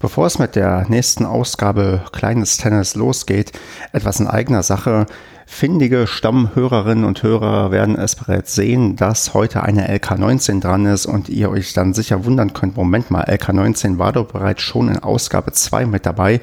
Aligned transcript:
Bevor 0.00 0.26
es 0.26 0.38
mit 0.38 0.54
der 0.54 0.86
nächsten 0.88 1.26
Ausgabe 1.26 2.02
Kleines 2.12 2.56
Tennis 2.56 2.94
losgeht, 2.94 3.50
etwas 3.92 4.20
in 4.20 4.28
eigener 4.28 4.62
Sache. 4.62 5.06
Findige 5.44 6.06
Stammhörerinnen 6.06 7.04
und 7.04 7.24
Hörer 7.24 7.72
werden 7.72 7.98
es 7.98 8.14
bereits 8.14 8.54
sehen, 8.54 8.94
dass 8.94 9.34
heute 9.34 9.64
eine 9.64 9.92
LK19 9.92 10.60
dran 10.60 10.86
ist 10.86 11.06
und 11.06 11.28
ihr 11.28 11.50
euch 11.50 11.72
dann 11.72 11.94
sicher 11.94 12.24
wundern 12.24 12.52
könnt, 12.52 12.76
Moment 12.76 13.10
mal, 13.10 13.24
LK19 13.24 13.98
war 13.98 14.12
doch 14.12 14.26
bereits 14.26 14.62
schon 14.62 14.88
in 14.88 15.00
Ausgabe 15.00 15.50
2 15.50 15.86
mit 15.86 16.06
dabei. 16.06 16.42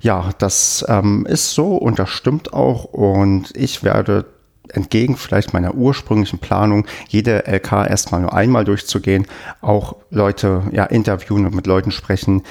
Ja, 0.00 0.30
das 0.38 0.82
ähm, 0.88 1.26
ist 1.26 1.52
so 1.52 1.76
und 1.76 1.98
das 1.98 2.08
stimmt 2.08 2.54
auch 2.54 2.84
und 2.84 3.54
ich 3.54 3.82
werde 3.82 4.24
entgegen 4.72 5.16
vielleicht 5.16 5.52
meiner 5.52 5.74
ursprünglichen 5.74 6.38
Planung, 6.38 6.86
jede 7.08 7.46
LK 7.46 7.88
erstmal 7.88 8.20
nur 8.20 8.32
einmal 8.32 8.64
durchzugehen, 8.64 9.26
auch 9.60 9.96
Leute 10.10 10.62
ja 10.72 10.84
interviewen 10.84 11.46
und 11.46 11.54
mit 11.54 11.66
Leuten 11.66 11.90
sprechen, 11.90 12.42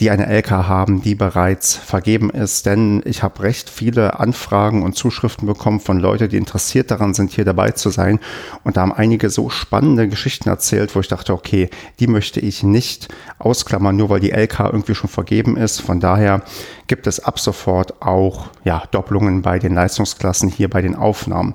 die 0.00 0.10
eine 0.10 0.26
LK 0.26 0.50
haben, 0.50 1.02
die 1.02 1.14
bereits 1.14 1.74
vergeben 1.74 2.30
ist. 2.30 2.66
Denn 2.66 3.02
ich 3.04 3.22
habe 3.22 3.42
recht 3.42 3.70
viele 3.70 4.20
Anfragen 4.20 4.82
und 4.82 4.96
Zuschriften 4.96 5.46
bekommen 5.46 5.80
von 5.80 5.98
Leuten, 5.98 6.28
die 6.28 6.36
interessiert 6.36 6.90
daran 6.90 7.14
sind, 7.14 7.32
hier 7.32 7.44
dabei 7.44 7.70
zu 7.70 7.90
sein. 7.90 8.20
Und 8.64 8.76
da 8.76 8.82
haben 8.82 8.92
einige 8.92 9.30
so 9.30 9.48
spannende 9.48 10.08
Geschichten 10.08 10.48
erzählt, 10.48 10.94
wo 10.94 11.00
ich 11.00 11.08
dachte, 11.08 11.32
okay, 11.32 11.70
die 12.00 12.06
möchte 12.06 12.40
ich 12.40 12.62
nicht 12.62 13.08
ausklammern, 13.38 13.96
nur 13.96 14.10
weil 14.10 14.20
die 14.20 14.32
LK 14.32 14.60
irgendwie 14.72 14.94
schon 14.94 15.08
vergeben 15.08 15.56
ist. 15.56 15.80
Von 15.80 16.00
daher 16.00 16.42
gibt 16.86 17.06
es 17.06 17.20
ab 17.20 17.38
sofort 17.38 18.00
auch 18.02 18.48
ja, 18.64 18.82
Doppelungen 18.90 19.42
bei 19.42 19.58
den 19.58 19.74
Leistungsklassen 19.74 20.48
hier 20.48 20.70
bei 20.70 20.82
den 20.82 20.94
Aufnahmen. 20.94 21.54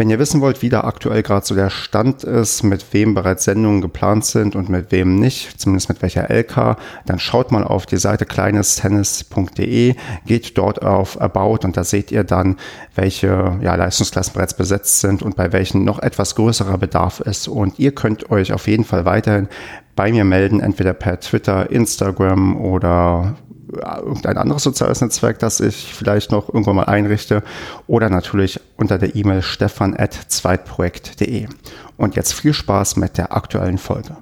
Wenn 0.00 0.08
ihr 0.08 0.18
wissen 0.18 0.40
wollt, 0.40 0.62
wie 0.62 0.70
da 0.70 0.84
aktuell 0.84 1.22
gerade 1.22 1.44
so 1.44 1.54
der 1.54 1.68
Stand 1.68 2.24
ist, 2.24 2.62
mit 2.62 2.94
wem 2.94 3.12
bereits 3.12 3.44
Sendungen 3.44 3.82
geplant 3.82 4.24
sind 4.24 4.56
und 4.56 4.70
mit 4.70 4.92
wem 4.92 5.16
nicht, 5.16 5.60
zumindest 5.60 5.90
mit 5.90 6.00
welcher 6.00 6.30
LK, 6.30 6.78
dann 7.04 7.18
schaut 7.18 7.52
mal 7.52 7.64
auf 7.64 7.84
die 7.84 7.98
Seite 7.98 8.24
kleinestennis.de, 8.24 9.94
geht 10.24 10.56
dort 10.56 10.80
auf 10.80 11.20
About 11.20 11.66
und 11.66 11.76
da 11.76 11.84
seht 11.84 12.12
ihr 12.12 12.24
dann, 12.24 12.56
welche 12.94 13.58
ja, 13.60 13.74
Leistungsklassen 13.74 14.32
bereits 14.32 14.54
besetzt 14.54 15.00
sind 15.00 15.22
und 15.22 15.36
bei 15.36 15.52
welchen 15.52 15.84
noch 15.84 15.98
etwas 15.98 16.34
größerer 16.34 16.78
Bedarf 16.78 17.20
ist. 17.20 17.46
Und 17.46 17.78
ihr 17.78 17.94
könnt 17.94 18.30
euch 18.30 18.54
auf 18.54 18.68
jeden 18.68 18.84
Fall 18.84 19.04
weiterhin 19.04 19.48
bei 19.96 20.10
mir 20.12 20.24
melden, 20.24 20.60
entweder 20.60 20.94
per 20.94 21.20
Twitter, 21.20 21.70
Instagram 21.70 22.56
oder 22.56 23.36
irgendein 23.72 24.38
anderes 24.38 24.62
soziales 24.62 25.00
Netzwerk, 25.00 25.38
das 25.38 25.60
ich 25.60 25.94
vielleicht 25.94 26.32
noch 26.32 26.48
irgendwann 26.48 26.76
mal 26.76 26.84
einrichte 26.84 27.42
oder 27.86 28.10
natürlich 28.10 28.60
unter 28.76 28.98
der 28.98 29.14
E-Mail 29.14 29.42
stefan.zweitprojekt.de. 29.42 31.48
Und 31.96 32.16
jetzt 32.16 32.34
viel 32.34 32.54
Spaß 32.54 32.96
mit 32.96 33.18
der 33.18 33.36
aktuellen 33.36 33.78
Folge. 33.78 34.16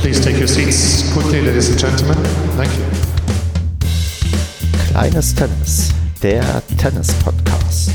Please 0.00 0.20
take 0.20 0.38
your 0.38 0.46
seats 0.46 1.02
quickly, 1.12 1.40
ladies 1.40 1.68
and 1.68 1.80
gentlemen. 1.80 2.16
Thank 2.56 2.70
you. 2.74 2.84
Kleines 4.90 5.34
Tennis, 5.34 5.90
der 6.22 6.62
Tennis-Podcast. 6.78 7.90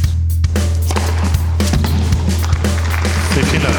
Vielen 3.45 3.63
Dank. 3.63 3.75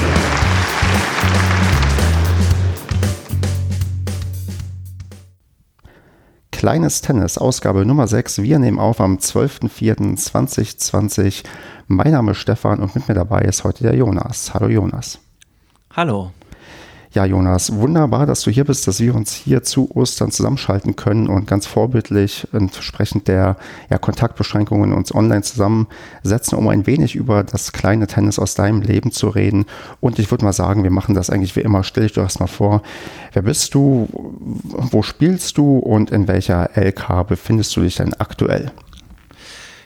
Kleines 6.50 7.00
Tennis, 7.00 7.38
Ausgabe 7.38 7.84
Nummer 7.84 8.06
6. 8.06 8.42
Wir 8.42 8.60
nehmen 8.60 8.78
auf 8.78 9.00
am 9.00 9.16
12.04.2020. 9.16 11.42
Mein 11.88 12.12
Name 12.12 12.30
ist 12.30 12.38
Stefan 12.38 12.78
und 12.78 12.94
mit 12.94 13.08
mir 13.08 13.14
dabei 13.14 13.40
ist 13.40 13.64
heute 13.64 13.82
der 13.82 13.96
Jonas. 13.96 14.54
Hallo 14.54 14.68
Jonas. 14.68 15.18
Hallo. 15.96 16.30
Ja, 17.14 17.26
Jonas, 17.26 17.74
wunderbar, 17.74 18.24
dass 18.24 18.40
du 18.40 18.50
hier 18.50 18.64
bist, 18.64 18.88
dass 18.88 18.98
wir 18.98 19.14
uns 19.14 19.34
hier 19.34 19.62
zu 19.62 19.90
Ostern 19.94 20.30
zusammenschalten 20.30 20.96
können 20.96 21.28
und 21.28 21.46
ganz 21.46 21.66
vorbildlich 21.66 22.48
entsprechend 22.54 23.28
der 23.28 23.58
ja, 23.90 23.98
Kontaktbeschränkungen 23.98 24.94
uns 24.94 25.14
online 25.14 25.42
zusammensetzen, 25.42 26.56
um 26.56 26.68
ein 26.68 26.86
wenig 26.86 27.14
über 27.14 27.44
das 27.44 27.72
kleine 27.72 28.06
Tennis 28.06 28.38
aus 28.38 28.54
deinem 28.54 28.80
Leben 28.80 29.12
zu 29.12 29.28
reden. 29.28 29.66
Und 30.00 30.18
ich 30.18 30.30
würde 30.30 30.46
mal 30.46 30.54
sagen, 30.54 30.84
wir 30.84 30.90
machen 30.90 31.14
das 31.14 31.28
eigentlich 31.28 31.54
wie 31.54 31.60
immer. 31.60 31.84
Stell 31.84 32.04
dich 32.04 32.14
doch 32.14 32.22
erstmal 32.22 32.48
vor, 32.48 32.82
wer 33.34 33.42
bist 33.42 33.74
du, 33.74 34.08
wo 34.62 35.02
spielst 35.02 35.58
du 35.58 35.80
und 35.80 36.10
in 36.10 36.28
welcher 36.28 36.70
LK 36.76 37.28
befindest 37.28 37.76
du 37.76 37.82
dich 37.82 37.96
denn 37.96 38.14
aktuell? 38.14 38.72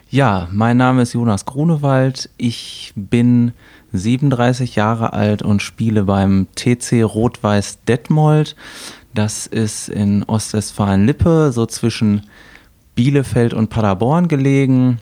Ja, 0.09 0.47
mein 0.53 0.77
Name 0.77 1.03
ist 1.03 1.15
Jonas 1.15 1.47
Grunewald. 1.47 2.31
Ich 2.37 2.93
bin 2.95 3.53
37 3.93 4.77
Jahre 4.77 5.13
alt 5.15 5.43
und 5.43 5.63
spiele 5.63 6.05
beim 6.05 6.47
TC 6.55 7.03
Rot-Weiß 7.03 7.81
Detmold. 7.89 8.55
Das 9.15 9.49
ist 9.49 9.89
in 9.89 10.23
Ostwestfalen-Lippe, 10.23 11.51
so 11.51 11.67
zwischen 11.67 12.23
Bielefeld 12.95 13.53
und 13.53 13.69
Paderborn 13.69 14.29
gelegen. 14.29 15.01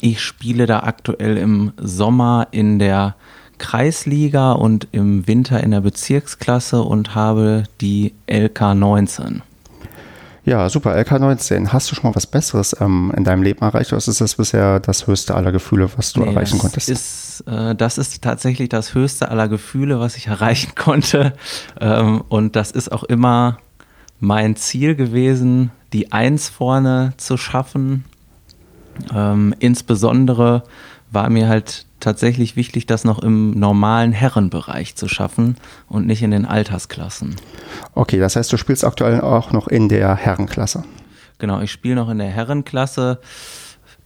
Ich 0.00 0.20
spiele 0.20 0.66
da 0.66 0.80
aktuell 0.80 1.36
im 1.36 1.72
Sommer 1.76 2.48
in 2.50 2.80
der 2.80 3.14
Kreisliga 3.58 4.50
und 4.52 4.88
im 4.90 5.28
Winter 5.28 5.62
in 5.62 5.70
der 5.70 5.80
Bezirksklasse 5.80 6.82
und 6.82 7.14
habe 7.14 7.64
die 7.80 8.14
LK 8.28 8.74
19. 8.74 9.42
Ja, 10.48 10.70
super. 10.70 10.96
LK19. 10.96 11.68
Hast 11.74 11.90
du 11.90 11.94
schon 11.94 12.08
mal 12.08 12.16
was 12.16 12.26
Besseres 12.26 12.74
ähm, 12.80 13.12
in 13.14 13.22
deinem 13.22 13.42
Leben 13.42 13.60
erreicht 13.60 13.92
oder 13.92 13.98
ist 13.98 14.18
das 14.18 14.34
bisher 14.36 14.80
das 14.80 15.06
höchste 15.06 15.34
aller 15.34 15.52
Gefühle, 15.52 15.90
was 15.96 16.14
du 16.14 16.20
nee, 16.20 16.28
erreichen 16.28 16.54
das 16.54 16.60
konntest? 16.62 16.88
Ist, 16.88 17.44
äh, 17.46 17.74
das 17.74 17.98
ist 17.98 18.22
tatsächlich 18.22 18.70
das 18.70 18.94
höchste 18.94 19.30
aller 19.30 19.48
Gefühle, 19.48 20.00
was 20.00 20.16
ich 20.16 20.26
erreichen 20.28 20.72
konnte. 20.74 21.34
Ähm, 21.78 22.22
und 22.30 22.56
das 22.56 22.70
ist 22.70 22.90
auch 22.90 23.04
immer 23.04 23.58
mein 24.20 24.56
Ziel 24.56 24.94
gewesen, 24.94 25.70
die 25.92 26.12
Eins 26.12 26.48
vorne 26.48 27.12
zu 27.18 27.36
schaffen. 27.36 28.06
Ähm, 29.14 29.54
insbesondere 29.58 30.62
war 31.10 31.28
mir 31.28 31.48
halt 31.48 31.84
tatsächlich 32.00 32.56
wichtig, 32.56 32.86
das 32.86 33.04
noch 33.04 33.18
im 33.18 33.50
normalen 33.52 34.12
Herrenbereich 34.12 34.94
zu 34.96 35.08
schaffen 35.08 35.56
und 35.88 36.06
nicht 36.06 36.22
in 36.22 36.30
den 36.30 36.44
Altersklassen. 36.44 37.36
Okay, 37.94 38.18
das 38.18 38.36
heißt, 38.36 38.52
du 38.52 38.56
spielst 38.56 38.84
aktuell 38.84 39.20
auch 39.20 39.52
noch 39.52 39.68
in 39.68 39.88
der 39.88 40.14
Herrenklasse. 40.16 40.84
Genau, 41.38 41.60
ich 41.60 41.70
spiele 41.70 41.96
noch 41.96 42.08
in 42.08 42.18
der 42.18 42.28
Herrenklasse. 42.28 43.20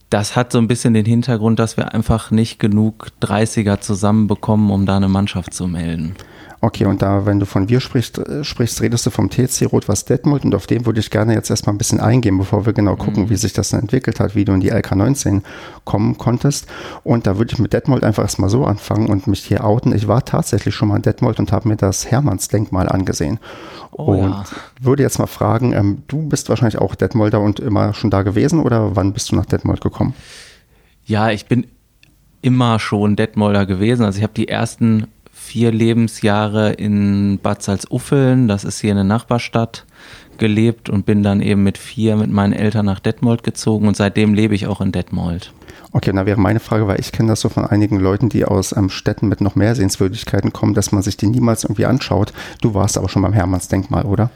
Das 0.09 0.35
hat 0.35 0.51
so 0.51 0.59
ein 0.59 0.67
bisschen 0.67 0.93
den 0.93 1.05
Hintergrund, 1.05 1.57
dass 1.57 1.77
wir 1.77 1.93
einfach 1.93 2.29
nicht 2.29 2.59
genug 2.59 3.07
30er 3.21 3.79
zusammenbekommen, 3.79 4.69
um 4.69 4.85
da 4.85 4.97
eine 4.97 5.09
Mannschaft 5.09 5.53
zu 5.53 5.67
melden. 5.67 6.15
Okay, 6.63 6.85
und 6.85 7.01
da, 7.01 7.25
wenn 7.25 7.41
du 7.41 7.45
von 7.45 7.67
wir 7.67 7.81
sprichst, 7.81 8.19
äh, 8.19 8.41
sprichst 8.45 8.81
redest 8.81 9.05
du 9.05 9.09
vom 9.09 9.29
TC 9.29 9.65
Rot-Was 9.69 10.05
Detmold 10.05 10.45
und 10.45 10.55
auf 10.55 10.65
den 10.65 10.85
würde 10.85 11.01
ich 11.01 11.09
gerne 11.09 11.33
jetzt 11.33 11.49
erstmal 11.49 11.75
ein 11.75 11.77
bisschen 11.77 11.99
eingehen, 11.99 12.37
bevor 12.37 12.65
wir 12.65 12.71
genau 12.71 12.95
gucken, 12.95 13.23
mhm. 13.23 13.29
wie 13.29 13.35
sich 13.35 13.51
das 13.51 13.71
dann 13.71 13.81
entwickelt 13.81 14.21
hat, 14.21 14.33
wie 14.33 14.45
du 14.45 14.53
in 14.53 14.61
die 14.61 14.71
LK19 14.71 15.41
kommen 15.83 16.17
konntest. 16.17 16.67
Und 17.03 17.27
da 17.27 17.37
würde 17.37 17.51
ich 17.51 17.59
mit 17.59 17.73
Detmold 17.73 18.05
einfach 18.05 18.23
erstmal 18.23 18.49
so 18.49 18.63
anfangen 18.63 19.09
und 19.09 19.27
mich 19.27 19.43
hier 19.43 19.65
outen. 19.65 19.93
Ich 19.93 20.07
war 20.07 20.23
tatsächlich 20.23 20.73
schon 20.73 20.87
mal 20.87 20.95
in 20.95 21.01
Detmold 21.01 21.37
und 21.37 21.51
habe 21.51 21.67
mir 21.67 21.75
das 21.75 22.09
Hermannsdenkmal 22.09 22.87
angesehen. 22.87 23.39
Oh, 23.91 24.13
und 24.13 24.31
ja. 24.31 24.45
würde 24.79 25.03
jetzt 25.03 25.19
mal 25.19 25.27
fragen, 25.27 25.73
ähm, 25.73 26.03
du 26.07 26.29
bist 26.29 26.47
wahrscheinlich 26.47 26.77
auch 26.77 26.95
Detmolder 26.95 27.41
und 27.41 27.59
immer 27.59 27.93
schon 27.93 28.09
da 28.09 28.21
gewesen 28.21 28.61
oder 28.61 28.95
wann 28.95 29.11
bist 29.11 29.33
du 29.33 29.35
nach 29.35 29.45
Detmold 29.45 29.81
gekommen? 29.81 30.13
Ja, 31.03 31.29
ich 31.29 31.45
bin 31.47 31.67
immer 32.41 32.79
schon 32.79 33.17
Detmolder 33.17 33.65
gewesen. 33.65 34.05
Also 34.05 34.19
ich 34.19 34.23
habe 34.23 34.33
die 34.33 34.47
ersten 34.47 35.07
vier 35.43 35.71
Lebensjahre 35.71 36.71
in 36.71 37.37
Bad 37.37 37.61
Salzuffeln, 37.61 38.47
das 38.47 38.63
ist 38.63 38.79
hier 38.79 38.91
eine 38.91 39.03
Nachbarstadt, 39.03 39.85
gelebt 40.37 40.89
und 40.89 41.05
bin 41.05 41.21
dann 41.21 41.41
eben 41.41 41.63
mit 41.63 41.77
vier 41.77 42.15
mit 42.15 42.31
meinen 42.31 42.53
Eltern 42.53 42.85
nach 42.85 42.99
Detmold 42.99 43.43
gezogen 43.43 43.87
und 43.87 43.95
seitdem 43.95 44.33
lebe 44.33 44.55
ich 44.55 44.67
auch 44.67 44.81
in 44.81 44.91
Detmold. 44.91 45.53
Okay, 45.91 46.11
da 46.11 46.25
wäre 46.25 46.39
meine 46.39 46.59
Frage, 46.59 46.87
weil 46.87 46.99
ich 46.99 47.11
kenne 47.11 47.29
das 47.29 47.41
so 47.41 47.49
von 47.49 47.65
einigen 47.65 47.99
Leuten, 47.99 48.29
die 48.29 48.45
aus 48.45 48.75
ähm, 48.75 48.89
Städten 48.89 49.27
mit 49.27 49.41
noch 49.41 49.55
mehr 49.55 49.75
Sehenswürdigkeiten 49.75 50.53
kommen, 50.53 50.73
dass 50.73 50.91
man 50.91 51.03
sich 51.03 51.17
die 51.17 51.27
niemals 51.27 51.65
irgendwie 51.65 51.85
anschaut. 51.85 52.33
Du 52.61 52.73
warst 52.73 52.97
aber 52.97 53.09
schon 53.09 53.21
beim 53.21 53.33
Hermannsdenkmal, 53.33 54.05
oder? 54.05 54.31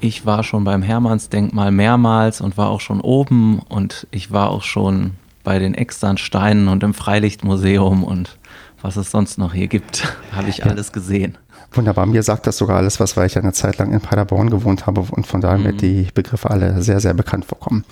Ich 0.00 0.24
war 0.24 0.44
schon 0.44 0.64
beim 0.64 0.82
Hermannsdenkmal 0.82 1.72
mehrmals 1.72 2.40
und 2.40 2.56
war 2.56 2.70
auch 2.70 2.80
schon 2.80 3.00
oben 3.00 3.58
und 3.68 4.06
ich 4.12 4.30
war 4.30 4.50
auch 4.50 4.62
schon 4.62 5.12
bei 5.42 5.58
den 5.58 5.74
Externsteinen 5.74 6.68
und 6.68 6.82
im 6.82 6.94
Freilichtmuseum 6.94 8.02
und 8.02 8.38
was 8.84 8.96
es 8.96 9.10
sonst 9.10 9.38
noch 9.38 9.54
hier 9.54 9.66
gibt, 9.66 10.06
habe 10.32 10.50
ich 10.50 10.58
ja. 10.58 10.66
alles 10.66 10.92
gesehen. 10.92 11.38
Wunderbar, 11.72 12.06
mir 12.06 12.22
sagt 12.22 12.46
das 12.46 12.58
sogar 12.58 12.76
alles 12.76 13.00
was, 13.00 13.16
weil 13.16 13.26
ich 13.26 13.36
eine 13.38 13.52
Zeit 13.52 13.78
lang 13.78 13.92
in 13.92 14.00
Paderborn 14.00 14.50
gewohnt 14.50 14.86
habe 14.86 15.00
und 15.00 15.26
von 15.26 15.40
daher 15.40 15.58
mhm. 15.58 15.64
mir 15.64 15.72
die 15.72 16.08
Begriffe 16.12 16.50
alle 16.50 16.82
sehr, 16.82 17.00
sehr 17.00 17.14
bekannt 17.14 17.46
vorkommen. 17.46 17.84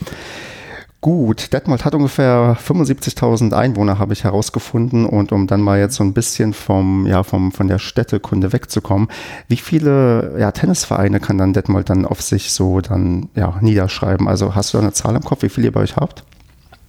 Gut, 1.00 1.52
Detmold 1.52 1.84
hat 1.84 1.96
ungefähr 1.96 2.56
75.000 2.64 3.54
Einwohner, 3.54 3.98
habe 3.98 4.12
ich 4.12 4.22
herausgefunden. 4.22 5.04
Und 5.04 5.32
um 5.32 5.48
dann 5.48 5.60
mal 5.60 5.80
jetzt 5.80 5.96
so 5.96 6.04
ein 6.04 6.12
bisschen 6.12 6.52
vom, 6.52 7.08
ja, 7.08 7.24
vom, 7.24 7.50
von 7.50 7.66
der 7.66 7.80
Städtekunde 7.80 8.52
wegzukommen, 8.52 9.08
wie 9.48 9.56
viele 9.56 10.36
ja, 10.38 10.52
Tennisvereine 10.52 11.18
kann 11.18 11.38
dann 11.38 11.54
Detmold 11.54 11.90
dann 11.90 12.06
auf 12.06 12.22
sich 12.22 12.52
so 12.52 12.80
dann 12.80 13.30
ja, 13.34 13.58
niederschreiben? 13.60 14.28
Also 14.28 14.54
hast 14.54 14.74
du 14.74 14.78
da 14.78 14.82
eine 14.84 14.92
Zahl 14.92 15.16
im 15.16 15.24
Kopf, 15.24 15.42
wie 15.42 15.48
viele 15.48 15.68
ihr 15.68 15.72
bei 15.72 15.80
euch 15.80 15.96
habt? 15.96 16.22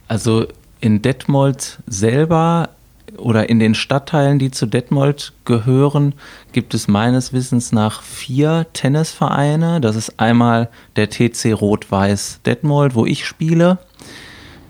Also 0.08 0.46
in 0.80 1.02
Detmold 1.02 1.80
selber 1.88 2.70
oder 3.18 3.50
in 3.50 3.60
den 3.60 3.76
Stadtteilen, 3.76 4.40
die 4.40 4.52
zu 4.52 4.66
Detmold 4.66 5.34
gehören, 5.46 6.14
gibt 6.52 6.74
es 6.74 6.88
meines 6.88 7.34
Wissens 7.34 7.72
nach 7.72 8.02
vier 8.02 8.68
Tennisvereine. 8.74 9.82
Das 9.82 9.96
ist 9.96 10.20
einmal 10.20 10.70
der 10.96 11.10
TC 11.10 11.54
Rot-Weiß 11.54 12.42
Detmold, 12.46 12.96
wo 12.96 13.06
ich 13.06 13.26
spiele. 13.26 13.80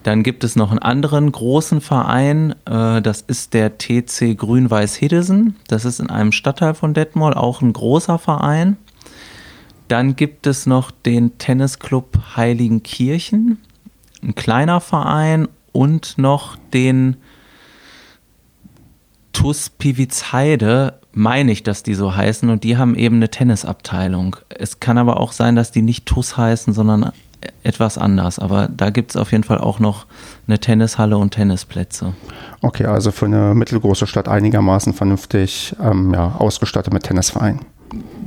Dann 0.04 0.22
gibt 0.24 0.44
es 0.44 0.56
noch 0.58 0.70
einen 0.70 0.80
anderen 0.80 1.32
großen 1.32 1.80
Verein, 1.80 2.56
äh, 2.66 3.02
das 3.02 3.22
ist 3.22 3.54
der 3.54 3.78
TC 3.78 4.38
Grün-Weiß 4.38 4.96
Hiddesen. 4.96 5.56
Das 5.68 5.86
ist 5.86 6.02
in 6.02 6.10
einem 6.10 6.34
Stadtteil 6.34 6.74
von 6.74 6.94
Detmold 6.94 7.38
auch 7.38 7.62
ein 7.62 7.72
großer 7.72 8.20
Verein. 8.20 8.78
Dann 9.88 10.16
gibt 10.16 10.46
es 10.46 10.66
noch 10.66 10.92
den 10.92 11.38
Tennisclub 11.38 12.18
Heiligenkirchen, 12.36 13.60
ein 14.22 14.36
kleiner 14.36 14.82
Verein 14.82 15.48
und 15.72 16.18
noch 16.18 16.58
den 16.74 17.18
TUS 19.34 19.70
Pivitzheide, 19.70 21.00
meine 21.12 21.52
ich, 21.52 21.64
dass 21.64 21.84
die 21.84 21.96
so 21.96 22.16
heißen 22.16 22.50
und 22.50 22.64
die 22.64 22.78
haben 22.78 22.96
eben 22.96 23.18
eine 23.18 23.30
Tennisabteilung. 23.30 24.38
Es 24.50 24.80
kann 24.80 24.98
aber 24.98 25.20
auch 25.20 25.32
sein, 25.32 25.56
dass 25.56 25.72
die 25.72 25.82
nicht 25.82 26.06
TUS 26.06 26.38
heißen, 26.38 26.74
sondern 26.74 27.12
etwas 27.64 27.98
anders. 27.98 28.40
Aber 28.40 28.68
da 28.68 28.90
gibt 28.90 29.12
es 29.12 29.18
auf 29.18 29.32
jeden 29.32 29.44
Fall 29.44 29.58
auch 29.58 29.80
noch 29.80 30.06
eine 30.48 30.60
Tennishalle 30.60 31.18
und 31.18 31.32
Tennisplätze. 31.32 32.14
Okay, 32.62 32.86
also 32.86 33.12
für 33.12 33.26
eine 33.26 33.54
mittelgroße 33.54 34.08
Stadt 34.08 34.28
einigermaßen 34.28 34.94
vernünftig 34.94 35.76
ähm, 35.82 36.14
ja, 36.14 36.36
ausgestattet 36.38 36.94
mit 36.94 37.04
Tennisverein. 37.04 37.60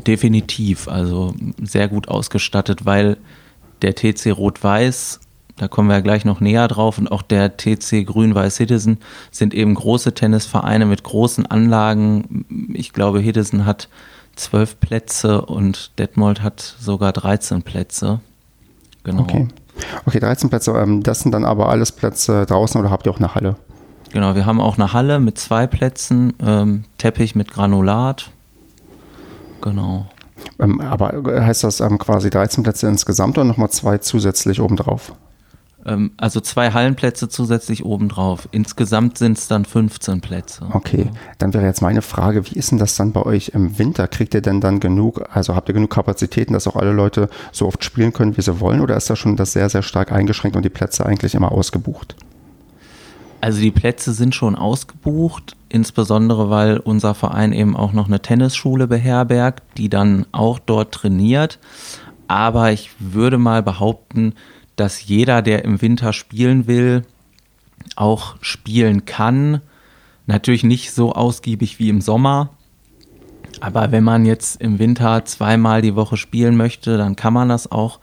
Definitiv, 0.07 0.89
also 0.89 1.35
sehr 1.63 1.89
gut 1.89 2.09
ausgestattet, 2.09 2.85
weil 2.85 3.17
der 3.83 3.95
TC 3.95 4.33
Rot-Weiß 4.37 5.21
da 5.57 5.69
kommen 5.69 5.89
wir 5.89 5.97
ja 5.97 6.01
gleich 6.01 6.25
noch 6.25 6.41
näher 6.41 6.69
drauf. 6.69 6.99
Und 6.99 7.11
auch 7.11 7.23
der 7.23 7.57
TC 7.57 8.05
Grün-Weiß 8.07 8.59
Hiddesen 8.59 8.99
sind 9.31 9.55
eben 9.55 9.75
große 9.75 10.13
Tennisvereine 10.13 10.87
mit 10.87 11.03
großen 11.03 11.47
Anlagen. 11.47 12.73
Ich 12.75 12.93
glaube, 12.93 13.21
Hiddesen 13.21 13.65
hat 13.65 13.89
zwölf 14.37 14.79
Plätze 14.81 15.43
und 15.43 15.99
Detmold 15.99 16.43
hat 16.43 16.61
sogar 16.61 17.13
13 17.13 17.63
Plätze. 17.63 18.21
Genau. 19.03 19.23
Okay. 19.23 19.49
Okay, 20.05 20.21
13 20.21 20.51
Plätze. 20.51 20.73
Ähm, 20.73 21.03
das 21.03 21.21
sind 21.21 21.33
dann 21.33 21.45
aber 21.45 21.69
alles 21.69 21.93
Plätze 21.93 22.45
draußen 22.47 22.79
oder 22.81 22.91
habt 22.91 23.07
ihr 23.07 23.13
auch 23.13 23.19
eine 23.19 23.35
Halle? 23.35 23.57
Genau, 24.13 24.35
wir 24.35 24.47
haben 24.47 24.61
auch 24.61 24.79
eine 24.79 24.93
Halle 24.93 25.21
mit 25.21 25.39
zwei 25.39 25.67
Plätzen, 25.67 26.35
ähm, 26.41 26.85
Teppich 26.99 27.35
mit 27.35 27.51
Granulat. 27.51 28.31
Genau. 29.61 30.07
Ähm, 30.59 30.81
aber 30.81 31.13
heißt 31.45 31.65
das 31.65 31.81
ähm, 31.81 31.99
quasi 31.99 32.31
13 32.31 32.63
Plätze 32.63 32.89
insgesamt 32.89 33.37
oder 33.37 33.47
nochmal 33.47 33.71
zwei 33.71 33.99
zusätzlich 33.99 34.61
obendrauf? 34.61 35.13
Ähm, 35.87 36.11
also 36.17 36.41
zwei 36.41 36.73
Hallenplätze 36.73 37.29
zusätzlich 37.29 37.85
obendrauf. 37.85 38.49
Insgesamt 38.51 39.19
sind 39.19 39.39
es 39.39 39.49
dann 39.49 39.65
15 39.65 40.21
Plätze. 40.21 40.67
Okay, 40.73 41.11
dann 41.39 41.55
wäre 41.55 41.65
jetzt 41.65 41.81
meine 41.81 42.03
Frage, 42.03 42.45
wie 42.47 42.59
ist 42.59 42.73
denn 42.73 42.79
das 42.79 42.97
dann 42.97 43.13
bei 43.13 43.23
euch 43.23 43.51
im 43.51 43.79
Winter? 43.79 44.09
Kriegt 44.09 44.35
ihr 44.35 44.43
denn 44.43 44.61
dann 44.61 44.81
genug, 44.81 45.23
also 45.33 45.55
habt 45.55 45.69
ihr 45.69 45.75
genug 45.75 45.91
Kapazitäten, 45.91 46.53
dass 46.53 46.67
auch 46.67 46.77
alle 46.77 46.93
Leute 46.93 47.29
so 47.53 47.67
oft 47.67 47.85
spielen 47.85 48.13
können, 48.13 48.37
wie 48.37 48.43
sie 48.43 48.61
wollen? 48.61 48.81
Oder 48.81 48.97
ist 48.97 49.09
das 49.09 49.19
schon 49.19 49.37
das 49.37 49.53
sehr, 49.53 49.69
sehr 49.69 49.83
stark 49.83 50.13
eingeschränkt 50.13 50.57
und 50.57 50.65
die 50.65 50.71
Plätze 50.71 51.07
eigentlich 51.07 51.35
immer 51.35 51.53
ausgebucht? 51.53 52.17
Also 53.41 53.61
die 53.61 53.71
Plätze 53.71 54.13
sind 54.13 54.35
schon 54.35 54.57
ausgebucht, 54.57 55.57
insbesondere 55.69 56.51
weil 56.51 56.79
unser 56.79 57.15
Verein 57.15 57.53
eben 57.53 57.77
auch 57.77 57.93
noch 57.93 58.09
eine 58.09 58.21
Tennisschule 58.21 58.89
beherbergt, 58.89 59.63
die 59.77 59.89
dann 59.89 60.27
auch 60.33 60.59
dort 60.59 60.93
trainiert. 60.93 61.61
Aber 62.27 62.73
ich 62.73 62.91
würde 62.99 63.39
mal 63.39 63.63
behaupten, 63.63 64.35
dass 64.77 65.07
jeder, 65.07 65.43
der 65.43 65.65
im 65.65 65.81
Winter 65.83 66.13
spielen 66.13 66.67
will, 66.67 67.03
auch 67.97 68.37
spielen 68.41 69.05
kann. 69.05 69.61
Natürlich 70.27 70.65
nicht 70.65 70.93
so 70.93 71.13
ausgiebig 71.13 71.79
wie 71.79 71.89
im 71.89 72.01
Sommer. 72.01 72.51
Aber 73.61 73.91
wenn 73.91 74.05
man 74.05 74.27
jetzt 74.27 74.61
im 74.61 74.79
Winter 74.79 75.25
zweimal 75.25 75.81
die 75.81 75.97
Woche 75.97 76.17
spielen 76.17 76.57
möchte, 76.57 76.99
dann 76.99 77.17
kann 77.17 77.33
man 77.33 77.49
das 77.49 77.71
auch. 77.71 78.01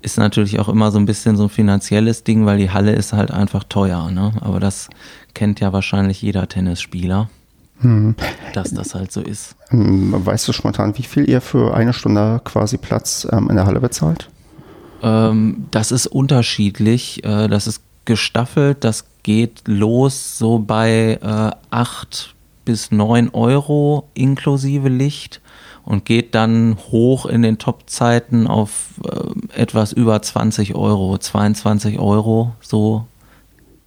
Ist 0.00 0.18
natürlich 0.18 0.58
auch 0.60 0.68
immer 0.68 0.90
so 0.90 0.98
ein 0.98 1.06
bisschen 1.06 1.36
so 1.36 1.44
ein 1.44 1.48
finanzielles 1.48 2.22
Ding, 2.22 2.46
weil 2.46 2.58
die 2.58 2.70
Halle 2.70 2.92
ist 2.92 3.12
halt 3.12 3.30
einfach 3.30 3.64
teuer. 3.64 4.10
Ne? 4.10 4.32
Aber 4.40 4.60
das 4.60 4.88
kennt 5.34 5.60
ja 5.60 5.72
wahrscheinlich 5.72 6.22
jeder 6.22 6.48
Tennisspieler, 6.48 7.28
hm. 7.80 8.14
dass 8.54 8.72
das 8.72 8.94
halt 8.94 9.10
so 9.10 9.20
ist. 9.20 9.56
Ähm, 9.70 10.14
weißt 10.16 10.46
du 10.48 10.52
spontan, 10.52 10.96
wie 10.96 11.02
viel 11.02 11.28
ihr 11.28 11.40
für 11.40 11.74
eine 11.74 11.92
Stunde 11.92 12.40
quasi 12.44 12.78
Platz 12.78 13.26
ähm, 13.32 13.50
in 13.50 13.56
der 13.56 13.66
Halle 13.66 13.80
bezahlt? 13.80 14.30
Ähm, 15.02 15.66
das 15.70 15.92
ist 15.92 16.06
unterschiedlich. 16.06 17.24
Äh, 17.24 17.48
das 17.48 17.66
ist 17.66 17.82
gestaffelt. 18.04 18.84
Das 18.84 19.04
geht 19.22 19.62
los 19.66 20.38
so 20.38 20.58
bei 20.58 21.18
äh, 21.22 21.50
8 21.70 22.34
bis 22.64 22.90
9 22.90 23.30
Euro 23.30 24.08
inklusive 24.14 24.88
Licht 24.88 25.40
und 25.84 26.04
geht 26.04 26.34
dann 26.34 26.76
hoch 26.90 27.26
in 27.26 27.42
den 27.42 27.58
Top-Zeiten 27.58 28.46
auf 28.46 29.00
äh, 29.04 29.60
etwas 29.60 29.92
über 29.92 30.20
20 30.20 30.74
Euro, 30.74 31.16
22 31.18 31.98
Euro, 31.98 32.54
so 32.60 33.06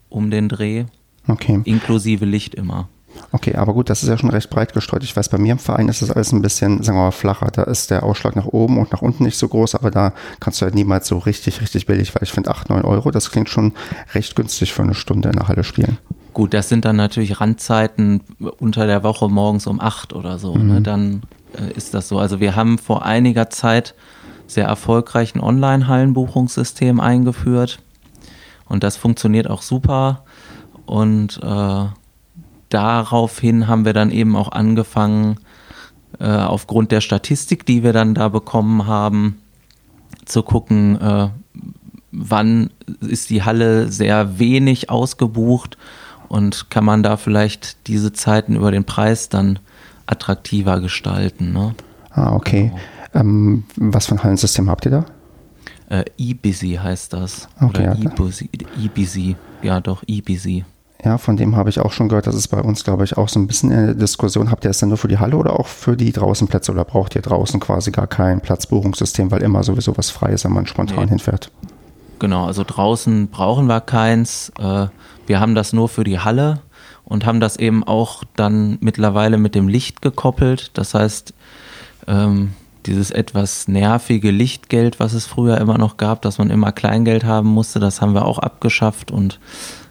um 0.09 0.31
den 0.31 0.49
Dreh. 0.49 0.85
Okay. 1.27 1.61
Inklusive 1.65 2.25
Licht 2.25 2.55
immer. 2.55 2.87
Okay, 3.31 3.55
aber 3.55 3.73
gut, 3.73 3.89
das 3.89 4.01
ist 4.01 4.09
ja 4.09 4.17
schon 4.17 4.29
recht 4.29 4.49
breit 4.49 4.73
gestreut. 4.73 5.03
Ich 5.03 5.15
weiß, 5.15 5.29
bei 5.29 5.37
mir 5.37 5.53
im 5.53 5.59
Verein 5.59 5.87
ist 5.87 6.01
das 6.01 6.11
alles 6.11 6.31
ein 6.31 6.41
bisschen, 6.41 6.81
sagen 6.83 6.97
wir 6.97 7.05
mal, 7.05 7.11
flacher. 7.11 7.49
Da 7.51 7.63
ist 7.63 7.91
der 7.91 8.03
Ausschlag 8.03 8.35
nach 8.35 8.45
oben 8.45 8.77
und 8.77 8.91
nach 8.91 9.01
unten 9.01 9.23
nicht 9.23 9.37
so 9.37 9.47
groß, 9.47 9.75
aber 9.75 9.91
da 9.91 10.13
kannst 10.39 10.61
du 10.61 10.65
halt 10.65 10.75
niemals 10.75 11.07
so 11.07 11.17
richtig, 11.17 11.61
richtig 11.61 11.85
billig, 11.85 12.15
weil 12.15 12.23
ich 12.23 12.31
finde 12.31 12.49
8, 12.49 12.69
9 12.69 12.83
Euro, 12.83 13.11
das 13.11 13.31
klingt 13.31 13.49
schon 13.49 13.73
recht 14.13 14.35
günstig 14.35 14.73
für 14.73 14.83
eine 14.83 14.95
Stunde 14.95 15.29
in 15.29 15.35
der 15.35 15.47
Halle 15.47 15.63
spielen. 15.63 15.97
Gut, 16.33 16.53
das 16.53 16.69
sind 16.69 16.85
dann 16.85 16.95
natürlich 16.95 17.39
Randzeiten 17.39 18.21
unter 18.59 18.87
der 18.87 19.03
Woche 19.03 19.29
morgens 19.29 19.67
um 19.67 19.79
8 19.79 20.13
oder 20.13 20.39
so. 20.39 20.55
Ne? 20.55 20.63
Mhm. 20.63 20.69
Ne? 20.69 20.81
Dann 20.81 21.21
äh, 21.57 21.71
ist 21.73 21.93
das 21.93 22.07
so. 22.07 22.19
Also 22.19 22.39
wir 22.39 22.55
haben 22.55 22.77
vor 22.77 23.05
einiger 23.05 23.49
Zeit 23.49 23.95
sehr 24.47 24.65
erfolgreich 24.65 25.35
ein 25.35 25.41
Online-Hallenbuchungssystem 25.41 26.99
eingeführt 26.99 27.79
und 28.65 28.83
das 28.83 28.97
funktioniert 28.97 29.49
auch 29.49 29.61
super. 29.61 30.23
Und 30.85 31.39
äh, 31.43 31.85
daraufhin 32.69 33.67
haben 33.67 33.85
wir 33.85 33.93
dann 33.93 34.11
eben 34.11 34.35
auch 34.35 34.51
angefangen, 34.51 35.37
äh, 36.19 36.25
aufgrund 36.27 36.91
der 36.91 37.01
Statistik, 37.01 37.65
die 37.65 37.83
wir 37.83 37.93
dann 37.93 38.13
da 38.13 38.29
bekommen 38.29 38.87
haben, 38.87 39.41
zu 40.25 40.43
gucken, 40.43 40.99
äh, 40.99 41.29
wann 42.11 42.69
ist 43.01 43.29
die 43.29 43.43
Halle 43.43 43.91
sehr 43.91 44.39
wenig 44.39 44.89
ausgebucht 44.89 45.77
und 46.27 46.69
kann 46.69 46.85
man 46.85 47.03
da 47.03 47.17
vielleicht 47.17 47.87
diese 47.87 48.13
Zeiten 48.13 48.55
über 48.55 48.71
den 48.71 48.85
Preis 48.85 49.29
dann 49.29 49.59
attraktiver 50.05 50.79
gestalten. 50.79 51.53
Ne? 51.53 51.75
Ah, 52.11 52.33
okay. 52.33 52.71
Genau. 52.73 52.79
Ähm, 53.13 53.63
was 53.75 54.07
für 54.07 54.15
ein 54.15 54.23
Hallensystem 54.23 54.69
habt 54.69 54.85
ihr 54.85 54.91
da? 54.91 55.05
Äh, 55.89 56.05
eBusy 56.17 56.79
heißt 56.81 57.13
das. 57.13 57.47
Okay, 57.59 57.89
Oder 57.89 57.97
ja, 57.97 58.11
eBusy. 58.83 59.35
Ja, 59.63 59.81
doch, 59.81 60.03
eBusy. 60.07 60.65
Ja, 61.03 61.17
von 61.17 61.37
dem 61.37 61.55
habe 61.55 61.69
ich 61.69 61.79
auch 61.79 61.93
schon 61.93 62.09
gehört. 62.09 62.27
Das 62.27 62.35
ist 62.35 62.49
bei 62.49 62.61
uns, 62.61 62.83
glaube 62.83 63.05
ich, 63.05 63.17
auch 63.17 63.29
so 63.29 63.39
ein 63.39 63.47
bisschen 63.47 63.71
in 63.71 63.85
der 63.85 63.95
Diskussion. 63.95 64.51
Habt 64.51 64.65
ihr 64.65 64.71
es 64.71 64.79
denn 64.79 64.89
nur 64.89 64.97
für 64.97 65.07
die 65.07 65.17
Halle 65.17 65.37
oder 65.37 65.57
auch 65.57 65.67
für 65.67 65.95
die 65.95 66.11
Draußenplätze 66.11 66.71
oder 66.73 66.83
braucht 66.83 67.15
ihr 67.15 67.21
draußen 67.21 67.59
quasi 67.61 67.91
gar 67.91 68.07
kein 68.07 68.41
Platzbuchungssystem, 68.41 69.31
weil 69.31 69.41
immer 69.41 69.63
sowieso 69.63 69.97
was 69.97 70.09
frei 70.09 70.31
ist, 70.31 70.43
wenn 70.43 70.51
man 70.51 70.65
spontan 70.65 71.05
nee. 71.05 71.09
hinfährt? 71.09 71.51
Genau, 72.19 72.45
also 72.45 72.65
draußen 72.67 73.29
brauchen 73.29 73.67
wir 73.67 73.79
keins. 73.79 74.51
Äh, 74.59 74.87
wir 75.25 75.39
haben 75.39 75.55
das 75.55 75.71
nur 75.71 75.87
für 75.87 76.03
die 76.03 76.19
Halle 76.19 76.61
und 77.05 77.25
haben 77.25 77.39
das 77.39 77.55
eben 77.55 77.85
auch 77.85 78.25
dann 78.35 78.77
mittlerweile 78.81 79.37
mit 79.37 79.55
dem 79.55 79.69
Licht 79.69 80.01
gekoppelt. 80.01 80.71
Das 80.73 80.93
heißt, 80.93 81.33
ähm, 82.07 82.53
dieses 82.85 83.11
etwas 83.11 83.69
nervige 83.69 84.31
Lichtgeld, 84.31 84.99
was 84.99 85.13
es 85.13 85.25
früher 85.25 85.59
immer 85.59 85.77
noch 85.77 85.95
gab, 85.95 86.21
dass 86.21 86.39
man 86.39 86.49
immer 86.49 86.73
Kleingeld 86.73 87.23
haben 87.23 87.47
musste, 87.47 87.79
das 87.79 88.01
haben 88.01 88.13
wir 88.13 88.25
auch 88.25 88.39
abgeschafft 88.39 89.11
und 89.11 89.39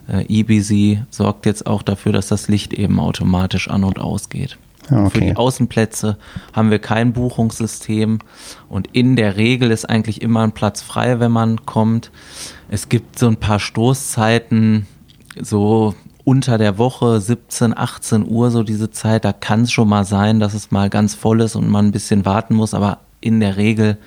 äh, 0.08 0.24
EBC 0.28 1.04
sorgt 1.10 1.46
jetzt 1.46 1.66
auch 1.66 1.82
dafür, 1.82 2.12
dass 2.12 2.28
das 2.28 2.48
Licht 2.48 2.72
eben 2.72 2.98
automatisch 2.98 3.68
an 3.68 3.84
und 3.84 3.98
ausgeht. 3.98 4.58
Okay. 4.90 5.10
Für 5.10 5.20
die 5.20 5.36
Außenplätze 5.36 6.16
haben 6.54 6.70
wir 6.70 6.78
kein 6.78 7.12
Buchungssystem 7.12 8.20
und 8.70 8.88
in 8.92 9.16
der 9.16 9.36
Regel 9.36 9.70
ist 9.70 9.84
eigentlich 9.84 10.22
immer 10.22 10.42
ein 10.42 10.52
Platz 10.52 10.80
frei, 10.80 11.20
wenn 11.20 11.32
man 11.32 11.66
kommt. 11.66 12.10
Es 12.70 12.88
gibt 12.88 13.18
so 13.18 13.26
ein 13.26 13.36
paar 13.36 13.60
Stoßzeiten, 13.60 14.86
so 15.40 15.94
unter 16.24 16.58
der 16.58 16.78
Woche 16.78 17.20
17, 17.20 17.76
18 17.76 18.26
Uhr, 18.28 18.50
so 18.50 18.62
diese 18.62 18.90
Zeit, 18.90 19.24
da 19.24 19.32
kann 19.32 19.62
es 19.62 19.72
schon 19.72 19.88
mal 19.88 20.04
sein, 20.04 20.40
dass 20.40 20.54
es 20.54 20.70
mal 20.70 20.90
ganz 20.90 21.14
voll 21.14 21.40
ist 21.40 21.56
und 21.56 21.68
man 21.68 21.86
ein 21.86 21.92
bisschen 21.92 22.24
warten 22.24 22.54
muss, 22.54 22.74
aber 22.74 22.98
in 23.20 23.40
der 23.40 23.56
Regel 23.56 23.98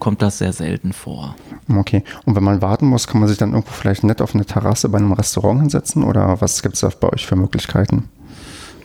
kommt 0.00 0.22
das 0.22 0.38
sehr 0.38 0.52
selten 0.52 0.92
vor. 0.92 1.36
Okay. 1.68 2.02
Und 2.24 2.34
wenn 2.34 2.42
man 2.42 2.62
warten 2.62 2.86
muss, 2.86 3.06
kann 3.06 3.20
man 3.20 3.28
sich 3.28 3.38
dann 3.38 3.52
irgendwo 3.52 3.72
vielleicht 3.72 4.02
nett 4.02 4.20
auf 4.20 4.34
eine 4.34 4.44
Terrasse 4.44 4.88
bei 4.88 4.98
einem 4.98 5.12
Restaurant 5.12 5.60
hinsetzen 5.60 6.02
oder 6.02 6.40
was 6.40 6.62
gibt 6.62 6.74
es 6.74 6.80
da 6.80 6.90
bei 6.98 7.10
euch 7.10 7.26
für 7.26 7.36
Möglichkeiten? 7.36 8.08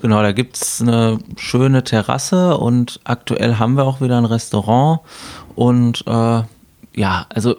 Genau, 0.01 0.21
da 0.21 0.33
gibt 0.33 0.57
es 0.57 0.81
eine 0.81 1.17
schöne 1.37 1.83
Terrasse 1.83 2.57
und 2.57 2.99
aktuell 3.05 3.57
haben 3.57 3.75
wir 3.75 3.85
auch 3.85 4.01
wieder 4.01 4.17
ein 4.17 4.25
Restaurant 4.25 4.99
und 5.55 6.03
äh, 6.05 6.43
ja, 6.93 7.25
also 7.29 7.55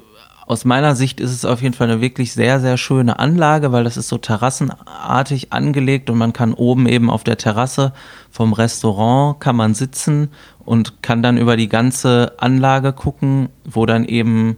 aus 0.46 0.64
meiner 0.64 0.94
Sicht 0.94 1.18
ist 1.18 1.32
es 1.32 1.44
auf 1.44 1.60
jeden 1.60 1.74
Fall 1.74 1.90
eine 1.90 2.00
wirklich 2.00 2.32
sehr, 2.32 2.60
sehr 2.60 2.76
schöne 2.76 3.18
Anlage, 3.18 3.72
weil 3.72 3.82
das 3.82 3.96
ist 3.96 4.08
so 4.08 4.16
terrassenartig 4.16 5.52
angelegt 5.52 6.08
und 6.08 6.18
man 6.18 6.32
kann 6.32 6.54
oben 6.54 6.86
eben 6.86 7.10
auf 7.10 7.24
der 7.24 7.36
Terrasse 7.36 7.92
vom 8.30 8.52
Restaurant 8.52 9.40
kann 9.40 9.56
man 9.56 9.74
sitzen 9.74 10.30
und 10.64 11.02
kann 11.02 11.22
dann 11.22 11.36
über 11.36 11.56
die 11.56 11.68
ganze 11.68 12.34
Anlage 12.38 12.92
gucken, 12.92 13.48
wo 13.64 13.86
dann 13.86 14.04
eben 14.04 14.56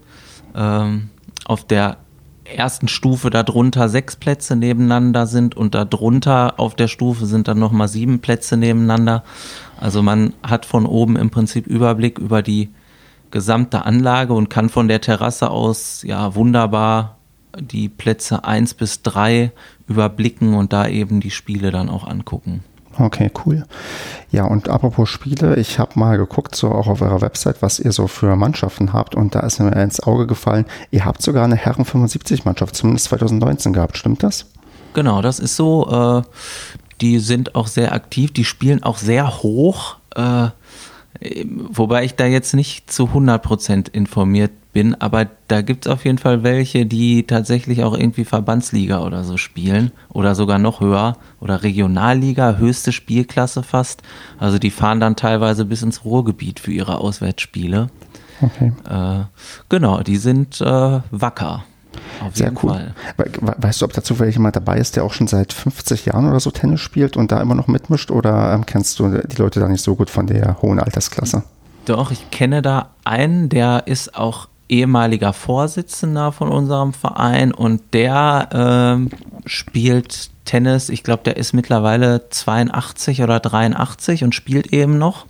ähm, 0.55 1.09
auf 1.47 1.67
der 1.67 1.97
ersten 2.45 2.89
Stufe 2.89 3.31
darunter 3.31 3.89
sechs 3.89 4.17
Plätze 4.17 4.57
nebeneinander 4.57 5.27
sind 5.27 5.57
und 5.57 5.75
darunter 5.75 6.55
auf 6.59 6.75
der 6.75 6.89
Stufe 6.89 7.25
sind 7.25 7.49
dann 7.49 7.59
nochmal 7.59 7.89
sieben 7.89 8.21
Plätze 8.21 8.59
nebeneinander. 8.59 9.23
Also 9.81 10.03
man 10.03 10.35
hat 10.43 10.67
von 10.67 10.85
oben 10.85 11.17
im 11.17 11.31
Prinzip 11.31 11.67
Überblick 11.67 12.19
über 12.19 12.43
die 12.43 12.71
gesamte 13.31 13.85
Anlage 13.85 14.33
und 14.33 14.49
kann 14.51 14.69
von 14.69 14.89
der 14.89 15.01
Terrasse 15.01 15.51
aus 15.51 16.03
ja 16.03 16.35
wunderbar 16.35 17.17
die 17.59 17.89
Plätze 17.89 18.45
1 18.45 18.75
bis 18.75 19.03
3 19.03 19.53
überblicken 19.89 20.55
und 20.55 20.73
da 20.73 20.87
eben 20.87 21.21
die 21.21 21.31
Spiele 21.31 21.71
dann 21.71 21.89
auch 21.89 22.07
angucken. 22.07 22.63
Okay, 22.99 23.31
cool. 23.47 23.65
Ja, 24.31 24.45
und 24.45 24.69
apropos 24.69 25.09
Spiele, 25.09 25.57
ich 25.57 25.79
habe 25.79 25.99
mal 25.99 26.19
geguckt, 26.19 26.57
so 26.57 26.71
auch 26.73 26.89
auf 26.89 27.01
eurer 27.01 27.21
Website, 27.21 27.63
was 27.63 27.79
ihr 27.79 27.93
so 27.93 28.09
für 28.09 28.35
Mannschaften 28.35 28.93
habt 28.93 29.15
und 29.15 29.35
da 29.35 29.41
ist 29.41 29.61
mir 29.61 29.71
ins 29.81 30.01
Auge 30.01 30.27
gefallen, 30.27 30.65
ihr 30.91 31.05
habt 31.05 31.23
sogar 31.23 31.45
eine 31.45 31.57
Herren 31.57 31.85
75 31.85 32.45
Mannschaft, 32.45 32.75
zumindest 32.75 33.07
2019 33.07 33.73
gehabt, 33.73 33.97
stimmt 33.97 34.23
das? 34.23 34.47
Genau, 34.95 35.23
das 35.23 35.39
ist 35.39 35.55
so. 35.55 36.25
Äh, 36.25 36.29
die 37.01 37.21
sind 37.21 37.55
auch 37.55 37.69
sehr 37.69 37.93
aktiv, 37.93 38.33
die 38.33 38.45
spielen 38.45 38.83
auch 38.83 38.99
sehr 38.99 39.43
hoch. 39.43 39.97
Äh, 40.17 40.49
Wobei 41.21 42.05
ich 42.05 42.15
da 42.15 42.27
jetzt 42.27 42.55
nicht 42.55 42.93
zu 42.93 43.07
100% 43.07 43.93
informiert 43.93 44.53
bin, 44.73 44.95
aber 45.01 45.27
da 45.49 45.63
gibt 45.63 45.87
es 45.87 45.93
auf 45.93 46.05
jeden 46.05 46.19
Fall 46.19 46.45
welche, 46.45 46.87
die 46.87 47.25
tatsächlich 47.25 47.83
auch 47.83 47.97
irgendwie 47.97 48.25
Verbandsliga 48.25 49.05
oder 49.05 49.25
so 49.25 49.37
spielen 49.37 49.91
oder 50.11 50.37
sogar 50.37 50.59
noch 50.59 50.81
höher 50.81 51.17
oder 51.41 51.65
Regionalliga, 51.65 52.57
höchste 52.57 52.93
Spielklasse 52.93 53.65
fast. 53.65 54.03
Also 54.39 54.59
die 54.59 54.71
fahren 54.71 55.01
dann 55.01 55.17
teilweise 55.17 55.65
bis 55.65 55.83
ins 55.83 56.05
Ruhrgebiet 56.05 56.61
für 56.61 56.73
ihre 56.73 56.99
Auswärtsspiele. 56.99 57.89
Okay. 58.41 58.73
Äh, 58.89 59.25
genau, 59.69 60.01
die 60.03 60.17
sind 60.17 60.61
äh, 60.61 61.01
wacker. 61.11 61.65
Auf 62.25 62.37
Sehr 62.37 62.53
cool. 62.63 62.71
Fall. 62.71 62.95
Weißt 63.59 63.81
du, 63.81 63.85
ob 63.85 63.93
da 63.93 64.03
zufällig 64.03 64.35
jemand 64.35 64.57
dabei 64.57 64.79
ist, 64.79 64.97
der 64.97 65.05
auch 65.05 65.13
schon 65.13 65.27
seit 65.27 65.53
50 65.53 66.07
Jahren 66.07 66.29
oder 66.29 66.41
so 66.41 66.51
Tennis 66.51 66.81
spielt 66.81 67.17
und 67.17 67.33
da 67.33 67.41
immer 67.41 67.55
noch 67.55 67.67
mitmischt 67.67 68.11
oder 68.11 68.53
ähm, 68.55 68.67
kennst 68.67 68.99
du 68.99 69.09
die 69.09 69.37
Leute 69.37 69.61
da 69.61 69.69
nicht 69.69 69.83
so 69.83 69.97
gut 69.97 70.11
von 70.11 70.27
der 70.27 70.61
hohen 70.63 70.81
Altersklasse? 70.81 71.43
Doch, 71.85 72.11
ich 72.11 72.31
kenne 72.31 72.61
da 72.63 72.91
einen, 73.05 73.49
der 73.49 73.85
ist 73.87 74.15
auch 74.15 74.49
ehemaliger 74.69 75.33
Vorsitzender 75.33 76.33
von 76.33 76.51
unserem 76.51 76.93
Verein 76.93 77.53
und 77.53 77.81
der 77.95 78.49
ähm, 78.53 79.11
spielt 79.47 80.31
Tennis. 80.45 80.89
Ich 80.89 81.03
glaube, 81.03 81.23
der 81.25 81.37
ist 81.37 81.53
mittlerweile 81.53 82.29
82 82.29 83.23
oder 83.23 83.41
83 83.41 84.25
und 84.25 84.35
spielt 84.35 84.73
eben 84.73 84.99
noch. 84.99 85.27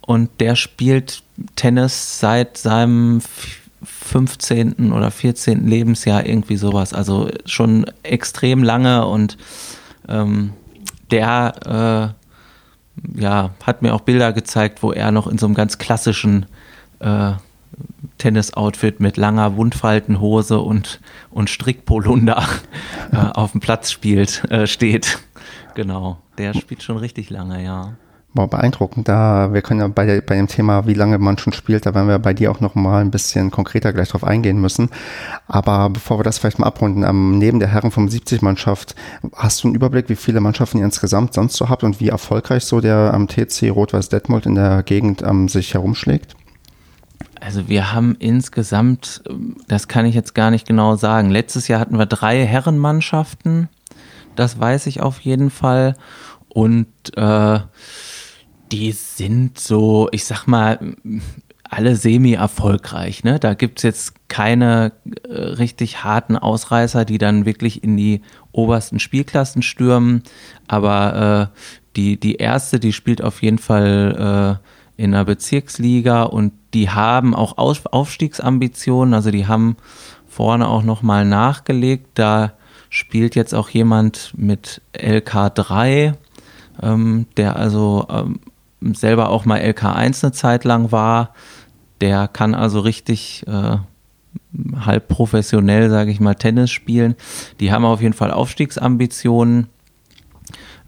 Und 0.00 0.30
der 0.40 0.56
spielt 0.56 1.22
Tennis 1.56 2.18
seit 2.18 2.56
seinem 2.56 3.20
15. 3.82 4.92
oder 4.92 5.10
14. 5.10 5.66
Lebensjahr, 5.66 6.26
irgendwie 6.26 6.56
sowas. 6.56 6.92
Also 6.92 7.30
schon 7.46 7.86
extrem 8.02 8.62
lange 8.62 9.06
und 9.06 9.36
ähm, 10.08 10.52
der 11.10 12.14
äh, 12.14 13.20
ja, 13.20 13.50
hat 13.64 13.82
mir 13.82 13.94
auch 13.94 14.02
Bilder 14.02 14.32
gezeigt, 14.32 14.82
wo 14.82 14.92
er 14.92 15.10
noch 15.10 15.26
in 15.26 15.38
so 15.38 15.46
einem 15.46 15.54
ganz 15.54 15.78
klassischen 15.78 16.46
äh, 17.00 17.32
Tennis-Outfit 18.18 19.00
mit 19.00 19.16
langer 19.16 19.56
Wundfaltenhose 19.56 20.60
und, 20.60 21.00
und 21.30 21.48
Strickpolunder 21.48 22.44
äh, 23.12 23.16
auf 23.16 23.52
dem 23.52 23.60
Platz 23.60 23.90
spielt, 23.90 24.44
äh, 24.50 24.66
steht. 24.66 25.18
Genau, 25.74 26.18
der 26.36 26.54
spielt 26.54 26.82
schon 26.82 26.98
richtig 26.98 27.30
lange, 27.30 27.64
ja. 27.64 27.94
Boah, 28.32 28.46
beeindruckend. 28.48 29.08
Da, 29.08 29.52
wir 29.52 29.60
können 29.60 29.80
ja 29.80 29.88
bei, 29.88 30.06
der, 30.06 30.20
bei 30.20 30.36
dem 30.36 30.46
Thema, 30.46 30.86
wie 30.86 30.94
lange 30.94 31.18
man 31.18 31.36
schon 31.36 31.52
spielt, 31.52 31.84
da 31.84 31.94
werden 31.94 32.06
wir 32.06 32.20
bei 32.20 32.32
dir 32.32 32.52
auch 32.52 32.60
noch 32.60 32.76
mal 32.76 33.00
ein 33.00 33.10
bisschen 33.10 33.50
konkreter 33.50 33.92
gleich 33.92 34.10
drauf 34.10 34.22
eingehen 34.22 34.60
müssen. 34.60 34.88
Aber 35.48 35.90
bevor 35.90 36.20
wir 36.20 36.22
das 36.22 36.38
vielleicht 36.38 36.60
mal 36.60 36.68
abrunden, 36.68 37.02
ähm, 37.02 37.38
neben 37.38 37.58
der 37.58 37.68
Herren 37.68 37.90
75-Mannschaft, 37.90 38.94
hast 39.34 39.64
du 39.64 39.68
einen 39.68 39.74
Überblick, 39.74 40.08
wie 40.08 40.16
viele 40.16 40.40
Mannschaften 40.40 40.78
ihr 40.78 40.84
insgesamt 40.84 41.34
sonst 41.34 41.56
so 41.56 41.68
habt 41.68 41.82
und 41.82 41.98
wie 41.98 42.08
erfolgreich 42.08 42.64
so 42.64 42.80
der 42.80 43.12
am 43.12 43.26
TC 43.26 43.70
Rot-Weiß 43.70 44.10
Detmold 44.10 44.46
in 44.46 44.54
der 44.54 44.84
Gegend 44.84 45.22
ähm, 45.22 45.48
sich 45.48 45.74
herumschlägt? 45.74 46.36
Also 47.40 47.68
wir 47.68 47.92
haben 47.92 48.14
insgesamt, 48.20 49.24
das 49.66 49.88
kann 49.88 50.06
ich 50.06 50.14
jetzt 50.14 50.36
gar 50.36 50.52
nicht 50.52 50.68
genau 50.68 50.94
sagen. 50.94 51.30
Letztes 51.30 51.66
Jahr 51.66 51.80
hatten 51.80 51.98
wir 51.98 52.06
drei 52.06 52.46
Herrenmannschaften, 52.46 53.68
das 54.36 54.60
weiß 54.60 54.86
ich 54.86 55.00
auf 55.00 55.18
jeden 55.20 55.50
Fall. 55.50 55.96
Und 56.48 56.86
äh, 57.16 57.60
die 58.72 58.92
sind 58.92 59.58
so, 59.58 60.08
ich 60.12 60.24
sag 60.24 60.46
mal, 60.46 60.94
alle 61.70 61.94
semi-erfolgreich. 61.94 63.22
Ne? 63.22 63.38
Da 63.38 63.54
gibt 63.54 63.78
es 63.78 63.82
jetzt 63.84 64.28
keine 64.28 64.92
äh, 65.28 65.32
richtig 65.32 66.02
harten 66.02 66.36
Ausreißer, 66.36 67.04
die 67.04 67.18
dann 67.18 67.46
wirklich 67.46 67.84
in 67.84 67.96
die 67.96 68.22
obersten 68.52 68.98
Spielklassen 68.98 69.62
stürmen. 69.62 70.24
Aber 70.66 71.50
äh, 71.52 71.58
die, 71.96 72.18
die 72.18 72.36
erste, 72.36 72.80
die 72.80 72.92
spielt 72.92 73.22
auf 73.22 73.42
jeden 73.42 73.58
Fall 73.58 74.58
äh, 74.98 75.02
in 75.02 75.12
der 75.12 75.24
Bezirksliga 75.24 76.24
und 76.24 76.52
die 76.74 76.90
haben 76.90 77.34
auch 77.34 77.56
Aus 77.56 77.86
Aufstiegsambitionen. 77.86 79.14
Also 79.14 79.30
die 79.30 79.46
haben 79.46 79.76
vorne 80.28 80.68
auch 80.68 80.82
nochmal 80.82 81.24
nachgelegt. 81.24 82.10
Da 82.14 82.52
spielt 82.88 83.36
jetzt 83.36 83.54
auch 83.54 83.68
jemand 83.68 84.32
mit 84.36 84.82
LK3, 84.94 86.14
ähm, 86.82 87.26
der 87.36 87.56
also 87.56 88.06
ähm, 88.10 88.40
selber 88.80 89.28
auch 89.30 89.44
mal 89.44 89.60
LK1 89.60 90.24
eine 90.24 90.32
Zeit 90.32 90.64
lang 90.64 90.92
war. 90.92 91.34
Der 92.00 92.28
kann 92.28 92.54
also 92.54 92.80
richtig 92.80 93.44
äh, 93.46 93.76
halb 94.78 95.08
professionell, 95.08 95.90
sage 95.90 96.10
ich 96.10 96.20
mal, 96.20 96.34
Tennis 96.34 96.70
spielen. 96.70 97.14
Die 97.60 97.72
haben 97.72 97.84
auf 97.84 98.00
jeden 98.00 98.14
Fall 98.14 98.30
Aufstiegsambitionen. 98.30 99.68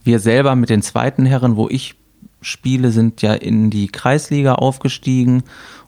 Wir 0.04 0.18
selber 0.18 0.56
mit 0.56 0.70
den 0.70 0.82
zweiten 0.82 1.26
Herren, 1.26 1.56
wo 1.56 1.68
ich 1.68 1.94
spiele, 2.40 2.90
sind 2.90 3.22
ja 3.22 3.34
in 3.34 3.70
die 3.70 3.88
Kreisliga 3.88 4.54
aufgestiegen 4.54 5.44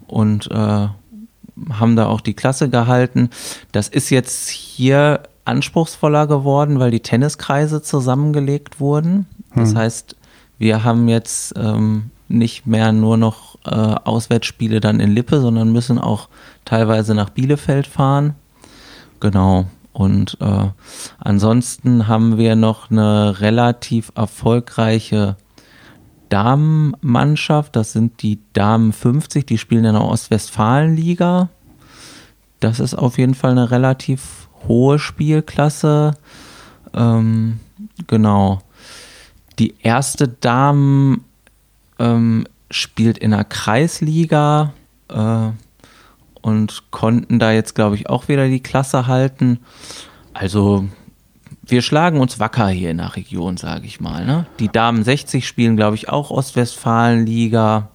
und 0.06 0.50
äh, 0.50 0.88
haben 1.70 1.96
da 1.96 2.06
auch 2.06 2.20
die 2.20 2.34
Klasse 2.34 2.68
gehalten. 2.68 3.30
Das 3.72 3.88
ist 3.88 4.10
jetzt 4.10 4.48
hier 4.48 5.22
anspruchsvoller 5.44 6.26
geworden, 6.26 6.78
weil 6.78 6.90
die 6.90 7.00
Tenniskreise 7.00 7.82
zusammengelegt 7.82 8.80
wurden. 8.80 9.26
Das 9.54 9.70
hm. 9.70 9.78
heißt, 9.78 10.16
wir 10.58 10.84
haben 10.84 11.08
jetzt 11.08 11.54
ähm, 11.56 12.10
nicht 12.28 12.66
mehr 12.66 12.92
nur 12.92 13.16
noch 13.16 13.56
äh, 13.64 13.70
Auswärtsspiele 13.70 14.80
dann 14.80 15.00
in 15.00 15.12
Lippe, 15.12 15.40
sondern 15.40 15.72
müssen 15.72 15.98
auch 15.98 16.28
teilweise 16.64 17.14
nach 17.14 17.30
Bielefeld 17.30 17.86
fahren. 17.86 18.34
Genau. 19.20 19.66
Und 19.92 20.38
äh, 20.40 20.68
ansonsten 21.18 22.08
haben 22.08 22.36
wir 22.36 22.56
noch 22.56 22.90
eine 22.90 23.40
relativ 23.40 24.10
erfolgreiche 24.16 25.36
Damenmannschaft. 26.28 27.76
Das 27.76 27.92
sind 27.92 28.20
die 28.22 28.40
Damen 28.54 28.92
50, 28.92 29.46
die 29.46 29.56
spielen 29.56 29.84
in 29.84 29.94
der 29.94 30.04
Ostwestfalenliga. 30.04 31.48
Das 32.58 32.80
ist 32.80 32.94
auf 32.94 33.18
jeden 33.18 33.34
Fall 33.34 33.52
eine 33.52 33.70
relativ 33.70 34.48
hohe 34.66 34.98
Spielklasse. 34.98 36.14
Ähm, 36.92 37.60
genau. 38.08 38.62
Die 39.58 39.74
erste 39.82 40.28
Dame 40.28 41.18
ähm, 41.98 42.46
spielt 42.70 43.18
in 43.18 43.30
der 43.30 43.44
Kreisliga 43.44 44.72
äh, 45.08 45.50
und 46.42 46.90
konnten 46.90 47.38
da 47.38 47.52
jetzt, 47.52 47.74
glaube 47.74 47.96
ich, 47.96 48.08
auch 48.08 48.28
wieder 48.28 48.48
die 48.48 48.62
Klasse 48.62 49.06
halten. 49.06 49.60
Also 50.32 50.88
wir 51.66 51.82
schlagen 51.82 52.20
uns 52.20 52.40
wacker 52.40 52.68
hier 52.68 52.90
in 52.90 52.98
der 52.98 53.16
Region, 53.16 53.56
sage 53.56 53.86
ich 53.86 54.00
mal. 54.00 54.26
Ne? 54.26 54.46
Die 54.58 54.68
Damen 54.68 55.04
60 55.04 55.46
spielen, 55.46 55.76
glaube 55.76 55.96
ich, 55.96 56.08
auch 56.08 56.30
Ostwestfalenliga. 56.30 57.88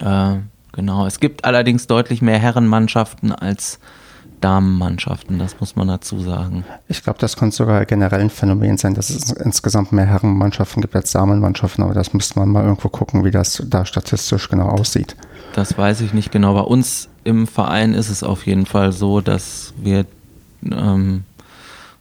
Äh, 0.00 0.36
genau. 0.72 1.06
Es 1.06 1.20
gibt 1.20 1.44
allerdings 1.44 1.86
deutlich 1.86 2.22
mehr 2.22 2.38
Herrenmannschaften 2.38 3.32
als 3.32 3.78
Damenmannschaften, 4.44 5.38
das 5.38 5.58
muss 5.58 5.74
man 5.74 5.88
dazu 5.88 6.20
sagen. 6.20 6.64
Ich 6.88 7.02
glaube, 7.02 7.18
das 7.18 7.36
könnte 7.36 7.56
sogar 7.56 7.86
generell 7.86 8.20
ein 8.20 8.28
Phänomen 8.28 8.76
sein, 8.76 8.92
dass 8.92 9.08
es 9.08 9.32
insgesamt 9.32 9.90
mehr 9.92 10.04
Herrenmannschaften 10.04 10.82
gibt 10.82 10.94
als 10.94 11.12
Damenmannschaften, 11.12 11.82
aber 11.82 11.94
das 11.94 12.12
müsste 12.12 12.38
man 12.38 12.50
mal 12.50 12.62
irgendwo 12.62 12.90
gucken, 12.90 13.24
wie 13.24 13.30
das 13.30 13.62
da 13.66 13.86
statistisch 13.86 14.50
genau 14.50 14.68
aussieht. 14.68 15.16
Das 15.54 15.78
weiß 15.78 16.02
ich 16.02 16.12
nicht 16.12 16.30
genau. 16.30 16.52
Bei 16.52 16.60
uns 16.60 17.08
im 17.24 17.46
Verein 17.46 17.94
ist 17.94 18.10
es 18.10 18.22
auf 18.22 18.46
jeden 18.46 18.66
Fall 18.66 18.92
so, 18.92 19.22
dass 19.22 19.72
wir 19.78 20.04
ähm, 20.62 21.24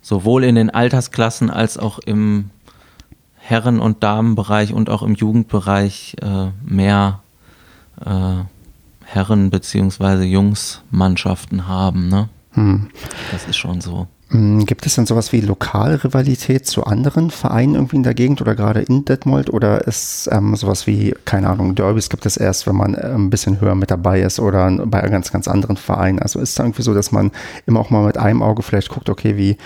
sowohl 0.02 0.44
in 0.44 0.56
den 0.56 0.70
Altersklassen 0.70 1.50
als 1.50 1.78
auch 1.78 2.00
im 2.00 2.50
Herren- 3.38 3.80
und 3.80 4.04
Damenbereich 4.04 4.74
und 4.74 4.90
auch 4.90 5.04
im 5.04 5.16
Jugendbereich 5.16 6.18
äh, 6.22 6.48
mehr 6.62 7.20
äh, 8.06 8.44
Herren- 9.06 9.50
bzw. 9.50 10.24
Jungsmannschaften 10.24 11.68
haben. 11.68 12.10
Ne? 12.10 12.28
Hm. 12.53 12.89
Das 13.31 13.45
ist 13.45 13.57
schon 13.57 13.81
so. 13.81 14.07
Hm, 14.29 14.65
gibt 14.65 14.86
es 14.86 14.95
denn 14.95 15.05
sowas 15.05 15.31
wie 15.31 15.41
Lokalrivalität 15.41 16.65
zu 16.65 16.86
anderen 16.86 17.29
Vereinen 17.29 17.75
irgendwie 17.75 17.98
in 17.98 18.03
der 18.03 18.13
Gegend 18.13 18.41
oder 18.41 18.55
gerade 18.55 18.81
in 18.81 19.05
Detmold 19.05 19.51
oder 19.51 19.88
ist 19.88 20.27
ähm, 20.31 20.55
sowas 20.55 20.88
wie, 20.88 21.13
keine 21.25 21.50
Ahnung, 21.50 21.75
Derbys 21.75 22.10
gibt 22.10 22.25
es 22.25 22.38
erst, 22.38 22.65
wenn 22.65 22.75
man 22.75 22.95
äh, 22.95 23.13
ein 23.13 23.29
bisschen 23.29 23.62
höher 23.62 23.75
mit 23.75 23.91
dabei 23.91 24.22
ist 24.22 24.39
oder 24.39 24.72
bei 24.88 25.01
ganz, 25.01 25.31
ganz 25.31 25.48
anderen 25.48 25.77
Vereinen? 25.77 26.19
Also 26.19 26.39
ist 26.39 26.51
es 26.51 26.60
irgendwie 26.60 26.81
so, 26.81 26.93
dass 26.93 27.12
man 27.12 27.31
immer 27.67 27.79
auch 27.79 27.91
mal 27.91 28.05
mit 28.05 28.17
einem 28.17 28.41
Auge 28.41 28.63
vielleicht 28.63 28.89
guckt, 28.89 29.10
okay, 29.10 29.38
wie 29.38 29.57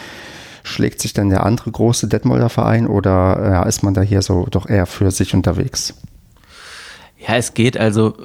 schlägt 0.64 1.02
sich 1.02 1.14
denn 1.14 1.30
der 1.30 1.46
andere 1.46 1.72
große 1.72 2.08
Detmolder 2.08 2.50
Verein 2.50 2.88
oder 2.88 3.40
ja, 3.52 3.64
ist 3.64 3.84
man 3.84 3.94
da 3.94 4.02
hier 4.02 4.22
so 4.22 4.48
doch 4.52 4.68
eher 4.68 4.86
für 4.86 5.12
sich 5.12 5.34
unterwegs? 5.34 5.94
Ja, 7.26 7.36
es 7.36 7.54
geht 7.54 7.78
also, 7.78 8.18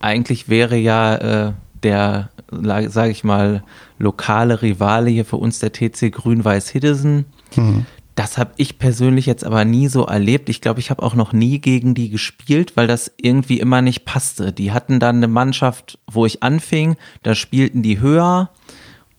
eigentlich 0.00 0.48
wäre 0.48 0.76
ja 0.76 1.14
äh, 1.48 1.52
der, 1.82 2.28
sage 2.50 3.10
ich 3.10 3.24
mal, 3.24 3.62
lokale 3.98 4.62
Rivale 4.62 5.10
hier 5.10 5.24
für 5.24 5.36
uns 5.36 5.58
der 5.58 5.72
TC 5.72 6.12
Grün-Weiß 6.12 6.68
Hiddesen. 6.68 7.26
Mhm. 7.56 7.86
Das 8.14 8.38
habe 8.38 8.52
ich 8.56 8.78
persönlich 8.78 9.26
jetzt 9.26 9.44
aber 9.44 9.66
nie 9.66 9.88
so 9.88 10.06
erlebt. 10.06 10.48
Ich 10.48 10.62
glaube, 10.62 10.80
ich 10.80 10.90
habe 10.90 11.02
auch 11.02 11.14
noch 11.14 11.34
nie 11.34 11.58
gegen 11.58 11.94
die 11.94 12.08
gespielt, 12.08 12.72
weil 12.74 12.86
das 12.86 13.12
irgendwie 13.20 13.60
immer 13.60 13.82
nicht 13.82 14.06
passte. 14.06 14.54
Die 14.54 14.72
hatten 14.72 14.98
dann 15.00 15.16
eine 15.16 15.28
Mannschaft, 15.28 15.98
wo 16.10 16.24
ich 16.24 16.42
anfing, 16.42 16.96
da 17.22 17.34
spielten 17.34 17.82
die 17.82 18.00
höher 18.00 18.48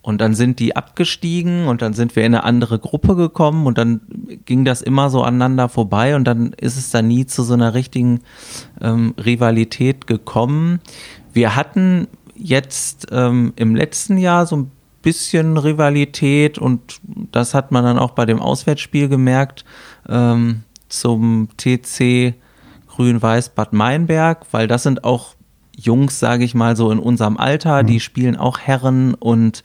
und 0.08 0.22
dann 0.22 0.34
sind 0.34 0.60
die 0.60 0.76
abgestiegen 0.76 1.68
und 1.68 1.82
dann 1.82 1.94
sind 1.94 2.16
wir 2.16 2.24
in 2.24 2.34
eine 2.34 2.46
andere 2.46 2.80
Gruppe 2.80 3.16
gekommen 3.16 3.68
und 3.68 3.78
dann 3.78 4.00
ging 4.46 4.66
das 4.66 4.82
immer 4.82 5.10
so 5.10 5.22
aneinander 5.22 5.70
vorbei 5.70 6.16
und 6.16 6.24
dann 6.24 6.54
ist 6.54 6.78
es 6.78 6.90
da 6.90 7.02
nie 7.02 7.26
zu 7.26 7.44
so 7.44 7.54
einer 7.54 7.74
richtigen 7.74 8.22
ähm, 8.82 9.14
Rivalität 9.24 10.08
gekommen. 10.08 10.80
Wir 11.34 11.56
hatten 11.56 12.08
jetzt 12.38 13.08
ähm, 13.12 13.54
im 13.56 13.76
letzten 13.76 14.18
Jahr 14.18 14.46
so 14.46 14.58
ein 14.58 14.72
bisschen 15.02 15.58
Rivalität 15.58 16.58
und 16.58 17.00
das 17.32 17.54
hat 17.54 17.72
man 17.72 17.84
dann 17.84 18.00
auch 18.00 18.12
bei 18.12 18.26
dem 18.26 18.42
Auswärtsspiel 18.42 19.08
gemerkt 19.08 19.64
ähm, 20.10 20.64
zum 20.90 21.50
TC 21.58 22.34
Grün-Weiß 22.88 23.50
Bad 23.50 23.74
Meinberg, 23.74 24.46
weil 24.52 24.68
das 24.68 24.84
sind 24.84 25.04
auch 25.04 25.36
Jungs, 25.76 26.20
sage 26.20 26.44
ich 26.44 26.56
mal 26.56 26.76
so 26.76 26.92
in 26.92 27.00
unserem 27.00 27.38
Alter, 27.38 27.84
die 27.84 27.96
mhm. 27.96 28.00
spielen 28.00 28.36
auch 28.36 28.60
Herren 28.60 29.14
und 29.14 29.64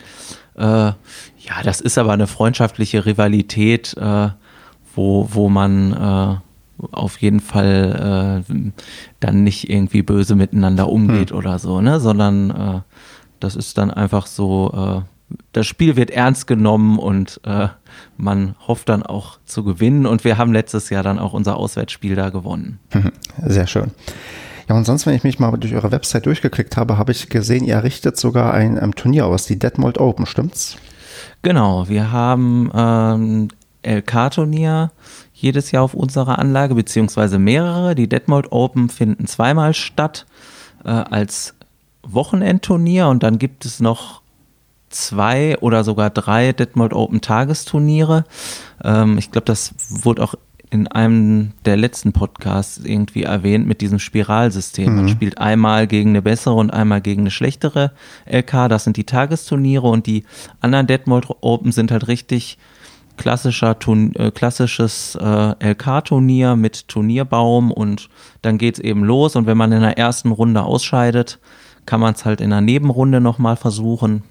äh, 0.56 0.62
ja, 0.62 1.62
das 1.64 1.80
ist 1.80 1.98
aber 1.98 2.12
eine 2.12 2.26
freundschaftliche 2.26 3.06
Rivalität, 3.06 3.96
äh, 3.96 4.28
wo, 4.94 5.28
wo 5.32 5.48
man 5.48 5.92
äh, 5.92 6.36
auf 6.90 7.18
jeden 7.18 7.40
Fall 7.40 8.44
äh, 8.48 8.70
dann 9.20 9.44
nicht 9.44 9.70
irgendwie 9.70 10.02
böse 10.02 10.34
miteinander 10.34 10.88
umgeht 10.88 11.30
hm. 11.30 11.36
oder 11.36 11.58
so, 11.58 11.80
ne? 11.80 12.00
Sondern 12.00 12.50
äh, 12.50 12.80
das 13.40 13.56
ist 13.56 13.78
dann 13.78 13.90
einfach 13.90 14.26
so, 14.26 15.04
äh, 15.04 15.36
das 15.52 15.66
Spiel 15.66 15.96
wird 15.96 16.10
ernst 16.10 16.46
genommen 16.46 16.98
und 16.98 17.40
äh, 17.44 17.68
man 18.16 18.54
hofft 18.66 18.88
dann 18.88 19.02
auch 19.02 19.38
zu 19.44 19.64
gewinnen. 19.64 20.06
Und 20.06 20.24
wir 20.24 20.38
haben 20.38 20.52
letztes 20.52 20.90
Jahr 20.90 21.02
dann 21.02 21.18
auch 21.18 21.32
unser 21.32 21.56
Auswärtsspiel 21.56 22.14
da 22.14 22.30
gewonnen. 22.30 22.78
Sehr 23.46 23.66
schön. 23.66 23.90
Ja, 24.68 24.76
und 24.76 24.84
sonst, 24.84 25.06
wenn 25.06 25.14
ich 25.14 25.24
mich 25.24 25.38
mal 25.38 25.50
durch 25.56 25.74
eure 25.74 25.90
Website 25.90 26.26
durchgeklickt 26.26 26.76
habe, 26.76 26.98
habe 26.98 27.12
ich 27.12 27.28
gesehen, 27.28 27.64
ihr 27.64 27.82
richtet 27.82 28.16
sogar 28.16 28.54
ein 28.54 28.78
ähm, 28.80 28.94
Turnier 28.94 29.26
aus, 29.26 29.46
die 29.46 29.58
Detmold 29.58 29.98
Open, 29.98 30.26
stimmt's? 30.26 30.76
Genau, 31.42 31.88
wir 31.88 32.12
haben 32.12 32.70
ähm, 32.74 33.48
LK-Turnier 33.84 34.92
jedes 35.42 35.70
Jahr 35.70 35.82
auf 35.82 35.94
unserer 35.94 36.38
Anlage, 36.38 36.74
beziehungsweise 36.74 37.38
mehrere. 37.38 37.94
Die 37.94 38.08
Detmold 38.08 38.52
Open 38.52 38.88
finden 38.88 39.26
zweimal 39.26 39.74
statt 39.74 40.26
äh, 40.84 40.88
als 40.88 41.54
Wochenendturnier 42.02 43.08
und 43.08 43.22
dann 43.22 43.38
gibt 43.38 43.64
es 43.64 43.80
noch 43.80 44.22
zwei 44.88 45.58
oder 45.58 45.84
sogar 45.84 46.10
drei 46.10 46.52
Detmold 46.52 46.92
Open 46.92 47.20
Tagesturniere. 47.20 48.24
Ähm, 48.82 49.18
ich 49.18 49.30
glaube, 49.30 49.46
das 49.46 49.74
wurde 49.88 50.22
auch 50.22 50.34
in 50.72 50.88
einem 50.88 51.52
der 51.66 51.76
letzten 51.76 52.12
Podcasts 52.12 52.78
irgendwie 52.82 53.24
erwähnt 53.24 53.66
mit 53.66 53.82
diesem 53.82 53.98
Spiralsystem. 53.98 54.90
Mhm. 54.90 54.96
Man 54.96 55.08
spielt 55.10 55.36
einmal 55.36 55.86
gegen 55.86 56.10
eine 56.10 56.22
bessere 56.22 56.54
und 56.54 56.70
einmal 56.70 57.02
gegen 57.02 57.22
eine 57.22 57.30
schlechtere 57.30 57.92
LK. 58.26 58.68
Das 58.70 58.84
sind 58.84 58.96
die 58.96 59.04
Tagesturniere 59.04 59.86
und 59.86 60.06
die 60.06 60.24
anderen 60.60 60.86
Detmold 60.86 61.26
Open 61.42 61.72
sind 61.72 61.90
halt 61.90 62.08
richtig 62.08 62.56
klassischer 63.22 63.78
Turn 63.78 64.12
äh, 64.16 64.32
klassisches 64.32 65.14
äh, 65.14 65.70
LK-Turnier 65.70 66.56
mit 66.56 66.88
Turnierbaum 66.88 67.70
und 67.70 68.08
dann 68.42 68.58
geht 68.58 68.74
es 68.74 68.80
eben 68.80 69.04
los 69.04 69.36
und 69.36 69.46
wenn 69.46 69.56
man 69.56 69.70
in 69.70 69.80
der 69.80 69.96
ersten 69.96 70.32
Runde 70.32 70.64
ausscheidet, 70.64 71.38
kann 71.86 72.00
man 72.00 72.14
es 72.14 72.24
halt 72.24 72.40
in 72.40 72.50
der 72.50 72.60
Nebenrunde 72.60 73.20
nochmal 73.20 73.54
versuchen, 73.54 74.24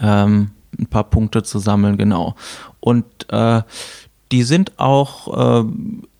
ähm, 0.00 0.52
ein 0.78 0.86
paar 0.86 1.04
Punkte 1.04 1.42
zu 1.42 1.58
sammeln, 1.58 1.98
genau. 1.98 2.34
Und 2.80 3.04
äh, 3.28 3.60
die 4.32 4.42
sind 4.42 4.78
auch 4.78 5.62
äh, 5.62 5.68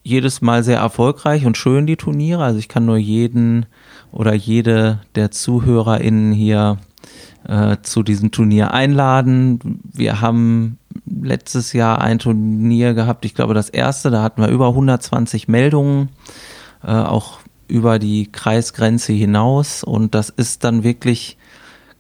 jedes 0.03 0.43
Mal 0.43 0.63
sehr 0.65 0.79
erfolgreich 0.79 1.47
und 1.47 1.57
schön, 1.57 1.87
die 1.87 1.97
Turniere. 1.97 2.45
Also 2.45 2.59
ich 2.59 2.69
kann 2.69 2.85
nur 2.85 2.99
jeden 2.99 3.65
oder 4.11 4.35
jede 4.35 5.01
der 5.15 5.31
ZuhörerInnen 5.31 6.33
hier 6.33 6.77
äh, 7.49 7.79
zu 7.83 8.03
diesem 8.03 8.31
Turnier 8.31 8.75
einladen. 8.75 9.81
Wir 9.91 10.21
haben 10.21 10.79
letztes 11.21 11.73
Jahr 11.73 12.01
ein 12.01 12.19
Turnier 12.19 12.95
gehabt, 12.95 13.25
ich 13.25 13.35
glaube 13.35 13.55
das 13.55 13.69
erste, 13.69 14.11
da 14.11 14.23
hatten 14.23 14.41
wir 14.41 14.49
über 14.49 14.69
120 14.69 15.49
Meldungen, 15.49 16.11
äh, 16.83 16.91
auch 16.91 17.41
über 17.69 17.99
die 17.99 18.31
Kreisgrenze 18.31 19.13
hinaus 19.13 19.83
und 19.83 20.15
das 20.15 20.31
ist 20.31 20.65
dann 20.65 20.85
wirklich 20.85 21.39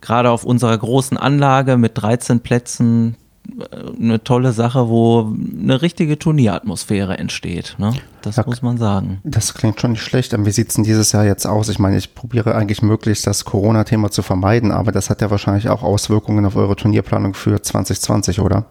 gerade 0.01 0.31
auf 0.31 0.44
unserer 0.44 0.77
großen 0.77 1.16
Anlage 1.16 1.79
mit 1.79 1.92
13 1.94 2.40
Plätzen 2.40 3.16
äh, 3.59 3.77
eine 3.98 4.22
tolle 4.22 4.53
Sache, 4.53 4.88
wo 4.88 5.33
eine 5.59 5.81
richtige 5.81 6.18
Turnieratmosphäre 6.18 7.18
entsteht. 7.18 7.77
Ne? 7.79 7.94
Das 8.20 8.37
ja, 8.37 8.44
muss 8.44 8.61
man 8.61 8.77
sagen. 8.77 9.20
Das 9.25 9.55
klingt 9.55 9.81
schon 9.81 9.92
nicht 9.92 10.03
schlecht. 10.03 10.35
Wie 10.37 10.51
sieht 10.51 10.68
es 10.68 10.75
denn 10.75 10.85
dieses 10.85 11.12
Jahr 11.12 11.25
jetzt 11.25 11.46
aus? 11.46 11.68
Ich 11.68 11.79
meine, 11.79 11.96
ich 11.96 12.14
probiere 12.14 12.55
eigentlich 12.55 12.83
möglichst 12.83 13.27
das 13.27 13.44
Corona-Thema 13.44 14.11
zu 14.11 14.22
vermeiden, 14.22 14.72
aber 14.72 14.92
das 14.92 15.09
hat 15.09 15.22
ja 15.22 15.31
wahrscheinlich 15.31 15.68
auch 15.70 15.83
Auswirkungen 15.83 16.44
auf 16.44 16.57
eure 16.57 16.77
Turnierplanung 16.77 17.35
für 17.35 17.62
2020, 17.62 18.40
oder? 18.40 18.66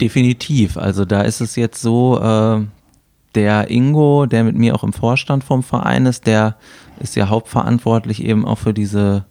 Definitiv. 0.00 0.76
Also 0.76 1.04
da 1.04 1.22
ist 1.22 1.40
es 1.40 1.56
jetzt 1.56 1.80
so, 1.80 2.18
äh, 2.20 2.64
der 3.34 3.70
Ingo, 3.70 4.26
der 4.26 4.44
mit 4.44 4.56
mir 4.56 4.74
auch 4.74 4.84
im 4.84 4.92
Vorstand 4.92 5.44
vom 5.44 5.62
Verein 5.62 6.06
ist, 6.06 6.26
der 6.26 6.56
ist 6.98 7.16
ja 7.16 7.28
hauptverantwortlich 7.28 8.24
eben 8.24 8.44
auch 8.44 8.58
für 8.58 8.74
diese 8.74 9.24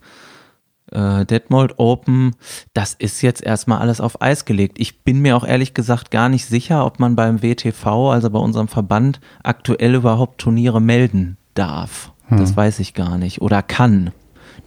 äh, 0.90 1.24
Detmold 1.26 1.78
Open. 1.78 2.34
Das 2.72 2.94
ist 2.94 3.22
jetzt 3.22 3.42
erstmal 3.42 3.78
alles 3.78 4.00
auf 4.00 4.22
Eis 4.22 4.44
gelegt. 4.44 4.78
Ich 4.78 5.02
bin 5.02 5.20
mir 5.20 5.36
auch 5.36 5.44
ehrlich 5.44 5.74
gesagt 5.74 6.10
gar 6.10 6.28
nicht 6.28 6.46
sicher, 6.46 6.86
ob 6.86 6.98
man 6.98 7.14
beim 7.16 7.42
WTV, 7.42 8.10
also 8.10 8.30
bei 8.30 8.38
unserem 8.38 8.68
Verband, 8.68 9.20
aktuell 9.42 9.94
überhaupt 9.94 10.40
Turniere 10.40 10.80
melden 10.80 11.36
darf. 11.54 12.12
Hm. 12.28 12.38
Das 12.38 12.56
weiß 12.56 12.80
ich 12.80 12.94
gar 12.94 13.18
nicht. 13.18 13.42
Oder 13.42 13.62
kann. 13.62 14.12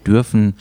Dürfen 0.05 0.55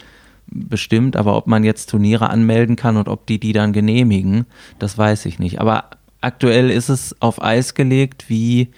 bestimmt, 0.54 1.16
aber 1.16 1.36
ob 1.36 1.46
man 1.46 1.64
jetzt 1.64 1.90
Turniere 1.90 2.30
anmelden 2.30 2.76
kann 2.76 2.96
und 2.96 3.08
ob 3.08 3.26
die 3.26 3.38
die 3.40 3.52
dann 3.52 3.72
genehmigen, 3.72 4.46
das 4.78 4.96
weiß 4.96 5.26
ich 5.26 5.38
nicht. 5.38 5.60
Aber 5.60 5.84
aktuell 6.20 6.70
ist 6.70 6.88
es 6.88 7.16
auf 7.20 7.42
Eis 7.42 7.74
gelegt 7.74 8.28
wie 8.28 8.68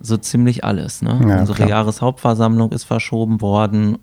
so 0.00 0.16
ziemlich 0.16 0.64
alles. 0.64 1.02
Ne? 1.02 1.20
Ja, 1.26 1.40
Unsere 1.40 1.56
klar. 1.56 1.68
Jahreshauptversammlung 1.68 2.72
ist 2.72 2.84
verschoben 2.84 3.40
worden. 3.40 3.98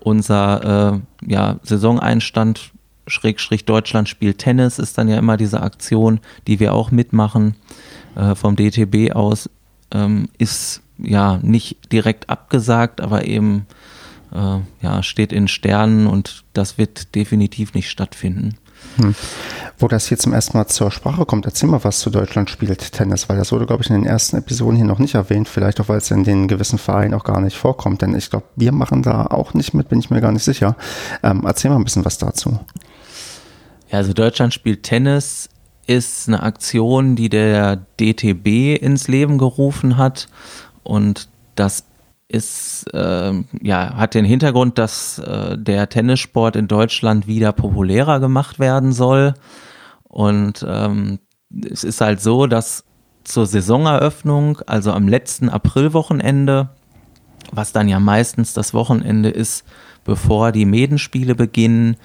Unser 0.00 1.02
äh, 1.22 1.30
ja, 1.30 1.56
Saisoneinstand 1.62 2.72
Schrägstrich 3.06 3.66
Deutschland 3.66 4.08
spielt 4.08 4.38
Tennis 4.38 4.78
ist 4.78 4.96
dann 4.96 5.08
ja 5.08 5.18
immer 5.18 5.36
diese 5.36 5.62
Aktion, 5.62 6.20
die 6.46 6.60
wir 6.60 6.72
auch 6.72 6.90
mitmachen 6.90 7.54
äh, 8.16 8.34
vom 8.34 8.56
DTB 8.56 9.14
aus, 9.14 9.50
ähm, 9.92 10.28
ist 10.38 10.82
ja 10.98 11.38
nicht 11.42 11.92
direkt 11.92 12.30
abgesagt, 12.30 13.00
aber 13.00 13.26
eben 13.26 13.66
äh, 14.34 14.58
ja, 14.82 15.02
steht 15.02 15.32
in 15.32 15.48
Sternen 15.48 16.06
und 16.06 16.44
das 16.52 16.78
wird 16.78 17.14
definitiv 17.14 17.74
nicht 17.74 17.90
stattfinden. 17.90 18.56
Hm. 18.96 19.14
Wo 19.78 19.88
das 19.88 20.06
hier 20.06 20.18
zum 20.18 20.32
ersten 20.32 20.56
Mal 20.56 20.66
zur 20.66 20.90
Sprache 20.90 21.24
kommt, 21.24 21.46
erzähl 21.46 21.68
mal 21.68 21.82
was 21.82 22.00
zu 22.00 22.10
Deutschland 22.10 22.50
spielt 22.50 22.92
Tennis, 22.92 23.28
weil 23.28 23.36
das 23.36 23.50
wurde, 23.50 23.66
glaube 23.66 23.82
ich, 23.82 23.90
in 23.90 23.96
den 23.96 24.06
ersten 24.06 24.36
Episoden 24.36 24.76
hier 24.76 24.84
noch 24.84 24.98
nicht 24.98 25.14
erwähnt, 25.14 25.48
vielleicht 25.48 25.80
auch, 25.80 25.88
weil 25.88 25.98
es 25.98 26.10
in 26.10 26.24
den 26.24 26.48
gewissen 26.48 26.78
Vereinen 26.78 27.14
auch 27.14 27.24
gar 27.24 27.40
nicht 27.40 27.56
vorkommt, 27.56 28.02
denn 28.02 28.14
ich 28.14 28.30
glaube, 28.30 28.46
wir 28.56 28.72
machen 28.72 29.02
da 29.02 29.26
auch 29.26 29.54
nicht 29.54 29.74
mit, 29.74 29.88
bin 29.88 29.98
ich 29.98 30.10
mir 30.10 30.20
gar 30.20 30.32
nicht 30.32 30.44
sicher. 30.44 30.76
Ähm, 31.22 31.42
erzähl 31.44 31.70
mal 31.70 31.78
ein 31.78 31.84
bisschen 31.84 32.04
was 32.04 32.18
dazu. 32.18 32.60
Ja, 33.90 33.98
also 33.98 34.12
Deutschland 34.12 34.54
spielt 34.54 34.82
Tennis 34.82 35.48
ist 35.86 36.28
eine 36.28 36.42
Aktion, 36.42 37.14
die 37.14 37.28
der 37.28 37.76
DTB 38.00 38.80
ins 38.80 39.08
Leben 39.08 39.38
gerufen 39.38 39.96
hat 39.96 40.28
und 40.82 41.28
das 41.56 41.84
ist, 42.28 42.86
äh, 42.94 43.32
ja, 43.62 43.96
hat 43.96 44.14
den 44.14 44.24
Hintergrund, 44.24 44.78
dass 44.78 45.18
äh, 45.18 45.58
der 45.58 45.88
Tennissport 45.88 46.56
in 46.56 46.68
Deutschland 46.68 47.26
wieder 47.26 47.52
populärer 47.52 48.20
gemacht 48.20 48.58
werden 48.58 48.92
soll. 48.92 49.34
Und 50.04 50.64
ähm, 50.68 51.18
es 51.70 51.84
ist 51.84 52.00
halt 52.00 52.20
so, 52.20 52.46
dass 52.46 52.84
zur 53.24 53.46
Saisoneröffnung, 53.46 54.60
also 54.66 54.92
am 54.92 55.08
letzten 55.08 55.48
Aprilwochenende, 55.48 56.68
was 57.52 57.72
dann 57.72 57.88
ja 57.88 58.00
meistens 58.00 58.52
das 58.52 58.74
Wochenende 58.74 59.30
ist, 59.30 59.64
bevor 60.04 60.52
die 60.52 60.66
Medenspiele 60.66 61.34
beginnen, 61.34 61.96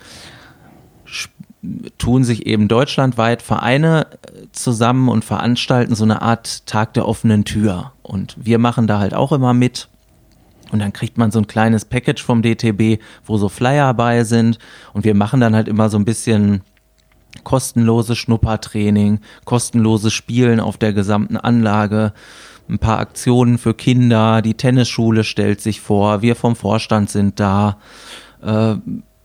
tun 1.97 2.23
sich 2.23 2.45
eben 2.45 2.67
deutschlandweit 2.67 3.41
Vereine 3.41 4.07
äh, 4.11 4.47
zusammen 4.51 5.09
und 5.09 5.25
veranstalten 5.25 5.95
so 5.95 6.05
eine 6.05 6.21
Art 6.21 6.65
Tag 6.65 6.93
der 6.93 7.07
offenen 7.07 7.43
Tür. 7.43 7.91
Und 8.01 8.35
wir 8.39 8.59
machen 8.59 8.87
da 8.87 8.99
halt 8.99 9.13
auch 9.13 9.31
immer 9.31 9.53
mit. 9.53 9.89
Und 10.71 10.79
dann 10.79 10.93
kriegt 10.93 11.17
man 11.17 11.31
so 11.31 11.39
ein 11.39 11.47
kleines 11.47 11.85
Package 11.85 12.23
vom 12.23 12.41
DTB, 12.41 13.01
wo 13.25 13.37
so 13.37 13.49
Flyer 13.49 13.93
bei 13.93 14.23
sind. 14.23 14.59
Und 14.93 15.03
wir 15.03 15.15
machen 15.15 15.39
dann 15.39 15.55
halt 15.55 15.67
immer 15.67 15.89
so 15.89 15.97
ein 15.97 16.05
bisschen 16.05 16.61
kostenloses 17.43 18.17
Schnuppertraining, 18.17 19.19
kostenloses 19.45 20.13
Spielen 20.13 20.59
auf 20.59 20.77
der 20.77 20.93
gesamten 20.93 21.37
Anlage, 21.37 22.13
ein 22.69 22.79
paar 22.79 22.99
Aktionen 22.99 23.57
für 23.57 23.73
Kinder, 23.73 24.41
die 24.41 24.53
Tennisschule 24.53 25.23
stellt 25.23 25.59
sich 25.59 25.81
vor, 25.81 26.21
wir 26.21 26.35
vom 26.35 26.55
Vorstand 26.55 27.09
sind 27.09 27.39
da. 27.39 27.77
Äh, 28.43 28.75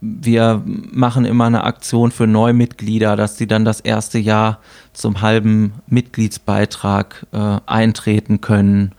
wir 0.01 0.63
machen 0.65 1.25
immer 1.25 1.47
eine 1.47 1.65
Aktion 1.65 2.11
für 2.11 2.27
Neumitglieder, 2.27 3.17
dass 3.17 3.39
sie 3.39 3.47
dann 3.47 3.65
das 3.65 3.81
erste 3.81 4.19
Jahr 4.19 4.61
zum 4.93 5.23
halben 5.23 5.75
Mitgliedsbeitrag 5.87 7.27
äh, 7.33 7.61
eintreten 7.67 8.43
können. 8.43 8.93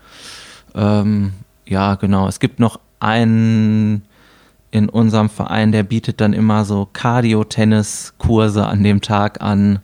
Ähm, 0.74 1.32
ja, 1.66 1.94
genau. 1.96 2.28
Es 2.28 2.40
gibt 2.40 2.60
noch 2.60 2.80
einen 3.00 4.02
in 4.70 4.88
unserem 4.88 5.28
Verein, 5.30 5.72
der 5.72 5.82
bietet 5.82 6.20
dann 6.20 6.32
immer 6.32 6.64
so 6.64 6.88
Cardio-Tennis-Kurse 6.92 8.66
an 8.66 8.82
dem 8.82 9.00
Tag 9.00 9.40
an. 9.40 9.78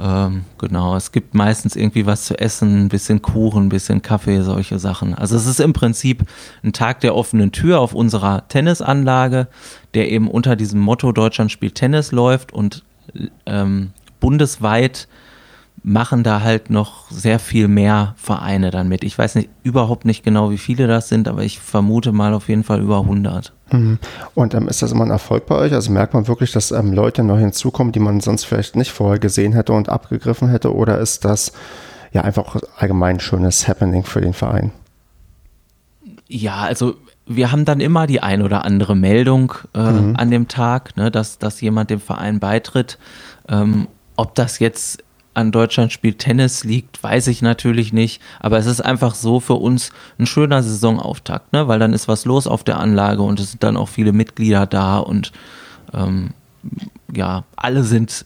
Ähm, 0.00 0.44
genau, 0.58 0.96
es 0.96 1.12
gibt 1.12 1.34
meistens 1.34 1.76
irgendwie 1.76 2.06
was 2.06 2.24
zu 2.24 2.38
essen, 2.38 2.84
ein 2.84 2.88
bisschen 2.88 3.22
Kuchen, 3.22 3.66
ein 3.66 3.68
bisschen 3.68 4.02
Kaffee, 4.02 4.42
solche 4.42 4.78
Sachen. 4.78 5.14
Also 5.14 5.36
es 5.36 5.46
ist 5.46 5.60
im 5.60 5.72
Prinzip 5.72 6.24
ein 6.64 6.72
Tag 6.72 7.00
der 7.00 7.14
offenen 7.14 7.52
Tür 7.52 7.80
auf 7.80 7.94
unserer 7.94 8.48
Tennisanlage, 8.48 9.46
der 9.94 10.10
eben 10.10 10.28
unter 10.28 10.56
diesem 10.56 10.80
Motto 10.80 11.12
Deutschland 11.12 11.52
spielt 11.52 11.76
Tennis 11.76 12.10
läuft 12.10 12.52
und 12.52 12.82
ähm, 13.46 13.92
bundesweit 14.20 15.06
machen 15.86 16.22
da 16.22 16.40
halt 16.40 16.70
noch 16.70 17.10
sehr 17.10 17.38
viel 17.38 17.68
mehr 17.68 18.14
Vereine 18.16 18.70
dann 18.70 18.88
mit. 18.88 19.04
Ich 19.04 19.18
weiß 19.18 19.34
nicht 19.34 19.50
überhaupt 19.62 20.06
nicht 20.06 20.24
genau, 20.24 20.50
wie 20.50 20.56
viele 20.56 20.86
das 20.86 21.10
sind, 21.10 21.28
aber 21.28 21.42
ich 21.42 21.60
vermute 21.60 22.10
mal 22.10 22.32
auf 22.32 22.48
jeden 22.48 22.64
Fall 22.64 22.80
über 22.80 23.00
100. 23.00 23.52
Mhm. 23.70 23.98
Und 24.34 24.54
ähm, 24.54 24.66
ist 24.66 24.80
das 24.80 24.92
immer 24.92 25.04
ein 25.04 25.10
Erfolg 25.10 25.44
bei 25.44 25.56
euch? 25.56 25.74
Also 25.74 25.92
merkt 25.92 26.14
man 26.14 26.26
wirklich, 26.26 26.52
dass 26.52 26.70
ähm, 26.70 26.94
Leute 26.94 27.22
neu 27.22 27.38
hinzukommen, 27.38 27.92
die 27.92 28.00
man 28.00 28.20
sonst 28.20 28.44
vielleicht 28.44 28.76
nicht 28.76 28.92
vorher 28.92 29.18
gesehen 29.18 29.52
hätte 29.52 29.74
und 29.74 29.90
abgegriffen 29.90 30.48
hätte? 30.48 30.74
Oder 30.74 30.98
ist 30.98 31.26
das 31.26 31.52
ja 32.12 32.22
einfach 32.22 32.56
allgemein 32.78 33.20
schönes 33.20 33.68
Happening 33.68 34.04
für 34.04 34.22
den 34.22 34.32
Verein? 34.32 34.72
Ja, 36.28 36.62
also 36.62 36.94
wir 37.26 37.52
haben 37.52 37.66
dann 37.66 37.80
immer 37.80 38.06
die 38.06 38.22
ein 38.22 38.40
oder 38.40 38.64
andere 38.64 38.96
Meldung 38.96 39.52
äh, 39.74 39.92
mhm. 39.92 40.16
an 40.16 40.30
dem 40.30 40.48
Tag, 40.48 40.96
ne, 40.96 41.10
dass, 41.10 41.36
dass 41.36 41.60
jemand 41.60 41.90
dem 41.90 42.00
Verein 42.00 42.40
beitritt. 42.40 42.98
Ähm, 43.50 43.86
ob 44.16 44.34
das 44.34 44.60
jetzt 44.60 45.03
an 45.34 45.50
Deutschland 45.52 45.92
spielt 45.92 46.20
Tennis 46.20 46.64
liegt, 46.64 47.02
weiß 47.02 47.26
ich 47.26 47.42
natürlich 47.42 47.92
nicht. 47.92 48.22
Aber 48.40 48.58
es 48.58 48.66
ist 48.66 48.80
einfach 48.80 49.14
so 49.14 49.40
für 49.40 49.54
uns 49.54 49.90
ein 50.18 50.26
schöner 50.26 50.62
Saisonauftakt, 50.62 51.52
ne? 51.52 51.68
weil 51.68 51.78
dann 51.78 51.92
ist 51.92 52.08
was 52.08 52.24
los 52.24 52.46
auf 52.46 52.64
der 52.64 52.78
Anlage 52.78 53.22
und 53.22 53.40
es 53.40 53.50
sind 53.50 53.62
dann 53.62 53.76
auch 53.76 53.88
viele 53.88 54.12
Mitglieder 54.12 54.66
da 54.66 54.98
und 54.98 55.32
ähm, 55.92 56.30
ja, 57.12 57.44
alle 57.56 57.84
sind 57.84 58.24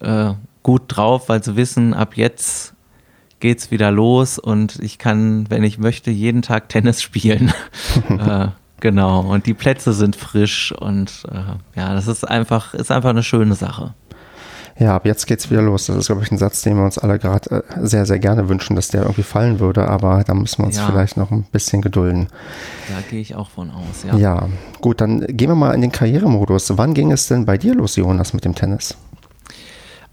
äh, 0.00 0.32
gut 0.62 0.82
drauf, 0.88 1.28
weil 1.28 1.42
sie 1.42 1.56
wissen, 1.56 1.94
ab 1.94 2.16
jetzt 2.16 2.74
geht's 3.38 3.70
wieder 3.70 3.90
los 3.90 4.38
und 4.38 4.78
ich 4.80 4.98
kann, 4.98 5.48
wenn 5.48 5.64
ich 5.64 5.78
möchte, 5.78 6.10
jeden 6.10 6.42
Tag 6.42 6.68
Tennis 6.68 7.02
spielen. 7.02 7.52
äh, 8.08 8.48
genau. 8.80 9.20
Und 9.20 9.46
die 9.46 9.54
Plätze 9.54 9.92
sind 9.92 10.16
frisch 10.16 10.72
und 10.72 11.24
äh, 11.30 11.78
ja, 11.78 11.94
das 11.94 12.06
ist 12.06 12.24
einfach, 12.24 12.74
ist 12.74 12.90
einfach 12.90 13.10
eine 13.10 13.22
schöne 13.22 13.54
Sache. 13.54 13.94
Ja, 14.80 14.96
ab 14.96 15.04
jetzt 15.04 15.26
geht's 15.26 15.50
wieder 15.50 15.60
los. 15.60 15.86
Das 15.86 15.96
ist, 15.96 16.06
glaube 16.06 16.22
ich, 16.22 16.32
ein 16.32 16.38
Satz, 16.38 16.62
den 16.62 16.78
wir 16.78 16.84
uns 16.84 16.96
alle 16.96 17.18
gerade 17.18 17.50
äh, 17.50 17.86
sehr, 17.86 18.06
sehr 18.06 18.18
gerne 18.18 18.48
wünschen, 18.48 18.76
dass 18.76 18.88
der 18.88 19.02
irgendwie 19.02 19.22
fallen 19.22 19.60
würde, 19.60 19.86
aber 19.86 20.24
da 20.24 20.32
müssen 20.32 20.62
wir 20.62 20.66
uns 20.66 20.78
ja. 20.78 20.86
vielleicht 20.86 21.18
noch 21.18 21.30
ein 21.30 21.44
bisschen 21.52 21.82
gedulden. 21.82 22.28
Da 22.88 22.94
gehe 23.10 23.20
ich 23.20 23.34
auch 23.34 23.50
von 23.50 23.70
aus, 23.70 24.04
ja. 24.08 24.16
Ja, 24.16 24.48
gut, 24.80 25.02
dann 25.02 25.20
gehen 25.26 25.50
wir 25.50 25.54
mal 25.54 25.74
in 25.74 25.82
den 25.82 25.92
Karrieremodus. 25.92 26.78
Wann 26.78 26.94
ging 26.94 27.12
es 27.12 27.28
denn 27.28 27.44
bei 27.44 27.58
dir 27.58 27.74
los, 27.74 27.96
Jonas, 27.96 28.32
mit 28.32 28.46
dem 28.46 28.54
Tennis? 28.54 28.96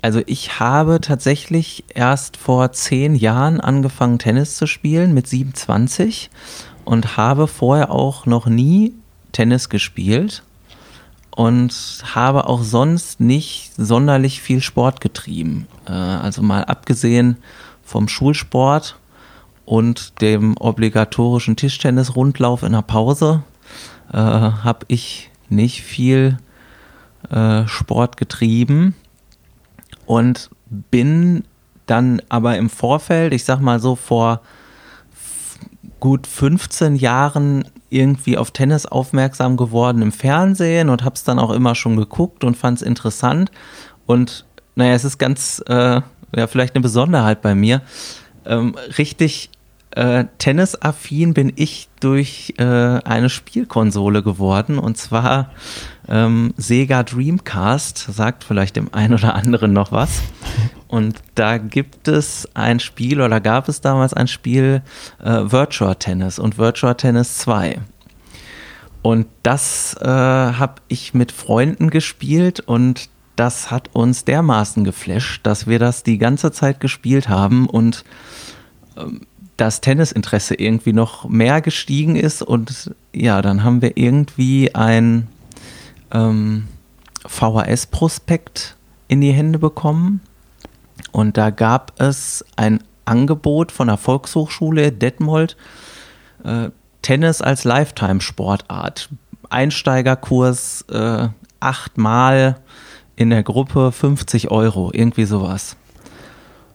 Also 0.02 0.22
ich 0.26 0.60
habe 0.60 1.00
tatsächlich 1.00 1.86
erst 1.96 2.36
vor 2.36 2.74
zehn 2.74 3.16
Jahren 3.16 3.62
angefangen, 3.62 4.20
Tennis 4.20 4.56
zu 4.58 4.68
spielen 4.68 5.14
mit 5.14 5.28
27 5.28 6.30
und 6.84 7.16
habe 7.16 7.48
vorher 7.48 7.90
auch 7.90 8.26
noch 8.26 8.48
nie 8.48 8.94
Tennis 9.32 9.70
gespielt 9.70 10.44
und 11.38 12.02
habe 12.16 12.48
auch 12.48 12.64
sonst 12.64 13.20
nicht 13.20 13.72
sonderlich 13.78 14.42
viel 14.42 14.60
Sport 14.60 15.02
getrieben. 15.02 15.68
Äh, 15.86 15.92
also 15.92 16.42
mal 16.42 16.64
abgesehen 16.64 17.38
vom 17.84 18.08
Schulsport 18.08 18.98
und 19.64 20.20
dem 20.22 20.58
obligatorischen 20.58 21.56
Tischtennis-Rundlauf 21.56 22.64
in 22.64 22.72
der 22.72 22.82
Pause 22.82 23.44
äh, 24.12 24.18
habe 24.18 24.88
ich 24.88 25.30
nicht 25.48 25.84
viel 25.84 26.40
äh, 27.30 27.68
Sport 27.68 28.18
getrieben 28.18 28.96
und 30.08 30.50
bin 30.66 31.44
dann 31.86 32.20
aber 32.30 32.58
im 32.58 32.72
Vorfeld, 32.72 33.32
ich 33.32 33.46
sag 33.46 33.60
mal 33.60 33.80
so 33.80 33.96
vor 33.96 34.42
gut 36.00 36.28
15 36.28 36.96
Jahren 36.96 37.68
irgendwie 37.90 38.38
auf 38.38 38.52
Tennis 38.52 38.86
aufmerksam 38.86 39.58
geworden 39.58 40.02
im 40.02 40.12
Fernsehen 40.12 40.90
und 40.90 41.04
habe 41.04 41.16
es 41.16 41.24
dann 41.24 41.40
auch 41.40 41.52
immer 41.52 41.76
schon 41.76 41.96
geguckt 41.96 42.44
und 42.44 42.58
fand 42.58 42.78
es 42.78 42.82
interessant. 42.82 43.52
Und 44.06 44.46
naja, 44.76 44.94
es 44.94 45.06
ist 45.06 45.18
ganz, 45.18 45.64
äh, 45.68 46.02
ja, 46.36 46.48
vielleicht 46.48 46.76
eine 46.76 46.82
Besonderheit 46.82 47.42
bei 47.42 47.56
mir. 47.56 47.82
Ähm, 48.46 48.76
richtig 48.98 49.50
äh, 49.98 50.26
tennisaffin 50.38 51.34
bin 51.34 51.52
ich 51.56 51.90
durch 52.00 52.54
äh, 52.60 52.64
eine 52.64 53.30
Spielkonsole 53.30 54.22
geworden 54.22 54.78
und 54.78 54.96
zwar 54.96 55.50
ähm, 56.08 56.54
Sega 56.56 57.02
Dreamcast, 57.02 57.98
sagt 57.98 58.44
vielleicht 58.44 58.76
dem 58.76 58.94
einen 58.94 59.16
oder 59.16 59.34
anderen 59.34 59.74
noch 59.74 59.92
was. 59.92 60.22
Und 60.88 61.18
da 61.34 61.58
gibt 61.58 62.08
es 62.08 62.48
ein 62.54 62.80
Spiel 62.80 63.22
oder 63.22 63.42
gab 63.42 63.68
es 63.68 63.82
damals 63.82 64.14
ein 64.14 64.28
Spiel 64.28 64.84
äh, 65.20 65.52
Virtua 65.52 65.96
Tennis 65.96 66.38
und 66.38 66.60
Virtua 66.60 66.94
Tennis 66.94 67.40
2. 67.40 67.80
Und 69.02 69.26
das 69.42 69.98
äh, 70.00 70.06
habe 70.06 70.76
ich 70.90 71.16
mit 71.16 71.32
Freunden 71.32 71.90
gespielt 71.90 72.60
und 72.60 73.10
das 73.36 73.72
hat 73.72 73.90
uns 73.94 74.26
dermaßen 74.26 74.84
geflasht, 74.84 75.46
dass 75.46 75.66
wir 75.66 75.80
das 75.80 76.04
die 76.04 76.20
ganze 76.20 76.52
Zeit 76.52 76.80
gespielt 76.80 77.30
haben 77.30 77.68
und 77.68 78.04
ähm, 78.96 79.22
das 79.58 79.82
Tennisinteresse 79.82 80.56
irgendwie 80.56 80.94
noch 80.94 81.28
mehr 81.28 81.62
gestiegen 81.62 82.16
ist 82.16 82.42
und 82.42 82.92
ja, 83.14 83.42
dann 83.42 83.64
haben 83.64 83.82
wir 83.82 83.98
irgendwie 83.98 84.74
ein 84.76 85.28
ähm, 86.12 86.68
VHS-Prospekt 87.26 88.76
in 89.08 89.22
die 89.22 89.32
Hände 89.32 89.60
bekommen 89.60 90.22
und 91.12 91.38
da 91.38 91.50
gab 91.50 92.00
es 92.00 92.46
ein 92.56 92.84
Angebot 93.06 93.72
von 93.72 93.88
der 93.88 93.98
Volkshochschule 93.98 94.92
Detmold, 94.92 95.58
äh, 96.44 96.70
Tennis 97.02 97.42
als 97.42 97.64
Lifetime-Sportart. 97.64 99.10
Einsteigerkurs 99.50 100.84
äh, 100.92 101.30
achtmal 101.60 102.58
in 103.16 103.30
der 103.30 103.44
Gruppe 103.44 103.92
50 103.92 104.52
Euro, 104.52 104.92
irgendwie 104.94 105.26
sowas. 105.26 105.78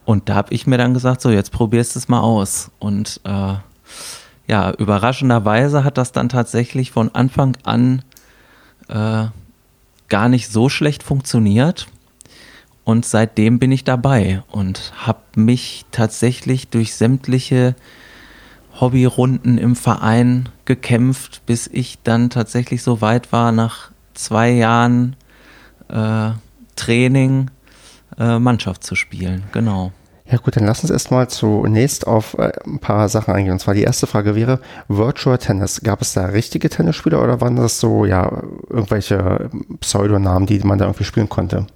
Und 0.04 0.28
da 0.28 0.34
habe 0.34 0.52
ich 0.52 0.66
mir 0.66 0.78
dann 0.78 0.94
gesagt, 0.94 1.20
so 1.20 1.30
jetzt 1.30 1.52
probierst 1.52 1.94
du 1.94 1.98
es 1.98 2.08
mal 2.08 2.20
aus. 2.20 2.70
Und 2.78 3.20
äh, 3.24 3.54
ja, 4.48 4.70
überraschenderweise 4.72 5.84
hat 5.84 5.98
das 5.98 6.12
dann 6.12 6.28
tatsächlich 6.28 6.90
von 6.90 7.14
Anfang 7.14 7.56
an 7.62 8.02
äh, 8.88 9.26
gar 10.08 10.28
nicht 10.28 10.48
so 10.50 10.68
schlecht 10.68 11.02
funktioniert. 11.02 11.86
Und 12.84 13.04
seitdem 13.06 13.58
bin 13.58 13.70
ich 13.70 13.84
dabei 13.84 14.42
und 14.50 14.92
habe 14.96 15.20
mich 15.36 15.84
tatsächlich 15.92 16.68
durch 16.68 16.94
sämtliche 16.94 17.76
Hobbyrunden 18.80 19.56
im 19.58 19.76
Verein 19.76 20.48
gekämpft, 20.64 21.42
bis 21.46 21.68
ich 21.68 22.02
dann 22.02 22.28
tatsächlich 22.28 22.82
so 22.82 23.00
weit 23.00 23.30
war, 23.30 23.52
nach 23.52 23.92
zwei 24.14 24.50
Jahren 24.50 25.14
äh, 25.88 26.30
Training 26.74 27.50
äh, 28.22 28.38
Mannschaft 28.38 28.84
zu 28.84 28.94
spielen. 28.94 29.42
Genau. 29.52 29.92
Ja 30.30 30.38
gut, 30.38 30.56
dann 30.56 30.64
lass 30.64 30.82
uns 30.82 30.90
erstmal 30.90 31.28
zunächst 31.28 32.06
auf 32.06 32.38
äh, 32.38 32.52
ein 32.64 32.78
paar 32.78 33.08
Sachen 33.08 33.34
eingehen. 33.34 33.52
Und 33.52 33.58
zwar 33.58 33.74
die 33.74 33.82
erste 33.82 34.06
Frage 34.06 34.34
wäre, 34.34 34.60
Virtual 34.88 35.36
Tennis, 35.36 35.80
gab 35.82 36.00
es 36.00 36.14
da 36.14 36.26
richtige 36.26 36.70
Tennisspieler 36.70 37.22
oder 37.22 37.40
waren 37.40 37.56
das 37.56 37.80
so, 37.80 38.04
ja, 38.04 38.42
irgendwelche 38.70 39.50
Pseudonamen, 39.80 40.46
die 40.46 40.60
man 40.60 40.78
da 40.78 40.86
irgendwie 40.86 41.04
spielen 41.04 41.28
konnte? 41.28 41.66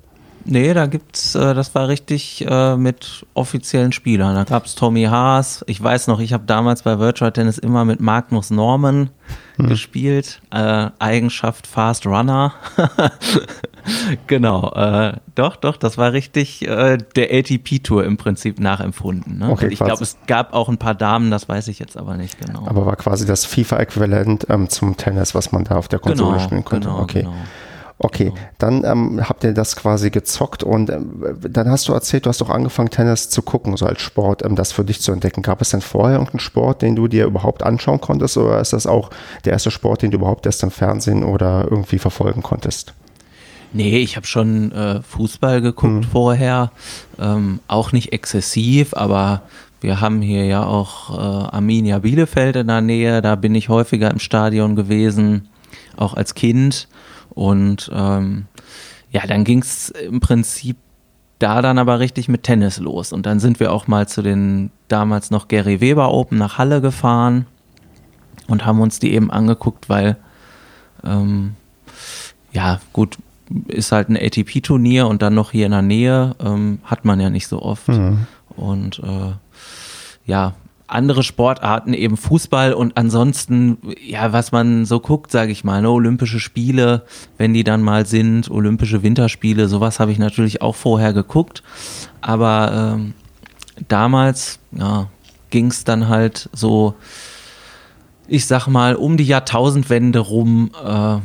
Nee, 0.49 0.75
da 0.75 0.87
gibt's, 0.87 1.35
äh, 1.35 1.55
das 1.55 1.75
war 1.75 1.89
richtig 1.89 2.47
äh, 2.49 2.77
mit 2.77 3.27
offiziellen 3.35 3.91
Spielern. 3.91 4.37
Da 4.37 4.45
gab's 4.45 4.77
Tommy 4.77 5.05
Haas. 5.05 5.65
Ich 5.67 5.83
weiß 5.83 6.07
noch, 6.07 6.21
ich 6.21 6.33
habe 6.33 6.45
damals 6.47 6.83
bei 6.83 7.01
Virtual 7.01 7.33
Tennis 7.33 7.59
immer 7.59 7.85
mit 7.85 8.01
Magnus 8.01 8.51
Norman 8.51 9.11
hm. 9.57 9.67
gespielt. 9.67 10.41
Äh, 10.53 10.91
Eigenschaft 11.01 11.67
Fast 11.67 12.07
Runner. 12.07 12.55
genau. 14.29 14.73
Äh, 14.73 15.15
doch, 15.35 15.57
doch, 15.57 15.77
das 15.77 15.99
war 15.99 16.13
richtig 16.13 16.67
äh, 16.67 16.99
der 17.17 17.33
ATP-Tour 17.33 18.05
im 18.05 18.17
Prinzip 18.17 18.61
nachempfunden. 18.61 19.39
Ne? 19.39 19.51
Okay, 19.51 19.67
ich 19.69 19.81
glaube, 19.81 20.05
es 20.05 20.17
gab 20.29 20.55
auch 20.55 20.69
ein 20.69 20.79
paar 20.79 20.95
Damen, 20.95 21.33
das 21.33 21.49
weiß 21.49 21.67
ich 21.69 21.81
jetzt 21.81 21.97
aber 21.97 22.17
nicht 22.17 22.41
genau. 22.41 22.69
Aber 22.69 22.87
war 22.87 22.97
quasi 22.97 23.27
das 23.27 23.45
FIFA-Äquivalent 23.45 24.47
ähm, 24.49 24.69
zum 24.69 24.97
Tennis, 24.97 25.35
was 25.35 25.51
man 25.51 25.65
da 25.65 25.75
auf 25.75 25.89
der 25.89 25.99
Konsole 25.99 26.37
genau, 26.37 26.45
spielen 26.45 26.65
konnte. 26.65 26.89
Genau, 26.89 27.01
okay. 27.01 27.23
Genau. 27.23 27.35
Okay, 27.99 28.35
dann 28.59 28.85
ähm, 28.85 29.27
habt 29.27 29.43
ihr 29.43 29.55
das 29.55 29.75
quasi 29.75 30.11
gezockt 30.11 30.63
und 30.63 30.91
ähm, 30.91 31.39
dann 31.49 31.71
hast 31.71 31.89
du 31.89 31.95
erzählt, 31.95 32.27
du 32.27 32.29
hast 32.29 32.43
doch 32.43 32.51
angefangen, 32.51 32.91
Tennis 32.91 33.31
zu 33.31 33.41
gucken, 33.41 33.75
so 33.79 33.87
als 33.87 34.03
Sport, 34.03 34.45
ähm, 34.45 34.55
das 34.55 34.73
für 34.73 34.85
dich 34.85 35.01
zu 35.01 35.13
entdecken. 35.13 35.41
Gab 35.41 35.63
es 35.63 35.71
denn 35.71 35.81
vorher 35.81 36.19
irgendeinen 36.19 36.41
Sport, 36.41 36.83
den 36.83 36.95
du 36.95 37.09
dir 37.09 37.25
überhaupt 37.25 37.63
anschauen 37.63 38.01
konntest 38.01 38.37
oder 38.37 38.61
ist 38.61 38.75
das 38.75 38.87
auch 38.87 39.09
der 39.47 39.55
erste 39.55 39.71
Sport, 39.71 40.03
den 40.03 40.11
du 40.11 40.19
überhaupt 40.19 40.45
erst 40.45 40.63
im 40.63 40.71
Fernsehen 40.71 41.25
oder 41.25 41.67
irgendwie 41.71 41.99
verfolgen 41.99 42.43
konntest? 42.43 42.93
Nee, 43.73 43.99
ich 43.99 44.17
habe 44.17 44.27
schon 44.27 44.73
äh, 44.73 45.01
Fußball 45.03 45.63
geguckt 45.63 45.95
mhm. 45.95 46.03
vorher, 46.03 46.73
ähm, 47.19 47.61
auch 47.67 47.93
nicht 47.93 48.13
exzessiv, 48.13 48.93
aber 48.95 49.43
wir 49.81 50.03
haben 50.03 50.21
hier 50.21 50.45
ja 50.45 50.65
auch 50.65 51.17
äh, 51.17 51.57
Arminia 51.57 51.99
Bielefeld 52.01 52.57
in 52.57 52.67
der 52.67 52.83
Nähe, 52.83 53.23
da 53.23 53.37
bin 53.37 53.55
ich 53.55 53.71
häufiger 53.71 54.11
im 54.11 54.19
Stadion 54.19 54.77
gewesen, 54.77 55.49
auch 55.97 56.15
als 56.15 56.35
Kind. 56.35 56.89
Und 57.37 57.91
ähm, 57.95 58.47
ja, 59.11 59.27
dann 59.27 59.45
ging 59.45 59.61
es 59.61 59.91
im 59.91 60.21
Prinzip 60.21 60.79
da 61.39 61.61
dann 61.61 61.79
aber 61.79 62.01
richtig 62.01 62.29
mit 62.29 62.43
Tennis 62.43 62.79
los. 62.79 63.13
Und 63.13 63.27
dann 63.27 63.39
sind 63.41 63.61
wir 63.61 63.73
auch 63.73 63.87
mal 63.87 64.09
zu 64.09 64.23
den 64.23 64.71
damals 64.89 65.31
noch 65.31 65.47
Gary 65.47 65.81
Weber 65.81 66.11
Open 66.13 66.39
nach 66.39 66.57
Halle 66.57 66.81
gefahren 66.81 67.47
und 68.49 68.65
haben 68.65 68.81
uns 68.81 68.99
die 69.01 69.13
eben 69.13 69.31
angeguckt, 69.31 69.89
weil 69.91 70.17
ähm, 71.05 71.55
ja, 72.53 72.81
gut, 72.95 73.19
ist 73.69 73.93
halt 73.93 74.09
ein 74.09 74.17
ATP-Turnier 74.17 75.07
und 75.07 75.21
dann 75.21 75.35
noch 75.35 75.53
hier 75.53 75.67
in 75.67 75.73
der 75.73 75.83
Nähe, 75.83 76.35
ähm, 76.41 76.79
hat 76.85 77.05
man 77.05 77.21
ja 77.21 77.29
nicht 77.29 77.49
so 77.49 77.61
oft. 77.61 77.89
Mhm. 77.89 78.27
Und 78.49 78.99
äh, 79.01 79.33
ja, 80.25 80.55
andere 80.89 81.23
Sportarten, 81.23 81.93
eben 81.93 82.17
Fußball 82.17 82.73
und 82.73 82.97
ansonsten, 82.97 83.79
ja, 84.05 84.33
was 84.33 84.53
man 84.53 84.85
so 84.85 85.01
guckt, 85.01 85.31
sage 85.31 85.53
ich 85.53 85.65
mal, 85.65 85.83
ne, 85.83 85.91
Olympische 85.91 86.39
Spiele, 86.39 87.05
wenn 87.39 87.55
die 87.55 87.65
dann 87.65 87.83
mal 87.83 88.07
sind, 88.07 88.51
Olympische 88.51 89.03
Winterspiele, 89.03 89.69
sowas 89.69 89.99
habe 89.99 90.13
ich 90.13 90.19
natürlich 90.19 90.63
auch 90.63 90.77
vorher 90.77 91.13
geguckt. 91.13 91.63
Aber 92.21 92.95
ähm, 92.97 93.15
damals, 93.89 94.61
ja, 94.73 95.09
ging 95.51 95.67
es 95.67 95.85
dann 95.85 96.09
halt 96.09 96.49
so, 96.53 96.95
ich 98.29 98.47
sag 98.47 98.69
mal, 98.69 98.95
um 98.95 99.17
die 99.17 99.25
Jahrtausendwende 99.25 100.21
rum 100.21 100.71
äh, 100.85 101.19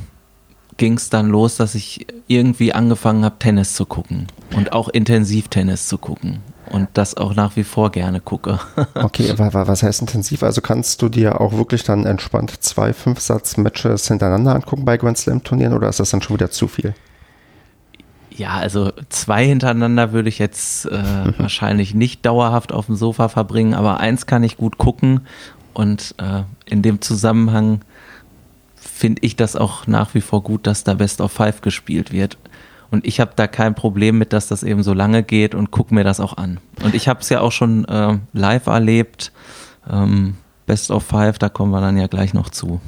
ging 0.78 0.94
es 0.94 1.10
dann 1.10 1.30
los, 1.30 1.58
dass 1.58 1.76
ich 1.76 2.08
irgendwie 2.28 2.74
angefangen 2.74 3.24
habe, 3.24 3.38
Tennis 3.38 3.76
zu 3.76 3.86
gucken 3.86 4.28
und 4.56 4.74
auch 4.74 4.90
intensiv 4.90 5.48
Tennis 5.48 5.88
zu 5.88 6.00
gucken 6.00 6.40
und 6.72 6.88
das 6.94 7.18
auch 7.18 7.36
nach 7.36 7.56
wie 7.58 7.64
vor 7.64 7.92
gerne 7.92 8.22
gucke. 8.22 8.60
okay, 8.96 9.34
was 9.38 9.84
heißt 9.84 10.02
intensiv? 10.02 10.42
Also 10.42 10.62
kannst 10.62 11.02
du 11.02 11.10
dir 11.10 11.42
auch 11.42 11.54
wirklich 11.54 11.84
dann 11.84 12.06
entspannt 12.06 12.64
zwei 12.64 12.94
Fünfsatz-Matches 12.94 14.08
hintereinander 14.08 14.56
angucken 14.56 14.86
bei 14.86 14.98
Grand 14.98 15.18
Slam-Turnieren 15.18 15.74
oder 15.74 15.90
ist 15.90 16.00
das 16.00 16.12
dann 16.12 16.22
schon 16.22 16.36
wieder 16.38 16.50
zu 16.50 16.68
viel? 16.68 16.96
Ja, 18.30 18.52
also 18.52 18.94
zwei 19.10 19.46
hintereinander 19.46 20.14
würde 20.14 20.30
ich 20.30 20.40
jetzt 20.40 20.86
äh, 20.86 21.04
wahrscheinlich 21.38 21.94
nicht 21.94 22.26
dauerhaft 22.26 22.72
auf 22.72 22.86
dem 22.86 22.96
Sofa 22.96 23.28
verbringen, 23.28 23.74
aber 23.74 24.00
eins 24.00 24.26
kann 24.26 24.44
ich 24.44 24.56
gut 24.56 24.78
gucken 24.78 25.28
und 25.74 26.16
äh, 26.18 26.44
in 26.66 26.82
dem 26.82 27.02
Zusammenhang 27.02 27.82
finde 28.76 29.22
ich 29.24 29.36
das 29.36 29.58
auch 29.58 29.88
nach 29.88 30.14
wie 30.14 30.22
vor 30.22 30.42
gut, 30.44 30.66
dass 30.66 30.86
da 30.86 30.94
Best 30.94 31.20
of 31.20 31.34
Five 31.34 31.62
gespielt 31.62 32.14
wird. 32.14 32.38
Und 32.92 33.08
ich 33.08 33.20
habe 33.20 33.32
da 33.36 33.48
kein 33.48 33.74
Problem 33.74 34.18
mit, 34.18 34.34
dass 34.34 34.48
das 34.48 34.64
eben 34.64 34.84
so 34.84 34.94
lange 34.94 35.24
geht 35.24 35.56
und 35.56 35.72
gucke 35.72 35.96
mir 35.96 36.04
das 36.04 36.20
auch 36.20 36.38
an. 36.38 36.60
Und 36.84 36.94
ich 36.94 37.08
habe 37.08 37.22
es 37.22 37.30
ja 37.30 37.40
auch 37.40 37.54
schon 37.54 37.86
äh, 37.86 38.20
live 38.34 38.68
erlebt. 38.68 39.32
Ähm, 39.90 40.36
Best 40.66 40.92
of 40.92 41.04
Five, 41.04 41.40
da 41.40 41.50
kommen 41.50 41.72
wir 41.72 41.82
dann 41.82 41.98
ja 41.98 42.08
gleich 42.08 42.34
noch 42.34 42.50
zu. 42.50 42.82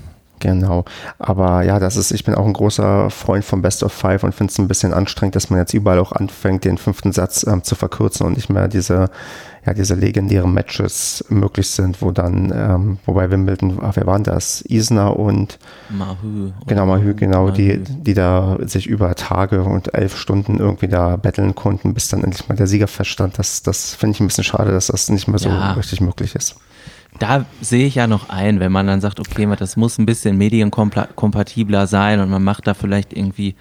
Genau. 0.43 0.83
Aber 1.19 1.63
ja, 1.63 1.79
das 1.79 1.95
ist, 1.95 2.11
ich 2.11 2.25
bin 2.25 2.35
auch 2.35 2.45
ein 2.45 2.51
großer 2.51 3.09
Freund 3.09 3.45
von 3.45 3.61
Best 3.61 3.81
of 3.81 3.93
Five 3.93 4.25
und 4.25 4.35
finde 4.35 4.51
es 4.51 4.59
ein 4.59 4.67
bisschen 4.67 4.93
anstrengend, 4.93 5.37
dass 5.37 5.49
man 5.49 5.59
jetzt 5.59 5.73
überall 5.73 5.99
auch 5.99 6.11
anfängt, 6.11 6.65
den 6.65 6.77
fünften 6.77 7.13
Satz 7.13 7.47
ähm, 7.47 7.63
zu 7.63 7.75
verkürzen 7.75 8.27
und 8.27 8.35
nicht 8.35 8.49
mehr 8.49 8.67
diese, 8.67 9.09
ja, 9.65 9.73
diese 9.73 9.95
legendären 9.95 10.53
Matches 10.53 11.23
möglich 11.29 11.69
sind, 11.69 12.01
wo 12.01 12.11
dann, 12.11 12.51
ähm, 12.53 12.97
wobei 13.05 13.31
Wimbledon, 13.31 13.79
ach, 13.81 13.95
wer 13.95 14.05
waren 14.05 14.25
das? 14.25 14.59
Isner 14.63 15.17
und 15.17 15.59
Mahü. 15.89 16.51
Genau, 16.67 16.87
Mahü, 16.87 17.13
genau, 17.13 17.45
Mahü. 17.45 17.53
die, 17.53 17.77
die 17.79 18.13
da 18.13 18.57
sich 18.63 18.85
über 18.85 19.15
Tage 19.15 19.63
und 19.63 19.93
elf 19.93 20.17
Stunden 20.17 20.59
irgendwie 20.59 20.89
da 20.89 21.15
betteln 21.15 21.55
konnten, 21.55 21.93
bis 21.93 22.09
dann 22.09 22.21
endlich 22.21 22.49
mal 22.49 22.55
der 22.55 22.67
Sieger 22.67 22.87
feststand. 22.87 23.39
Das, 23.39 23.63
das 23.63 23.95
finde 23.95 24.15
ich 24.15 24.19
ein 24.19 24.27
bisschen 24.27 24.43
schade, 24.43 24.73
dass 24.73 24.87
das 24.87 25.09
nicht 25.09 25.29
mehr 25.29 25.39
so 25.39 25.47
ja. 25.47 25.71
richtig 25.71 26.01
möglich 26.01 26.35
ist 26.35 26.57
da 27.23 27.45
sehe 27.61 27.87
ich 27.87 27.95
ja 27.95 28.05
noch 28.05 28.27
ein, 28.27 28.59
wenn 28.59 28.73
man 28.73 28.85
dann 28.85 28.99
sagt, 28.99 29.21
okay, 29.21 29.47
das 29.57 29.77
muss 29.77 29.97
ein 29.97 30.05
bisschen 30.05 30.37
medienkompatibler 30.37 31.87
sein 31.87 32.19
und 32.19 32.29
man 32.29 32.43
macht 32.43 32.67
da 32.67 32.73
vielleicht 32.73 33.13
irgendwie 33.13 33.55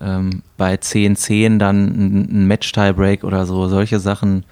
ähm, 0.00 0.44
bei 0.56 0.76
10-10 0.76 1.58
dann 1.58 1.86
ein, 1.86 2.46
Match-Tiebreak 2.46 3.24
oder 3.24 3.44
so, 3.44 3.66
solche 3.66 3.98
Sachen, 3.98 4.44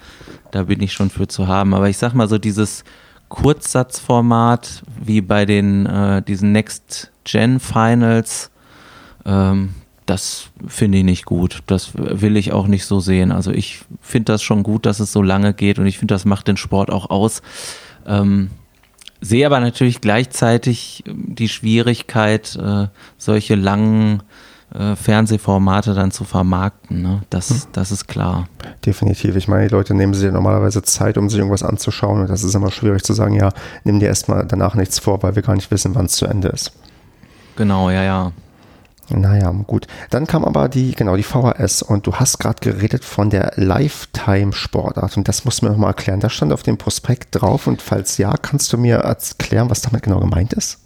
da 0.51 0.65
bin 0.65 0.83
ich 0.83 0.95
schon 0.95 1.11
für 1.11 1.29
zu 1.29 1.47
haben. 1.47 1.75
Aber 1.75 1.89
ich 1.89 1.97
sag 1.97 2.15
mal 2.15 2.27
so 2.27 2.39
dieses 2.39 2.83
Kurzsatzformat 3.29 4.83
wie 5.01 5.21
bei 5.21 5.47
den 5.47 5.87
äh, 5.87 6.23
diesen 6.23 6.51
Next-Gen-Finals, 6.51 8.51
ähm, 9.25 9.75
das 10.07 10.49
finde 10.67 10.99
ich 10.99 11.05
nicht 11.05 11.25
gut. 11.25 11.63
Das 11.69 11.93
will 11.95 12.37
ich 12.37 12.53
auch 12.53 12.67
nicht 12.67 12.85
so 12.85 12.99
sehen. 12.99 13.31
Also 13.31 13.53
ich 13.53 13.83
finde 14.01 14.33
das 14.33 14.43
schon 14.43 14.65
gut, 14.65 14.87
dass 14.87 14.99
es 14.99 15.13
so 15.13 15.23
lange 15.23 15.55
geht 15.55 15.79
und 15.79 15.87
ich 15.87 15.99
finde, 15.99 16.15
das 16.15 16.25
macht 16.25 16.49
den 16.49 16.57
Sport 16.57 16.91
auch 16.91 17.11
aus. 17.11 17.43
Ähm, 18.07 18.51
sehe 19.21 19.47
aber 19.47 19.61
natürlich 19.61 20.01
gleichzeitig 20.01 21.05
ähm, 21.07 21.35
die 21.35 21.49
Schwierigkeit, 21.49 22.57
äh, 22.57 22.89
solche 23.19 23.55
langen 23.55 24.23
äh, 24.75 24.97
Fernsehformate 24.97 25.95
dann 25.95 26.11
zu 26.11 26.25
vermarkten. 26.25 27.03
Ne? 27.03 27.23
Das, 27.31 27.51
hm. 27.51 27.61
das 27.73 27.91
ist 27.91 28.09
klar. 28.09 28.49
Definitiv. 28.85 29.37
Ich 29.37 29.49
meine, 29.49 29.69
die 29.69 29.75
Leute 29.75 29.95
nehmen 29.95 30.15
sich 30.15 30.25
ja 30.25 30.33
normalerweise 30.33 30.83
Zeit, 30.83 31.19
um 31.19 31.29
sich 31.29 31.39
irgendwas 31.39 31.63
anzuschauen. 31.63 32.21
Und 32.21 32.31
das 32.31 32.43
ist 32.43 32.55
immer 32.55 32.71
schwierig 32.71 33.03
zu 33.03 33.13
sagen, 33.13 33.35
ja, 33.35 33.51
nimm 33.85 34.01
dir 34.01 34.07
erstmal 34.07 34.45
danach 34.47 34.75
nichts 34.75 34.99
vor, 34.99 35.23
weil 35.23 35.35
wir 35.35 35.43
gar 35.43 35.55
nicht 35.55 35.71
wissen, 35.71 35.95
wann 35.95 36.07
es 36.07 36.13
zu 36.13 36.27
Ende 36.27 36.49
ist. 36.49 36.73
Genau, 37.57 37.91
ja, 37.91 38.03
ja. 38.03 38.33
Naja, 39.09 39.51
gut. 39.67 39.87
Dann 40.11 40.27
kam 40.27 40.45
aber 40.45 40.69
die, 40.69 40.93
genau, 40.93 41.17
die 41.17 41.23
VHS 41.23 41.83
und 41.83 42.07
du 42.07 42.15
hast 42.15 42.39
gerade 42.39 42.61
geredet 42.61 43.05
von 43.05 43.31
der 43.31 43.53
Lifetime-Sportart 43.57 45.17
und 45.17 45.29
das 45.29 45.45
musst 45.45 45.63
du 45.63 45.67
mir 45.67 45.73
nochmal 45.73 45.91
erklären. 45.91 46.21
Das 46.21 46.33
stand 46.33 46.53
auf 46.53 46.63
dem 46.63 46.77
Prospekt 46.77 47.41
drauf 47.41 47.67
und 47.67 47.83
falls 47.83 48.19
ja, 48.19 48.35
kannst 48.37 48.73
du 48.73 48.79
mir 48.79 48.97
erklären, 48.97 49.71
was 49.71 49.83
damit 49.83 50.03
genau 50.03 50.19
gemeint 50.19 50.53
ist? 50.53 50.81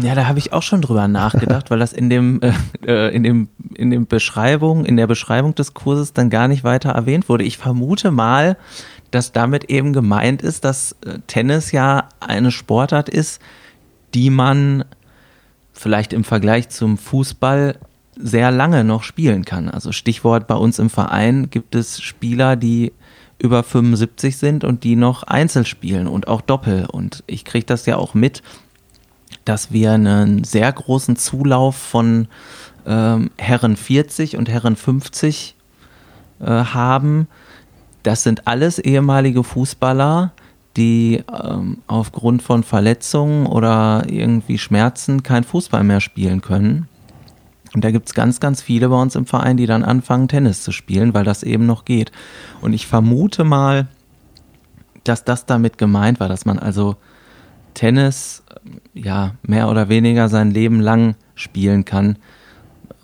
Ja, 0.00 0.14
da 0.14 0.26
habe 0.26 0.38
ich 0.38 0.52
auch 0.52 0.62
schon 0.62 0.80
drüber 0.80 1.06
nachgedacht, 1.06 1.70
weil 1.70 1.78
das 1.78 1.92
in 1.92 2.08
dem, 2.10 2.40
äh, 2.40 2.52
äh, 2.86 3.14
in 3.14 3.22
dem, 3.22 3.48
in 3.74 3.90
dem 3.90 4.06
Beschreibung, 4.06 4.84
in 4.84 4.96
der 4.96 5.06
Beschreibung 5.06 5.54
des 5.54 5.74
Kurses 5.74 6.12
dann 6.12 6.30
gar 6.30 6.48
nicht 6.48 6.64
weiter 6.64 6.90
erwähnt 6.90 7.28
wurde. 7.28 7.44
Ich 7.44 7.58
vermute 7.58 8.10
mal, 8.10 8.56
dass 9.10 9.32
damit 9.32 9.64
eben 9.64 9.92
gemeint 9.92 10.42
ist, 10.42 10.64
dass 10.64 10.96
äh, 11.04 11.18
Tennis 11.26 11.70
ja 11.72 12.08
eine 12.20 12.50
Sportart 12.50 13.08
ist, 13.08 13.40
die 14.14 14.30
man 14.30 14.84
vielleicht 15.82 16.12
im 16.12 16.24
Vergleich 16.24 16.68
zum 16.68 16.96
Fußball 16.96 17.76
sehr 18.16 18.50
lange 18.50 18.84
noch 18.84 19.02
spielen 19.02 19.44
kann. 19.44 19.68
Also 19.68 19.92
Stichwort 19.92 20.46
bei 20.46 20.54
uns 20.54 20.78
im 20.78 20.90
Verein 20.90 21.50
gibt 21.50 21.74
es 21.74 22.00
Spieler, 22.00 22.56
die 22.56 22.92
über 23.38 23.64
75 23.64 24.36
sind 24.36 24.62
und 24.62 24.84
die 24.84 24.94
noch 24.94 25.24
Einzel 25.24 25.66
spielen 25.66 26.06
und 26.06 26.28
auch 26.28 26.40
Doppel. 26.40 26.86
Und 26.86 27.24
ich 27.26 27.44
kriege 27.44 27.66
das 27.66 27.86
ja 27.86 27.96
auch 27.96 28.14
mit, 28.14 28.42
dass 29.44 29.72
wir 29.72 29.92
einen 29.92 30.44
sehr 30.44 30.70
großen 30.70 31.16
Zulauf 31.16 31.74
von 31.74 32.28
ähm, 32.86 33.30
Herren 33.36 33.76
40 33.76 34.36
und 34.36 34.48
Herren 34.48 34.76
50 34.76 35.56
äh, 36.40 36.46
haben. 36.46 37.26
Das 38.04 38.22
sind 38.22 38.46
alles 38.46 38.78
ehemalige 38.78 39.42
Fußballer, 39.42 40.32
die 40.76 41.22
ähm, 41.32 41.78
aufgrund 41.86 42.42
von 42.42 42.62
Verletzungen 42.62 43.46
oder 43.46 44.04
irgendwie 44.08 44.58
Schmerzen 44.58 45.22
kein 45.22 45.44
Fußball 45.44 45.84
mehr 45.84 46.00
spielen 46.00 46.40
können. 46.40 46.88
Und 47.74 47.84
da 47.84 47.90
gibt 47.90 48.08
es 48.08 48.14
ganz, 48.14 48.40
ganz 48.40 48.60
viele 48.60 48.88
bei 48.88 49.00
uns 49.00 49.14
im 49.14 49.26
Verein, 49.26 49.56
die 49.56 49.66
dann 49.66 49.82
anfangen, 49.82 50.28
Tennis 50.28 50.62
zu 50.62 50.72
spielen, 50.72 51.14
weil 51.14 51.24
das 51.24 51.42
eben 51.42 51.66
noch 51.66 51.84
geht. 51.84 52.12
Und 52.60 52.74
ich 52.74 52.86
vermute 52.86 53.44
mal, 53.44 53.88
dass 55.04 55.24
das 55.24 55.46
damit 55.46 55.78
gemeint 55.78 56.20
war, 56.20 56.28
dass 56.28 56.44
man 56.44 56.58
also 56.58 56.96
Tennis 57.74 58.42
ja 58.94 59.32
mehr 59.42 59.68
oder 59.70 59.88
weniger 59.88 60.28
sein 60.28 60.50
Leben 60.50 60.80
lang 60.80 61.16
spielen 61.34 61.84
kann. 61.84 62.18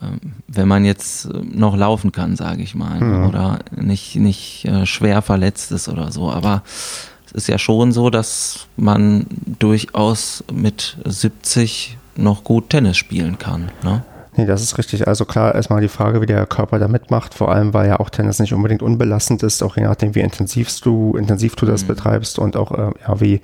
ähm, 0.02 0.34
wenn 0.46 0.68
man 0.68 0.84
jetzt 0.84 1.28
noch 1.42 1.76
laufen 1.76 2.12
kann, 2.12 2.36
sage 2.36 2.62
ich 2.62 2.74
mal, 2.74 3.00
mhm. 3.00 3.28
oder 3.28 3.58
nicht, 3.74 4.16
nicht 4.16 4.64
äh, 4.64 4.86
schwer 4.86 5.22
verletzt 5.22 5.72
ist 5.72 5.88
oder 5.88 6.12
so. 6.12 6.30
Aber 6.30 6.62
es 7.28 7.42
ist 7.42 7.48
ja 7.48 7.58
schon 7.58 7.92
so, 7.92 8.10
dass 8.10 8.66
man 8.76 9.26
durchaus 9.58 10.44
mit 10.52 10.96
70 11.04 11.98
noch 12.16 12.44
gut 12.44 12.70
Tennis 12.70 12.96
spielen 12.96 13.38
kann. 13.38 13.70
Ne? 13.82 14.02
Nee, 14.36 14.46
das 14.46 14.62
ist 14.62 14.78
richtig. 14.78 15.08
Also 15.08 15.24
klar, 15.24 15.54
erstmal 15.54 15.80
die 15.80 15.88
Frage, 15.88 16.20
wie 16.20 16.26
der 16.26 16.46
Körper 16.46 16.78
da 16.78 16.86
mitmacht, 16.86 17.34
vor 17.34 17.50
allem, 17.50 17.74
weil 17.74 17.88
ja 17.88 17.98
auch 17.98 18.08
Tennis 18.08 18.38
nicht 18.38 18.52
unbedingt 18.52 18.82
unbelastend 18.82 19.42
ist, 19.42 19.62
auch 19.62 19.76
je 19.76 19.82
nachdem, 19.82 20.14
wie 20.14 20.20
intensiv 20.20 20.80
du, 20.80 21.16
intensiv 21.16 21.56
du 21.56 21.66
das 21.66 21.82
mhm. 21.82 21.88
betreibst 21.88 22.38
und 22.38 22.56
auch 22.56 22.72
äh, 22.72 22.92
ja, 23.06 23.20
wie 23.20 23.40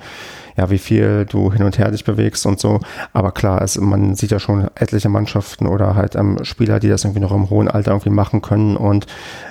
ja, 0.57 0.71
wie 0.71 0.79
viel 0.79 1.27
du 1.27 1.53
hin 1.53 1.63
und 1.63 1.79
her 1.79 1.91
dich 1.91 2.05
bewegst 2.05 2.47
und 2.47 2.61
so. 2.61 2.81
Aber 3.13 3.33
klar, 3.33 3.63
es, 3.63 3.79
man 3.79 4.15
sieht 4.15 4.31
ja 4.31 4.39
schon 4.39 4.69
etliche 4.75 5.09
Mannschaften 5.09 5.67
oder 5.67 5.95
halt 5.95 6.15
ähm, 6.15 6.39
Spieler, 6.45 6.81
die 6.81 6.89
das 6.89 7.05
irgendwie 7.05 7.21
noch 7.21 7.33
im 7.33 7.51
hohen 7.51 7.69
Alter 7.69 7.91
irgendwie 7.91 8.11
machen 8.11 8.41
können. 8.41 8.77
Und 8.77 9.07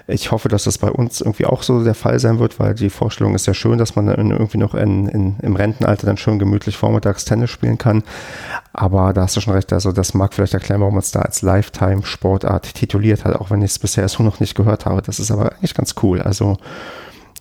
ich 0.08 0.32
hoffe, 0.32 0.50
dass 0.50 0.64
das 0.64 0.78
bei 0.78 0.90
uns 0.90 1.22
irgendwie 1.22 1.46
auch 1.46 1.64
so 1.64 1.84
der 1.84 1.96
Fall 1.96 2.20
sein 2.20 2.40
wird, 2.40 2.60
weil 2.60 2.74
die 2.74 2.90
Vorstellung 2.90 3.36
ist 3.36 3.48
ja 3.48 3.54
schön, 3.54 3.78
dass 3.78 3.96
man 3.96 4.08
dann 4.08 4.32
irgendwie 4.32 4.58
noch 4.58 4.76
in, 4.76 5.08
in, 5.08 5.36
im 5.42 5.56
Rentenalter 5.56 6.06
dann 6.06 6.18
schön 6.18 6.40
gemütlich 6.40 6.78
vormittags 6.78 7.26
Tennis 7.26 7.50
spielen 7.50 7.78
kann. 7.78 8.04
Aber 8.72 9.14
da 9.14 9.24
hast 9.24 9.36
du 9.36 9.42
schon 9.42 9.54
recht, 9.54 9.72
also 9.74 9.92
das 9.92 10.14
mag 10.14 10.34
vielleicht 10.34 10.54
erklären, 10.54 10.82
warum 10.82 10.96
man 10.96 11.04
es 11.04 11.12
da 11.12 11.22
als 11.22 11.42
Lifetime-Sportart 11.42 12.74
tituliert 12.74 13.26
hat, 13.26 13.36
auch 13.36 13.52
wenn 13.52 13.62
ich 13.62 13.72
es 13.72 13.80
bisher 13.80 14.08
so 14.08 14.24
noch 14.24 14.40
nicht 14.40 14.56
gehört 14.56 14.86
habe. 14.86 15.02
Das 15.02 15.20
ist 15.20 15.32
aber 15.32 15.54
eigentlich 15.54 15.74
ganz 15.74 15.96
cool. 16.02 16.22
Also 16.22 16.58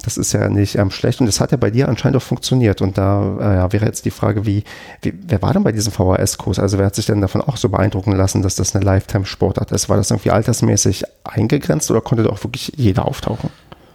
das 0.03 0.17
ist 0.17 0.33
ja 0.33 0.49
nicht 0.49 0.77
ähm, 0.77 0.91
schlecht 0.91 1.21
und 1.21 1.27
das 1.27 1.41
hat 1.41 1.53
ja 1.53 1.57
bei 1.57 1.71
dir 1.71 1.88
anscheinend 1.88 2.17
auch 2.17 2.23
funktioniert. 2.23 2.83
Und 2.83 2.99
da 2.99 3.67
äh, 3.67 3.73
wäre 3.73 3.87
jetzt 3.87 4.05
die 4.05 4.11
Frage, 4.11 4.47
wie, 4.47 4.65
wie, 5.01 5.15
wer 5.27 5.41
war 5.43 5.53
denn 5.53 5.62
bei 5.62 5.73
diesem 5.73 5.93
VHS-Kurs? 5.93 6.59
Also 6.59 6.79
wer 6.79 6.87
hat 6.87 6.95
sich 6.95 7.07
denn 7.07 7.21
davon 7.21 7.41
auch 7.41 7.57
so 7.57 7.69
beeindrucken 7.69 8.12
lassen, 8.12 8.43
dass 8.43 8.57
das 8.57 8.75
eine 8.75 8.85
Lifetime-Sportart 8.85 9.73
ist? 9.73 9.88
War 9.88 9.97
das 9.97 10.11
irgendwie 10.11 10.31
altersmäßig 10.31 11.05
eingegrenzt 11.25 11.91
oder 11.91 12.01
konnte 12.01 12.25
da 12.25 12.31
auch 12.31 12.43
wirklich 12.45 12.73
jeder 12.77 13.07
auftauchen? 13.07 13.51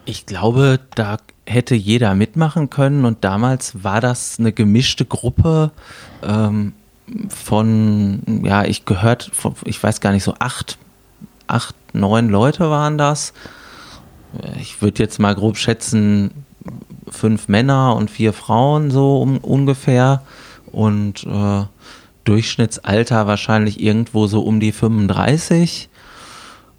Ich 0.06 0.26
glaube, 0.26 0.80
da 0.96 1.18
hätte 1.46 1.76
jeder 1.76 2.16
mitmachen 2.16 2.70
können 2.70 3.04
und 3.04 3.24
damals 3.24 3.84
war 3.84 4.00
das 4.00 4.40
eine 4.40 4.54
gemischte 4.54 5.06
Gruppe 5.06 5.72
ähm, 6.24 6.74
von, 7.30 8.44
ja, 8.46 8.64
ich 8.64 8.86
gehört, 8.86 9.30
von, 9.34 9.56
ich 9.66 9.82
weiß 9.82 10.00
gar 10.00 10.12
nicht, 10.12 10.24
so 10.24 10.36
acht, 10.40 10.78
acht, 11.48 11.76
neun 11.94 12.30
Leute 12.30 12.70
waren 12.70 12.98
das 12.98 13.34
ich 14.60 14.82
würde 14.82 15.04
jetzt 15.04 15.20
mal 15.20 15.36
grob 15.36 15.58
schätzen, 15.58 16.32
fünf 17.10 17.48
Männer 17.48 17.96
und 17.96 18.12
vier 18.12 18.34
Frauen 18.34 18.92
so 18.92 19.22
um, 19.22 19.38
ungefähr. 19.38 20.22
Und 20.72 21.26
äh, 21.26 21.64
Durchschnittsalter 22.24 23.26
wahrscheinlich 23.26 23.82
irgendwo 23.82 24.28
so 24.28 24.42
um 24.42 24.60
die 24.60 24.72
35. 24.72 25.90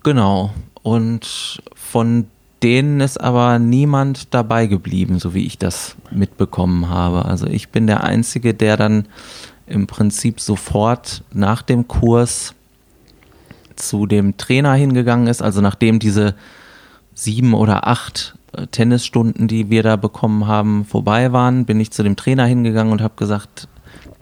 Genau. 0.02 0.52
Und 0.82 1.62
von 1.74 2.26
denen 2.62 3.00
ist 3.00 3.20
aber 3.20 3.58
niemand 3.58 4.34
dabei 4.34 4.66
geblieben, 4.66 5.18
so 5.18 5.34
wie 5.34 5.46
ich 5.46 5.58
das 5.58 5.96
mitbekommen 6.10 6.88
habe. 6.88 7.24
Also 7.24 7.46
ich 7.46 7.70
bin 7.70 7.86
der 7.86 8.04
Einzige, 8.04 8.52
der 8.52 8.76
dann 8.76 9.06
im 9.66 9.86
Prinzip 9.86 10.40
sofort 10.40 11.22
nach 11.32 11.62
dem 11.62 11.88
Kurs 11.88 12.54
zu 13.76 14.06
dem 14.06 14.36
Trainer 14.36 14.74
hingegangen 14.74 15.28
ist, 15.28 15.40
also 15.40 15.60
nachdem 15.60 15.98
diese 15.98 16.34
sieben 17.18 17.54
oder 17.54 17.86
acht 17.86 18.34
äh, 18.52 18.66
Tennisstunden, 18.66 19.48
die 19.48 19.70
wir 19.70 19.82
da 19.82 19.96
bekommen 19.96 20.46
haben, 20.46 20.84
vorbei 20.84 21.32
waren, 21.32 21.64
bin 21.64 21.80
ich 21.80 21.90
zu 21.90 22.02
dem 22.02 22.16
Trainer 22.16 22.44
hingegangen 22.44 22.92
und 22.92 23.02
habe 23.02 23.14
gesagt, 23.16 23.68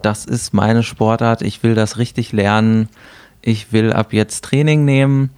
das 0.03 0.25
ist 0.25 0.55
meine 0.55 0.83
Sportart, 0.83 1.43
ich 1.43 1.63
will 1.63 1.75
das 1.75 1.99
richtig 1.99 2.33
lernen, 2.33 2.89
ich 3.43 3.73
will 3.73 3.93
ab 3.93 4.13
jetzt 4.13 4.45
Training 4.45 4.85
nehmen 4.85 5.31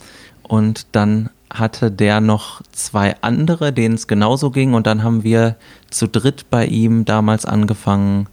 und 0.42 0.86
dann 0.92 1.30
hatte 1.50 1.90
der 1.90 2.20
noch 2.20 2.60
zwei 2.72 3.16
andere, 3.22 3.72
denen 3.72 3.94
es 3.94 4.06
genauso 4.06 4.50
ging 4.50 4.74
und 4.74 4.86
dann 4.86 5.02
haben 5.02 5.24
wir 5.24 5.56
zu 5.90 6.06
dritt 6.06 6.50
bei 6.50 6.66
ihm 6.66 7.04
damals 7.04 7.44
angefangen, 7.44 8.28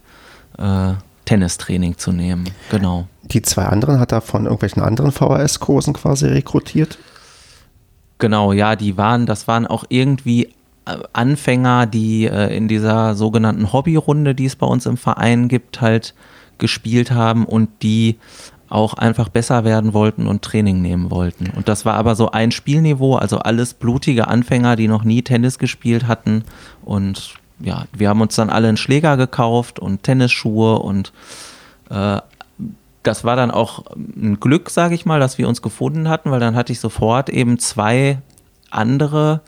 äh, 0.58 0.92
Tennistraining 1.24 1.98
zu 1.98 2.12
nehmen. 2.12 2.48
Genau. 2.70 3.08
Die 3.22 3.42
zwei 3.42 3.64
anderen 3.64 3.98
hat 3.98 4.12
er 4.12 4.20
von 4.20 4.44
irgendwelchen 4.44 4.82
anderen 4.82 5.10
VHS-Kursen 5.10 5.94
quasi 5.94 6.26
rekrutiert? 6.26 6.98
Genau, 8.18 8.52
ja, 8.52 8.76
die 8.76 8.96
waren, 8.96 9.26
das 9.26 9.46
waren 9.46 9.66
auch 9.66 9.84
irgendwie 9.88 10.46
äh, 10.86 10.96
Anfänger, 11.12 11.86
die 11.86 12.26
äh, 12.26 12.56
in 12.56 12.68
dieser 12.68 13.14
sogenannten 13.14 13.72
Hobbyrunde, 13.72 14.34
die 14.34 14.46
es 14.46 14.56
bei 14.56 14.66
uns 14.66 14.86
im 14.86 14.96
Verein 14.96 15.48
gibt, 15.48 15.80
halt 15.80 16.14
gespielt 16.58 17.10
haben 17.10 17.44
und 17.44 17.68
die 17.82 18.16
auch 18.68 18.94
einfach 18.94 19.28
besser 19.28 19.64
werden 19.64 19.92
wollten 19.92 20.26
und 20.26 20.42
Training 20.42 20.82
nehmen 20.82 21.10
wollten. 21.10 21.50
Und 21.54 21.68
das 21.68 21.84
war 21.84 21.94
aber 21.94 22.16
so 22.16 22.30
ein 22.30 22.50
Spielniveau, 22.50 23.16
also 23.16 23.38
alles 23.38 23.74
blutige 23.74 24.28
Anfänger, 24.28 24.76
die 24.76 24.88
noch 24.88 25.04
nie 25.04 25.22
Tennis 25.22 25.58
gespielt 25.58 26.08
hatten. 26.08 26.44
Und 26.84 27.34
ja, 27.60 27.84
wir 27.92 28.08
haben 28.08 28.20
uns 28.20 28.34
dann 28.34 28.50
alle 28.50 28.68
einen 28.68 28.76
Schläger 28.76 29.16
gekauft 29.16 29.78
und 29.78 30.02
Tennisschuhe 30.02 30.78
und 30.78 31.12
äh, 31.90 32.18
das 33.06 33.24
war 33.24 33.36
dann 33.36 33.50
auch 33.50 33.84
ein 33.96 34.40
Glück, 34.40 34.70
sage 34.70 34.94
ich 34.94 35.06
mal, 35.06 35.20
dass 35.20 35.38
wir 35.38 35.48
uns 35.48 35.62
gefunden 35.62 36.08
hatten, 36.08 36.30
weil 36.30 36.40
dann 36.40 36.56
hatte 36.56 36.72
ich 36.72 36.80
sofort 36.80 37.28
eben 37.28 37.58
zwei 37.58 38.18
andere, 38.70 39.40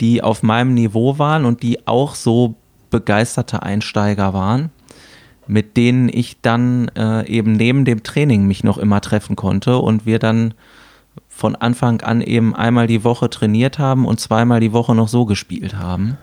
die 0.00 0.22
auf 0.22 0.42
meinem 0.42 0.74
Niveau 0.74 1.18
waren 1.18 1.44
und 1.44 1.62
die 1.62 1.86
auch 1.86 2.14
so 2.14 2.54
begeisterte 2.90 3.62
Einsteiger 3.62 4.32
waren, 4.32 4.70
mit 5.46 5.76
denen 5.76 6.08
ich 6.08 6.40
dann 6.40 6.88
äh, 6.96 7.26
eben 7.26 7.52
neben 7.52 7.84
dem 7.84 8.02
Training 8.02 8.46
mich 8.46 8.64
noch 8.64 8.78
immer 8.78 9.00
treffen 9.00 9.36
konnte 9.36 9.78
und 9.78 10.06
wir 10.06 10.18
dann 10.18 10.54
von 11.28 11.56
Anfang 11.56 12.00
an 12.00 12.20
eben 12.20 12.54
einmal 12.54 12.86
die 12.86 13.04
Woche 13.04 13.30
trainiert 13.30 13.78
haben 13.78 14.06
und 14.06 14.20
zweimal 14.20 14.60
die 14.60 14.72
Woche 14.72 14.94
noch 14.94 15.08
so 15.08 15.24
gespielt 15.24 15.76
haben, 15.76 16.16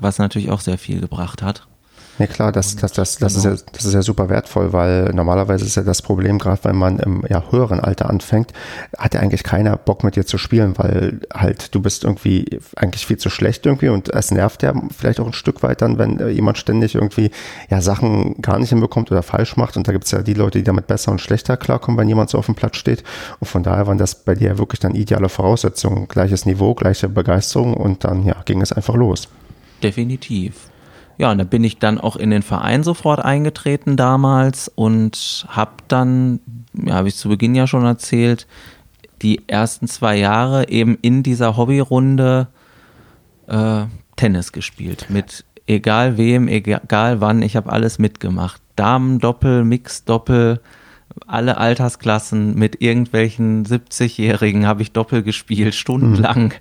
was 0.00 0.18
natürlich 0.18 0.50
auch 0.50 0.60
sehr 0.60 0.78
viel 0.78 1.00
gebracht 1.00 1.42
hat. 1.42 1.66
Ja 2.18 2.26
klar, 2.28 2.52
das, 2.52 2.76
das, 2.76 2.92
das, 2.92 3.18
das, 3.18 3.34
genau. 3.34 3.54
ist 3.54 3.60
ja, 3.62 3.66
das 3.72 3.84
ist 3.84 3.94
ja 3.94 4.02
super 4.02 4.28
wertvoll, 4.28 4.72
weil 4.72 5.06
normalerweise 5.12 5.64
ist 5.64 5.74
ja 5.74 5.82
das 5.82 6.00
Problem, 6.00 6.38
gerade 6.38 6.62
wenn 6.62 6.76
man 6.76 7.00
im 7.00 7.24
ja, 7.28 7.42
höheren 7.50 7.80
Alter 7.80 8.08
anfängt, 8.08 8.52
hat 8.96 9.14
ja 9.14 9.20
eigentlich 9.20 9.42
keiner 9.42 9.76
Bock 9.76 10.04
mit 10.04 10.14
dir 10.14 10.24
zu 10.24 10.38
spielen, 10.38 10.78
weil 10.78 11.20
halt 11.32 11.74
du 11.74 11.82
bist 11.82 12.04
irgendwie 12.04 12.60
eigentlich 12.76 13.04
viel 13.04 13.16
zu 13.16 13.30
schlecht 13.30 13.66
irgendwie 13.66 13.88
und 13.88 14.10
es 14.10 14.30
nervt 14.30 14.62
ja 14.62 14.72
vielleicht 14.96 15.18
auch 15.18 15.26
ein 15.26 15.32
Stück 15.32 15.64
weit 15.64 15.82
dann, 15.82 15.98
wenn 15.98 16.20
äh, 16.20 16.28
jemand 16.28 16.56
ständig 16.56 16.94
irgendwie 16.94 17.32
ja 17.68 17.80
Sachen 17.80 18.40
gar 18.40 18.60
nicht 18.60 18.68
hinbekommt 18.68 19.10
oder 19.10 19.24
falsch 19.24 19.56
macht 19.56 19.76
und 19.76 19.88
da 19.88 19.92
gibt 19.92 20.04
es 20.04 20.12
ja 20.12 20.22
die 20.22 20.34
Leute, 20.34 20.58
die 20.58 20.64
damit 20.64 20.86
besser 20.86 21.10
und 21.10 21.20
schlechter 21.20 21.56
klarkommen, 21.56 21.98
wenn 21.98 22.08
jemand 22.08 22.30
so 22.30 22.38
auf 22.38 22.46
dem 22.46 22.54
Platz 22.54 22.76
steht 22.76 23.02
und 23.40 23.48
von 23.48 23.64
daher 23.64 23.88
waren 23.88 23.98
das 23.98 24.14
bei 24.14 24.36
dir 24.36 24.56
wirklich 24.58 24.78
dann 24.78 24.94
ideale 24.94 25.28
Voraussetzungen, 25.28 26.06
gleiches 26.06 26.46
Niveau, 26.46 26.74
gleiche 26.74 27.08
Begeisterung 27.08 27.74
und 27.74 28.04
dann 28.04 28.24
ja 28.24 28.36
ging 28.44 28.60
es 28.60 28.72
einfach 28.72 28.94
los. 28.94 29.28
Definitiv. 29.82 30.70
Ja, 31.16 31.30
und 31.30 31.38
da 31.38 31.44
bin 31.44 31.62
ich 31.64 31.78
dann 31.78 31.98
auch 31.98 32.16
in 32.16 32.30
den 32.30 32.42
Verein 32.42 32.82
sofort 32.82 33.24
eingetreten 33.24 33.96
damals 33.96 34.68
und 34.68 35.46
habe 35.48 35.72
dann, 35.88 36.40
ja, 36.72 36.94
habe 36.94 37.08
ich 37.08 37.16
zu 37.16 37.28
Beginn 37.28 37.54
ja 37.54 37.66
schon 37.66 37.84
erzählt, 37.84 38.46
die 39.22 39.48
ersten 39.48 39.86
zwei 39.86 40.16
Jahre 40.16 40.68
eben 40.68 40.98
in 41.00 41.22
dieser 41.22 41.56
Hobbyrunde 41.56 42.48
äh, 43.46 43.84
Tennis 44.16 44.52
gespielt. 44.52 45.06
Mit 45.08 45.44
egal 45.66 46.16
wem, 46.18 46.48
egal 46.48 47.20
wann, 47.20 47.42
ich 47.42 47.56
habe 47.56 47.70
alles 47.70 47.98
mitgemacht. 47.98 48.60
Damen, 48.76 49.18
Doppel, 49.20 49.64
Mix, 49.64 50.04
Doppel, 50.04 50.60
alle 51.26 51.58
Altersklassen 51.58 52.54
mit 52.56 52.82
irgendwelchen 52.82 53.64
70-Jährigen 53.64 54.66
habe 54.66 54.82
ich 54.82 54.92
Doppel 54.92 55.22
gespielt, 55.22 55.74
stundenlang, 55.74 56.54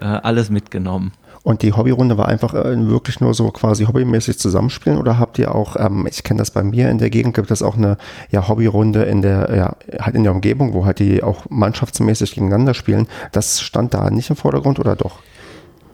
mhm. 0.00 0.02
äh, 0.02 0.04
alles 0.04 0.50
mitgenommen. 0.50 1.12
Und 1.42 1.62
die 1.62 1.72
Hobbyrunde 1.72 2.18
war 2.18 2.28
einfach 2.28 2.52
äh, 2.52 2.88
wirklich 2.88 3.20
nur 3.20 3.32
so 3.32 3.50
quasi 3.50 3.86
hobbymäßig 3.86 4.38
zusammenspielen 4.38 4.98
oder 4.98 5.18
habt 5.18 5.38
ihr 5.38 5.54
auch, 5.54 5.76
ähm, 5.76 6.06
ich 6.08 6.22
kenne 6.22 6.38
das 6.38 6.50
bei 6.50 6.62
mir 6.62 6.90
in 6.90 6.98
der 6.98 7.08
Gegend, 7.08 7.34
gibt 7.34 7.50
es 7.50 7.62
auch 7.62 7.76
eine 7.76 7.96
ja, 8.30 8.46
Hobbyrunde 8.46 9.04
in 9.04 9.22
der, 9.22 9.56
ja, 9.56 10.00
halt 10.04 10.16
in 10.16 10.24
der 10.24 10.32
Umgebung, 10.32 10.74
wo 10.74 10.84
halt 10.84 10.98
die 10.98 11.22
auch 11.22 11.44
mannschaftsmäßig 11.48 12.34
gegeneinander 12.34 12.74
spielen. 12.74 13.08
Das 13.32 13.60
stand 13.60 13.94
da 13.94 14.10
nicht 14.10 14.28
im 14.28 14.36
Vordergrund 14.36 14.78
oder 14.78 14.96
doch? 14.96 15.20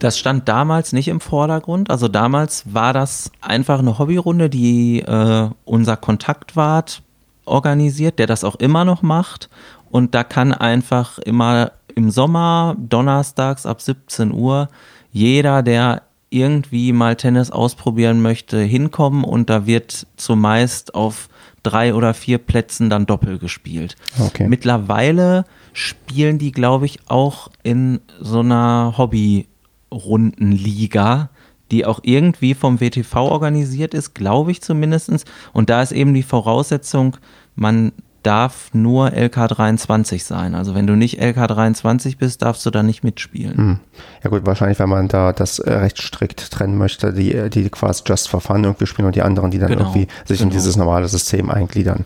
Das 0.00 0.18
stand 0.18 0.48
damals 0.48 0.92
nicht 0.92 1.08
im 1.08 1.20
Vordergrund. 1.20 1.90
Also 1.90 2.08
damals 2.08 2.64
war 2.66 2.92
das 2.92 3.30
einfach 3.40 3.78
eine 3.78 3.98
Hobbyrunde, 3.98 4.50
die 4.50 5.00
äh, 5.00 5.48
unser 5.64 5.96
Kontaktwart 5.96 7.02
organisiert, 7.44 8.18
der 8.18 8.26
das 8.26 8.44
auch 8.44 8.56
immer 8.56 8.84
noch 8.84 9.02
macht. 9.02 9.48
Und 9.90 10.14
da 10.14 10.24
kann 10.24 10.52
einfach 10.52 11.18
immer 11.20 11.70
im 11.94 12.10
Sommer, 12.10 12.76
donnerstags 12.78 13.64
ab 13.64 13.80
17 13.80 14.32
Uhr, 14.32 14.68
jeder, 15.16 15.62
der 15.62 16.02
irgendwie 16.28 16.92
mal 16.92 17.16
Tennis 17.16 17.50
ausprobieren 17.50 18.20
möchte, 18.20 18.60
hinkommen 18.60 19.24
und 19.24 19.48
da 19.48 19.66
wird 19.66 20.06
zumeist 20.16 20.94
auf 20.94 21.30
drei 21.62 21.94
oder 21.94 22.12
vier 22.12 22.36
Plätzen 22.36 22.90
dann 22.90 23.06
Doppel 23.06 23.38
gespielt. 23.38 23.96
Okay. 24.18 24.46
Mittlerweile 24.46 25.46
spielen 25.72 26.38
die, 26.38 26.52
glaube 26.52 26.84
ich, 26.84 26.98
auch 27.08 27.48
in 27.62 28.00
so 28.20 28.40
einer 28.40 28.92
Hobby-Rundenliga, 28.98 31.30
die 31.70 31.86
auch 31.86 32.00
irgendwie 32.02 32.52
vom 32.52 32.82
WTV 32.82 33.16
organisiert 33.16 33.94
ist, 33.94 34.14
glaube 34.14 34.50
ich 34.50 34.60
zumindest. 34.60 35.24
Und 35.54 35.70
da 35.70 35.80
ist 35.80 35.92
eben 35.92 36.12
die 36.12 36.24
Voraussetzung, 36.24 37.16
man 37.54 37.92
darf 38.26 38.70
nur 38.72 39.08
LK23 39.10 40.24
sein. 40.24 40.56
Also 40.56 40.74
wenn 40.74 40.86
du 40.86 40.96
nicht 40.96 41.20
LK23 41.22 42.18
bist, 42.18 42.42
darfst 42.42 42.66
du 42.66 42.70
da 42.70 42.82
nicht 42.82 43.04
mitspielen. 43.04 43.56
Hm. 43.56 43.80
Ja 44.24 44.30
gut, 44.30 44.44
wahrscheinlich, 44.44 44.80
wenn 44.80 44.88
man 44.88 45.06
da 45.06 45.32
das 45.32 45.60
äh, 45.60 45.72
recht 45.72 45.98
strikt 45.98 46.50
trennen 46.50 46.76
möchte, 46.76 47.12
die, 47.12 47.50
die 47.50 47.70
quasi 47.70 48.02
just 48.04 48.28
for 48.28 48.40
fun 48.40 48.64
irgendwie 48.64 48.86
spielen 48.86 49.06
und 49.06 49.14
die 49.14 49.22
anderen, 49.22 49.52
die 49.52 49.58
dann 49.58 49.68
genau. 49.68 49.82
irgendwie 49.82 50.08
sich 50.24 50.38
genau. 50.38 50.50
in 50.50 50.56
dieses 50.56 50.76
normale 50.76 51.06
System 51.06 51.50
eingliedern. 51.50 52.04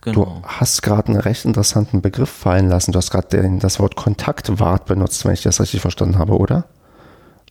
Genau. 0.00 0.24
Du 0.24 0.42
hast 0.44 0.82
gerade 0.82 1.08
einen 1.08 1.20
recht 1.20 1.44
interessanten 1.44 2.00
Begriff 2.00 2.30
fallen 2.30 2.68
lassen. 2.68 2.92
Du 2.92 2.98
hast 2.98 3.10
gerade 3.10 3.58
das 3.60 3.78
Wort 3.78 3.94
Kontaktwart 3.94 4.86
benutzt, 4.86 5.24
wenn 5.24 5.34
ich 5.34 5.42
das 5.42 5.60
richtig 5.60 5.80
verstanden 5.80 6.18
habe, 6.18 6.36
oder? 6.36 6.64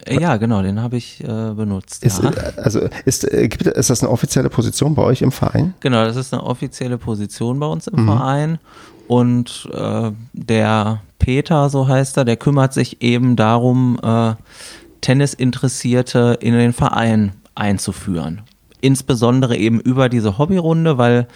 Äh, 0.05 0.19
ja, 0.19 0.37
genau, 0.37 0.61
den 0.61 0.81
habe 0.81 0.97
ich 0.97 1.23
äh, 1.23 1.53
benutzt. 1.53 2.03
Ist, 2.03 2.23
ja. 2.23 2.29
Äh, 2.31 2.53
also 2.57 2.81
ist, 3.05 3.29
gibt, 3.29 3.63
ist 3.67 3.89
das 3.89 4.03
eine 4.03 4.11
offizielle 4.11 4.49
Position 4.49 4.95
bei 4.95 5.03
euch 5.03 5.21
im 5.21 5.31
Verein? 5.31 5.73
Genau, 5.79 6.05
das 6.05 6.15
ist 6.15 6.33
eine 6.33 6.43
offizielle 6.43 6.97
Position 6.97 7.59
bei 7.59 7.67
uns 7.67 7.87
im 7.87 8.03
mhm. 8.03 8.05
Verein. 8.07 8.59
Und 9.07 9.69
äh, 9.73 10.11
der 10.33 11.01
Peter, 11.19 11.69
so 11.69 11.87
heißt 11.87 12.17
er, 12.17 12.25
der 12.25 12.37
kümmert 12.37 12.73
sich 12.73 13.01
eben 13.01 13.35
darum, 13.35 13.99
äh, 14.03 14.33
Tennisinteressierte 15.01 16.37
in 16.41 16.53
den 16.53 16.73
Verein 16.73 17.33
einzuführen. 17.55 18.41
Insbesondere 18.81 19.57
eben 19.57 19.79
über 19.79 20.09
diese 20.09 20.37
Hobbyrunde, 20.37 20.97
weil 20.97 21.27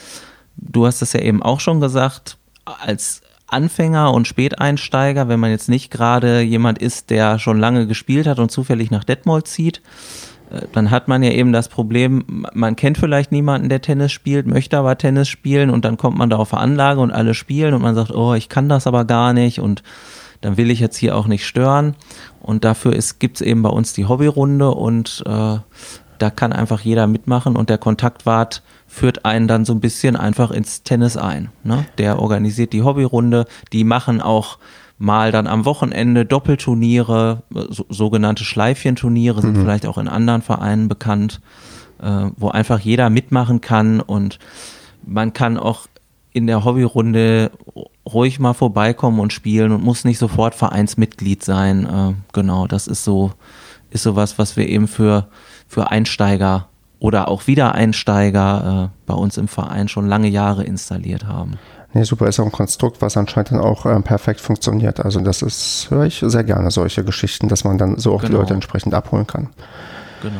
du 0.57 0.85
hast 0.85 1.01
es 1.01 1.13
ja 1.13 1.21
eben 1.21 1.41
auch 1.41 1.59
schon 1.59 1.79
gesagt, 1.79 2.37
als 2.65 3.20
Anfänger 3.51 4.13
und 4.13 4.27
Späteinsteiger, 4.27 5.27
wenn 5.27 5.39
man 5.39 5.51
jetzt 5.51 5.69
nicht 5.69 5.91
gerade 5.91 6.41
jemand 6.41 6.79
ist, 6.79 7.09
der 7.09 7.39
schon 7.39 7.59
lange 7.59 7.87
gespielt 7.87 8.27
hat 8.27 8.39
und 8.39 8.51
zufällig 8.51 8.91
nach 8.91 9.03
Detmold 9.03 9.47
zieht, 9.47 9.81
äh, 10.51 10.61
dann 10.73 10.91
hat 10.91 11.07
man 11.07 11.23
ja 11.23 11.31
eben 11.31 11.53
das 11.53 11.69
Problem, 11.69 12.45
man 12.53 12.75
kennt 12.75 12.97
vielleicht 12.97 13.31
niemanden, 13.31 13.69
der 13.69 13.81
Tennis 13.81 14.11
spielt, 14.11 14.47
möchte 14.47 14.77
aber 14.77 14.97
Tennis 14.97 15.29
spielen 15.29 15.69
und 15.69 15.85
dann 15.85 15.97
kommt 15.97 16.17
man 16.17 16.29
da 16.29 16.37
auf 16.37 16.53
Anlage 16.53 16.99
und 17.01 17.11
alle 17.11 17.33
spielen 17.33 17.73
und 17.73 17.81
man 17.81 17.95
sagt, 17.95 18.11
oh, 18.11 18.33
ich 18.33 18.49
kann 18.49 18.69
das 18.69 18.87
aber 18.87 19.05
gar 19.05 19.33
nicht 19.33 19.59
und 19.59 19.83
dann 20.41 20.57
will 20.57 20.71
ich 20.71 20.79
jetzt 20.79 20.97
hier 20.97 21.15
auch 21.15 21.27
nicht 21.27 21.45
stören. 21.45 21.95
Und 22.39 22.65
dafür 22.65 22.97
gibt 23.19 23.37
es 23.37 23.41
eben 23.41 23.61
bei 23.61 23.69
uns 23.69 23.93
die 23.93 24.05
Hobbyrunde 24.05 24.71
und 24.71 25.23
äh, 25.27 25.57
da 26.21 26.29
kann 26.29 26.53
einfach 26.53 26.81
jeder 26.81 27.07
mitmachen 27.07 27.55
und 27.55 27.69
der 27.69 27.77
Kontaktwart 27.77 28.61
führt 28.87 29.25
einen 29.25 29.47
dann 29.47 29.65
so 29.65 29.73
ein 29.73 29.79
bisschen 29.79 30.15
einfach 30.15 30.51
ins 30.51 30.83
Tennis 30.83 31.17
ein. 31.17 31.49
Ne? 31.63 31.85
Der 31.97 32.19
organisiert 32.19 32.73
die 32.73 32.83
Hobbyrunde, 32.83 33.45
die 33.71 33.83
machen 33.83 34.21
auch 34.21 34.57
mal 34.97 35.31
dann 35.31 35.47
am 35.47 35.65
Wochenende 35.65 36.25
Doppelturniere, 36.25 37.43
so, 37.69 37.85
sogenannte 37.89 38.43
Schleifchenturniere, 38.43 39.41
sind 39.41 39.57
mhm. 39.57 39.61
vielleicht 39.61 39.87
auch 39.87 39.97
in 39.97 40.07
anderen 40.07 40.43
Vereinen 40.43 40.87
bekannt, 40.89 41.41
äh, 42.01 42.29
wo 42.37 42.49
einfach 42.49 42.79
jeder 42.79 43.09
mitmachen 43.09 43.61
kann 43.61 43.99
und 43.99 44.37
man 45.03 45.33
kann 45.33 45.57
auch 45.57 45.87
in 46.33 46.47
der 46.47 46.63
Hobbyrunde 46.63 47.51
ruhig 48.05 48.39
mal 48.39 48.53
vorbeikommen 48.53 49.19
und 49.19 49.33
spielen 49.33 49.71
und 49.71 49.83
muss 49.83 50.05
nicht 50.05 50.17
sofort 50.17 50.55
Vereinsmitglied 50.55 51.43
sein. 51.43 51.85
Äh, 51.85 52.13
genau, 52.33 52.67
das 52.67 52.87
ist 52.87 53.03
so, 53.03 53.31
ist 53.89 54.03
sowas, 54.03 54.37
was 54.37 54.55
wir 54.55 54.69
eben 54.69 54.87
für, 54.87 55.27
für 55.71 55.89
Einsteiger 55.89 56.67
oder 56.99 57.29
auch 57.29 57.47
Wiedereinsteiger 57.47 58.91
äh, 58.91 58.97
bei 59.05 59.13
uns 59.13 59.37
im 59.37 59.47
Verein 59.47 59.87
schon 59.87 60.05
lange 60.05 60.27
Jahre 60.27 60.65
installiert 60.65 61.25
haben. 61.25 61.53
Nee, 61.93 62.03
super, 62.03 62.27
ist 62.27 62.41
auch 62.41 62.45
ein 62.45 62.51
Konstrukt, 62.51 63.01
was 63.01 63.15
anscheinend 63.15 63.51
dann 63.51 63.61
auch 63.61 63.85
ähm, 63.85 64.03
perfekt 64.03 64.41
funktioniert. 64.41 64.99
Also 64.99 65.21
das 65.21 65.41
ist, 65.41 65.87
höre 65.89 66.05
ich 66.05 66.21
sehr 66.25 66.43
gerne, 66.43 66.71
solche 66.71 67.05
Geschichten, 67.05 67.47
dass 67.47 67.63
man 67.63 67.77
dann 67.77 67.97
so 67.97 68.13
auch 68.13 68.21
genau. 68.21 68.31
die 68.31 68.37
Leute 68.39 68.53
entsprechend 68.53 68.93
abholen 68.93 69.25
kann. 69.25 69.49
Genau. 70.21 70.33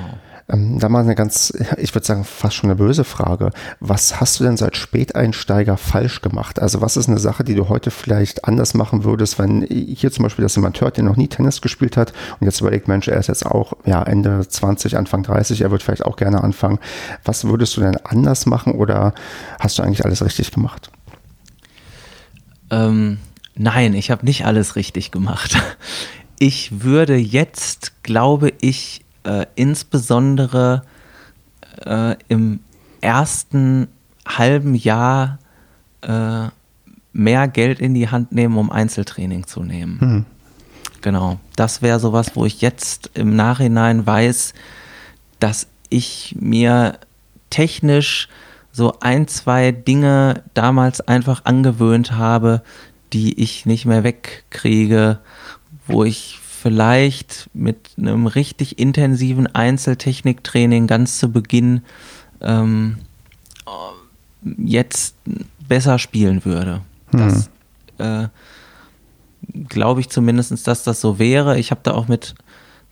Ähm, 0.52 0.80
da 0.80 0.90
mal 0.90 1.04
eine 1.04 1.16
ganz, 1.16 1.54
ich 1.78 1.94
würde 1.96 2.06
sagen, 2.06 2.24
fast 2.26 2.56
schon 2.56 2.70
eine 2.70 2.76
böse 2.76 3.04
Frage. 3.04 3.52
Was 3.80 4.20
hast 4.20 4.40
du 4.40 4.44
denn 4.44 4.58
seit 4.58 4.76
Späteinsteiger 4.76 5.78
falsch 5.78 6.22
gemacht? 6.22 6.60
Also 6.60 6.82
was 6.82 6.98
ist 6.98 7.08
eine 7.08 7.20
Sache, 7.20 7.44
die 7.44 7.56
du 7.56 7.70
heute 7.70 7.92
vielleicht 7.92 8.46
anders 8.46 8.74
machen 8.74 9.04
würdest, 9.04 9.40
wenn 9.40 9.62
hier 9.62 10.12
zum 10.12 10.24
Beispiel 10.24 10.44
das 10.44 10.56
jemand 10.56 10.82
hört, 10.82 10.98
der 10.98 11.04
noch 11.04 11.16
nie 11.16 11.28
Tennis 11.28 11.62
gespielt 11.62 11.96
hat 11.96 12.12
und 12.40 12.46
jetzt 12.46 12.60
überlegt, 12.60 12.88
Mensch, 12.88 13.08
er 13.08 13.18
ist 13.18 13.28
jetzt 13.28 13.46
auch 13.46 13.74
ja, 13.86 14.04
Ende 14.04 14.46
20, 14.48 14.98
Anfang 14.98 15.24
30, 15.24 15.62
er 15.62 15.72
wird 15.72 15.84
vielleicht 15.84 16.06
auch 16.06 16.18
gerne 16.18 16.44
anfangen. 16.44 16.80
Was 17.24 17.46
würdest 17.46 17.78
du 17.78 17.82
denn 17.82 17.98
anders 18.04 18.46
machen 18.46 18.74
oder 18.74 19.14
hast 19.60 19.80
du 19.80 19.84
eigentlich 19.84 20.04
alles 20.06 20.24
richtig 20.24 20.52
gemacht? 20.52 20.92
Ähm, 22.70 23.20
nein, 23.56 23.94
ich 23.94 24.12
habe 24.12 24.26
nicht 24.26 24.46
alles 24.46 24.76
richtig 24.76 25.12
gemacht. 25.12 25.58
Ich 26.44 26.82
würde 26.82 27.18
jetzt, 27.18 28.02
glaube 28.02 28.52
ich, 28.62 29.06
äh, 29.24 29.46
insbesondere 29.56 30.84
äh, 31.86 32.16
im 32.28 32.60
ersten 33.02 33.88
halben 34.26 34.76
Jahr 34.76 35.40
äh, 36.02 36.48
mehr 37.14 37.48
Geld 37.48 37.80
in 37.80 37.94
die 37.94 38.10
Hand 38.10 38.32
nehmen, 38.32 38.58
um 38.58 38.72
Einzeltraining 38.72 39.48
zu 39.48 39.64
nehmen. 39.64 39.98
Mhm. 40.00 40.26
Genau, 41.02 41.40
das 41.56 41.82
wäre 41.82 42.00
sowas, 42.00 42.36
wo 42.36 42.46
ich 42.46 42.62
jetzt 42.62 43.10
im 43.16 43.36
Nachhinein 43.36 44.06
weiß, 44.06 44.54
dass 45.40 45.68
ich 45.90 46.36
mir 46.40 47.00
technisch 47.50 48.30
so 48.72 49.00
ein, 49.02 49.28
zwei 49.28 49.72
Dinge 49.72 50.44
damals 50.54 51.02
einfach 51.02 51.46
angewöhnt 51.46 52.14
habe, 52.14 52.62
die 53.14 53.42
ich 53.42 53.66
nicht 53.66 53.86
mehr 53.86 54.04
wegkriege, 54.04 55.20
wo 55.88 56.04
ich 56.04 56.40
vielleicht 56.62 57.50
mit 57.54 57.92
einem 57.98 58.28
richtig 58.28 58.78
intensiven 58.78 59.48
Einzeltechniktraining 59.48 60.86
ganz 60.86 61.18
zu 61.18 61.32
Beginn 61.32 61.82
ähm, 62.40 62.98
jetzt 64.58 65.16
besser 65.68 65.98
spielen 65.98 66.46
würde. 66.46 66.82
Hm. 67.10 67.20
Das 67.20 67.50
äh, 67.98 68.28
glaube 69.70 70.02
ich 70.02 70.10
zumindest, 70.10 70.68
dass 70.68 70.84
das 70.84 71.02
so 71.02 71.18
wäre. 71.18 71.58
Ich 71.58 71.72
habe 71.72 71.82
da 71.84 71.94
auch 71.94 72.08
mit 72.08 72.36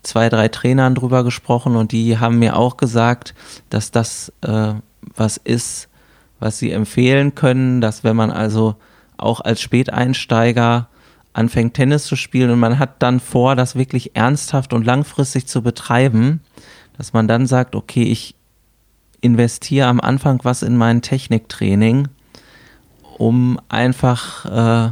zwei, 0.01 0.29
drei 0.29 0.47
Trainern 0.47 0.95
drüber 0.95 1.23
gesprochen 1.23 1.75
und 1.75 1.91
die 1.91 2.17
haben 2.17 2.39
mir 2.39 2.55
auch 2.55 2.75
gesagt, 2.75 3.35
dass 3.69 3.91
das 3.91 4.33
äh, 4.41 4.73
was 5.15 5.37
ist, 5.37 5.89
was 6.39 6.57
sie 6.57 6.71
empfehlen 6.71 7.35
können, 7.35 7.81
dass 7.81 8.03
wenn 8.03 8.15
man 8.15 8.31
also 8.31 8.75
auch 9.17 9.41
als 9.41 9.61
Späteinsteiger 9.61 10.87
anfängt 11.33 11.75
Tennis 11.75 12.05
zu 12.05 12.15
spielen 12.15 12.49
und 12.51 12.59
man 12.59 12.79
hat 12.79 13.01
dann 13.01 13.19
vor, 13.19 13.55
das 13.55 13.75
wirklich 13.75 14.15
ernsthaft 14.15 14.73
und 14.73 14.85
langfristig 14.85 15.47
zu 15.47 15.61
betreiben, 15.61 16.41
dass 16.97 17.13
man 17.13 17.27
dann 17.27 17.47
sagt, 17.47 17.75
okay, 17.75 18.03
ich 18.03 18.35
investiere 19.21 19.87
am 19.87 19.99
Anfang 19.99 20.39
was 20.43 20.63
in 20.63 20.77
mein 20.77 21.01
Techniktraining, 21.01 22.07
um 23.17 23.59
einfach 23.69 24.45
äh, 24.45 24.91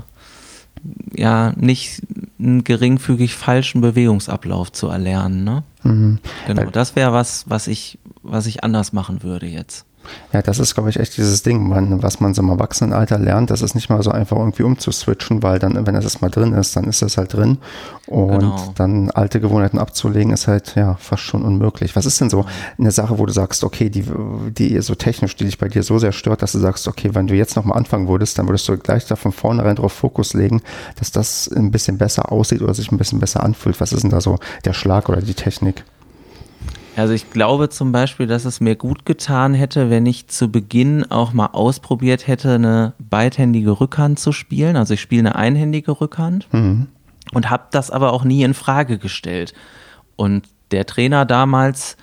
ja 1.15 1.53
nicht 1.55 2.01
einen 2.39 2.63
geringfügig 2.63 3.35
falschen 3.35 3.81
Bewegungsablauf 3.81 4.71
zu 4.71 4.87
erlernen. 4.87 5.43
Ne? 5.43 5.63
Mhm. 5.83 6.19
Genau, 6.45 6.69
das 6.69 6.95
wäre 6.95 7.13
was, 7.13 7.49
was 7.49 7.67
ich, 7.67 7.99
was 8.21 8.45
ich 8.45 8.63
anders 8.63 8.93
machen 8.93 9.23
würde 9.23 9.47
jetzt. 9.47 9.85
Ja, 10.33 10.41
das 10.41 10.59
ist, 10.59 10.73
glaube 10.73 10.89
ich, 10.89 10.99
echt 10.99 11.17
dieses 11.17 11.43
Ding, 11.43 11.67
man, 11.67 12.03
was 12.03 12.19
man 12.19 12.33
so 12.33 12.41
im 12.41 12.49
Erwachsenenalter 12.49 13.17
lernt, 13.19 13.49
das 13.49 13.61
ist 13.61 13.75
nicht 13.75 13.89
mal 13.89 14.01
so 14.03 14.11
einfach 14.11 14.37
irgendwie 14.37 14.63
umzuswitchen, 14.63 15.43
weil 15.43 15.59
dann, 15.59 15.85
wenn 15.85 15.95
das 15.95 16.03
erstmal 16.03 16.31
drin 16.31 16.53
ist, 16.53 16.75
dann 16.75 16.85
ist 16.85 17.01
das 17.01 17.17
halt 17.17 17.33
drin. 17.33 17.57
Und 18.07 18.39
genau. 18.39 18.73
dann 18.75 19.11
alte 19.11 19.39
Gewohnheiten 19.41 19.79
abzulegen, 19.79 20.31
ist 20.31 20.47
halt 20.47 20.75
ja 20.75 20.95
fast 20.95 21.23
schon 21.23 21.43
unmöglich. 21.43 21.95
Was 21.95 22.05
ist 22.05 22.21
denn 22.21 22.29
so 22.29 22.45
eine 22.77 22.91
Sache, 22.91 23.19
wo 23.19 23.25
du 23.25 23.33
sagst, 23.33 23.63
okay, 23.63 23.89
die, 23.89 24.05
die 24.51 24.79
so 24.81 24.95
technisch, 24.95 25.35
die 25.35 25.45
dich 25.45 25.57
bei 25.57 25.67
dir 25.67 25.83
so 25.83 25.99
sehr 25.99 26.13
stört, 26.13 26.41
dass 26.41 26.53
du 26.53 26.59
sagst, 26.59 26.87
okay, 26.87 27.09
wenn 27.13 27.27
du 27.27 27.35
jetzt 27.35 27.55
nochmal 27.55 27.77
anfangen 27.77 28.07
würdest, 28.07 28.39
dann 28.39 28.47
würdest 28.47 28.67
du 28.69 28.77
gleich 28.77 29.05
da 29.05 29.15
von 29.15 29.31
vornherein 29.31 29.75
drauf 29.75 29.93
Fokus 29.93 30.33
legen, 30.33 30.61
dass 30.97 31.11
das 31.11 31.49
ein 31.53 31.71
bisschen 31.71 31.97
besser 31.97 32.31
aussieht 32.31 32.61
oder 32.61 32.73
sich 32.73 32.91
ein 32.91 32.97
bisschen 32.97 33.19
besser 33.19 33.43
anfühlt. 33.43 33.79
Was 33.81 33.91
ist 33.91 34.03
denn 34.03 34.11
da 34.11 34.21
so 34.21 34.39
der 34.65 34.73
Schlag 34.73 35.09
oder 35.09 35.21
die 35.21 35.33
Technik? 35.33 35.83
Also 36.97 37.13
ich 37.13 37.29
glaube 37.29 37.69
zum 37.69 37.91
Beispiel, 37.91 38.25
dass 38.25 38.45
es 38.45 38.59
mir 38.59 38.75
gut 38.75 39.05
getan 39.05 39.53
hätte, 39.53 39.91
wenn 39.91 40.07
ich 40.07 40.27
zu 40.29 40.51
Beginn 40.51 41.09
auch 41.11 41.31
mal 41.31 41.51
ausprobiert 41.53 42.25
hätte, 42.25 42.55
eine 42.55 42.93
beidhändige 42.97 43.79
Rückhand 43.79 44.19
zu 44.19 44.31
spielen. 44.31 44.75
Also 44.75 44.95
ich 44.95 45.01
spiele 45.01 45.29
eine 45.29 45.35
einhändige 45.35 46.01
Rückhand 46.01 46.51
mhm. 46.51 46.87
und 47.33 47.51
habe 47.51 47.65
das 47.69 47.91
aber 47.91 48.13
auch 48.13 48.23
nie 48.23 48.41
in 48.41 48.55
Frage 48.55 48.97
gestellt. 48.97 49.53
Und 50.15 50.47
der 50.71 50.87
Trainer 50.87 51.25
damals, 51.25 51.97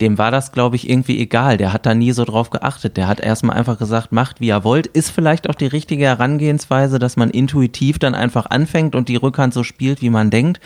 dem 0.00 0.16
war 0.16 0.30
das, 0.30 0.52
glaube 0.52 0.76
ich, 0.76 0.88
irgendwie 0.88 1.18
egal. 1.18 1.56
Der 1.56 1.72
hat 1.72 1.84
da 1.84 1.96
nie 1.96 2.12
so 2.12 2.24
drauf 2.24 2.50
geachtet. 2.50 2.96
Der 2.96 3.08
hat 3.08 3.18
erstmal 3.18 3.56
einfach 3.56 3.78
gesagt, 3.78 4.12
macht 4.12 4.40
wie 4.40 4.46
ihr 4.46 4.62
wollt. 4.62 4.86
Ist 4.86 5.10
vielleicht 5.10 5.50
auch 5.50 5.56
die 5.56 5.66
richtige 5.66 6.04
Herangehensweise, 6.04 7.00
dass 7.00 7.16
man 7.16 7.30
intuitiv 7.30 7.98
dann 7.98 8.14
einfach 8.14 8.46
anfängt 8.46 8.94
und 8.94 9.08
die 9.08 9.16
Rückhand 9.16 9.54
so 9.54 9.64
spielt, 9.64 10.02
wie 10.02 10.10
man 10.10 10.30
denkt. 10.30 10.60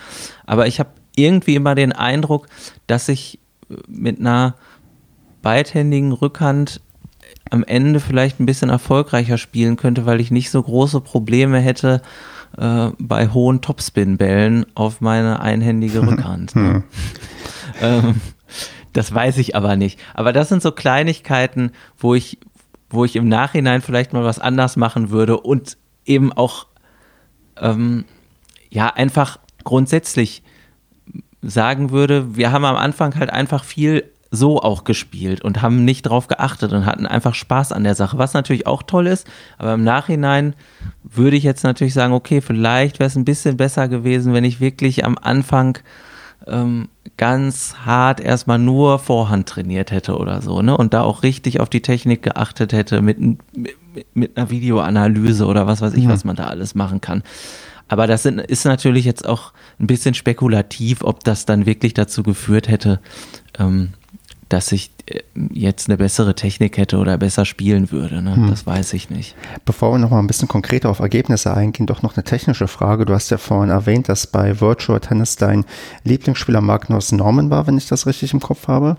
Aber 0.45 0.66
ich 0.66 0.81
habe 0.81 0.91
irgendwie 1.16 1.55
immer 1.55 1.74
den 1.74 1.93
Eindruck, 1.93 2.47
dass 2.87 3.09
ich 3.09 3.39
mit 3.87 4.21
einer 4.21 4.55
beidhändigen 5.43 6.12
Rückhand 6.12 6.81
am 7.51 7.64
Ende 7.64 8.01
vielleicht 8.01 8.41
ein 8.41 8.47
bisschen 8.47 8.71
erfolgreicher 8.71 9.39
spielen 9.39 9.77
könnte, 9.77 10.07
weil 10.07 10.21
ich 10.21 10.31
nicht 10.31 10.51
so 10.51 10.62
große 10.62 11.01
Probleme 11.01 11.59
hätte 11.59 12.03
äh, 12.57 12.91
bei 12.99 13.29
hohen 13.29 13.61
Topspin-Bällen 13.61 14.66
auf 14.75 15.01
meine 15.01 15.41
einhändige 15.41 16.03
Rückhand. 16.07 16.55
Ne? 16.55 16.85
ähm, 17.81 18.21
das 18.93 19.12
weiß 19.14 19.39
ich 19.39 19.57
aber 19.57 19.77
nicht. 19.77 19.99
Aber 20.14 20.33
das 20.33 20.49
sind 20.49 20.62
so 20.62 20.73
Kleinigkeiten, 20.73 21.73
wo 21.99 22.14
ich, 22.14 22.39
wo 22.89 23.05
ich 23.05 23.16
im 23.16 23.29
Nachhinein 23.29 23.83
vielleicht 23.83 24.12
mal 24.12 24.25
was 24.25 24.39
anders 24.39 24.77
machen 24.77 25.11
würde 25.11 25.39
und 25.41 25.77
eben 26.05 26.33
auch 26.33 26.66
ähm, 27.61 28.05
ja 28.68 28.89
einfach 28.89 29.39
grundsätzlich 29.64 30.43
sagen 31.43 31.91
würde, 31.91 32.36
wir 32.36 32.53
haben 32.53 32.64
am 32.64 32.76
Anfang 32.76 33.14
halt 33.16 33.30
einfach 33.30 33.64
viel 33.64 34.05
so 34.30 34.61
auch 34.61 34.84
gespielt 34.84 35.43
und 35.43 35.61
haben 35.61 35.84
nicht 35.84 36.03
drauf 36.03 36.28
geachtet 36.28 36.72
und 36.72 36.86
hatten 36.86 37.07
einfach 37.07 37.34
Spaß 37.34 37.72
an 37.72 37.82
der 37.82 37.97
Sache, 37.97 38.16
was 38.16 38.32
natürlich 38.32 38.66
auch 38.66 38.84
toll 38.84 39.09
ist, 39.09 39.26
aber 39.59 39.74
im 39.74 39.82
Nachhinein 39.82 40.55
würde 41.03 41.36
ich 41.36 41.43
jetzt 41.43 41.64
natürlich 41.64 41.95
sagen, 41.95 42.12
okay, 42.12 42.41
vielleicht 42.41 43.01
wäre 43.01 43.09
es 43.09 43.16
ein 43.16 43.24
bisschen 43.24 43.57
besser 43.57 43.88
gewesen, 43.88 44.32
wenn 44.32 44.45
ich 44.45 44.61
wirklich 44.61 45.05
am 45.05 45.18
Anfang 45.20 45.78
ähm, 46.47 46.88
ganz 47.16 47.74
hart 47.84 48.20
erstmal 48.20 48.59
nur 48.59 48.99
Vorhand 48.99 49.49
trainiert 49.49 49.91
hätte 49.91 50.16
oder 50.16 50.41
so, 50.43 50.62
ne? 50.62 50.76
Und 50.76 50.95
da 50.95 51.03
auch 51.03 51.22
richtig 51.22 51.61
auf 51.61 51.68
die 51.68 51.82
Technik 51.82 52.22
geachtet 52.22 52.72
hätte 52.72 53.03
mit, 53.03 53.18
mit, 53.20 53.76
mit 54.14 54.36
einer 54.36 54.51
Videoanalyse 54.51 55.45
oder 55.47 55.66
was 55.66 55.80
weiß 55.80 55.95
ich, 55.95 56.05
ja. 56.05 56.11
was 56.11 56.24
man 56.24 56.36
da 56.36 56.45
alles 56.45 56.74
machen 56.74 57.01
kann. 57.01 57.22
Aber 57.91 58.07
das 58.07 58.22
sind, 58.22 58.38
ist 58.38 58.64
natürlich 58.64 59.05
jetzt 59.05 59.26
auch 59.26 59.53
ein 59.80 59.88
bisschen 59.88 60.14
spekulativ, 60.14 61.03
ob 61.03 61.24
das 61.24 61.45
dann 61.45 61.66
wirklich 61.66 61.93
dazu 61.93 62.22
geführt 62.22 62.68
hätte, 62.68 63.01
ähm, 63.59 63.95
dass 64.49 64.70
ich 64.70 64.93
äh, 65.07 65.22
jetzt 65.53 65.88
eine 65.88 65.97
bessere 65.97 66.36
Technik 66.36 66.78
hätte 66.78 66.99
oder 66.99 67.18
besser 67.18 67.45
spielen 67.45 67.91
würde. 67.91 68.22
Ne? 68.22 68.36
Hm. 68.36 68.49
Das 68.49 68.64
weiß 68.64 68.93
ich 68.93 69.11
nicht. 69.11 69.34
Bevor 69.64 69.93
wir 69.93 69.99
noch 69.99 70.11
mal 70.11 70.20
ein 70.20 70.28
bisschen 70.28 70.47
konkreter 70.47 70.88
auf 70.88 71.01
Ergebnisse 71.01 71.53
eingehen, 71.53 71.86
doch 71.86 72.03
noch 72.03 72.16
eine 72.16 72.22
technische 72.22 72.68
Frage. 72.68 73.07
Du 73.07 73.12
hast 73.12 73.28
ja 73.30 73.38
vorhin 73.38 73.70
erwähnt, 73.70 74.09
dass 74.09 74.28
bei 74.28 74.61
Virtual 74.61 75.01
Tennis 75.01 75.34
dein 75.34 75.64
Lieblingsspieler 76.05 76.61
Magnus 76.61 77.11
Norman 77.11 77.51
war, 77.51 77.66
wenn 77.66 77.76
ich 77.76 77.88
das 77.88 78.07
richtig 78.07 78.32
im 78.32 78.41
Kopf 78.41 78.68
habe. 78.68 78.99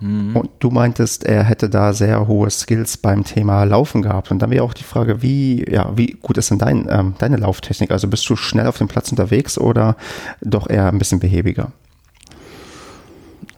Mhm. 0.00 0.36
Und 0.36 0.50
du 0.58 0.70
meintest, 0.70 1.24
er 1.24 1.44
hätte 1.44 1.68
da 1.68 1.92
sehr 1.92 2.26
hohe 2.26 2.50
Skills 2.50 2.96
beim 2.96 3.24
Thema 3.24 3.64
Laufen 3.64 4.02
gehabt. 4.02 4.30
Und 4.30 4.40
dann 4.40 4.50
wäre 4.50 4.64
auch 4.64 4.74
die 4.74 4.84
Frage, 4.84 5.22
wie, 5.22 5.64
ja, 5.70 5.92
wie 5.96 6.18
gut 6.20 6.38
ist 6.38 6.50
denn 6.50 6.58
dein, 6.58 6.88
ähm, 6.90 7.14
deine 7.18 7.36
Lauftechnik? 7.36 7.90
Also 7.90 8.08
bist 8.08 8.28
du 8.28 8.36
schnell 8.36 8.66
auf 8.66 8.78
dem 8.78 8.88
Platz 8.88 9.10
unterwegs 9.10 9.58
oder 9.58 9.96
doch 10.40 10.68
eher 10.68 10.88
ein 10.88 10.98
bisschen 10.98 11.20
behäbiger? 11.20 11.72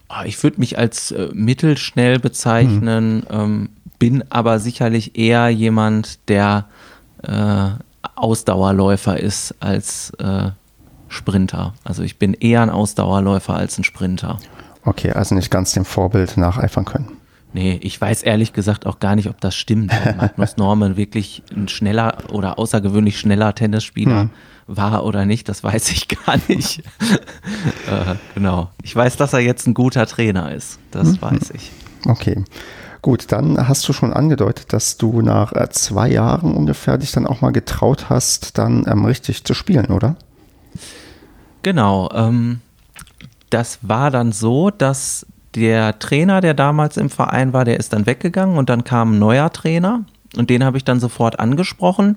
Ah, 0.09 0.24
ich 0.26 0.43
würde 0.43 0.61
mich 0.61 0.76
als 0.76 1.11
äh, 1.11 1.30
mittelschnell 1.32 2.18
bezeichnen, 2.18 3.20
mhm. 3.20 3.26
ähm, 3.30 3.68
bin 3.99 4.24
aber 4.30 4.59
sicherlich 4.59 5.16
eher 5.16 5.49
jemand, 5.49 6.28
der 6.28 6.66
äh, 7.22 7.70
Ausdauerläufer 8.14 9.18
ist 9.18 9.55
als 9.61 10.11
äh, 10.18 10.51
Sprinter. 11.09 11.74
Also 11.84 12.03
ich 12.03 12.18
bin 12.18 12.34
eher 12.34 12.62
ein 12.62 12.70
Ausdauerläufer 12.70 13.55
als 13.55 13.78
ein 13.78 13.84
Sprinter. 13.84 14.38
Okay, 14.84 15.12
also 15.12 15.34
nicht 15.34 15.50
ganz 15.50 15.72
dem 15.72 15.84
Vorbild 15.84 16.36
nacheifern 16.36 16.84
können. 16.84 17.08
Nee, 17.54 17.78
ich 17.82 18.00
weiß 18.00 18.22
ehrlich 18.22 18.52
gesagt 18.52 18.86
auch 18.86 18.98
gar 18.98 19.14
nicht, 19.14 19.28
ob 19.28 19.40
das 19.40 19.54
stimmt. 19.54 19.92
Magnus 20.16 20.56
Norman 20.56 20.96
wirklich 20.96 21.42
ein 21.54 21.68
schneller 21.68 22.16
oder 22.30 22.58
außergewöhnlich 22.58 23.18
schneller 23.18 23.54
Tennisspieler. 23.54 24.24
Mhm 24.24 24.30
war 24.66 25.04
oder 25.04 25.24
nicht, 25.24 25.48
das 25.48 25.64
weiß 25.64 25.90
ich 25.90 26.08
gar 26.08 26.36
nicht. 26.48 26.78
äh, 27.88 28.14
genau. 28.34 28.70
Ich 28.82 28.94
weiß, 28.94 29.16
dass 29.16 29.32
er 29.32 29.40
jetzt 29.40 29.66
ein 29.66 29.74
guter 29.74 30.06
Trainer 30.06 30.52
ist. 30.52 30.78
Das 30.90 31.08
mhm. 31.08 31.22
weiß 31.22 31.50
ich. 31.54 31.70
Okay. 32.06 32.44
Gut, 33.00 33.32
dann 33.32 33.68
hast 33.68 33.88
du 33.88 33.92
schon 33.92 34.12
angedeutet, 34.12 34.72
dass 34.72 34.96
du 34.96 35.22
nach 35.22 35.52
äh, 35.52 35.68
zwei 35.70 36.08
Jahren 36.08 36.54
ungefähr 36.54 36.98
dich 36.98 37.10
dann 37.10 37.26
auch 37.26 37.40
mal 37.40 37.50
getraut 37.50 38.08
hast, 38.08 38.58
dann 38.58 38.84
ähm, 38.88 39.04
richtig 39.04 39.44
zu 39.44 39.54
spielen, 39.54 39.86
oder? 39.86 40.16
Genau. 41.62 42.08
Ähm, 42.14 42.60
das 43.53 43.78
war 43.82 44.11
dann 44.11 44.32
so, 44.32 44.70
dass 44.70 45.26
der 45.55 45.98
Trainer, 45.98 46.40
der 46.40 46.55
damals 46.55 46.96
im 46.96 47.11
Verein 47.11 47.53
war, 47.53 47.64
der 47.64 47.78
ist 47.78 47.92
dann 47.92 48.07
weggegangen 48.07 48.57
und 48.57 48.70
dann 48.70 48.84
kam 48.84 49.12
ein 49.12 49.18
neuer 49.18 49.53
Trainer 49.53 50.05
und 50.36 50.48
den 50.48 50.64
habe 50.64 50.78
ich 50.78 50.84
dann 50.84 51.00
sofort 51.00 51.38
angesprochen 51.38 52.16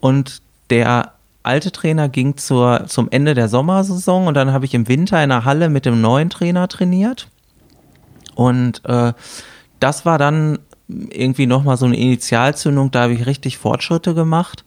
und 0.00 0.42
der 0.70 1.12
alte 1.42 1.72
Trainer 1.72 2.08
ging 2.08 2.36
zur, 2.36 2.86
zum 2.86 3.08
Ende 3.10 3.34
der 3.34 3.48
Sommersaison 3.48 4.28
und 4.28 4.34
dann 4.34 4.52
habe 4.52 4.64
ich 4.64 4.74
im 4.74 4.86
Winter 4.86 5.22
in 5.22 5.30
der 5.30 5.44
Halle 5.44 5.68
mit 5.68 5.86
dem 5.86 6.00
neuen 6.00 6.30
Trainer 6.30 6.68
trainiert. 6.68 7.28
Und 8.34 8.84
äh, 8.84 9.12
das 9.80 10.06
war 10.06 10.18
dann 10.18 10.60
irgendwie 10.88 11.46
nochmal 11.46 11.76
so 11.76 11.86
eine 11.86 11.96
Initialzündung, 11.96 12.90
da 12.90 13.02
habe 13.02 13.14
ich 13.14 13.26
richtig 13.26 13.58
Fortschritte 13.58 14.14
gemacht. 14.14 14.64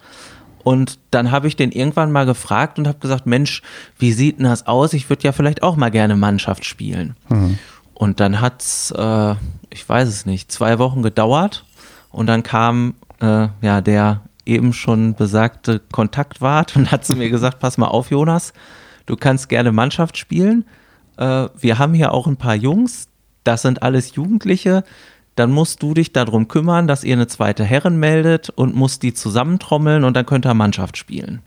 Und 0.65 0.97
dann 1.11 1.29
habe 1.29 1.47
ich 1.47 1.55
den 1.55 1.71
irgendwann 1.71 2.11
mal 2.11 2.25
gefragt 2.25 2.79
und 2.79 2.87
habe 2.87 2.97
gesagt, 2.97 3.27
Mensch, 3.27 3.61
wie 3.99 4.11
sieht 4.11 4.39
denn 4.39 4.45
das 4.45 4.65
aus? 4.65 4.93
Ich 4.93 5.07
würde 5.11 5.21
ja 5.21 5.31
vielleicht 5.31 5.61
auch 5.61 5.75
mal 5.75 5.91
gerne 5.91 6.15
Mannschaft 6.15 6.65
spielen. 6.65 7.15
Mhm. 7.29 7.59
Und 7.93 8.19
dann 8.19 8.41
hat 8.41 8.63
es, 8.63 8.89
äh, 8.89 9.35
ich 9.69 9.87
weiß 9.87 10.09
es 10.09 10.25
nicht, 10.25 10.51
zwei 10.51 10.79
Wochen 10.79 11.03
gedauert. 11.03 11.65
Und 12.09 12.25
dann 12.25 12.41
kam 12.41 12.95
äh, 13.21 13.49
ja 13.61 13.81
der 13.81 14.21
eben 14.43 14.73
schon 14.73 15.13
besagte 15.13 15.81
Kontaktwart 15.91 16.75
und 16.75 16.91
hat 16.91 17.05
zu 17.05 17.15
mir 17.15 17.29
gesagt, 17.29 17.59
pass 17.59 17.77
mal 17.77 17.89
auf, 17.89 18.09
Jonas, 18.09 18.51
du 19.05 19.15
kannst 19.15 19.49
gerne 19.49 19.71
Mannschaft 19.71 20.17
spielen. 20.17 20.65
Äh, 21.17 21.49
wir 21.59 21.77
haben 21.77 21.93
hier 21.93 22.11
auch 22.11 22.25
ein 22.25 22.37
paar 22.37 22.55
Jungs, 22.55 23.07
das 23.43 23.61
sind 23.61 23.83
alles 23.83 24.15
Jugendliche. 24.15 24.83
Dann 25.35 25.51
musst 25.51 25.83
du 25.83 25.93
dich 25.93 26.13
darum 26.13 26.47
kümmern, 26.47 26.87
dass 26.87 27.03
ihr 27.03 27.15
eine 27.15 27.27
zweite 27.27 27.63
Herren 27.63 27.97
meldet 27.97 28.49
und 28.49 28.75
musst 28.75 29.03
die 29.03 29.13
zusammentrommeln 29.13 30.03
und 30.03 30.15
dann 30.15 30.25
könnt 30.25 30.45
ihr 30.45 30.53
Mannschaft 30.53 30.97
spielen. 30.97 31.41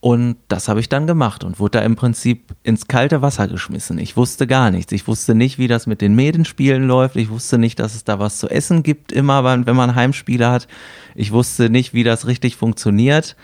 Und 0.00 0.36
das 0.46 0.68
habe 0.68 0.78
ich 0.78 0.88
dann 0.88 1.08
gemacht 1.08 1.42
und 1.42 1.58
wurde 1.58 1.78
da 1.78 1.84
im 1.84 1.96
Prinzip 1.96 2.54
ins 2.62 2.86
kalte 2.86 3.22
Wasser 3.22 3.48
geschmissen. 3.48 3.98
Ich 3.98 4.16
wusste 4.16 4.46
gar 4.46 4.70
nichts. 4.70 4.92
Ich 4.92 5.08
wusste 5.08 5.34
nicht, 5.34 5.58
wie 5.58 5.66
das 5.66 5.88
mit 5.88 6.00
den 6.00 6.14
Medenspielen 6.14 6.86
läuft. 6.86 7.16
Ich 7.16 7.28
wusste 7.28 7.58
nicht, 7.58 7.80
dass 7.80 7.96
es 7.96 8.04
da 8.04 8.20
was 8.20 8.38
zu 8.38 8.48
essen 8.48 8.84
gibt, 8.84 9.10
immer 9.10 9.42
wenn 9.42 9.76
man 9.76 9.94
Heimspiele 9.96 10.48
hat. 10.48 10.68
Ich 11.16 11.32
wusste 11.32 11.70
nicht, 11.70 11.92
wie 11.92 12.04
das 12.04 12.26
richtig 12.26 12.54
funktioniert 12.54 13.34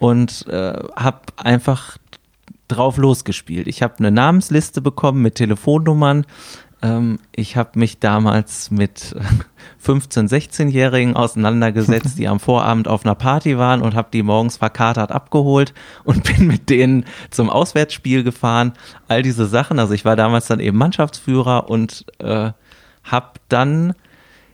und 0.00 0.46
äh, 0.48 0.82
habe 0.96 1.20
einfach 1.36 1.98
drauf 2.68 2.96
losgespielt. 2.96 3.66
Ich 3.66 3.82
habe 3.82 3.98
eine 3.98 4.10
Namensliste 4.10 4.80
bekommen 4.80 5.22
mit 5.22 5.36
Telefonnummern, 5.36 6.26
ähm, 6.82 7.18
ich 7.34 7.56
habe 7.56 7.78
mich 7.78 7.98
damals 7.98 8.70
mit 8.70 9.16
15-, 9.84 10.28
16-Jährigen 10.28 11.16
auseinandergesetzt, 11.16 12.18
die 12.18 12.28
am 12.28 12.40
Vorabend 12.40 12.88
auf 12.88 13.04
einer 13.04 13.14
Party 13.14 13.58
waren 13.58 13.82
und 13.82 13.94
habe 13.94 14.08
die 14.12 14.22
morgens 14.22 14.56
verkatert 14.56 15.12
abgeholt 15.12 15.74
und 16.04 16.24
bin 16.36 16.46
mit 16.46 16.70
denen 16.70 17.04
zum 17.30 17.50
Auswärtsspiel 17.50 18.22
gefahren. 18.22 18.72
All 19.08 19.22
diese 19.22 19.46
Sachen. 19.46 19.78
Also 19.78 19.94
ich 19.94 20.04
war 20.04 20.16
damals 20.16 20.46
dann 20.46 20.60
eben 20.60 20.78
Mannschaftsführer 20.78 21.68
und 21.68 22.06
äh, 22.18 22.52
habe 23.04 23.32
dann 23.48 23.94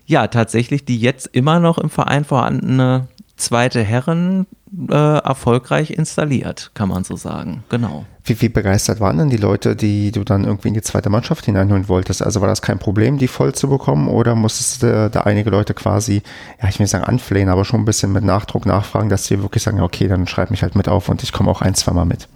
ja 0.06 0.26
tatsächlich 0.28 0.84
die 0.84 0.98
jetzt 0.98 1.26
immer 1.26 1.60
noch 1.60 1.78
im 1.78 1.90
Verein 1.90 2.24
vorhandene 2.24 3.08
zweite 3.36 3.82
Herren 3.82 4.46
äh, 4.88 4.94
erfolgreich 4.94 5.90
installiert, 5.90 6.70
kann 6.74 6.88
man 6.88 7.04
so 7.04 7.16
sagen. 7.16 7.64
Genau. 7.68 8.04
Wie, 8.26 8.40
wie 8.40 8.48
begeistert 8.48 9.00
waren 9.00 9.18
denn 9.18 9.28
die 9.28 9.36
Leute, 9.36 9.76
die 9.76 10.10
du 10.10 10.24
dann 10.24 10.44
irgendwie 10.44 10.68
in 10.68 10.74
die 10.74 10.80
zweite 10.80 11.10
Mannschaft 11.10 11.44
hineinholen 11.44 11.88
wolltest? 11.88 12.22
Also 12.22 12.40
war 12.40 12.48
das 12.48 12.62
kein 12.62 12.78
Problem, 12.78 13.18
die 13.18 13.28
voll 13.28 13.54
zu 13.54 13.68
bekommen 13.68 14.08
oder 14.08 14.34
musstest 14.34 14.82
du 14.82 15.10
da 15.10 15.20
einige 15.20 15.50
Leute 15.50 15.74
quasi, 15.74 16.22
ja, 16.62 16.68
ich 16.68 16.78
will 16.78 16.84
nicht 16.84 16.90
sagen 16.90 17.04
anflehen, 17.04 17.50
aber 17.50 17.66
schon 17.66 17.82
ein 17.82 17.84
bisschen 17.84 18.12
mit 18.12 18.24
Nachdruck 18.24 18.64
nachfragen, 18.64 19.10
dass 19.10 19.26
sie 19.26 19.42
wirklich 19.42 19.62
sagen, 19.62 19.80
okay, 19.80 20.08
dann 20.08 20.26
schreib 20.26 20.50
mich 20.50 20.62
halt 20.62 20.74
mit 20.74 20.88
auf 20.88 21.10
und 21.10 21.22
ich 21.22 21.32
komme 21.32 21.50
auch 21.50 21.60
ein, 21.60 21.74
zweimal 21.74 22.06
mit? 22.06 22.28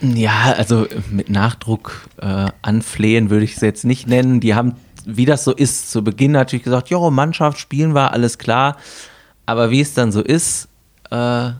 Ja, 0.00 0.54
also 0.58 0.86
mit 1.10 1.30
Nachdruck 1.30 2.08
äh, 2.20 2.46
anflehen 2.62 3.30
würde 3.30 3.44
ich 3.44 3.54
es 3.54 3.60
jetzt 3.60 3.84
nicht 3.84 4.08
nennen. 4.08 4.40
Die 4.40 4.56
haben, 4.56 4.74
wie 5.04 5.24
das 5.24 5.44
so 5.44 5.52
ist, 5.52 5.90
zu 5.90 6.02
Beginn 6.02 6.32
natürlich 6.32 6.64
gesagt, 6.64 6.88
jo, 6.88 7.10
Mannschaft 7.10 7.58
spielen 7.58 7.94
war, 7.94 8.12
alles 8.12 8.38
klar. 8.38 8.76
Aber 9.46 9.70
wie 9.70 9.80
es 9.80 9.94
dann 9.94 10.10
so 10.10 10.20
ist, 10.20 10.68
äh, 11.10 11.50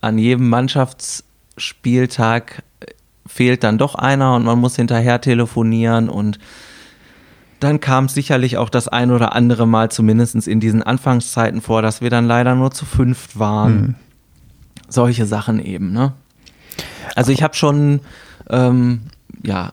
an 0.00 0.18
jedem 0.18 0.48
Mannschaftsspieltag 1.58 2.62
fehlt 3.26 3.64
dann 3.64 3.78
doch 3.78 3.94
einer 3.94 4.34
und 4.34 4.44
man 4.44 4.58
muss 4.58 4.76
hinterher 4.76 5.20
telefonieren 5.20 6.08
und 6.08 6.38
dann 7.60 7.80
kam 7.80 8.04
es 8.04 8.14
sicherlich 8.14 8.56
auch 8.56 8.70
das 8.70 8.86
ein 8.86 9.10
oder 9.10 9.34
andere 9.34 9.66
Mal, 9.66 9.90
zumindest 9.90 10.46
in 10.46 10.60
diesen 10.60 10.82
Anfangszeiten 10.82 11.60
vor, 11.60 11.82
dass 11.82 12.00
wir 12.00 12.08
dann 12.08 12.26
leider 12.26 12.54
nur 12.54 12.70
zu 12.70 12.86
fünft 12.86 13.38
waren. 13.38 13.80
Mhm. 13.80 13.94
Solche 14.88 15.26
Sachen 15.26 15.58
eben, 15.58 15.92
ne? 15.92 16.12
Also 17.16 17.32
ich 17.32 17.42
habe 17.42 17.54
schon 17.54 18.00
ähm, 18.48 19.00
ja, 19.42 19.72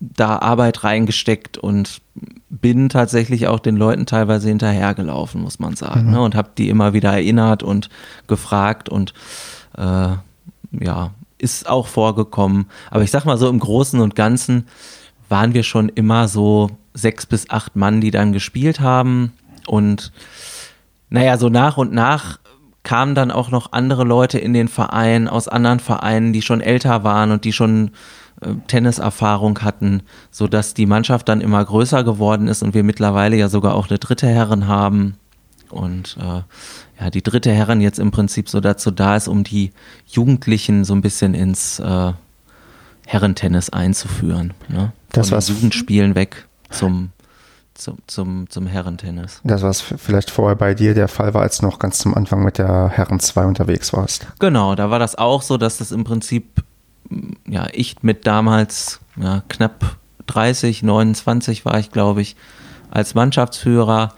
da 0.00 0.38
Arbeit 0.38 0.82
reingesteckt 0.82 1.58
und 1.58 2.00
bin 2.48 2.88
tatsächlich 2.88 3.48
auch 3.48 3.60
den 3.60 3.76
Leuten 3.76 4.06
teilweise 4.06 4.48
hinterhergelaufen, 4.48 5.42
muss 5.42 5.58
man 5.58 5.76
sagen. 5.76 6.06
Mhm. 6.06 6.10
Ne? 6.12 6.20
Und 6.22 6.34
habe 6.34 6.50
die 6.56 6.70
immer 6.70 6.94
wieder 6.94 7.12
erinnert 7.12 7.62
und 7.62 7.90
gefragt 8.26 8.88
und 8.88 9.12
äh, 9.76 10.08
ja, 10.80 11.10
ist 11.52 11.68
auch 11.68 11.86
vorgekommen. 11.86 12.66
Aber 12.90 13.02
ich 13.02 13.10
sag 13.10 13.24
mal 13.24 13.38
so, 13.38 13.48
im 13.48 13.58
Großen 13.58 14.00
und 14.00 14.14
Ganzen 14.14 14.66
waren 15.28 15.54
wir 15.54 15.62
schon 15.62 15.88
immer 15.88 16.28
so 16.28 16.70
sechs 16.94 17.26
bis 17.26 17.50
acht 17.50 17.76
Mann, 17.76 18.00
die 18.00 18.10
dann 18.10 18.32
gespielt 18.32 18.80
haben. 18.80 19.32
Und 19.66 20.12
naja, 21.08 21.38
so 21.38 21.48
nach 21.48 21.76
und 21.76 21.92
nach 21.92 22.38
kamen 22.82 23.14
dann 23.14 23.30
auch 23.30 23.50
noch 23.50 23.72
andere 23.72 24.04
Leute 24.04 24.38
in 24.38 24.52
den 24.52 24.68
Verein 24.68 25.28
aus 25.28 25.48
anderen 25.48 25.80
Vereinen, 25.80 26.32
die 26.32 26.42
schon 26.42 26.60
älter 26.60 27.02
waren 27.02 27.32
und 27.32 27.44
die 27.44 27.52
schon 27.52 27.90
äh, 28.40 28.54
Tenniserfahrung 28.68 29.60
hatten, 29.62 30.02
sodass 30.30 30.74
die 30.74 30.86
Mannschaft 30.86 31.28
dann 31.28 31.40
immer 31.40 31.64
größer 31.64 32.04
geworden 32.04 32.46
ist 32.46 32.62
und 32.62 32.74
wir 32.74 32.84
mittlerweile 32.84 33.36
ja 33.36 33.48
sogar 33.48 33.74
auch 33.74 33.88
eine 33.88 33.98
dritte 33.98 34.28
Herren 34.28 34.68
haben. 34.68 35.16
Und 35.70 36.16
äh, 36.20 36.42
ja, 37.02 37.10
die 37.10 37.22
dritte 37.22 37.52
Herren 37.52 37.80
jetzt 37.80 37.98
im 37.98 38.10
Prinzip 38.10 38.48
so 38.48 38.60
dazu 38.60 38.90
da 38.90 39.16
ist, 39.16 39.28
um 39.28 39.44
die 39.44 39.72
Jugendlichen 40.06 40.84
so 40.84 40.94
ein 40.94 41.02
bisschen 41.02 41.34
ins 41.34 41.78
äh, 41.78 42.12
Herrentennis 43.06 43.70
einzuführen. 43.70 44.54
Ne? 44.68 44.92
Das 45.12 45.30
war's. 45.30 45.48
Jugendspielen 45.48 46.14
weg 46.14 46.46
zum, 46.70 47.10
zum, 47.74 47.98
zum, 48.06 48.50
zum 48.50 48.66
Herrentennis. 48.66 49.40
Das, 49.44 49.62
was 49.62 49.80
vielleicht 49.80 50.30
vorher 50.30 50.56
bei 50.56 50.74
dir 50.74 50.94
der 50.94 51.08
Fall 51.08 51.32
war, 51.34 51.42
als 51.42 51.58
du 51.58 51.66
noch 51.66 51.78
ganz 51.78 51.98
zum 51.98 52.14
Anfang 52.14 52.44
mit 52.44 52.58
der 52.58 52.88
Herren 52.88 53.20
2 53.20 53.46
unterwegs 53.46 53.92
warst. 53.92 54.26
Genau, 54.38 54.74
da 54.74 54.90
war 54.90 54.98
das 54.98 55.14
auch 55.14 55.42
so, 55.42 55.56
dass 55.56 55.78
das 55.78 55.92
im 55.92 56.04
Prinzip, 56.04 56.62
ja, 57.46 57.68
ich 57.72 58.02
mit 58.02 58.26
damals 58.26 59.00
ja, 59.16 59.42
knapp 59.48 59.96
30, 60.26 60.82
29 60.82 61.64
war 61.64 61.78
ich, 61.78 61.92
glaube 61.92 62.20
ich, 62.20 62.36
als 62.90 63.14
Mannschaftsführer, 63.14 64.12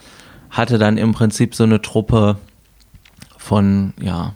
hatte 0.50 0.78
dann 0.78 0.98
im 0.98 1.12
Prinzip 1.12 1.54
so 1.54 1.64
eine 1.64 1.82
Truppe 1.82 2.38
von, 3.36 3.92
ja, 4.00 4.34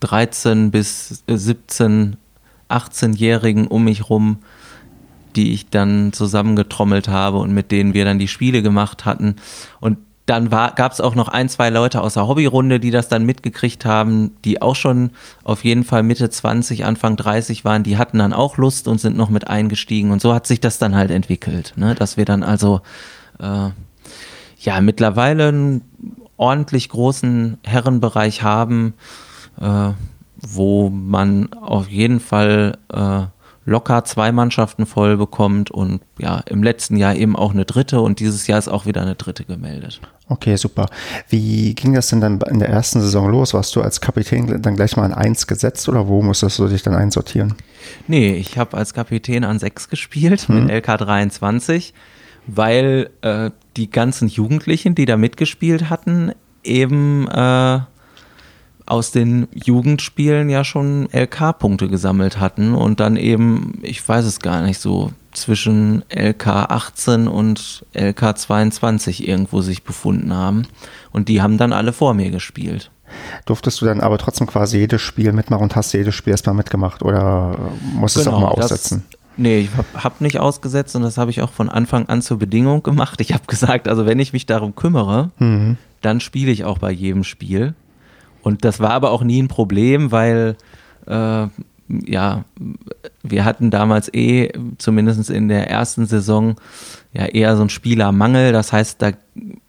13 0.00 0.70
bis 0.70 1.24
17, 1.26 2.16
18-Jährigen 2.68 3.66
um 3.66 3.84
mich 3.84 4.08
rum, 4.08 4.38
die 5.36 5.52
ich 5.52 5.68
dann 5.70 6.12
zusammengetrommelt 6.12 7.08
habe 7.08 7.38
und 7.38 7.52
mit 7.52 7.70
denen 7.72 7.94
wir 7.94 8.04
dann 8.04 8.18
die 8.18 8.28
Spiele 8.28 8.62
gemacht 8.62 9.04
hatten. 9.04 9.36
Und 9.80 9.98
dann 10.26 10.50
gab 10.50 10.92
es 10.92 11.00
auch 11.00 11.14
noch 11.14 11.28
ein, 11.28 11.48
zwei 11.48 11.70
Leute 11.70 12.02
aus 12.02 12.14
der 12.14 12.28
Hobbyrunde, 12.28 12.80
die 12.80 12.90
das 12.90 13.08
dann 13.08 13.24
mitgekriegt 13.24 13.86
haben, 13.86 14.32
die 14.44 14.60
auch 14.60 14.76
schon 14.76 15.10
auf 15.42 15.64
jeden 15.64 15.84
Fall 15.84 16.02
Mitte 16.02 16.28
20, 16.28 16.84
Anfang 16.84 17.16
30 17.16 17.64
waren. 17.64 17.82
Die 17.82 17.96
hatten 17.96 18.18
dann 18.18 18.34
auch 18.34 18.58
Lust 18.58 18.88
und 18.88 19.00
sind 19.00 19.16
noch 19.16 19.30
mit 19.30 19.48
eingestiegen. 19.48 20.10
Und 20.10 20.20
so 20.20 20.34
hat 20.34 20.46
sich 20.46 20.60
das 20.60 20.78
dann 20.78 20.94
halt 20.94 21.10
entwickelt, 21.10 21.72
ne? 21.76 21.94
dass 21.94 22.18
wir 22.18 22.26
dann 22.26 22.42
also 22.42 22.82
äh, 23.38 23.70
ja 24.58 24.80
mittlerweile 24.80 25.48
einen 25.48 25.82
ordentlich 26.36 26.88
großen 26.88 27.58
Herrenbereich 27.64 28.42
haben, 28.42 28.94
äh, 29.60 29.90
wo 30.36 30.88
man 30.88 31.52
auf 31.52 31.88
jeden 31.88 32.20
Fall 32.20 32.78
äh, 32.92 33.22
locker 33.68 34.04
zwei 34.04 34.32
Mannschaften 34.32 34.86
voll 34.86 35.16
bekommt 35.16 35.70
und 35.70 36.00
ja, 36.18 36.40
im 36.46 36.62
letzten 36.62 36.96
Jahr 36.96 37.14
eben 37.14 37.36
auch 37.36 37.52
eine 37.52 37.66
dritte 37.66 38.00
und 38.00 38.18
dieses 38.18 38.46
Jahr 38.46 38.58
ist 38.58 38.68
auch 38.68 38.86
wieder 38.86 39.02
eine 39.02 39.14
dritte 39.14 39.44
gemeldet. 39.44 40.00
Okay, 40.28 40.56
super. 40.56 40.86
Wie 41.28 41.74
ging 41.74 41.92
das 41.92 42.08
denn 42.08 42.20
dann 42.20 42.40
in 42.40 42.60
der 42.60 42.68
ersten 42.68 43.00
Saison 43.00 43.30
los? 43.30 43.54
Warst 43.54 43.76
du 43.76 43.82
als 43.82 44.00
Kapitän 44.00 44.62
dann 44.62 44.74
gleich 44.74 44.96
mal 44.96 45.04
an 45.04 45.12
eins 45.12 45.46
gesetzt 45.46 45.88
oder 45.88 46.08
wo 46.08 46.22
musstest 46.22 46.58
du 46.58 46.68
dich 46.68 46.82
dann 46.82 46.94
einsortieren? 46.94 47.54
Nee, 48.06 48.34
ich 48.34 48.56
habe 48.56 48.76
als 48.76 48.94
Kapitän 48.94 49.44
an 49.44 49.58
sechs 49.58 49.88
gespielt 49.88 50.48
hm. 50.48 50.66
mit 50.66 50.72
LK 50.72 50.98
23, 50.98 51.92
weil 52.48 53.10
äh, 53.20 53.50
die 53.76 53.90
ganzen 53.90 54.28
Jugendlichen, 54.28 54.94
die 54.94 55.04
da 55.04 55.16
mitgespielt 55.16 55.90
hatten, 55.90 56.32
eben 56.64 57.28
äh, 57.28 57.80
aus 58.86 59.10
den 59.10 59.48
Jugendspielen 59.52 60.48
ja 60.48 60.64
schon 60.64 61.08
LK-Punkte 61.12 61.88
gesammelt 61.88 62.40
hatten 62.40 62.74
und 62.74 63.00
dann 63.00 63.16
eben, 63.16 63.78
ich 63.82 64.06
weiß 64.06 64.24
es 64.24 64.40
gar 64.40 64.62
nicht, 64.62 64.80
so 64.80 65.12
zwischen 65.32 66.04
LK 66.10 66.46
18 66.46 67.28
und 67.28 67.84
LK 67.92 68.38
22 68.38 69.28
irgendwo 69.28 69.60
sich 69.60 69.84
befunden 69.84 70.32
haben. 70.32 70.66
Und 71.12 71.28
die 71.28 71.42
haben 71.42 71.58
dann 71.58 71.72
alle 71.72 71.92
vor 71.92 72.14
mir 72.14 72.30
gespielt. 72.30 72.90
Durftest 73.44 73.80
du 73.80 73.86
dann 73.86 74.00
aber 74.00 74.18
trotzdem 74.18 74.46
quasi 74.46 74.78
jedes 74.78 75.02
Spiel 75.02 75.32
mitmachen 75.32 75.62
und 75.62 75.76
hast 75.76 75.92
jedes 75.92 76.14
Spiel 76.14 76.32
erstmal 76.32 76.54
mitgemacht 76.54 77.02
oder 77.02 77.58
musstest 77.94 78.26
genau, 78.26 78.40
du 78.40 78.46
auch 78.46 78.56
mal 78.56 78.62
aussetzen? 78.62 79.04
Das, 79.10 79.17
nee, 79.38 79.60
ich 79.60 79.70
habe 79.76 79.88
hab 80.04 80.20
nicht 80.20 80.38
ausgesetzt 80.38 80.94
und 80.96 81.02
das 81.02 81.16
habe 81.16 81.30
ich 81.30 81.40
auch 81.42 81.52
von 81.52 81.68
Anfang 81.68 82.06
an 82.08 82.22
zur 82.22 82.38
Bedingung 82.38 82.82
gemacht. 82.82 83.20
Ich 83.20 83.32
habe 83.32 83.44
gesagt, 83.46 83.88
also 83.88 84.06
wenn 84.06 84.18
ich 84.18 84.32
mich 84.32 84.46
darum 84.46 84.74
kümmere, 84.74 85.30
mhm. 85.38 85.76
dann 86.00 86.20
spiele 86.20 86.50
ich 86.50 86.64
auch 86.64 86.78
bei 86.78 86.90
jedem 86.90 87.24
Spiel. 87.24 87.74
Und 88.42 88.64
das 88.64 88.80
war 88.80 88.90
aber 88.90 89.10
auch 89.10 89.22
nie 89.22 89.42
ein 89.42 89.48
Problem, 89.48 90.12
weil 90.12 90.56
äh, 91.06 91.46
ja, 91.88 92.44
wir 93.22 93.44
hatten 93.44 93.70
damals 93.70 94.12
eh, 94.12 94.50
zumindest 94.78 95.30
in 95.30 95.48
der 95.48 95.70
ersten 95.70 96.06
Saison, 96.06 96.56
ja 97.12 97.26
eher 97.26 97.56
so 97.56 97.62
ein 97.62 97.70
Spielermangel. 97.70 98.52
Das 98.52 98.72
heißt, 98.72 99.00
da 99.00 99.12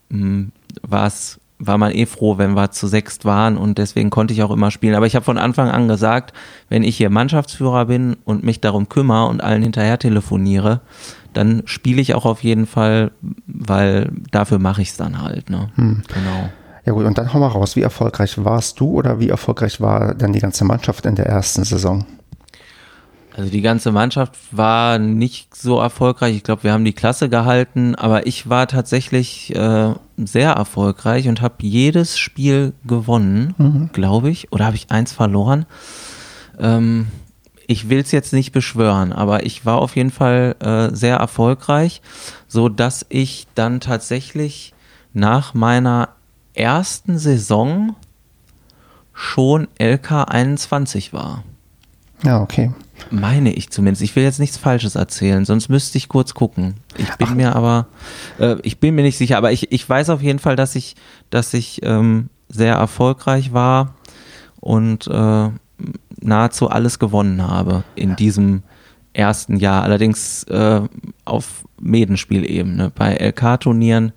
hm, 0.10 0.52
war 0.82 1.08
es 1.08 1.40
war 1.60 1.78
man 1.78 1.92
eh 1.92 2.06
froh, 2.06 2.38
wenn 2.38 2.54
wir 2.54 2.72
zu 2.72 2.88
sechst 2.88 3.26
waren 3.26 3.58
und 3.58 3.78
deswegen 3.78 4.10
konnte 4.10 4.34
ich 4.34 4.42
auch 4.44 4.52
immer 4.52 4.72
spielen. 4.72 4.96
Aber 4.96 5.06
ich 5.06 5.16
habe 5.16 5.26
von 5.26 5.38
Anfang 5.38 5.70
an 5.70 5.88
gesagt, 5.88 6.34
wenn 6.70 6.84
ich 6.84 6.96
hier 6.98 7.10
Mannschaftsführer 7.10 7.86
bin 7.86 8.16
und 8.24 8.44
mich 8.44 8.62
darum 8.62 8.88
kümmere 8.88 9.28
und 9.28 9.44
allen 9.44 9.62
hinterher 9.62 10.00
telefoniere, 10.00 10.80
dann 11.34 11.62
spiele 11.66 12.02
ich 12.02 12.16
auch 12.16 12.26
auf 12.26 12.44
jeden 12.44 12.66
Fall, 12.66 13.12
weil 13.46 14.10
dafür 14.32 14.58
mache 14.58 14.82
ich 14.82 14.90
es 14.90 14.98
dann 14.98 15.22
halt. 15.22 15.50
Ne? 15.50 15.70
Hm. 15.76 16.02
Genau. 16.08 16.50
Ja 16.86 16.94
gut, 16.94 17.06
und 17.06 17.18
dann 17.18 17.34
hau 17.34 17.40
mal 17.40 17.48
raus, 17.48 17.76
wie 17.76 17.82
erfolgreich 17.82 18.44
warst 18.44 18.80
du 18.80 18.94
oder 18.94 19.20
wie 19.20 19.30
erfolgreich 19.30 19.82
war 19.82 20.16
dann 20.16 20.34
die 20.34 20.40
ganze 20.40 20.64
Mannschaft 20.66 21.06
in 21.06 21.16
der 21.16 21.28
ersten 21.28 21.64
Saison? 21.64 22.06
Also 23.40 23.52
die 23.52 23.62
ganze 23.62 23.94
Mannschaft 23.94 24.38
war 24.52 25.00
nicht 25.00 25.56
so 25.56 25.80
erfolgreich. 25.80 26.36
Ich 26.36 26.44
glaube, 26.44 26.64
wir 26.64 26.74
haben 26.74 26.84
die 26.84 26.92
Klasse 26.92 27.30
gehalten, 27.30 27.96
aber 27.96 28.28
ich 28.28 28.50
war 28.50 28.68
tatsächlich 28.68 29.56
äh, 29.56 29.94
sehr 30.18 30.52
erfolgreich 30.52 31.30
und 31.30 31.40
habe 31.40 31.56
jedes 31.60 32.18
Spiel 32.18 32.74
gewonnen, 32.86 33.56
mhm. 33.58 33.92
glaube 33.94 34.30
ich. 34.30 34.52
Oder 34.52 34.66
habe 34.66 34.76
ich 34.76 34.92
eins 34.92 35.14
verloren? 35.14 35.66
Ähm, 36.60 37.08
ich 37.66 37.88
will 37.88 38.00
es 38.00 38.12
jetzt 38.12 38.34
nicht 38.34 38.52
beschwören, 38.52 39.14
aber 39.14 39.46
ich 39.46 39.66
war 39.66 39.78
auf 39.78 39.96
jeden 39.96 40.12
Fall 40.12 40.58
äh, 40.60 40.94
sehr 40.94 41.16
erfolgreich, 41.16 42.02
so 42.50 42.68
dass 42.68 43.06
ich 43.08 43.48
dann 43.56 43.80
tatsächlich 43.80 44.74
nach 45.14 45.54
meiner 45.54 46.10
ersten 46.54 47.18
Saison 47.18 47.96
schon 49.14 49.70
LK 49.80 50.26
21 50.28 51.14
war. 51.14 51.46
Ja, 52.22 52.42
okay. 52.42 52.72
Meine 53.12 53.54
ich 53.54 53.70
zumindest. 53.70 54.02
Ich 54.02 54.16
will 54.16 54.24
jetzt 54.24 54.40
nichts 54.40 54.58
Falsches 54.58 54.96
erzählen, 54.96 55.46
sonst 55.46 55.70
müsste 55.70 55.98
ich 55.98 56.10
kurz 56.10 56.34
gucken. 56.34 56.76
Ich 56.98 57.10
bin 57.16 57.28
Ach. 57.32 57.36
mir 57.36 57.56
aber, 57.56 57.88
äh, 58.40 58.58
ich 58.64 58.80
bin 58.80 58.96
mir 58.96 59.02
nicht 59.02 59.18
sicher, 59.18 59.38
aber 59.38 59.52
ich, 59.52 59.72
ich 59.72 59.88
weiß 59.88 60.10
auf 60.10 60.22
jeden 60.22 60.40
Fall, 60.40 60.56
dass 60.56 60.76
ich, 60.76 60.96
dass 61.30 61.54
ich 61.54 61.82
ähm, 61.84 62.30
sehr 62.50 62.76
erfolgreich 62.76 63.54
war 63.54 63.96
und 64.60 65.08
äh, 65.08 65.50
nahezu 66.22 66.70
alles 66.70 67.00
gewonnen 67.00 67.48
habe 67.48 67.84
in 67.96 68.16
diesem 68.16 68.64
ersten 69.14 69.58
Jahr. 69.58 69.84
Allerdings 69.84 70.44
äh, 70.44 70.82
auf 71.26 71.66
Medenspielebene. 71.80 72.92
Bei 72.94 73.16
LK-Turnieren 73.16 74.12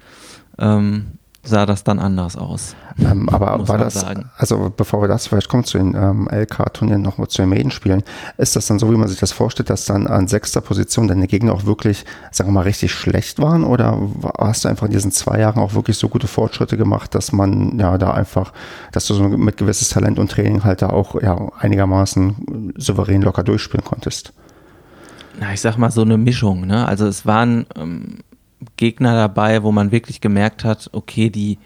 ähm, 0.59 1.18
sah 1.45 1.66
das 1.66 1.82
dann 1.82 1.99
anders 1.99 2.36
aus. 2.36 2.76
Ähm, 2.99 3.28
aber 3.28 3.66
war 3.66 3.78
das, 3.78 3.95
sagen. 3.95 4.30
also 4.36 4.72
bevor 4.74 5.01
wir 5.03 5.09
das 5.09 5.26
vielleicht 5.26 5.49
kommen 5.49 5.64
zu 5.64 5.78
den 5.78 5.95
ähm, 5.95 6.28
LK-Turnieren 6.30 7.03
noch 7.03 7.18
mal 7.18 7.26
zu 7.26 7.43
den 7.43 7.49
Medenspielen, 7.49 8.05
ist 8.38 8.55
das 8.55 8.66
dann 8.66 8.78
so, 8.78 8.90
wie 8.93 8.97
man 8.97 9.09
sich 9.09 9.18
das 9.18 9.32
vorstellt, 9.32 9.68
dass 9.68 9.84
dann 9.86 10.07
an 10.07 10.28
sechster 10.28 10.61
Position 10.61 11.09
deine 11.09 11.26
Gegner 11.26 11.53
auch 11.53 11.64
wirklich, 11.64 12.05
sagen 12.30 12.51
wir 12.51 12.55
mal, 12.55 12.62
richtig 12.62 12.93
schlecht 12.93 13.40
waren? 13.40 13.64
Oder 13.64 13.99
hast 14.38 14.64
du 14.64 14.68
einfach 14.68 14.86
in 14.86 14.93
diesen 14.93 15.11
zwei 15.11 15.40
Jahren 15.40 15.61
auch 15.61 15.74
wirklich 15.74 15.99
so 15.99 16.09
gute 16.09 16.28
Fortschritte 16.28 16.76
gemacht, 16.76 17.14
dass 17.14 17.32
man 17.32 17.78
ja 17.78 17.99
da 17.99 18.12
einfach, 18.12 18.53
dass 18.93 19.07
du 19.07 19.14
so 19.14 19.24
mit 19.24 19.57
gewisses 19.57 19.88
Talent 19.88 20.18
und 20.18 20.30
Training 20.30 20.62
halt 20.62 20.82
da 20.82 20.90
auch 20.90 21.20
ja 21.20 21.51
einigermaßen 21.59 22.74
souverän 22.76 23.22
locker 23.22 23.43
durchspielen 23.43 23.84
konntest? 23.84 24.32
Na, 25.40 25.53
ich 25.53 25.61
sag 25.61 25.76
mal 25.76 25.90
so 25.90 26.03
eine 26.03 26.18
Mischung, 26.18 26.66
ne? 26.66 26.86
Also 26.86 27.07
es 27.07 27.26
waren 27.26 27.66
ähm 27.74 28.18
Gegner 28.77 29.15
dabei, 29.15 29.63
wo 29.63 29.73
man 29.73 29.93
wirklich 29.93 30.21
gemerkt 30.21 30.65
hat, 30.65 30.91
okay, 30.93 31.31
die, 31.31 31.59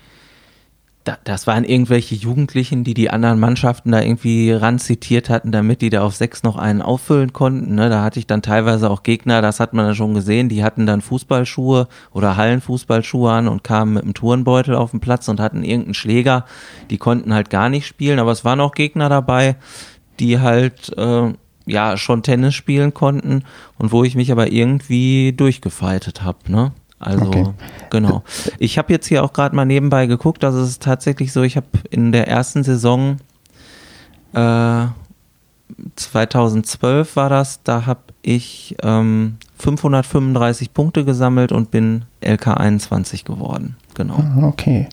da, 1.06 1.16
das 1.24 1.46
waren 1.46 1.64
irgendwelche 1.64 2.14
Jugendlichen, 2.14 2.82
die 2.82 2.94
die 2.94 3.10
anderen 3.10 3.38
Mannschaften 3.38 3.92
da 3.92 4.00
irgendwie 4.00 4.50
ranzitiert 4.52 5.30
hatten, 5.30 5.52
damit 5.52 5.80
die 5.80 5.90
da 5.90 6.02
auf 6.02 6.16
sechs 6.16 6.42
noch 6.42 6.56
einen 6.56 6.82
auffüllen 6.82 7.32
konnten. 7.32 7.76
Ne? 7.76 7.88
Da 7.88 8.02
hatte 8.02 8.18
ich 8.18 8.26
dann 8.26 8.42
teilweise 8.42 8.90
auch 8.90 9.02
Gegner, 9.02 9.40
das 9.40 9.60
hat 9.60 9.72
man 9.72 9.86
ja 9.86 9.94
schon 9.94 10.14
gesehen, 10.14 10.48
die 10.48 10.64
hatten 10.64 10.86
dann 10.86 11.00
Fußballschuhe 11.00 11.88
oder 12.12 12.36
Hallenfußballschuhe 12.36 13.30
an 13.30 13.48
und 13.48 13.62
kamen 13.62 13.94
mit 13.94 14.02
einem 14.02 14.14
Turnbeutel 14.14 14.74
auf 14.74 14.90
den 14.90 15.00
Platz 15.00 15.28
und 15.28 15.38
hatten 15.38 15.62
irgendeinen 15.62 15.94
Schläger. 15.94 16.44
Die 16.90 16.98
konnten 16.98 17.32
halt 17.32 17.50
gar 17.50 17.68
nicht 17.68 17.86
spielen, 17.86 18.18
aber 18.18 18.32
es 18.32 18.44
waren 18.44 18.60
auch 18.60 18.72
Gegner 18.72 19.08
dabei, 19.08 19.56
die 20.18 20.40
halt 20.40 20.92
äh, 20.98 21.32
ja 21.66 21.96
schon 21.96 22.22
Tennis 22.22 22.54
spielen 22.54 22.94
konnten 22.94 23.44
und 23.78 23.92
wo 23.92 24.04
ich 24.04 24.14
mich 24.14 24.32
aber 24.32 24.50
irgendwie 24.50 25.32
durchgefeitet 25.32 26.22
habe. 26.22 26.38
Ne? 26.48 26.72
Also 26.98 27.26
okay. 27.26 27.44
genau. 27.90 28.22
Ich 28.58 28.78
habe 28.78 28.92
jetzt 28.92 29.06
hier 29.06 29.22
auch 29.22 29.32
gerade 29.32 29.54
mal 29.54 29.66
nebenbei 29.66 30.06
geguckt, 30.06 30.44
also 30.44 30.60
es 30.60 30.70
ist 30.70 30.82
tatsächlich 30.82 31.32
so, 31.32 31.42
ich 31.42 31.56
habe 31.56 31.66
in 31.90 32.12
der 32.12 32.28
ersten 32.28 32.64
Saison 32.64 33.18
äh, 34.32 34.86
2012 35.96 37.16
war 37.16 37.28
das, 37.28 37.62
da 37.64 37.86
habe 37.86 38.00
ich 38.22 38.76
ähm, 38.82 39.36
535 39.58 40.72
Punkte 40.72 41.04
gesammelt 41.04 41.52
und 41.52 41.70
bin 41.70 42.04
LK 42.22 42.48
21 42.58 43.24
geworden. 43.24 43.76
Genau. 43.94 44.16
Ah, 44.16 44.46
okay. 44.46 44.88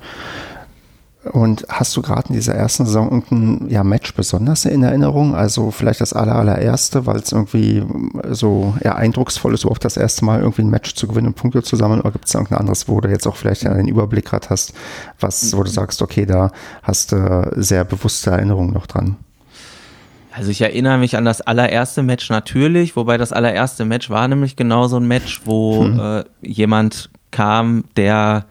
Und 1.32 1.66
hast 1.70 1.96
du 1.96 2.02
gerade 2.02 2.28
in 2.30 2.36
dieser 2.36 2.54
ersten 2.54 2.86
Saison 2.86 3.06
irgendein 3.10 3.70
ja, 3.70 3.84
Match 3.84 4.14
besonders 4.14 4.66
in 4.66 4.84
Erinnerung? 4.84 5.36
Also 5.36 5.72
vielleicht 5.72 6.02
das 6.02 6.12
aller, 6.12 6.36
allererste, 6.36 7.06
weil 7.06 7.18
es 7.18 7.32
irgendwie 7.32 7.84
so 8.32 8.74
eher 8.82 8.98
eindrucksvoll 8.98 9.54
ist, 9.54 9.64
überhaupt 9.64 9.86
das 9.86 9.96
erste 9.96 10.26
Mal 10.26 10.42
irgendwie 10.42 10.64
ein 10.64 10.70
Match 10.70 10.96
zu 10.96 11.08
gewinnen 11.08 11.28
und 11.28 11.36
Punkte 11.36 11.64
zu 11.64 11.78
sammeln? 11.78 12.02
Oder 12.02 12.12
gibt 12.12 12.26
es 12.26 12.34
irgendein 12.34 12.60
anderes, 12.60 12.90
wo 12.90 13.00
du 13.00 13.10
jetzt 13.10 13.26
auch 13.26 13.38
vielleicht 13.38 13.64
den 13.64 13.88
Überblick 13.88 14.26
gerade 14.26 14.50
hast, 14.50 14.74
was, 15.20 15.56
wo 15.56 15.64
du 15.64 15.70
sagst, 15.70 16.02
okay, 16.02 16.26
da 16.26 16.52
hast 16.82 17.14
du 17.14 17.52
sehr 17.56 17.86
bewusste 17.86 18.32
Erinnerungen 18.32 18.74
noch 18.74 18.88
dran? 18.88 19.16
Also 20.36 20.50
ich 20.50 20.62
erinnere 20.62 20.98
mich 20.98 21.16
an 21.16 21.26
das 21.26 21.42
allererste 21.42 22.04
Match 22.04 22.30
natürlich, 22.30 22.96
wobei 22.96 23.18
das 23.18 23.32
allererste 23.32 23.86
Match 23.86 24.10
war 24.10 24.28
nämlich 24.28 24.56
genau 24.56 24.88
so 24.88 24.98
ein 24.98 25.08
Match, 25.08 25.42
wo 25.46 25.86
hm. 25.86 26.00
äh, 26.00 26.24
jemand 26.42 27.12
kam, 27.32 27.86
der 27.96 28.46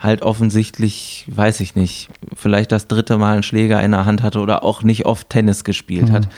halt 0.00 0.22
offensichtlich, 0.22 1.26
weiß 1.28 1.60
ich 1.60 1.76
nicht, 1.76 2.08
vielleicht 2.34 2.72
das 2.72 2.88
dritte 2.88 3.18
Mal 3.18 3.34
einen 3.34 3.42
Schläger 3.42 3.82
in 3.82 3.92
der 3.92 4.06
Hand 4.06 4.22
hatte 4.22 4.40
oder 4.40 4.64
auch 4.64 4.82
nicht 4.82 5.06
oft 5.06 5.28
Tennis 5.28 5.62
gespielt 5.62 6.08
mhm. 6.08 6.12
hat. 6.12 6.28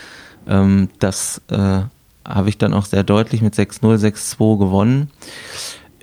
Ähm, 0.48 0.88
das 0.98 1.40
äh, 1.48 1.82
habe 2.26 2.48
ich 2.48 2.58
dann 2.58 2.74
auch 2.74 2.84
sehr 2.84 3.04
deutlich 3.04 3.40
mit 3.40 3.54
6-0, 3.54 3.98
6-2 3.98 4.58
gewonnen. 4.58 5.10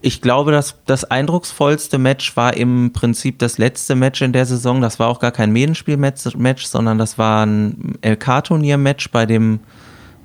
Ich 0.01 0.21
glaube, 0.21 0.53
dass 0.53 0.75
das 0.85 1.03
eindrucksvollste 1.03 1.97
Match 1.97 2.37
war 2.37 2.55
im 2.55 2.93
Prinzip 2.93 3.37
das 3.39 3.57
letzte 3.57 3.95
Match 3.95 4.21
in 4.21 4.31
der 4.31 4.45
Saison. 4.45 4.79
Das 4.79 4.97
war 4.97 5.09
auch 5.09 5.19
gar 5.19 5.31
kein 5.31 5.51
Medenspiel-Match, 5.51 6.63
sondern 6.65 6.97
das 6.97 7.17
war 7.17 7.45
ein 7.45 7.97
LK-Turnier-Match 8.01 9.11
bei 9.11 9.25
dem 9.25 9.59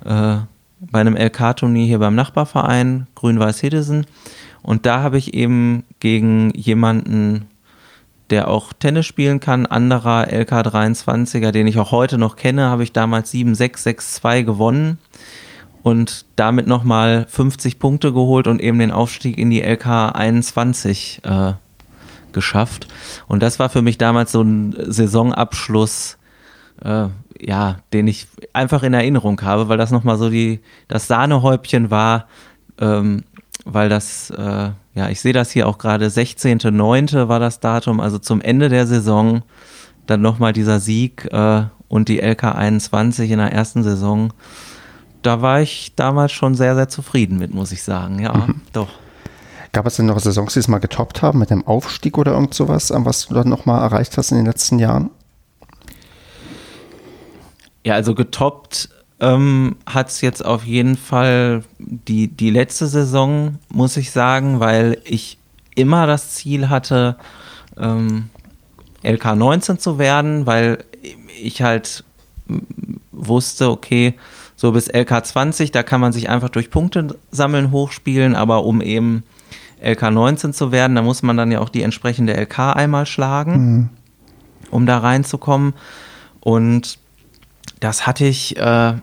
äh, 0.05 0.37
bei 0.79 0.99
einem 0.99 1.15
LK-Turnier 1.15 1.85
hier 1.85 1.99
beim 1.99 2.15
Nachbarverein 2.15 3.07
Grün-Weiß 3.15 3.63
Hedesen. 3.63 4.05
Und 4.65 4.87
da 4.87 5.03
habe 5.03 5.19
ich 5.19 5.35
eben 5.35 5.83
gegen 5.99 6.49
jemanden, 6.55 7.45
der 8.31 8.47
auch 8.47 8.73
Tennis 8.73 9.05
spielen 9.05 9.39
kann, 9.39 9.67
anderer 9.67 10.27
LK23er, 10.27 11.51
den 11.51 11.67
ich 11.67 11.77
auch 11.77 11.91
heute 11.91 12.17
noch 12.17 12.35
kenne, 12.35 12.63
habe 12.63 12.81
ich 12.81 12.91
damals 12.91 13.31
7-6, 13.31 13.85
6-2 14.19 14.43
gewonnen 14.43 14.97
und 15.83 16.25
damit 16.35 16.65
nochmal 16.65 17.27
50 17.29 17.77
Punkte 17.77 18.11
geholt 18.11 18.47
und 18.47 18.59
eben 18.59 18.79
den 18.79 18.89
Aufstieg 18.89 19.37
in 19.37 19.51
die 19.51 19.61
LK 19.61 20.15
21 20.15 21.21
äh, 21.23 21.53
geschafft. 22.31 22.87
Und 23.27 23.43
das 23.43 23.59
war 23.59 23.69
für 23.69 23.83
mich 23.83 23.99
damals 23.99 24.31
so 24.31 24.41
ein 24.41 24.75
Saisonabschluss, 24.79 26.17
äh, 26.83 27.09
ja, 27.39 27.77
den 27.93 28.07
ich 28.07 28.27
einfach 28.51 28.81
in 28.81 28.95
Erinnerung 28.95 29.39
habe, 29.43 29.69
weil 29.69 29.77
das 29.77 29.91
nochmal 29.91 30.17
so 30.17 30.31
die, 30.31 30.61
das 30.87 31.05
Sahnehäubchen 31.05 31.91
war, 31.91 32.27
ähm, 32.81 33.23
weil 33.65 33.89
das, 33.89 34.29
äh, 34.29 34.69
ja, 34.93 35.09
ich 35.09 35.19
sehe 35.19 35.33
das 35.33 35.51
hier 35.51 35.67
auch 35.67 35.77
gerade, 35.77 36.07
16.09. 36.07 37.27
war 37.27 37.39
das 37.39 37.59
Datum, 37.59 37.99
also 37.99 38.19
zum 38.19 38.39
Ende 38.39 38.69
der 38.69 38.87
Saison, 38.87 39.41
dann 40.05 40.21
nochmal 40.21 40.53
dieser 40.53 40.79
Sieg 40.79 41.27
äh, 41.31 41.63
und 41.87 42.07
die 42.07 42.19
LK 42.19 42.55
21 42.55 43.31
in 43.31 43.39
der 43.39 43.51
ersten 43.51 43.83
Saison. 43.83 44.31
Da 45.23 45.41
war 45.41 45.61
ich 45.61 45.95
damals 45.95 46.31
schon 46.31 46.53
sehr, 46.53 46.75
sehr 46.75 46.87
zufrieden 46.87 47.39
mit, 47.39 47.53
muss 47.53 47.71
ich 47.71 47.81
sagen. 47.81 48.19
Ja, 48.19 48.33
mhm. 48.33 48.61
doch. 48.71 48.89
Gab 49.71 49.87
es 49.87 49.95
denn 49.95 50.05
noch 50.05 50.19
Saisons, 50.19 50.53
die 50.53 50.59
es 50.59 50.67
mal 50.67 50.77
getoppt 50.77 51.21
haben 51.21 51.39
mit 51.39 51.49
dem 51.49 51.67
Aufstieg 51.67 52.17
oder 52.17 52.33
irgend 52.33 52.53
sowas, 52.53 52.93
was 52.95 53.27
du 53.27 53.33
dann 53.33 53.49
nochmal 53.49 53.81
erreicht 53.81 54.17
hast 54.17 54.31
in 54.31 54.37
den 54.37 54.45
letzten 54.45 54.79
Jahren? 54.79 55.09
Ja, 57.83 57.95
also 57.95 58.15
getoppt 58.15 58.89
ähm, 59.19 59.75
hat 59.85 60.09
es 60.09 60.21
jetzt 60.21 60.45
auf 60.45 60.65
jeden 60.65 60.97
Fall 60.97 61.63
die, 61.79 62.27
die 62.27 62.49
letzte 62.49 62.87
Saison, 62.87 63.59
muss 63.69 63.97
ich 63.97 64.11
sagen, 64.11 64.59
weil 64.59 64.97
ich 65.05 65.37
immer 65.75 66.07
das 66.07 66.35
Ziel 66.35 66.69
hatte, 66.69 67.17
ähm, 67.77 68.29
LK 69.03 69.35
19 69.35 69.79
zu 69.79 69.99
werden, 69.99 70.45
weil 70.45 70.83
ich 71.41 71.61
halt 71.61 72.03
wusste, 73.11 73.69
okay, 73.69 74.15
so 74.55 74.71
bis 74.71 74.87
LK 74.87 75.25
20, 75.25 75.71
da 75.71 75.83
kann 75.83 76.01
man 76.01 76.13
sich 76.13 76.29
einfach 76.29 76.49
durch 76.49 76.69
Punkte 76.69 77.17
sammeln 77.31 77.71
hochspielen, 77.71 78.35
aber 78.35 78.63
um 78.63 78.81
eben 78.81 79.23
LK 79.81 80.11
19 80.11 80.53
zu 80.53 80.71
werden, 80.71 80.95
da 80.95 81.01
muss 81.01 81.23
man 81.23 81.37
dann 81.37 81.51
ja 81.51 81.59
auch 81.59 81.69
die 81.69 81.83
entsprechende 81.83 82.33
LK 82.33 82.75
einmal 82.75 83.05
schlagen, 83.05 83.51
mhm. 83.53 83.89
um 84.71 84.85
da 84.85 84.97
reinzukommen. 84.97 85.73
Und 86.39 86.99
das 87.79 88.07
hatte 88.07 88.25
ich 88.25 88.57
äh, 88.57 88.93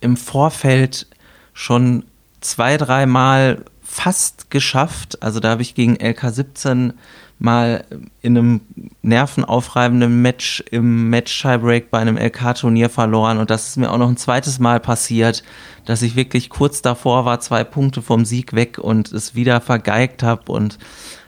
im 0.00 0.16
Vorfeld 0.16 1.06
schon 1.52 2.04
zwei, 2.40 2.76
dreimal 2.76 3.64
fast 3.82 4.50
geschafft. 4.50 5.22
Also 5.22 5.40
da 5.40 5.50
habe 5.50 5.62
ich 5.62 5.74
gegen 5.74 5.96
LK 5.96 6.30
17 6.30 6.92
mal 7.38 7.84
in 8.20 8.36
einem 8.36 8.60
nervenaufreibenden 9.02 10.22
Match 10.22 10.62
im 10.70 11.08
Match-Tiebreak 11.08 11.90
bei 11.90 11.98
einem 11.98 12.16
LK-Turnier 12.16 12.90
verloren. 12.90 13.38
Und 13.38 13.50
das 13.50 13.68
ist 13.68 13.76
mir 13.76 13.90
auch 13.90 13.98
noch 13.98 14.08
ein 14.08 14.16
zweites 14.16 14.58
Mal 14.58 14.80
passiert, 14.80 15.44
dass 15.84 16.02
ich 16.02 16.16
wirklich 16.16 16.50
kurz 16.50 16.82
davor 16.82 17.24
war, 17.24 17.40
zwei 17.40 17.64
Punkte 17.64 18.02
vom 18.02 18.24
Sieg 18.24 18.54
weg 18.54 18.78
und 18.78 19.12
es 19.12 19.34
wieder 19.34 19.60
vergeigt 19.60 20.22
habe. 20.22 20.50
Und 20.50 20.78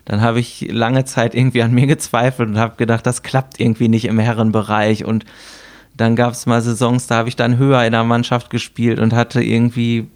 dann 0.05 0.20
habe 0.20 0.40
ich 0.40 0.66
lange 0.70 1.05
Zeit 1.05 1.34
irgendwie 1.34 1.62
an 1.62 1.72
mir 1.72 1.86
gezweifelt 1.86 2.48
und 2.48 2.59
habe 2.59 2.76
gedacht, 2.76 3.07
das 3.07 3.22
klappt 3.22 3.61
irgendwie 3.61 3.88
nicht 3.88 4.07
im 4.07 4.18
Herrenbereich. 4.18 5.05
Und 5.05 5.24
dann 6.01 6.16
gab 6.16 6.32
es 6.32 6.46
mal 6.46 6.62
Saisons, 6.62 7.07
da 7.07 7.16
habe 7.16 7.28
ich 7.28 7.36
dann 7.36 7.59
höher 7.59 7.84
in 7.84 7.92
der 7.92 8.05
Mannschaft 8.05 8.51
gespielt 8.51 8.98
und 8.98 9.12
hatte 9.12 9.42
irgendwie, 9.42 10.09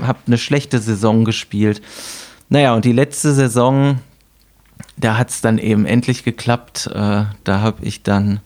habe 0.00 0.18
eine 0.26 0.38
schlechte 0.38 0.78
Saison 0.78 1.24
gespielt. 1.24 1.82
Naja, 2.48 2.74
und 2.74 2.84
die 2.84 2.92
letzte 2.92 3.34
Saison, 3.34 3.98
da 4.96 5.18
hat 5.18 5.30
es 5.30 5.40
dann 5.40 5.58
eben 5.58 5.84
endlich 5.84 6.24
geklappt. 6.24 6.90
Äh, 6.92 7.24
da 7.44 7.60
habe 7.60 7.84
ich 7.84 8.02
dann 8.02 8.40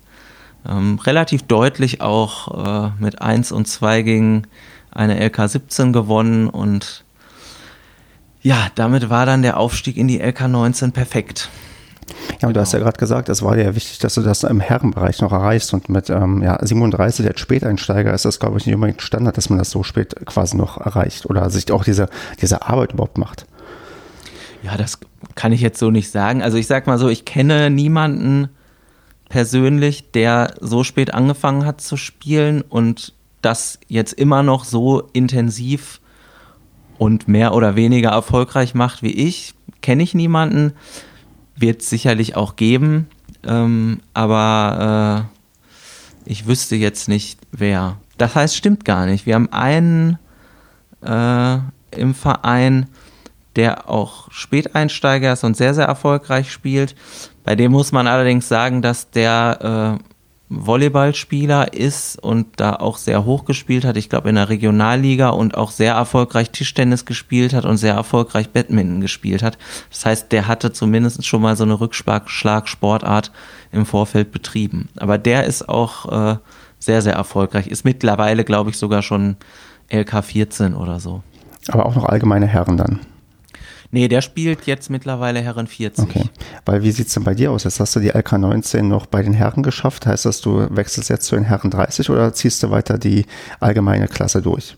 ähm, 0.69 0.99
relativ 0.99 1.43
deutlich 1.43 2.01
auch 2.01 2.89
äh, 2.89 2.91
mit 2.99 3.23
1 3.23 3.53
und 3.53 3.67
2 3.67 4.03
gegen 4.03 4.43
eine 4.91 5.25
LK 5.25 5.49
17 5.49 5.93
gewonnen 5.93 6.49
und 6.49 7.05
ja, 8.43 8.69
damit 8.77 9.11
war 9.11 9.27
dann 9.27 9.43
der 9.43 9.57
Aufstieg 9.57 9.97
in 9.97 10.09
die 10.09 10.21
LK 10.21 10.49
19 10.49 10.93
perfekt. 10.93 11.49
Ja, 12.41 12.49
und 12.49 12.55
du 12.55 12.61
hast 12.61 12.73
ja 12.73 12.79
genau. 12.79 12.91
gerade 12.91 12.99
gesagt, 12.99 13.29
es 13.29 13.43
war 13.43 13.57
dir 13.57 13.65
ja 13.65 13.75
wichtig, 13.75 13.99
dass 13.99 14.15
du 14.15 14.23
das 14.23 14.45
im 14.45 14.61
Herrenbereich 14.61 15.21
noch 15.21 15.33
erreichst. 15.33 15.73
Und 15.75 15.89
mit 15.89 16.11
ähm, 16.11 16.43
ja, 16.43 16.59
37 16.61 17.27
als 17.27 17.41
Späteinsteiger 17.41 18.13
ist 18.13 18.25
das, 18.25 18.39
glaube 18.39 18.59
ich, 18.59 18.67
nicht 18.67 18.75
unbedingt 18.75 19.03
Standard, 19.03 19.37
dass 19.37 19.51
man 19.51 19.59
das 19.59 19.71
so 19.71 19.83
spät 19.83 20.15
quasi 20.27 20.57
noch 20.57 20.79
erreicht 20.79 21.27
oder 21.27 21.49
sich 21.51 21.71
auch 21.73 21.85
diese, 21.85 22.09
diese 22.41 22.63
Arbeit 22.63 22.93
überhaupt 22.93 23.19
macht. 23.19 23.47
Ja, 24.63 24.77
das 24.77 24.99
kann 25.35 25.53
ich 25.53 25.61
jetzt 25.61 25.79
so 25.79 25.91
nicht 25.91 26.11
sagen. 26.11 26.43
Also 26.43 26.57
ich 26.57 26.67
sag 26.67 26.87
mal 26.87 26.99
so, 26.99 27.09
ich 27.09 27.25
kenne 27.25 27.71
niemanden 27.71 28.49
persönlich, 29.29 30.11
der 30.13 30.55
so 30.61 30.85
spät 30.85 31.15
angefangen 31.15 31.65
hat 31.65 31.81
zu 31.81 31.97
spielen 31.97 32.63
und 32.63 33.15
das 33.43 33.79
jetzt 33.89 34.13
immer 34.13 34.43
noch 34.43 34.65
so 34.65 35.09
intensiv 35.13 36.01
und 36.99 37.29
mehr 37.29 37.55
oder 37.55 37.77
weniger 37.77 38.11
erfolgreich 38.11 38.75
macht 38.75 39.03
wie 39.03 39.13
ich. 39.13 39.55
Kenne 39.83 40.03
ich 40.03 40.15
niemanden 40.15 40.73
wird 41.57 41.83
es 41.83 41.91
sicherlich 41.91 42.37
auch 42.37 42.57
geben, 42.57 43.09
ähm, 43.45 44.01
aber 44.15 45.27
äh, 46.27 46.31
ich 46.31 46.47
wüsste 46.47 46.77
jetzt 46.77 47.09
nicht, 47.09 47.39
wer. 47.53 47.97
Das 48.19 48.35
heißt, 48.35 48.57
stimmt 48.57 48.85
gar 48.85 49.07
nicht. 49.07 49.27
Wir 49.27 49.35
haben 49.35 49.53
einen 49.53 50.19
äh, 51.03 51.59
im 51.91 52.15
Verein, 52.15 52.89
der 53.55 53.89
auch 53.89 54.31
Späteinsteiger 54.31 55.33
ist 55.33 55.45
und 55.45 55.57
sehr, 55.57 55.75
sehr 55.75 55.87
erfolgreich 55.87 56.53
spielt. 56.53 56.95
Bei 57.45 57.57
dem 57.57 57.73
muss 57.73 57.93
man 57.93 58.07
allerdings 58.07 58.49
sagen, 58.49 58.83
dass 58.83 59.11
der 59.11 59.99
äh, 60.01 60.16
Volleyballspieler 60.49 61.75
ist 61.75 62.23
und 62.23 62.61
da 62.61 62.75
auch 62.75 62.99
sehr 62.99 63.25
hoch 63.25 63.45
gespielt 63.45 63.85
hat. 63.85 63.97
Ich 63.97 64.09
glaube 64.09 64.29
in 64.29 64.37
der 64.37 64.49
Regionalliga 64.49 65.31
und 65.31 65.57
auch 65.57 65.73
sehr 65.73 65.95
erfolgreich 65.95 66.51
Tischtennis 66.51 67.05
gespielt 67.05 67.53
hat 67.53 67.65
und 67.65 67.79
sehr 67.79 67.95
erfolgreich 67.95 68.51
Badminton 68.51 69.01
gespielt 69.01 69.43
hat. 69.43 69.59
Das 69.91 70.07
heißt, 70.07 70.31
der 70.31 70.47
hatte 70.47 70.73
zumindest 70.73 71.27
schon 71.27 71.43
mal 71.43 71.57
so 71.57 71.65
eine 71.65 71.81
Rückschlagsportart 71.81 73.33
im 73.73 73.87
Vorfeld 73.87 74.31
betrieben. 74.31 74.89
Aber 74.97 75.19
der 75.19 75.45
ist 75.45 75.69
auch 75.69 76.13
äh, 76.13 76.37
sehr, 76.79 77.03
sehr 77.03 77.15
erfolgreich. 77.15 77.67
Ist 77.67 77.85
mittlerweile, 77.85 78.45
glaube 78.45 78.71
ich, 78.71 78.79
sogar 78.79 79.03
schon 79.03 79.37
LK 79.93 80.25
14 80.25 80.75
oder 80.75 81.01
so. 81.01 81.23
Aber 81.69 81.87
auch 81.87 81.97
noch 81.97 82.05
allgemeine 82.05 82.47
Herren 82.47 82.77
dann. 82.77 83.01
Nee, 83.91 84.09
der 84.09 84.21
spielt 84.21 84.67
jetzt 84.67 84.91
mittlerweile 84.91 85.41
Herren 85.41 85.67
40. 85.67 86.05
Okay. 86.05 86.25
Weil 86.65 86.83
wie 86.83 86.91
sieht 86.91 87.09
es 87.09 87.15
denn 87.15 87.25
bei 87.25 87.35
dir 87.35 87.53
aus? 87.53 87.65
Jetzt 87.65 87.81
hast 87.81 87.95
du 87.97 88.01
die 88.01 88.09
LK 88.09 88.33
19 88.33 88.89
noch 88.89 89.07
bei 89.07 89.23
den 89.23 89.33
Herren 89.33 89.63
geschafft. 89.63 90.07
Heißt 90.07 90.25
das, 90.25 90.41
du 90.41 90.67
wechselst 90.71 91.11
jetzt 91.11 91.27
zu 91.27 91.37
den 91.37 91.45
Herren 91.45 91.71
30 91.71 92.11
oder 92.11 92.33
ziehst 92.33 92.63
du 92.63 92.71
weiter 92.71 92.99
die 92.99 93.27
allgemeine 93.61 94.09
Klasse 94.09 94.43
durch? 94.43 94.77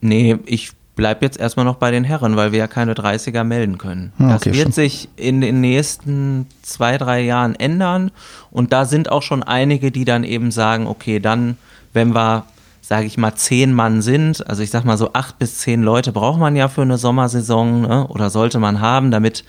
Nee, 0.00 0.38
ich 0.46 0.72
bleibe 0.96 1.24
jetzt 1.24 1.38
erstmal 1.38 1.64
noch 1.64 1.76
bei 1.76 1.90
den 1.90 2.04
Herren, 2.04 2.36
weil 2.36 2.52
wir 2.52 2.58
ja 2.58 2.66
keine 2.66 2.94
30er 2.94 3.44
melden 3.44 3.78
können. 3.78 4.12
Ah, 4.18 4.34
okay, 4.34 4.50
das 4.50 4.54
wird 4.54 4.62
schon. 4.62 4.72
sich 4.72 5.08
in 5.16 5.40
den 5.40 5.60
nächsten 5.60 6.46
zwei, 6.62 6.98
drei 6.98 7.22
Jahren 7.22 7.54
ändern. 7.54 8.10
Und 8.50 8.72
da 8.72 8.84
sind 8.84 9.10
auch 9.10 9.22
schon 9.22 9.42
einige, 9.42 9.90
die 9.90 10.04
dann 10.04 10.24
eben 10.24 10.50
sagen, 10.50 10.86
okay, 10.86 11.18
dann, 11.18 11.56
wenn 11.92 12.14
wir 12.14 12.44
sage 12.90 13.06
ich 13.06 13.16
mal, 13.16 13.36
zehn 13.36 13.72
Mann 13.72 14.02
sind, 14.02 14.44
also 14.50 14.64
ich 14.64 14.70
sag 14.72 14.84
mal 14.84 14.98
so 14.98 15.12
acht 15.12 15.38
bis 15.38 15.58
zehn 15.58 15.80
Leute 15.80 16.10
braucht 16.10 16.40
man 16.40 16.56
ja 16.56 16.66
für 16.66 16.82
eine 16.82 16.98
Sommersaison 16.98 17.82
ne? 17.82 18.08
oder 18.08 18.30
sollte 18.30 18.58
man 18.58 18.80
haben, 18.80 19.12
damit 19.12 19.44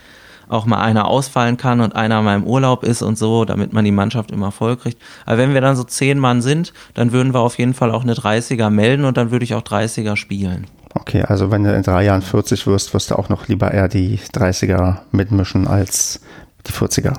auch 0.48 0.68
mal 0.68 0.80
einer 0.80 1.08
ausfallen 1.08 1.58
kann 1.58 1.82
und 1.82 1.96
einer 1.96 2.22
mal 2.22 2.36
im 2.36 2.44
Urlaub 2.44 2.84
ist 2.84 3.02
und 3.02 3.18
so, 3.18 3.44
damit 3.44 3.74
man 3.74 3.84
die 3.84 3.92
Mannschaft 3.92 4.30
immer 4.30 4.52
voll 4.52 4.78
kriegt. 4.78 5.02
Aber 5.26 5.40
wenn 5.40 5.56
wir 5.56 5.62
dann 5.62 5.76
so 5.76 5.84
zehn 5.84 6.20
Mann 6.20 6.44
sind, 6.44 6.72
dann 6.94 7.14
würden 7.14 7.34
wir 7.34 7.40
auf 7.40 7.58
jeden 7.58 7.74
Fall 7.74 7.90
auch 7.90 8.04
eine 8.04 8.14
30er 8.14 8.70
melden 8.70 9.06
und 9.06 9.18
dann 9.18 9.32
würde 9.32 9.44
ich 9.44 9.56
auch 9.56 9.64
30er 9.64 10.16
spielen. 10.18 10.68
Okay, 10.94 11.24
also 11.24 11.50
wenn 11.50 11.64
du 11.64 11.74
in 11.74 11.82
drei 11.82 12.06
Jahren 12.06 12.22
40 12.22 12.68
wirst, 12.68 12.94
wirst 12.94 13.10
du 13.10 13.16
auch 13.16 13.30
noch 13.30 13.48
lieber 13.48 13.72
eher 13.72 13.88
die 13.88 14.20
30er 14.20 14.98
mitmischen 15.12 15.68
als 15.68 16.22
die 16.68 16.74
40er. 16.74 17.16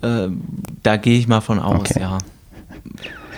Äh, 0.00 0.30
da 0.82 0.96
gehe 0.96 1.18
ich 1.18 1.28
mal 1.28 1.42
von 1.42 1.58
aus, 1.58 1.90
okay. 1.90 2.00
ja. 2.00 2.16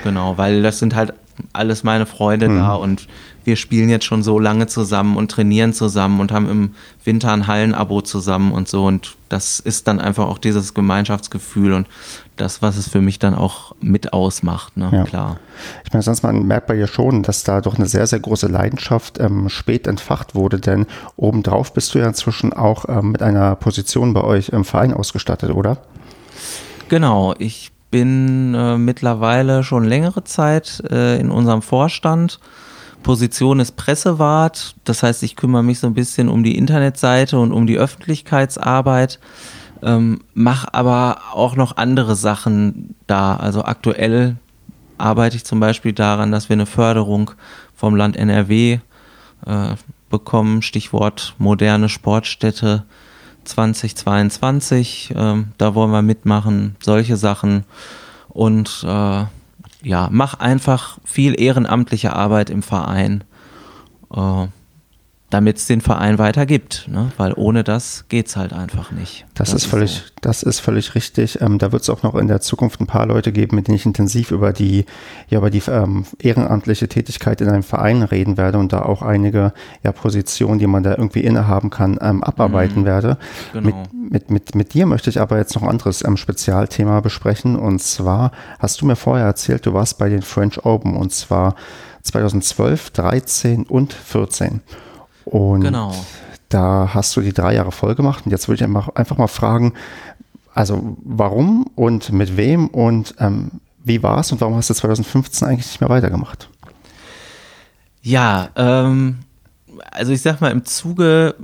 Genau, 0.05 0.39
weil 0.39 0.63
das 0.63 0.79
sind 0.79 0.95
halt 0.95 1.13
alles 1.53 1.85
meine 1.85 2.07
Freunde 2.07 2.47
hm. 2.47 2.59
da 2.59 2.75
und 2.75 3.09
wir 3.45 3.57
spielen 3.57 3.89
jetzt 3.89 4.05
schon 4.05 4.23
so 4.23 4.39
lange 4.39 4.67
zusammen 4.67 5.17
und 5.17 5.31
trainieren 5.31 5.73
zusammen 5.73 6.21
und 6.21 6.33
haben 6.33 6.49
im 6.49 6.75
Winter 7.05 7.33
ein 7.33 7.47
Hallenabo 7.47 8.03
zusammen 8.03 8.53
und 8.53 8.69
so. 8.69 8.85
Und 8.85 9.17
das 9.29 9.61
ist 9.61 9.89
dann 9.89 10.01
einfach 10.01 10.27
auch 10.27 10.39
dieses 10.39 10.75
Gemeinschaftsgefühl 10.75 11.73
und 11.73 11.87
das, 12.37 12.63
was 12.63 12.77
es 12.77 12.89
für 12.89 13.01
mich 13.01 13.19
dann 13.19 13.35
auch 13.35 13.75
mit 13.81 14.13
ausmacht, 14.13 14.77
ne? 14.77 14.91
Ja. 14.93 15.05
klar. 15.05 15.41
Ich 15.85 15.93
meine, 15.93 16.03
sonst 16.03 16.23
man 16.23 16.47
merkt 16.47 16.67
bei 16.67 16.77
ihr 16.77 16.87
schon, 16.87 17.23
dass 17.23 17.45
da 17.45 17.61
doch 17.61 17.77
eine 17.77 17.87
sehr, 17.87 18.07
sehr 18.07 18.21
große 18.21 18.47
Leidenschaft 18.47 19.19
ähm, 19.19 19.49
spät 19.49 19.87
entfacht 19.87 20.35
wurde, 20.35 20.59
denn 20.59 20.87
obendrauf 21.17 21.75
bist 21.75 21.95
du 21.95 21.99
ja 21.99 22.07
inzwischen 22.07 22.53
auch 22.53 22.87
ähm, 22.89 23.13
mit 23.13 23.23
einer 23.23 23.57
Position 23.57 24.15
bei 24.15 24.23
euch 24.23 24.51
im 24.51 24.65
Verein 24.65 24.95
ausgestattet, 24.95 25.51
oder? 25.51 25.79
Genau, 26.89 27.35
ich 27.39 27.73
bin 27.91 28.55
äh, 28.55 28.79
mittlerweile 28.79 29.65
schon 29.65 29.85
längere 29.85 30.25
Zeit 30.25 30.83
äh, 30.91 31.19
in 31.19 31.31
unserem 31.31 31.63
Vorstand 31.63 32.39
Position 33.03 33.61
ist 33.61 33.77
Pressewart. 33.77 34.75
Das 34.85 35.03
heißt, 35.03 35.23
ich 35.23 35.37
kümmere 35.37 35.63
mich 35.63 35.81
so 35.81 35.87
ein 35.87 35.95
bisschen 35.95 36.29
um 36.29 36.43
die 36.43 36.57
Internetseite 36.57 37.39
und 37.39 37.53
um 37.53 37.67
die 37.67 37.79
Öffentlichkeitsarbeit, 37.79 39.19
ähm, 39.83 40.21
mache 40.35 40.75
aber 40.75 41.21
auch 41.33 41.57
noch 41.57 41.77
andere 41.77 42.15
Sachen 42.17 42.95
da. 43.07 43.37
Also 43.37 43.65
aktuell 43.65 44.37
arbeite 44.99 45.37
ich 45.37 45.45
zum 45.45 45.61
Beispiel 45.61 45.93
daran, 45.93 46.31
dass 46.31 46.49
wir 46.49 46.55
eine 46.55 46.67
Förderung 46.67 47.31
vom 47.75 47.97
Land 47.97 48.17
NRW 48.17 48.81
äh, 49.47 49.75
bekommen. 50.11 50.63
Stichwort 50.63 51.35
moderne 51.39 51.89
Sportstätte 51.89 52.85
2022. 53.45 55.15
Ähm, 55.17 55.53
da 55.59 55.75
wollen 55.75 55.91
wir 55.91 56.03
mitmachen, 56.03 56.77
solche 56.83 57.17
Sachen. 57.17 57.65
Und 58.29 58.85
äh, 58.87 59.25
ja, 59.83 60.09
mach 60.11 60.35
einfach 60.35 60.99
viel 61.05 61.41
ehrenamtliche 61.41 62.13
Arbeit 62.15 62.51
im 62.51 62.63
Verein, 62.63 63.25
äh, 64.15 64.47
damit 65.31 65.59
es 65.59 65.67
den 65.67 65.81
Verein 65.81 66.19
weiter 66.19 66.45
gibt, 66.45 66.89
ne? 66.89 67.13
weil 67.17 67.33
ohne 67.35 67.63
das 67.63 68.05
geht 68.09 68.27
es 68.27 68.37
halt 68.37 68.53
einfach 68.53 68.91
nicht. 68.91 69.25
Das, 69.35 69.51
das 69.51 69.63
ist, 69.63 69.71
völlig, 69.71 69.93
so. 69.93 70.03
das 70.21 70.43
ist 70.43 70.59
völlig 70.59 70.97
richtig. 70.97 71.41
Ähm, 71.41 71.59
da 71.59 71.71
wird 71.71 71.83
es 71.83 71.89
auch 71.89 72.03
noch 72.03 72.17
in 72.17 72.27
der 72.27 72.41
Zukunft 72.41 72.81
ein 72.81 72.89
paar 72.89 73.07
Leute 73.07 73.31
geben, 73.31 73.55
mit 73.55 73.69
denen 73.69 73.77
ich 73.77 73.87
intensiv 73.87 74.33
über 74.33 74.53
die, 74.53 74.87
ja, 75.29 75.39
über 75.39 75.51
die 75.51 75.63
ähm, 75.69 76.05
ehrenamtliche 76.19 76.89
Tätigkeit 76.89 77.41
in 77.41 77.49
einem 77.49 77.63
Verein 77.63 78.03
reden 78.03 78.37
werde 78.37 78.59
und 78.59 78.73
da 78.73 78.83
auch 78.83 79.03
einige 79.03 79.53
ja, 79.85 79.93
Positionen, 79.93 80.59
die 80.59 80.67
man 80.67 80.83
da 80.83 80.97
irgendwie 80.97 81.21
innehaben 81.21 81.71
kann, 81.71 81.97
ähm, 82.03 82.25
abarbeiten 82.25 82.83
mhm. 82.83 82.87
werde. 82.87 83.19
Genau. 83.53 83.67
Mit, 83.67 84.11
mit, 84.11 84.31
mit, 84.31 84.55
mit 84.57 84.75
dir 84.75 84.87
möchte 84.87 85.11
ich 85.11 85.21
aber 85.21 85.39
jetzt 85.39 85.55
noch 85.55 85.63
ein 85.63 85.69
anderes 85.69 86.05
ähm, 86.05 86.17
Spezialthema 86.17 87.01
besprechen. 87.01 87.55
Und 87.55 87.81
zwar 87.81 88.33
hast 88.59 88.81
du 88.81 88.87
mir 88.87 88.97
vorher 88.97 89.27
erzählt, 89.27 89.65
du 89.65 89.75
warst 89.75 89.97
bei 89.97 90.09
den 90.09 90.23
French 90.23 90.65
Open 90.65 90.97
und 90.97 91.13
zwar 91.13 91.55
2012, 92.03 92.91
13 92.91 93.63
und 93.65 93.93
14. 93.93 94.61
Und 95.31 95.61
genau. 95.61 95.95
da 96.49 96.91
hast 96.93 97.15
du 97.17 97.21
die 97.21 97.33
drei 97.33 97.55
Jahre 97.55 97.71
voll 97.71 97.95
gemacht. 97.95 98.27
Und 98.27 98.33
jetzt 98.33 98.49
würde 98.49 98.65
ich 98.65 98.97
einfach 98.97 99.17
mal 99.17 99.29
fragen, 99.29 99.75
also 100.53 100.97
warum 101.05 101.71
und 101.77 102.11
mit 102.11 102.37
wem 102.37 102.67
und 102.67 103.15
ähm, 103.19 103.53
wie 103.85 104.03
war 104.03 104.19
es 104.19 104.33
und 104.33 104.41
warum 104.41 104.57
hast 104.57 104.69
du 104.71 104.75
2015 104.75 105.47
eigentlich 105.47 105.67
nicht 105.67 105.81
mehr 105.81 105.89
weitergemacht? 105.89 106.49
Ja, 108.03 108.49
ähm, 108.57 109.21
also 109.93 110.13
ich 110.13 110.23
sag 110.23 110.41
mal, 110.41 110.51
im 110.51 110.65
Zuge 110.65 111.37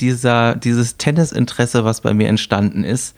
dieser, 0.00 0.54
dieses 0.56 0.98
Tennisinteresse, 0.98 1.86
was 1.86 2.02
bei 2.02 2.12
mir 2.12 2.28
entstanden 2.28 2.84
ist, 2.84 3.16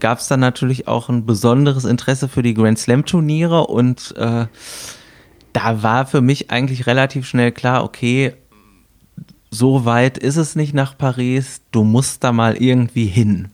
gab 0.00 0.18
es 0.18 0.28
dann 0.28 0.40
natürlich 0.40 0.86
auch 0.86 1.08
ein 1.08 1.24
besonderes 1.24 1.86
Interesse 1.86 2.28
für 2.28 2.42
die 2.42 2.52
Grand 2.52 2.78
Slam 2.78 3.06
Turniere 3.06 3.68
und 3.68 4.14
äh, 4.18 4.46
da 5.54 5.82
war 5.82 6.04
für 6.06 6.20
mich 6.20 6.50
eigentlich 6.50 6.86
relativ 6.86 7.26
schnell 7.26 7.52
klar, 7.52 7.84
okay, 7.84 8.34
so 9.54 9.84
weit 9.84 10.18
ist 10.18 10.36
es 10.36 10.56
nicht 10.56 10.74
nach 10.74 10.98
Paris, 10.98 11.60
du 11.70 11.84
musst 11.84 12.24
da 12.24 12.32
mal 12.32 12.56
irgendwie 12.56 13.06
hin. 13.06 13.48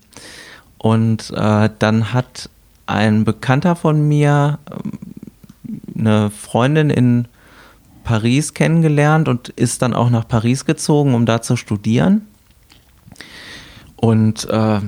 Und 0.79 1.31
äh, 1.37 1.69
dann 1.79 2.13
hat 2.13 2.49
ein 2.87 3.25
Bekannter 3.25 3.77
von 3.77 4.09
mir 4.09 4.59
ähm, 4.71 4.93
eine 5.97 6.31
Freundin 6.31 6.89
in 6.89 7.29
Paris 8.03 8.55
kennengelernt 8.55 9.29
und 9.29 9.51
ist 9.51 9.83
dann 9.83 9.93
auch 9.93 10.09
nach 10.09 10.27
Paris 10.27 10.65
gezogen, 10.65 11.15
um 11.15 11.27
da 11.27 11.43
zu 11.43 11.57
studieren. 11.57 12.23
Und 13.97 14.49
äh, 14.49 14.81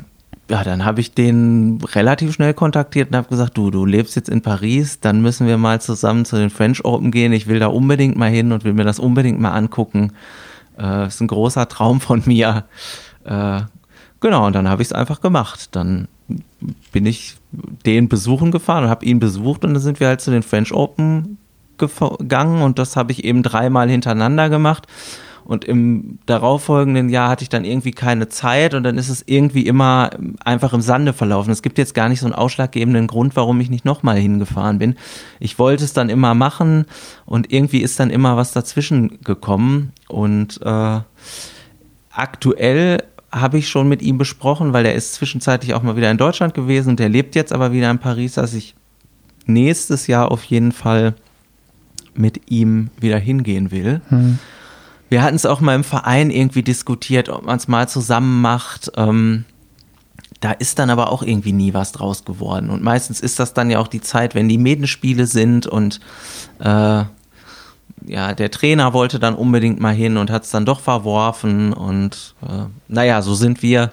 ja, 0.50 0.64
dann 0.64 0.84
habe 0.84 1.00
ich 1.00 1.12
den 1.12 1.78
relativ 1.94 2.32
schnell 2.32 2.54
kontaktiert 2.54 3.10
und 3.10 3.16
habe 3.16 3.28
gesagt, 3.28 3.56
du, 3.58 3.70
du 3.70 3.84
lebst 3.84 4.16
jetzt 4.16 4.30
in 4.30 4.40
Paris, 4.40 5.00
dann 5.00 5.20
müssen 5.20 5.46
wir 5.46 5.58
mal 5.58 5.80
zusammen 5.80 6.24
zu 6.24 6.36
den 6.36 6.50
French 6.50 6.84
Open 6.84 7.10
gehen. 7.10 7.32
Ich 7.32 7.46
will 7.46 7.58
da 7.58 7.66
unbedingt 7.66 8.16
mal 8.16 8.30
hin 8.30 8.50
und 8.50 8.64
will 8.64 8.72
mir 8.72 8.84
das 8.84 8.98
unbedingt 8.98 9.38
mal 9.38 9.52
angucken. 9.52 10.12
Äh, 10.78 11.06
ist 11.06 11.20
ein 11.20 11.28
großer 11.28 11.68
Traum 11.68 12.00
von 12.00 12.22
mir. 12.26 12.64
Äh, 13.24 13.60
genau, 14.20 14.46
und 14.46 14.54
dann 14.54 14.68
habe 14.68 14.82
ich 14.82 14.88
es 14.88 14.92
einfach 14.92 15.20
gemacht. 15.20 15.68
Dann 15.72 16.08
bin 16.92 17.06
ich 17.06 17.36
den 17.84 18.08
besuchen 18.08 18.50
gefahren 18.50 18.84
und 18.84 18.90
habe 18.90 19.04
ihn 19.04 19.18
besucht 19.18 19.64
und 19.64 19.74
dann 19.74 19.82
sind 19.82 20.00
wir 20.00 20.08
halt 20.08 20.20
zu 20.20 20.30
den 20.30 20.42
French 20.42 20.72
Open 20.72 21.38
gegangen 21.76 22.62
und 22.62 22.78
das 22.78 22.96
habe 22.96 23.12
ich 23.12 23.24
eben 23.24 23.42
dreimal 23.42 23.88
hintereinander 23.88 24.48
gemacht. 24.48 24.86
Und 25.44 25.64
im 25.64 26.20
darauffolgenden 26.26 27.08
Jahr 27.08 27.28
hatte 27.28 27.42
ich 27.42 27.48
dann 27.48 27.64
irgendwie 27.64 27.90
keine 27.90 28.28
Zeit 28.28 28.74
und 28.74 28.84
dann 28.84 28.96
ist 28.96 29.08
es 29.08 29.24
irgendwie 29.26 29.66
immer 29.66 30.10
einfach 30.44 30.72
im 30.72 30.80
Sande 30.80 31.12
verlaufen. 31.12 31.50
Es 31.50 31.62
gibt 31.62 31.78
jetzt 31.78 31.94
gar 31.94 32.08
nicht 32.08 32.20
so 32.20 32.26
einen 32.26 32.34
ausschlaggebenden 32.34 33.08
Grund, 33.08 33.34
warum 33.34 33.60
ich 33.60 33.68
nicht 33.68 33.84
nochmal 33.84 34.18
hingefahren 34.18 34.78
bin. 34.78 34.94
Ich 35.40 35.58
wollte 35.58 35.82
es 35.82 35.92
dann 35.92 36.10
immer 36.10 36.34
machen 36.34 36.86
und 37.26 37.52
irgendwie 37.52 37.82
ist 37.82 37.98
dann 37.98 38.10
immer 38.10 38.36
was 38.36 38.52
dazwischen 38.52 39.18
gekommen. 39.24 39.92
Und 40.12 40.60
äh, 40.62 41.00
aktuell 42.10 43.02
habe 43.32 43.58
ich 43.58 43.68
schon 43.68 43.88
mit 43.88 44.02
ihm 44.02 44.18
besprochen, 44.18 44.72
weil 44.72 44.84
er 44.84 44.94
ist 44.94 45.14
zwischenzeitlich 45.14 45.74
auch 45.74 45.82
mal 45.82 45.96
wieder 45.96 46.10
in 46.10 46.18
Deutschland 46.18 46.54
gewesen 46.54 46.90
und 46.90 47.00
der 47.00 47.08
lebt 47.08 47.34
jetzt 47.34 47.52
aber 47.52 47.72
wieder 47.72 47.90
in 47.90 47.98
Paris, 47.98 48.34
dass 48.34 48.52
ich 48.52 48.74
nächstes 49.46 50.06
Jahr 50.06 50.30
auf 50.30 50.44
jeden 50.44 50.72
Fall 50.72 51.14
mit 52.14 52.50
ihm 52.50 52.90
wieder 53.00 53.18
hingehen 53.18 53.70
will. 53.70 54.02
Hm. 54.10 54.38
Wir 55.08 55.22
hatten 55.22 55.36
es 55.36 55.46
auch 55.46 55.60
mal 55.60 55.74
im 55.74 55.84
Verein 55.84 56.30
irgendwie 56.30 56.62
diskutiert, 56.62 57.28
ob 57.28 57.44
man 57.44 57.56
es 57.56 57.68
mal 57.68 57.88
zusammen 57.88 58.40
macht. 58.42 58.92
Ähm, 58.96 59.44
da 60.40 60.52
ist 60.52 60.78
dann 60.78 60.90
aber 60.90 61.10
auch 61.10 61.22
irgendwie 61.22 61.52
nie 61.52 61.72
was 61.72 61.92
draus 61.92 62.24
geworden. 62.24 62.68
Und 62.68 62.82
meistens 62.82 63.20
ist 63.20 63.38
das 63.38 63.54
dann 63.54 63.70
ja 63.70 63.78
auch 63.78 63.88
die 63.88 64.00
Zeit, 64.00 64.34
wenn 64.34 64.48
die 64.48 64.58
Medenspiele 64.58 65.26
sind 65.26 65.66
und 65.66 66.00
äh, 66.58 67.04
ja, 68.06 68.34
der 68.34 68.50
Trainer 68.50 68.92
wollte 68.92 69.18
dann 69.18 69.34
unbedingt 69.34 69.80
mal 69.80 69.94
hin 69.94 70.16
und 70.16 70.30
hat 70.30 70.44
es 70.44 70.50
dann 70.50 70.66
doch 70.66 70.80
verworfen. 70.80 71.72
Und 71.72 72.34
äh, 72.42 72.66
naja, 72.88 73.22
so 73.22 73.34
sind 73.34 73.62
wir 73.62 73.92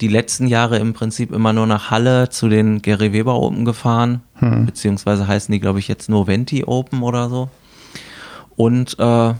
die 0.00 0.08
letzten 0.08 0.46
Jahre 0.46 0.78
im 0.78 0.94
Prinzip 0.94 1.32
immer 1.32 1.52
nur 1.52 1.66
nach 1.66 1.90
Halle 1.90 2.28
zu 2.28 2.48
den 2.48 2.82
Gary 2.82 3.12
Weber 3.12 3.34
Open 3.34 3.64
gefahren. 3.64 4.22
Hm. 4.34 4.66
Beziehungsweise 4.66 5.26
heißen 5.26 5.52
die, 5.52 5.60
glaube 5.60 5.80
ich, 5.80 5.88
jetzt 5.88 6.08
nur 6.08 6.26
Venti 6.26 6.64
Open 6.64 7.02
oder 7.02 7.28
so. 7.28 7.48
Und 8.56 8.98
äh, 8.98 9.34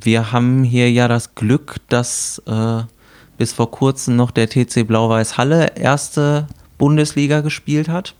wir 0.00 0.32
haben 0.32 0.64
hier 0.64 0.90
ja 0.90 1.08
das 1.08 1.34
Glück, 1.34 1.76
dass 1.88 2.42
äh, 2.46 2.82
bis 3.36 3.52
vor 3.52 3.70
kurzem 3.70 4.16
noch 4.16 4.30
der 4.30 4.48
TC 4.48 4.86
Blau-Weiß 4.86 5.38
Halle 5.38 5.76
erste 5.76 6.46
Bundesliga 6.78 7.40
gespielt 7.40 7.88
hat. 7.88 8.14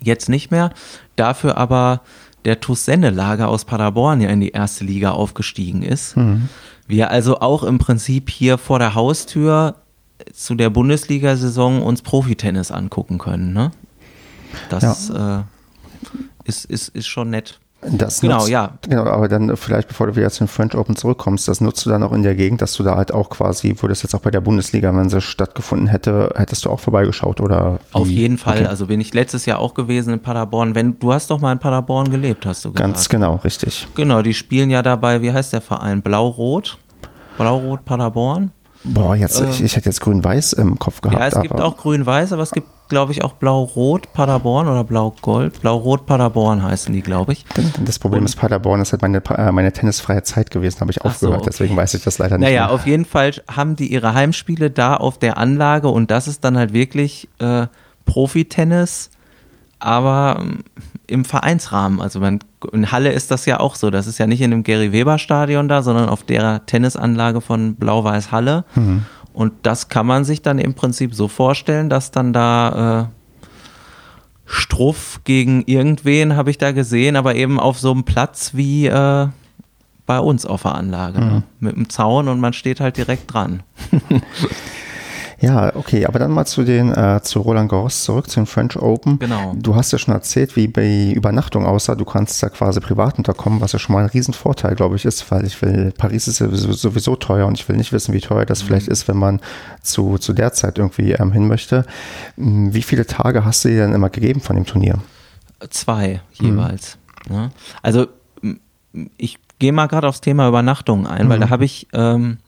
Jetzt 0.00 0.28
nicht 0.28 0.50
mehr. 0.50 0.70
Dafür 1.16 1.56
aber 1.56 2.00
der 2.44 2.60
TuS 2.60 2.84
Sennelager 2.84 3.48
aus 3.48 3.64
Paderborn 3.64 4.20
ja 4.20 4.28
in 4.28 4.40
die 4.40 4.50
erste 4.50 4.84
Liga 4.84 5.12
aufgestiegen 5.12 5.82
ist. 5.82 6.16
Mhm. 6.16 6.48
Wir 6.86 7.10
also 7.10 7.40
auch 7.40 7.62
im 7.62 7.78
Prinzip 7.78 8.30
hier 8.30 8.58
vor 8.58 8.78
der 8.78 8.94
Haustür 8.94 9.76
zu 10.32 10.54
der 10.54 10.70
Bundesliga-Saison 10.70 11.82
uns 11.82 12.02
Profitennis 12.02 12.70
angucken 12.70 13.18
können. 13.18 13.52
Ne? 13.52 13.70
Das 14.68 15.08
ja. 15.08 15.40
äh, 15.40 15.42
ist, 16.44 16.64
ist, 16.66 16.88
ist 16.88 17.06
schon 17.06 17.30
nett. 17.30 17.60
Das 17.90 18.20
genau, 18.20 18.38
nutzt, 18.38 18.48
ja. 18.48 18.70
Genau, 18.88 19.04
aber 19.04 19.28
dann 19.28 19.56
vielleicht, 19.56 19.88
bevor 19.88 20.06
du 20.06 20.16
wieder 20.16 20.30
zu 20.30 20.44
den 20.44 20.48
French 20.48 20.74
Open 20.74 20.96
zurückkommst, 20.96 21.46
das 21.48 21.60
nutzt 21.60 21.84
du 21.84 21.90
dann 21.90 22.02
auch 22.02 22.12
in 22.12 22.22
der 22.22 22.34
Gegend, 22.34 22.62
dass 22.62 22.74
du 22.74 22.82
da 22.82 22.96
halt 22.96 23.12
auch 23.12 23.30
quasi, 23.30 23.76
wo 23.78 23.86
das 23.86 24.02
jetzt 24.02 24.14
auch 24.14 24.20
bei 24.20 24.30
der 24.30 24.40
Bundesliga, 24.40 24.94
wenn 24.94 25.08
sie 25.10 25.20
stattgefunden 25.20 25.88
hätte, 25.88 26.32
hättest 26.36 26.64
du 26.64 26.70
auch 26.70 26.80
vorbeigeschaut 26.80 27.40
oder? 27.40 27.78
Wie? 27.90 27.96
Auf 27.96 28.08
jeden 28.08 28.38
Fall. 28.38 28.58
Okay. 28.58 28.66
Also 28.66 28.86
bin 28.86 29.00
ich 29.00 29.12
letztes 29.12 29.46
Jahr 29.46 29.58
auch 29.58 29.74
gewesen 29.74 30.14
in 30.14 30.20
Paderborn. 30.20 30.74
Wenn 30.74 30.98
du 30.98 31.12
hast 31.12 31.30
doch 31.30 31.40
mal 31.40 31.52
in 31.52 31.58
Paderborn 31.58 32.10
gelebt, 32.10 32.46
hast 32.46 32.64
du 32.64 32.72
gesagt. 32.72 32.92
Ganz 32.92 33.08
genau, 33.08 33.36
richtig. 33.36 33.86
Genau, 33.94 34.22
die 34.22 34.34
spielen 34.34 34.70
ja 34.70 34.82
dabei, 34.82 35.20
wie 35.22 35.32
heißt 35.32 35.52
der 35.52 35.60
Verein? 35.60 36.02
Blau-Rot? 36.02 36.78
Blau-Rot 37.36 37.84
Paderborn? 37.84 38.52
Boah, 38.84 39.16
jetzt, 39.16 39.40
äh, 39.40 39.48
ich, 39.48 39.62
ich 39.62 39.76
hätte 39.76 39.86
jetzt 39.86 40.00
grün-weiß 40.00 40.52
im 40.54 40.78
Kopf 40.78 41.00
gehabt. 41.00 41.18
Ja, 41.18 41.26
es 41.26 41.40
gibt 41.40 41.58
auch 41.58 41.76
grün-weiß, 41.76 42.32
aber 42.32 42.42
es 42.42 42.50
gibt, 42.50 42.68
glaube 42.88 43.12
ich, 43.12 43.24
auch 43.24 43.32
blau-rot 43.34 44.12
Paderborn 44.12 44.68
oder 44.68 44.84
blau-gold. 44.84 45.60
Blau-rot 45.60 46.06
Paderborn 46.06 46.62
heißen 46.62 46.92
die, 46.92 47.02
glaube 47.02 47.32
ich. 47.32 47.44
Das 47.84 47.98
Problem 47.98 48.20
Und, 48.20 48.26
ist, 48.26 48.36
Paderborn 48.36 48.80
ist 48.80 48.92
halt 48.92 49.02
meine, 49.02 49.22
äh, 49.30 49.52
meine 49.52 49.72
tennisfreie 49.72 50.22
Zeit 50.22 50.50
gewesen, 50.50 50.80
habe 50.80 50.90
ich 50.90 51.02
aufgehört, 51.02 51.20
so, 51.20 51.40
okay. 51.40 51.50
deswegen 51.50 51.76
weiß 51.76 51.94
ich 51.94 52.04
das 52.04 52.18
leider 52.18 52.38
nicht. 52.38 52.46
Naja, 52.46 52.66
mehr. 52.66 52.74
auf 52.74 52.86
jeden 52.86 53.04
Fall 53.04 53.32
haben 53.50 53.76
die 53.76 53.92
ihre 53.92 54.14
Heimspiele 54.14 54.70
da 54.70 54.96
auf 54.96 55.18
der 55.18 55.38
Anlage 55.38 55.88
und 55.88 56.10
das 56.10 56.28
ist 56.28 56.44
dann 56.44 56.56
halt 56.56 56.72
wirklich 56.72 57.28
äh, 57.38 57.66
Profi-Tennis, 58.04 59.10
aber 59.78 60.38
ähm, 60.40 60.64
im 61.06 61.24
Vereinsrahmen. 61.24 62.00
Also 62.00 62.20
man, 62.20 62.40
in 62.72 62.90
Halle 62.90 63.12
ist 63.12 63.30
das 63.30 63.46
ja 63.46 63.60
auch 63.60 63.74
so. 63.74 63.90
Das 63.90 64.06
ist 64.06 64.18
ja 64.18 64.26
nicht 64.26 64.40
in 64.40 64.50
dem 64.50 64.62
Gary 64.62 64.92
Weber 64.92 65.18
Stadion 65.18 65.68
da, 65.68 65.82
sondern 65.82 66.08
auf 66.08 66.22
der 66.22 66.64
Tennisanlage 66.66 67.40
von 67.40 67.74
Blau-Weiß 67.74 68.32
Halle. 68.32 68.64
Mhm. 68.74 69.04
Und 69.34 69.52
das 69.62 69.88
kann 69.88 70.06
man 70.06 70.24
sich 70.24 70.42
dann 70.42 70.58
im 70.58 70.74
Prinzip 70.74 71.14
so 71.14 71.28
vorstellen, 71.28 71.90
dass 71.90 72.12
dann 72.12 72.32
da 72.32 73.02
äh, 73.02 73.06
Struff 74.46 75.20
gegen 75.24 75.64
irgendwen 75.66 76.36
habe 76.36 76.50
ich 76.50 76.58
da 76.58 76.72
gesehen, 76.72 77.16
aber 77.16 77.34
eben 77.34 77.58
auf 77.58 77.78
so 77.78 77.90
einem 77.90 78.04
Platz 78.04 78.52
wie 78.54 78.86
äh, 78.86 79.28
bei 80.06 80.18
uns 80.20 80.46
auf 80.46 80.62
der 80.62 80.76
Anlage. 80.76 81.18
Ne? 81.18 81.24
Mhm. 81.24 81.32
Ne? 81.32 81.42
Mit 81.60 81.76
einem 81.76 81.88
Zaun 81.88 82.28
und 82.28 82.38
man 82.40 82.52
steht 82.52 82.80
halt 82.80 82.96
direkt 82.96 83.32
dran. 83.32 83.62
Ja, 85.44 85.76
okay, 85.76 86.06
aber 86.06 86.18
dann 86.18 86.30
mal 86.30 86.46
zu 86.46 86.64
den 86.64 86.92
äh, 86.92 87.20
zu 87.22 87.40
Roland 87.40 87.70
Garros 87.70 88.04
zurück, 88.04 88.28
zu 88.28 88.40
den 88.40 88.46
French 88.46 88.76
Open. 88.76 89.18
Genau. 89.18 89.54
Du 89.56 89.76
hast 89.76 89.92
ja 89.92 89.98
schon 89.98 90.14
erzählt, 90.14 90.56
wie 90.56 90.68
bei 90.68 91.12
Übernachtung 91.12 91.66
aussah. 91.66 91.94
Du 91.94 92.04
kannst 92.04 92.42
da 92.42 92.48
quasi 92.48 92.80
privat 92.80 93.18
unterkommen, 93.18 93.60
was 93.60 93.72
ja 93.72 93.78
schon 93.78 93.94
mal 93.94 94.04
ein 94.04 94.10
Riesenvorteil, 94.10 94.74
glaube 94.74 94.96
ich, 94.96 95.04
ist, 95.04 95.30
weil 95.30 95.44
ich 95.44 95.60
will, 95.62 95.92
Paris 95.96 96.28
ist 96.28 96.38
ja 96.38 96.48
sowieso 96.50 97.16
teuer 97.16 97.46
und 97.46 97.58
ich 97.58 97.68
will 97.68 97.76
nicht 97.76 97.92
wissen, 97.92 98.14
wie 98.14 98.20
teuer 98.20 98.46
das 98.46 98.62
mhm. 98.62 98.68
vielleicht 98.68 98.88
ist, 98.88 99.06
wenn 99.08 99.16
man 99.16 99.40
zu, 99.82 100.18
zu 100.18 100.32
der 100.32 100.52
Zeit 100.52 100.78
irgendwie 100.78 101.12
ähm, 101.12 101.32
hin 101.32 101.46
möchte. 101.46 101.84
Hm, 102.36 102.72
wie 102.72 102.82
viele 102.82 103.06
Tage 103.06 103.44
hast 103.44 103.64
du 103.64 103.68
dir 103.68 103.82
denn 103.82 103.92
immer 103.92 104.10
gegeben 104.10 104.40
von 104.40 104.56
dem 104.56 104.66
Turnier? 104.66 104.98
Zwei 105.70 106.20
jeweils. 106.32 106.98
Mhm. 107.28 107.34
Ja. 107.34 107.50
Also 107.82 108.06
ich 109.16 109.38
gehe 109.58 109.72
mal 109.72 109.86
gerade 109.86 110.08
aufs 110.08 110.20
Thema 110.20 110.48
Übernachtung 110.48 111.06
ein, 111.06 111.26
mhm. 111.26 111.30
weil 111.30 111.38
da 111.40 111.50
habe 111.50 111.64
ich 111.64 111.88
ähm, 111.92 112.38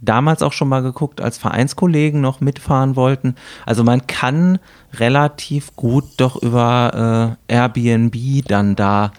damals 0.00 0.42
auch 0.42 0.52
schon 0.52 0.68
mal 0.68 0.82
geguckt, 0.82 1.20
als 1.20 1.38
Vereinskollegen 1.38 2.20
noch 2.20 2.40
mitfahren 2.40 2.96
wollten. 2.96 3.34
Also 3.64 3.82
man 3.84 4.06
kann 4.06 4.58
relativ 4.94 5.74
gut 5.76 6.04
doch 6.18 6.40
über 6.42 7.36
äh, 7.48 7.54
Airbnb 7.54 8.46
dann 8.46 8.76
da 8.76 9.12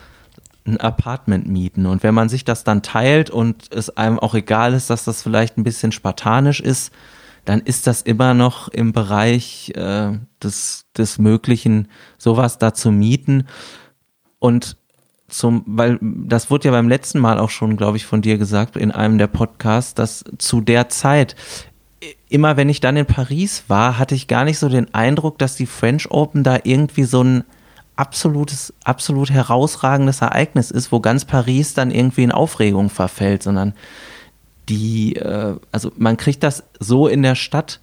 ein 0.66 0.80
Apartment 0.80 1.48
mieten. 1.48 1.86
Und 1.86 2.04
wenn 2.04 2.14
man 2.14 2.30
sich 2.30 2.44
das 2.44 2.64
dann 2.64 2.84
teilt 2.84 3.30
und 3.30 3.74
es 3.74 3.96
einem 3.96 4.20
auch 4.20 4.36
egal 4.36 4.74
ist, 4.74 4.90
dass 4.90 5.06
das 5.06 5.24
vielleicht 5.24 5.58
ein 5.58 5.64
bisschen 5.64 5.92
spartanisch 5.92 6.60
ist, 6.60 6.92
dann 7.46 7.62
ist 7.62 7.88
das 7.88 8.02
immer 8.02 8.34
noch 8.34 8.68
im 8.68 8.92
Bereich 8.92 9.72
äh, 9.76 10.20
des, 10.44 10.86
des 10.98 11.18
Möglichen, 11.18 11.88
sowas 12.18 12.58
da 12.58 12.74
zu 12.74 12.92
mieten. 12.92 13.48
Und 14.40 14.78
zum, 15.30 15.64
weil 15.66 16.00
das 16.02 16.50
wurde 16.50 16.70
ja 16.70 16.72
beim 16.72 16.88
letzten 16.88 17.20
Mal 17.20 17.40
auch 17.40 17.50
schon, 17.50 17.76
glaube 17.76 17.98
ich, 17.98 18.06
von 18.06 18.22
dir 18.22 18.38
gesagt 18.38 18.78
in 18.78 18.92
einem 18.92 19.18
der 19.18 19.28
Podcasts, 19.28 19.94
dass 19.94 20.24
zu 20.38 20.62
der 20.62 20.90
Zeit 20.90 21.36
immer 22.30 22.58
wenn 22.58 22.70
ich 22.70 22.80
dann 22.80 22.98
in 22.98 23.06
Paris 23.06 23.64
war, 23.68 23.98
hatte 23.98 24.16
ich 24.16 24.28
gar 24.28 24.46
nicht 24.46 24.60
so 24.60 24.70
den 24.70 24.94
Eindruck, 24.94 25.38
dass 25.38 25.56
die 25.56 25.66
French 25.66 26.12
Open 26.12 26.44
da 26.44 26.60
irgendwie 26.64 27.04
so 27.04 27.24
ein 27.24 27.44
absolutes, 27.96 28.74
absolut 28.84 29.32
herausragendes 29.32 30.22
Ereignis 30.22 30.70
ist, 30.70 30.92
wo 30.92 31.00
ganz 31.00 31.26
Paris 31.26 31.74
dann 31.74 31.90
irgendwie 31.90 32.24
in 32.24 32.32
Aufregung 32.32 32.90
verfällt, 32.90 33.42
sondern 33.42 33.74
die, 34.70 35.16
äh, 35.16 35.56
also 35.72 35.92
man 35.98 36.18
kriegt 36.18 36.44
das 36.44 36.64
so 36.80 37.08
in 37.08 37.24
der 37.24 37.36
Stadt 37.36 37.80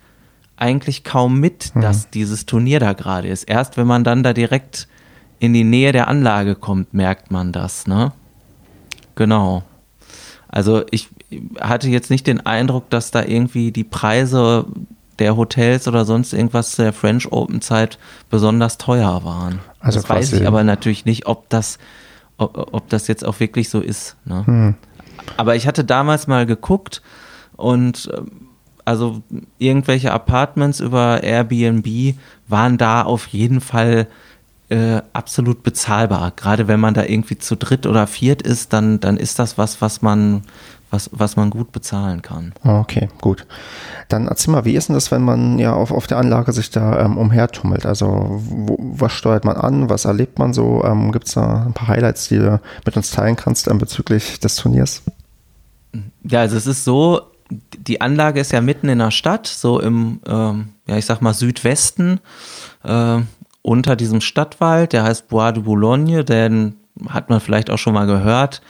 eigentlich 0.56 1.02
kaum 1.02 1.40
mit, 1.40 1.72
dass 1.74 2.10
dieses 2.10 2.46
Turnier 2.46 2.78
da 2.78 2.92
gerade 2.92 3.26
ist. 3.26 3.44
Erst 3.44 3.76
wenn 3.76 3.88
man 3.88 4.04
dann 4.04 4.22
da 4.22 4.32
direkt 4.32 4.86
in 5.44 5.52
die 5.52 5.64
Nähe 5.64 5.92
der 5.92 6.08
Anlage 6.08 6.54
kommt, 6.54 6.94
merkt 6.94 7.30
man 7.30 7.52
das, 7.52 7.86
ne? 7.86 8.12
Genau. 9.14 9.62
Also 10.48 10.84
ich 10.90 11.08
hatte 11.60 11.88
jetzt 11.88 12.10
nicht 12.10 12.26
den 12.26 12.44
Eindruck, 12.44 12.90
dass 12.90 13.10
da 13.10 13.24
irgendwie 13.24 13.72
die 13.72 13.84
Preise 13.84 14.66
der 15.18 15.36
Hotels 15.36 15.88
oder 15.88 16.04
sonst 16.04 16.32
irgendwas 16.32 16.76
der 16.76 16.92
French 16.92 17.30
Open 17.30 17.60
Zeit 17.60 17.98
besonders 18.30 18.78
teuer 18.78 19.24
waren. 19.24 19.60
Also 19.80 20.00
das 20.00 20.08
weiß 20.08 20.32
ich 20.32 20.46
aber 20.46 20.64
natürlich 20.64 21.04
nicht, 21.04 21.26
ob 21.26 21.48
das, 21.48 21.78
ob, 22.36 22.72
ob 22.72 22.88
das 22.88 23.06
jetzt 23.06 23.24
auch 23.24 23.40
wirklich 23.40 23.68
so 23.68 23.80
ist. 23.80 24.16
Ne? 24.24 24.46
Hm. 24.46 24.74
Aber 25.36 25.56
ich 25.56 25.66
hatte 25.66 25.84
damals 25.84 26.26
mal 26.26 26.46
geguckt 26.46 27.02
und 27.56 28.10
ähm, 28.16 28.48
also 28.84 29.22
irgendwelche 29.58 30.12
Apartments 30.12 30.80
über 30.80 31.22
Airbnb 31.22 32.16
waren 32.48 32.76
da 32.76 33.02
auf 33.02 33.26
jeden 33.28 33.60
Fall 33.60 34.08
äh, 34.68 35.02
absolut 35.12 35.62
bezahlbar. 35.62 36.32
Gerade 36.36 36.68
wenn 36.68 36.80
man 36.80 36.94
da 36.94 37.04
irgendwie 37.04 37.38
zu 37.38 37.56
dritt 37.56 37.86
oder 37.86 38.06
viert 38.06 38.42
ist, 38.42 38.72
dann, 38.72 39.00
dann 39.00 39.16
ist 39.16 39.38
das 39.38 39.58
was, 39.58 39.80
was 39.80 40.02
man, 40.02 40.42
was, 40.90 41.10
was 41.12 41.36
man 41.36 41.50
gut 41.50 41.72
bezahlen 41.72 42.22
kann. 42.22 42.54
Okay, 42.62 43.08
gut. 43.20 43.46
Dann 44.08 44.28
erzähl 44.28 44.52
mal, 44.52 44.64
wie 44.64 44.74
ist 44.74 44.88
denn 44.88 44.94
das, 44.94 45.10
wenn 45.10 45.22
man 45.22 45.58
ja 45.58 45.74
auf, 45.74 45.90
auf 45.90 46.06
der 46.06 46.18
Anlage 46.18 46.52
sich 46.52 46.70
da 46.70 47.00
ähm, 47.00 47.18
umhertummelt? 47.18 47.84
Also 47.84 48.40
wo, 48.40 48.76
was 48.78 49.12
steuert 49.12 49.44
man 49.44 49.56
an? 49.56 49.90
Was 49.90 50.06
erlebt 50.06 50.38
man 50.38 50.54
so? 50.54 50.82
Ähm, 50.84 51.12
Gibt 51.12 51.26
es 51.26 51.34
da 51.34 51.64
ein 51.66 51.74
paar 51.74 51.88
Highlights, 51.88 52.28
die 52.28 52.38
du 52.38 52.60
mit 52.86 52.96
uns 52.96 53.10
teilen 53.10 53.36
kannst 53.36 53.68
ähm, 53.68 53.78
bezüglich 53.78 54.40
des 54.40 54.56
Turniers? 54.56 55.02
Ja, 56.22 56.40
also 56.40 56.56
es 56.56 56.66
ist 56.66 56.84
so, 56.84 57.20
die 57.50 58.00
Anlage 58.00 58.40
ist 58.40 58.52
ja 58.52 58.60
mitten 58.60 58.88
in 58.88 58.98
der 58.98 59.10
Stadt, 59.10 59.46
so 59.46 59.80
im, 59.80 60.20
ähm, 60.26 60.70
ja, 60.86 60.96
ich 60.96 61.06
sag 61.06 61.20
mal 61.20 61.34
Südwesten. 61.34 62.20
Äh, 62.82 63.20
unter 63.64 63.96
diesem 63.96 64.20
Stadtwald, 64.20 64.92
der 64.92 65.04
heißt 65.04 65.28
Bois 65.28 65.52
de 65.52 65.62
Boulogne, 65.62 66.22
den 66.22 66.76
hat 67.08 67.30
man 67.30 67.40
vielleicht 67.40 67.70
auch 67.70 67.78
schon 67.78 67.94
mal 67.94 68.06
gehört. 68.06 68.60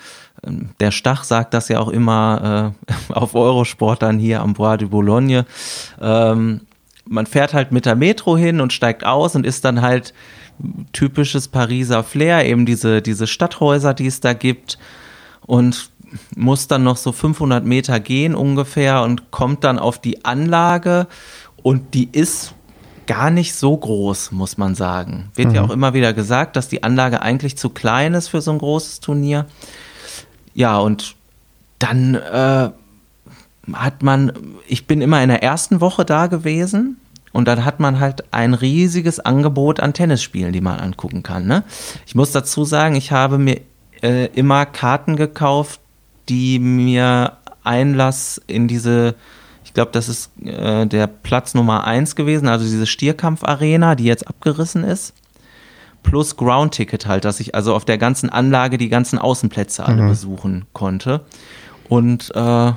Ähm, 0.46 0.70
der 0.78 0.92
Stach 0.92 1.24
sagt 1.24 1.52
das 1.52 1.68
ja 1.68 1.80
auch 1.80 1.88
immer 1.88 2.72
äh, 2.88 3.12
auf 3.12 3.34
Eurosport 3.34 4.02
dann 4.02 4.20
hier 4.20 4.40
am 4.40 4.54
Bois 4.54 4.76
de 4.76 4.86
Boulogne. 4.86 5.46
Ähm, 6.00 6.60
man 7.06 7.26
fährt 7.26 7.54
halt 7.54 7.72
mit 7.72 7.86
der 7.86 7.96
Metro 7.96 8.36
hin 8.36 8.60
und 8.60 8.72
steigt 8.72 9.04
aus 9.04 9.34
und 9.34 9.44
ist 9.44 9.64
dann 9.64 9.82
halt 9.82 10.14
typisches 10.92 11.48
Pariser 11.48 12.04
Flair, 12.04 12.46
eben 12.46 12.64
diese, 12.64 13.02
diese 13.02 13.26
Stadthäuser, 13.26 13.94
die 13.94 14.06
es 14.06 14.20
da 14.20 14.32
gibt 14.32 14.78
und 15.44 15.90
muss 16.36 16.68
dann 16.68 16.84
noch 16.84 16.96
so 16.96 17.10
500 17.10 17.64
Meter 17.64 17.98
gehen 17.98 18.36
ungefähr 18.36 19.02
und 19.02 19.32
kommt 19.32 19.64
dann 19.64 19.80
auf 19.80 19.98
die 19.98 20.24
Anlage 20.24 21.08
und 21.56 21.94
die 21.94 22.08
ist 22.12 22.53
gar 23.06 23.30
nicht 23.30 23.54
so 23.54 23.76
groß, 23.76 24.32
muss 24.32 24.58
man 24.58 24.74
sagen. 24.74 25.30
Wird 25.34 25.48
mhm. 25.48 25.54
ja 25.54 25.62
auch 25.62 25.70
immer 25.70 25.94
wieder 25.94 26.12
gesagt, 26.12 26.56
dass 26.56 26.68
die 26.68 26.82
Anlage 26.82 27.22
eigentlich 27.22 27.56
zu 27.56 27.70
klein 27.70 28.14
ist 28.14 28.28
für 28.28 28.40
so 28.40 28.50
ein 28.50 28.58
großes 28.58 29.00
Turnier. 29.00 29.46
Ja, 30.54 30.78
und 30.78 31.16
dann 31.78 32.14
äh, 32.14 32.70
hat 33.72 34.02
man, 34.02 34.32
ich 34.66 34.86
bin 34.86 35.00
immer 35.00 35.22
in 35.22 35.28
der 35.28 35.42
ersten 35.42 35.80
Woche 35.80 36.04
da 36.04 36.26
gewesen 36.26 36.98
und 37.32 37.48
dann 37.48 37.64
hat 37.64 37.80
man 37.80 37.98
halt 37.98 38.24
ein 38.32 38.54
riesiges 38.54 39.20
Angebot 39.20 39.80
an 39.80 39.92
Tennisspielen, 39.92 40.52
die 40.52 40.60
man 40.60 40.78
angucken 40.78 41.22
kann. 41.22 41.46
Ne? 41.46 41.64
Ich 42.06 42.14
muss 42.14 42.32
dazu 42.32 42.64
sagen, 42.64 42.94
ich 42.94 43.10
habe 43.10 43.38
mir 43.38 43.60
äh, 44.02 44.26
immer 44.26 44.66
Karten 44.66 45.16
gekauft, 45.16 45.80
die 46.28 46.58
mir 46.58 47.32
Einlass 47.64 48.40
in 48.46 48.68
diese 48.68 49.14
ich 49.74 49.76
glaube, 49.76 49.90
das 49.90 50.08
ist 50.08 50.30
äh, 50.44 50.86
der 50.86 51.08
Platz 51.08 51.52
Nummer 51.52 51.84
1 51.84 52.14
gewesen, 52.14 52.46
also 52.46 52.64
diese 52.64 52.86
Stierkampf-Arena, 52.86 53.96
die 53.96 54.04
jetzt 54.04 54.28
abgerissen 54.28 54.84
ist. 54.84 55.14
Plus 56.04 56.36
Ground-Ticket 56.36 57.08
halt, 57.08 57.24
dass 57.24 57.40
ich 57.40 57.56
also 57.56 57.74
auf 57.74 57.84
der 57.84 57.98
ganzen 57.98 58.30
Anlage 58.30 58.78
die 58.78 58.88
ganzen 58.88 59.18
Außenplätze 59.18 59.84
alle 59.84 60.02
mhm. 60.02 60.08
besuchen 60.10 60.64
konnte. 60.74 61.22
Und 61.88 62.30
äh, 62.36 62.72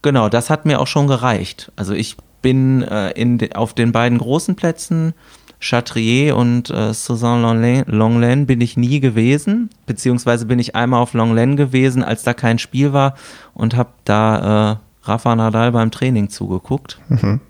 genau, 0.00 0.30
das 0.30 0.48
hat 0.48 0.64
mir 0.64 0.80
auch 0.80 0.86
schon 0.86 1.06
gereicht. 1.06 1.70
Also 1.76 1.92
ich 1.92 2.16
bin 2.40 2.80
äh, 2.80 3.10
in 3.10 3.36
de, 3.36 3.52
auf 3.52 3.74
den 3.74 3.92
beiden 3.92 4.16
großen 4.16 4.56
Plätzen, 4.56 5.12
Chatrier 5.60 6.34
und 6.34 6.70
äh, 6.70 6.94
Sauzon-Longlen, 6.94 8.46
bin 8.46 8.62
ich 8.62 8.78
nie 8.78 9.00
gewesen. 9.00 9.68
Beziehungsweise 9.84 10.46
bin 10.46 10.58
ich 10.58 10.74
einmal 10.74 11.02
auf 11.02 11.12
Longlen 11.12 11.58
gewesen, 11.58 12.02
als 12.02 12.22
da 12.22 12.32
kein 12.32 12.58
Spiel 12.58 12.94
war 12.94 13.16
und 13.52 13.76
habe 13.76 13.90
da 14.04 14.72
äh, 14.72 14.87
Rafa 15.08 15.34
Nadal 15.34 15.72
beim 15.72 15.90
Training 15.90 16.28
zugeguckt. 16.28 16.98
Mhm. 17.08 17.40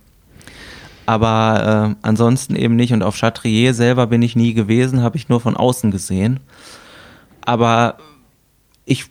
Aber 1.06 1.94
äh, 2.02 2.06
ansonsten 2.06 2.54
eben 2.54 2.76
nicht. 2.76 2.92
Und 2.92 3.02
auf 3.02 3.16
Chatrier 3.18 3.72
selber 3.72 4.06
bin 4.08 4.20
ich 4.22 4.36
nie 4.36 4.52
gewesen, 4.52 5.02
habe 5.02 5.16
ich 5.16 5.28
nur 5.28 5.40
von 5.40 5.56
außen 5.56 5.90
gesehen. 5.90 6.40
Aber 7.40 7.96
ich 8.84 9.06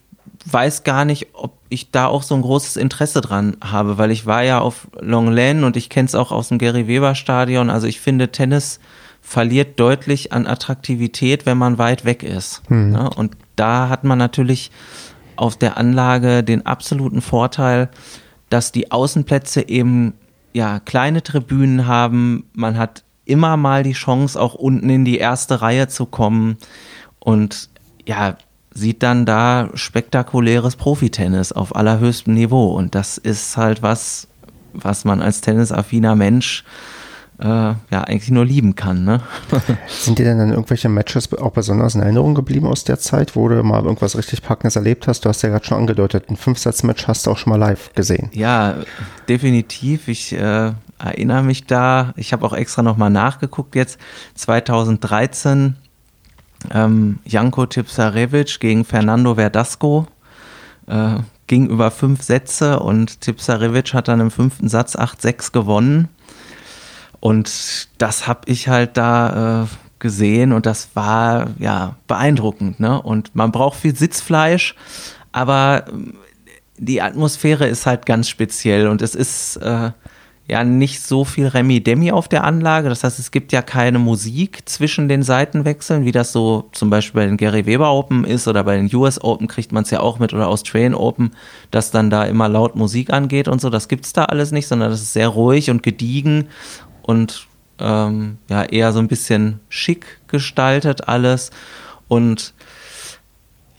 weiß 0.46 0.84
gar 0.84 1.06
nicht, 1.06 1.30
ob 1.34 1.58
ich 1.70 1.92
da 1.92 2.06
auch 2.06 2.24
so 2.24 2.36
ein 2.36 2.42
großes 2.42 2.78
Interesse 2.78 3.22
dran 3.22 3.58
habe, 3.62 3.98
weil 3.98 4.12
ich 4.12 4.26
war 4.26 4.44
ja 4.44 4.60
auf 4.60 4.88
Longlen 5.00 5.64
und 5.64 5.76
ich 5.76 5.90
kenne 5.90 6.06
es 6.06 6.16
auch 6.16 6.32
aus 6.32 6.50
dem 6.50 6.60
Gary 6.60 6.88
Weber 6.88 7.16
Stadion. 7.16 7.70
Also 7.70 7.88
ich 7.88 8.00
finde, 8.00 8.32
Tennis 8.32 8.80
verliert 9.22 9.80
deutlich 9.80 10.32
an 10.32 10.48
Attraktivität, 10.48 11.46
wenn 11.46 11.58
man 11.58 11.78
weit 11.78 12.06
weg 12.06 12.24
ist. 12.24 12.62
Hm. 12.68 12.94
Ja, 12.94 13.08
und 13.08 13.36
da 13.56 13.90
hat 13.90 14.04
man 14.04 14.18
natürlich 14.18 14.72
auf 15.36 15.58
der 15.58 15.78
Anlage 15.78 16.44
den 16.44 16.66
absoluten 16.66 17.22
Vorteil, 17.22 17.90
dass 18.50 18.72
die 18.72 18.92
Außenplätze 18.92 19.68
eben 19.68 20.14
ja 20.54 20.80
kleine 20.80 21.24
Tribünen 21.24 21.88
haben. 21.88 22.46
Man 22.54 22.78
hat 22.78 23.04
immer 23.26 23.58
mal 23.58 23.84
die 23.84 23.94
Chance, 23.94 24.40
auch 24.40 24.56
unten 24.56 24.90
in 24.90 25.06
die 25.06 25.18
erste 25.18 25.62
Reihe 25.62 25.88
zu 25.88 26.06
kommen 26.06 26.58
und 27.20 27.70
ja, 28.06 28.38
sieht 28.74 29.04
dann 29.04 29.26
da 29.26 29.70
spektakuläres 29.74 30.76
Profitennis 30.76 31.52
auf 31.52 31.76
allerhöchstem 31.76 32.34
Niveau. 32.34 32.74
Und 32.74 32.96
das 32.96 33.18
ist 33.18 33.58
halt 33.58 33.82
was, 33.82 34.28
was 34.74 35.04
man 35.04 35.22
als 35.22 35.42
tennisaffiner 35.42 36.16
Mensch 36.16 36.64
äh, 36.64 36.97
ja 37.40 38.02
eigentlich 38.04 38.32
nur 38.32 38.46
lieben 38.46 38.74
kann. 38.74 39.04
Ne? 39.04 39.22
Sind 39.88 40.18
dir 40.18 40.26
denn 40.26 40.40
dann 40.40 40.50
irgendwelche 40.50 40.90
Matches 40.90 41.32
auch 41.34 41.52
besonders 41.52 41.94
in 41.94 42.02
Erinnerung 42.02 42.34
geblieben 42.34 42.66
aus 42.66 42.84
der 42.84 42.98
Zeit, 42.98 43.36
wo 43.36 43.48
du 43.48 43.62
mal 43.62 43.84
irgendwas 43.84 44.18
richtig 44.18 44.42
Packendes 44.42 44.76
erlebt 44.76 45.08
hast? 45.08 45.24
Du 45.24 45.30
hast 45.30 45.44
ja 45.44 45.50
gerade 45.50 45.64
schon 45.64 45.78
angedeutet, 45.78 46.30
ein 46.30 46.36
Fünfsatz-Match 46.36 47.08
hast 47.08 47.28
du 47.28 47.32
auch 47.32 47.38
schon 47.38 47.52
mal 47.52 47.58
live 47.58 47.94
gesehen. 47.94 48.32
Ja, 48.34 48.78
definitiv. 49.30 50.08
Ich 50.08 50.34
äh, 50.34 50.72
erinnere 50.98 51.44
mich 51.44 51.66
da. 51.66 52.14
Ich 52.16 52.34
habe 52.34 52.46
auch 52.46 52.54
extra 52.54 52.82
nochmal 52.82 53.12
nachgeguckt 53.12 53.76
jetzt. 53.76 54.00
2013 54.34 55.76
ähm, 56.74 57.20
Janko 57.26 57.66
Tipsarevic 57.66 58.60
gegen 58.60 58.86
Fernando 58.86 59.36
Verdasco. 59.36 60.08
Äh, 60.88 61.18
ging 61.48 61.68
über 61.68 61.92
fünf 61.92 62.24
Sätze 62.24 62.80
und 62.80 63.22
Tipsarevic 63.22 63.94
hat 63.94 64.08
dann 64.08 64.20
im 64.20 64.32
fünften 64.32 64.68
Satz 64.68 64.96
8-6 64.96 65.54
gewonnen. 65.54 66.10
Und 67.20 67.90
das 67.98 68.28
habe 68.28 68.42
ich 68.46 68.68
halt 68.68 68.98
da 68.98 69.64
äh, 69.64 69.68
gesehen 70.00 70.54
und 70.54 70.66
das 70.66 70.90
war 70.94 71.48
ja 71.60 71.96
beeindruckend. 72.08 72.80
Ne? 72.80 73.02
Und 73.02 73.36
man 73.36 73.52
braucht 73.52 73.80
viel 73.80 73.96
Sitzfleisch, 73.96 74.76
aber 75.32 75.86
ähm, 75.90 76.14
die 76.78 77.02
Atmosphäre 77.02 77.68
ist 77.68 77.86
halt 77.86 78.06
ganz 78.06 78.30
speziell 78.30 78.88
und 78.88 79.02
es 79.02 79.16
ist 79.16 79.58
äh, 79.58 79.92
ja 80.48 80.64
nicht 80.64 81.02
so 81.02 81.26
viel 81.26 81.48
Remi-Demi 81.48 82.12
auf 82.12 82.28
der 82.28 82.44
Anlage. 82.46 82.88
Das 82.88 83.04
heißt, 83.04 83.20
es 83.20 83.32
gibt 83.32 83.52
ja 83.52 83.62
keine 83.62 84.00
Musik 84.00 84.70
zwischen 84.70 85.10
den 85.10 85.24
Seitenwechseln, 85.24 86.06
wie 86.06 86.12
das 86.12 86.32
so 86.32 86.70
zum 86.72 86.90
Beispiel 86.90 87.22
bei 87.22 87.26
den 87.26 87.36
Gary 87.36 87.66
Weber 87.66 87.92
Open 87.92 88.24
ist 88.24 88.48
oder 88.48 88.64
bei 88.64 88.78
den 88.78 88.94
US 88.96 89.22
Open 89.22 89.48
kriegt 89.48 89.72
man 89.72 89.84
es 89.84 89.90
ja 89.90 90.00
auch 90.00 90.20
mit 90.20 90.34
oder 90.34 90.48
Australian 90.48 90.96
Open, 90.96 91.32
dass 91.72 91.92
dann 91.92 92.10
da 92.10 92.24
immer 92.24 92.48
laut 92.48 92.76
Musik 92.76 93.12
angeht 93.12 93.48
und 93.48 93.60
so. 93.60 93.70
Das 93.70 93.90
gibt 93.90 94.06
es 94.06 94.14
da 94.14 94.26
alles 94.26 94.52
nicht, 94.52 94.68
sondern 94.68 94.90
das 94.90 95.02
ist 95.02 95.14
sehr 95.14 95.28
ruhig 95.28 95.70
und 95.70 95.84
gediegen 95.84 96.48
und 97.08 97.48
ähm, 97.80 98.38
ja 98.50 98.64
eher 98.64 98.92
so 98.94 99.00
ein 99.00 99.08
bisschen 99.08 99.60
schick 99.70 100.20
gestaltet 100.28 101.08
alles. 101.08 101.50
Und 102.08 102.54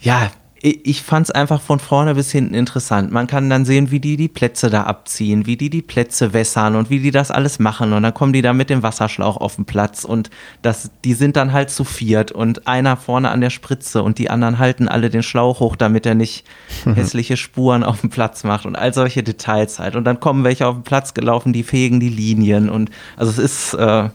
ja, 0.01 0.31
ich 0.61 1.01
fand 1.03 1.27
es 1.27 1.31
einfach 1.31 1.61
von 1.61 1.79
vorne 1.79 2.15
bis 2.15 2.31
hinten 2.31 2.53
interessant. 2.53 3.11
Man 3.11 3.27
kann 3.27 3.49
dann 3.49 3.63
sehen, 3.63 3.91
wie 3.91 4.01
die 4.01 4.17
die 4.17 4.27
Plätze 4.27 4.69
da 4.69 4.83
abziehen, 4.83 5.45
wie 5.45 5.55
die 5.55 5.69
die 5.69 5.81
Plätze 5.81 6.33
wässern 6.33 6.75
und 6.75 6.89
wie 6.89 6.99
die 6.99 7.11
das 7.11 7.31
alles 7.31 7.59
machen. 7.59 7.93
Und 7.93 8.03
dann 8.03 8.13
kommen 8.13 8.33
die 8.33 8.41
da 8.41 8.51
mit 8.51 8.69
dem 8.69 8.83
Wasserschlauch 8.83 9.37
auf 9.37 9.55
den 9.55 9.65
Platz 9.65 10.03
und 10.03 10.29
das, 10.61 10.91
die 11.05 11.13
sind 11.13 11.37
dann 11.37 11.53
halt 11.53 11.69
zu 11.69 11.85
viert 11.85 12.33
und 12.33 12.67
einer 12.67 12.97
vorne 12.97 13.31
an 13.31 13.39
der 13.39 13.51
Spritze 13.51 14.03
und 14.03 14.17
die 14.17 14.29
anderen 14.29 14.59
halten 14.59 14.89
alle 14.89 15.09
den 15.09 15.23
Schlauch 15.23 15.61
hoch, 15.61 15.77
damit 15.77 16.05
er 16.05 16.15
nicht 16.15 16.45
hässliche 16.95 17.37
Spuren 17.37 17.83
auf 17.83 18.01
dem 18.01 18.09
Platz 18.09 18.43
macht 18.43 18.65
und 18.65 18.75
all 18.75 18.93
solche 18.93 19.23
Details 19.23 19.79
halt. 19.79 19.95
Und 19.95 20.03
dann 20.03 20.19
kommen 20.19 20.43
welche 20.43 20.67
auf 20.67 20.75
den 20.75 20.83
Platz 20.83 21.13
gelaufen, 21.13 21.53
die 21.53 21.63
fegen 21.63 21.99
die 22.01 22.09
Linien 22.09 22.69
und 22.69 22.89
also 23.15 23.31
es 23.31 23.37
ist, 23.37 23.73
äh, 23.75 24.09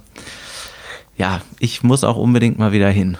ja, 1.16 1.40
ich 1.59 1.82
muss 1.82 2.05
auch 2.05 2.16
unbedingt 2.16 2.59
mal 2.59 2.72
wieder 2.72 2.90
hin. 2.90 3.16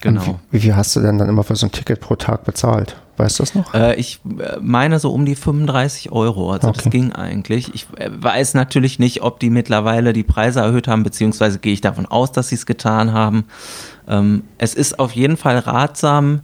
Genau. 0.00 0.40
Wie, 0.50 0.56
wie, 0.56 0.60
viel 0.60 0.76
hast 0.76 0.96
du 0.96 1.00
denn 1.00 1.18
dann 1.18 1.28
immer 1.28 1.44
für 1.44 1.56
so 1.56 1.66
ein 1.66 1.72
Ticket 1.72 2.00
pro 2.00 2.16
Tag 2.16 2.44
bezahlt? 2.44 2.96
Weißt 3.16 3.38
du 3.38 3.42
das 3.42 3.54
noch? 3.54 3.74
Äh, 3.74 3.96
ich 3.96 4.20
äh, 4.38 4.56
meine 4.60 4.98
so 4.98 5.12
um 5.12 5.26
die 5.26 5.34
35 5.34 6.10
Euro. 6.10 6.52
Also 6.52 6.68
okay. 6.68 6.80
das 6.82 6.90
ging 6.90 7.12
eigentlich. 7.12 7.74
Ich 7.74 7.86
äh, 7.96 8.10
weiß 8.10 8.54
natürlich 8.54 8.98
nicht, 8.98 9.22
ob 9.22 9.40
die 9.40 9.50
mittlerweile 9.50 10.12
die 10.12 10.22
Preise 10.22 10.60
erhöht 10.60 10.88
haben, 10.88 11.02
beziehungsweise 11.02 11.58
gehe 11.58 11.72
ich 11.72 11.80
davon 11.80 12.06
aus, 12.06 12.32
dass 12.32 12.48
sie 12.48 12.54
es 12.54 12.66
getan 12.66 13.12
haben. 13.12 13.44
Ähm, 14.08 14.44
es 14.58 14.74
ist 14.74 14.98
auf 14.98 15.12
jeden 15.12 15.36
Fall 15.36 15.58
ratsam, 15.58 16.40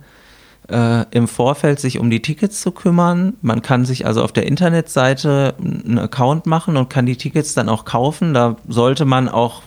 äh, 0.68 1.04
im 1.11 1.28
Vorfeld 1.28 1.80
sich 1.80 1.98
um 1.98 2.11
die 2.11 2.20
Tickets 2.20 2.61
zu 2.61 2.72
kümmern. 2.72 3.34
Man 3.40 3.62
kann 3.62 3.84
sich 3.84 4.07
also 4.07 4.22
auf 4.22 4.32
der 4.32 4.46
Internetseite 4.46 5.54
einen 5.59 5.98
Account 5.98 6.46
machen 6.46 6.76
und 6.76 6.90
kann 6.90 7.07
die 7.07 7.16
Tickets 7.16 7.54
dann 7.54 7.68
auch 7.68 7.84
kaufen. 7.84 8.34
Da 8.34 8.57
sollte 8.68 9.04
man 9.04 9.28
auch 9.28 9.62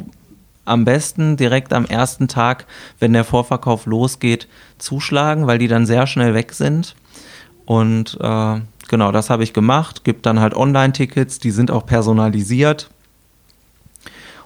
am 0.70 0.86
besten 0.86 1.36
direkt 1.36 1.74
am 1.74 1.86
ersten 1.86 2.28
Tag, 2.28 2.66
wenn 3.00 3.14
der 3.14 3.24
Vorverkauf 3.24 3.86
losgeht, 3.86 4.48
zuschlagen, 4.78 5.48
weil 5.48 5.58
die 5.58 5.68
dann 5.68 5.86
sehr 5.86 6.08
schnell 6.08 6.34
weg 6.34 6.54
sind. 6.54 6.96
Und 7.66 8.18
äh, 8.22 8.62
genau, 8.88 9.12
das 9.12 9.30
habe 9.30 9.44
ich 9.44 9.54
gemacht. 9.54 10.04
Gibt 10.04 10.26
dann 10.26 10.40
halt 10.40 10.56
Online-Tickets, 10.56 11.40
die 11.40 11.52
sind 11.52 11.72
auch 11.72 11.86
personalisiert. 11.86 12.90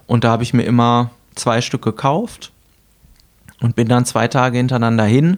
Und 0.07 0.23
da 0.23 0.31
habe 0.31 0.43
ich 0.43 0.53
mir 0.53 0.63
immer 0.63 1.11
zwei 1.35 1.61
Stück 1.61 1.81
gekauft 1.81 2.51
und 3.61 3.75
bin 3.75 3.87
dann 3.87 4.05
zwei 4.05 4.27
Tage 4.27 4.57
hintereinander 4.57 5.05
hin. 5.05 5.37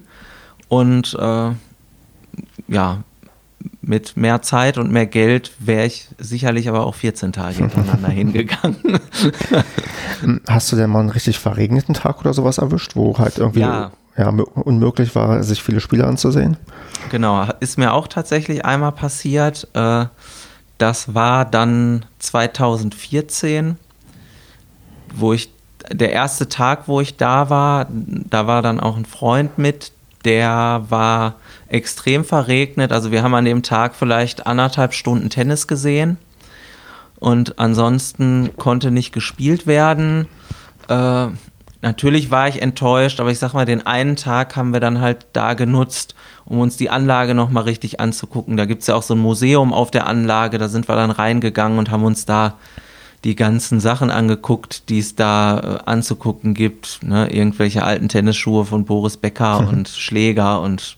Und 0.67 1.15
äh, 1.19 1.51
ja, 2.67 3.03
mit 3.87 4.17
mehr 4.17 4.41
Zeit 4.41 4.77
und 4.77 4.91
mehr 4.91 5.05
Geld 5.05 5.51
wäre 5.59 5.85
ich 5.85 6.07
sicherlich 6.17 6.67
aber 6.69 6.85
auch 6.85 6.95
14 6.95 7.33
Tage 7.33 7.57
hintereinander 7.57 8.09
hingegangen. 8.09 8.99
Hast 10.47 10.71
du 10.71 10.75
denn 10.75 10.89
mal 10.89 10.99
einen 10.99 11.09
richtig 11.09 11.39
verregneten 11.39 11.93
Tag 11.93 12.19
oder 12.19 12.33
sowas 12.33 12.57
erwischt, 12.57 12.95
wo 12.95 13.17
halt 13.17 13.37
irgendwie 13.37 13.61
ja. 13.61 13.91
Ja, 14.17 14.29
unmöglich 14.29 15.13
war, 15.13 15.43
sich 15.43 15.61
viele 15.61 15.81
Spiele 15.81 16.07
anzusehen? 16.07 16.55
Genau, 17.11 17.49
ist 17.59 17.77
mir 17.77 17.91
auch 17.91 18.07
tatsächlich 18.07 18.63
einmal 18.63 18.93
passiert. 18.93 19.67
Äh, 19.73 20.05
das 20.77 21.13
war 21.13 21.43
dann 21.43 22.05
2014, 22.19 23.77
wo 25.13 25.33
ich 25.33 25.51
der 25.91 26.11
erste 26.11 26.47
Tag, 26.47 26.87
wo 26.87 27.01
ich 27.01 27.17
da 27.17 27.49
war, 27.49 27.87
da 27.89 28.47
war 28.47 28.61
dann 28.61 28.79
auch 28.79 28.95
ein 28.95 29.05
Freund 29.05 29.57
mit, 29.57 29.91
der 30.25 30.85
war 30.89 31.35
extrem 31.67 32.25
verregnet. 32.25 32.91
Also 32.91 33.11
wir 33.11 33.23
haben 33.23 33.35
an 33.35 33.45
dem 33.45 33.63
Tag 33.63 33.95
vielleicht 33.95 34.47
anderthalb 34.47 34.93
Stunden 34.93 35.29
Tennis 35.29 35.67
gesehen 35.67 36.17
und 37.19 37.59
ansonsten 37.59 38.51
konnte 38.57 38.91
nicht 38.91 39.13
gespielt 39.13 39.67
werden. 39.67 40.27
Äh, 40.89 41.27
natürlich 41.81 42.31
war 42.31 42.47
ich 42.47 42.61
enttäuscht, 42.61 43.19
aber 43.19 43.31
ich 43.31 43.39
sag 43.39 43.53
mal, 43.53 43.65
den 43.65 43.85
einen 43.85 44.15
Tag 44.15 44.55
haben 44.55 44.73
wir 44.73 44.79
dann 44.79 44.99
halt 44.99 45.27
da 45.33 45.53
genutzt, 45.53 46.15
um 46.45 46.59
uns 46.59 46.77
die 46.77 46.89
Anlage 46.89 47.33
nochmal 47.33 47.63
richtig 47.63 47.99
anzugucken. 47.99 48.57
Da 48.57 48.65
gibt 48.65 48.81
es 48.81 48.87
ja 48.87 48.95
auch 48.95 49.03
so 49.03 49.15
ein 49.15 49.19
Museum 49.19 49.73
auf 49.73 49.91
der 49.91 50.07
Anlage, 50.07 50.57
da 50.57 50.67
sind 50.67 50.87
wir 50.87 50.95
dann 50.95 51.11
reingegangen 51.11 51.79
und 51.79 51.91
haben 51.91 52.03
uns 52.03 52.25
da 52.25 52.55
die 53.23 53.35
ganzen 53.35 53.79
Sachen 53.79 54.11
angeguckt, 54.11 54.89
die 54.89 54.99
es 54.99 55.15
da 55.15 55.59
äh, 55.59 55.89
anzugucken 55.89 56.53
gibt. 56.53 56.99
Ne? 57.03 57.31
Irgendwelche 57.31 57.83
alten 57.83 58.09
Tennisschuhe 58.09 58.65
von 58.65 58.85
Boris 58.85 59.17
Becker 59.17 59.61
mhm. 59.61 59.67
und 59.69 59.89
Schläger 59.89 60.61
und 60.61 60.97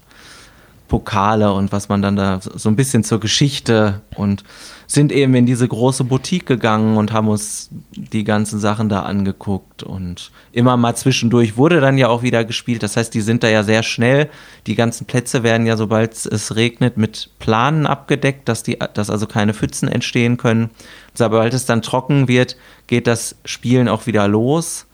Pokale 0.88 1.52
und 1.54 1.72
was 1.72 1.90
man 1.90 2.02
dann 2.02 2.16
da 2.16 2.40
so 2.42 2.70
ein 2.70 2.76
bisschen 2.76 3.04
zur 3.04 3.20
Geschichte 3.20 4.02
und 4.16 4.44
sind 4.88 5.12
eben 5.12 5.36
in 5.36 5.46
diese 5.46 5.68
große 5.68 6.06
Boutique 6.06 6.46
gegangen 6.46 6.96
und 6.96 7.12
haben 7.12 7.28
uns 7.28 7.70
die 7.92 8.24
ganzen 8.24 8.58
Sachen 8.60 8.88
da 8.88 9.02
angeguckt 9.02 9.84
und 9.84 10.32
immer 10.54 10.78
mal 10.78 10.96
zwischendurch 10.96 11.58
wurde 11.58 11.82
dann 11.82 11.98
ja 11.98 12.08
auch 12.08 12.24
wieder 12.24 12.46
gespielt. 12.46 12.84
Das 12.84 12.96
heißt, 12.96 13.14
die 13.14 13.22
sind 13.22 13.44
da 13.44 13.50
ja 13.50 13.64
sehr 13.64 13.84
schnell. 13.84 14.30
Die 14.66 14.76
ganzen 14.76 15.06
Plätze 15.06 15.44
werden 15.44 15.68
ja, 15.68 15.76
sobald 15.76 16.26
es 16.26 16.56
regnet, 16.56 16.96
mit 16.96 17.32
Planen 17.40 17.86
abgedeckt, 17.86 18.48
dass 18.48 18.64
die, 18.64 18.80
dass 18.94 19.10
also 19.10 19.28
keine 19.28 19.54
Pfützen 19.54 19.90
entstehen 19.90 20.38
können. 20.38 20.70
Sobald 21.14 21.54
es 21.54 21.66
dann 21.66 21.82
trocken 21.82 22.30
wird, 22.30 22.56
geht 22.88 23.08
das 23.08 23.36
Spielen 23.44 23.90
auch 23.90 24.08
wieder 24.08 24.28
los. 24.30 24.86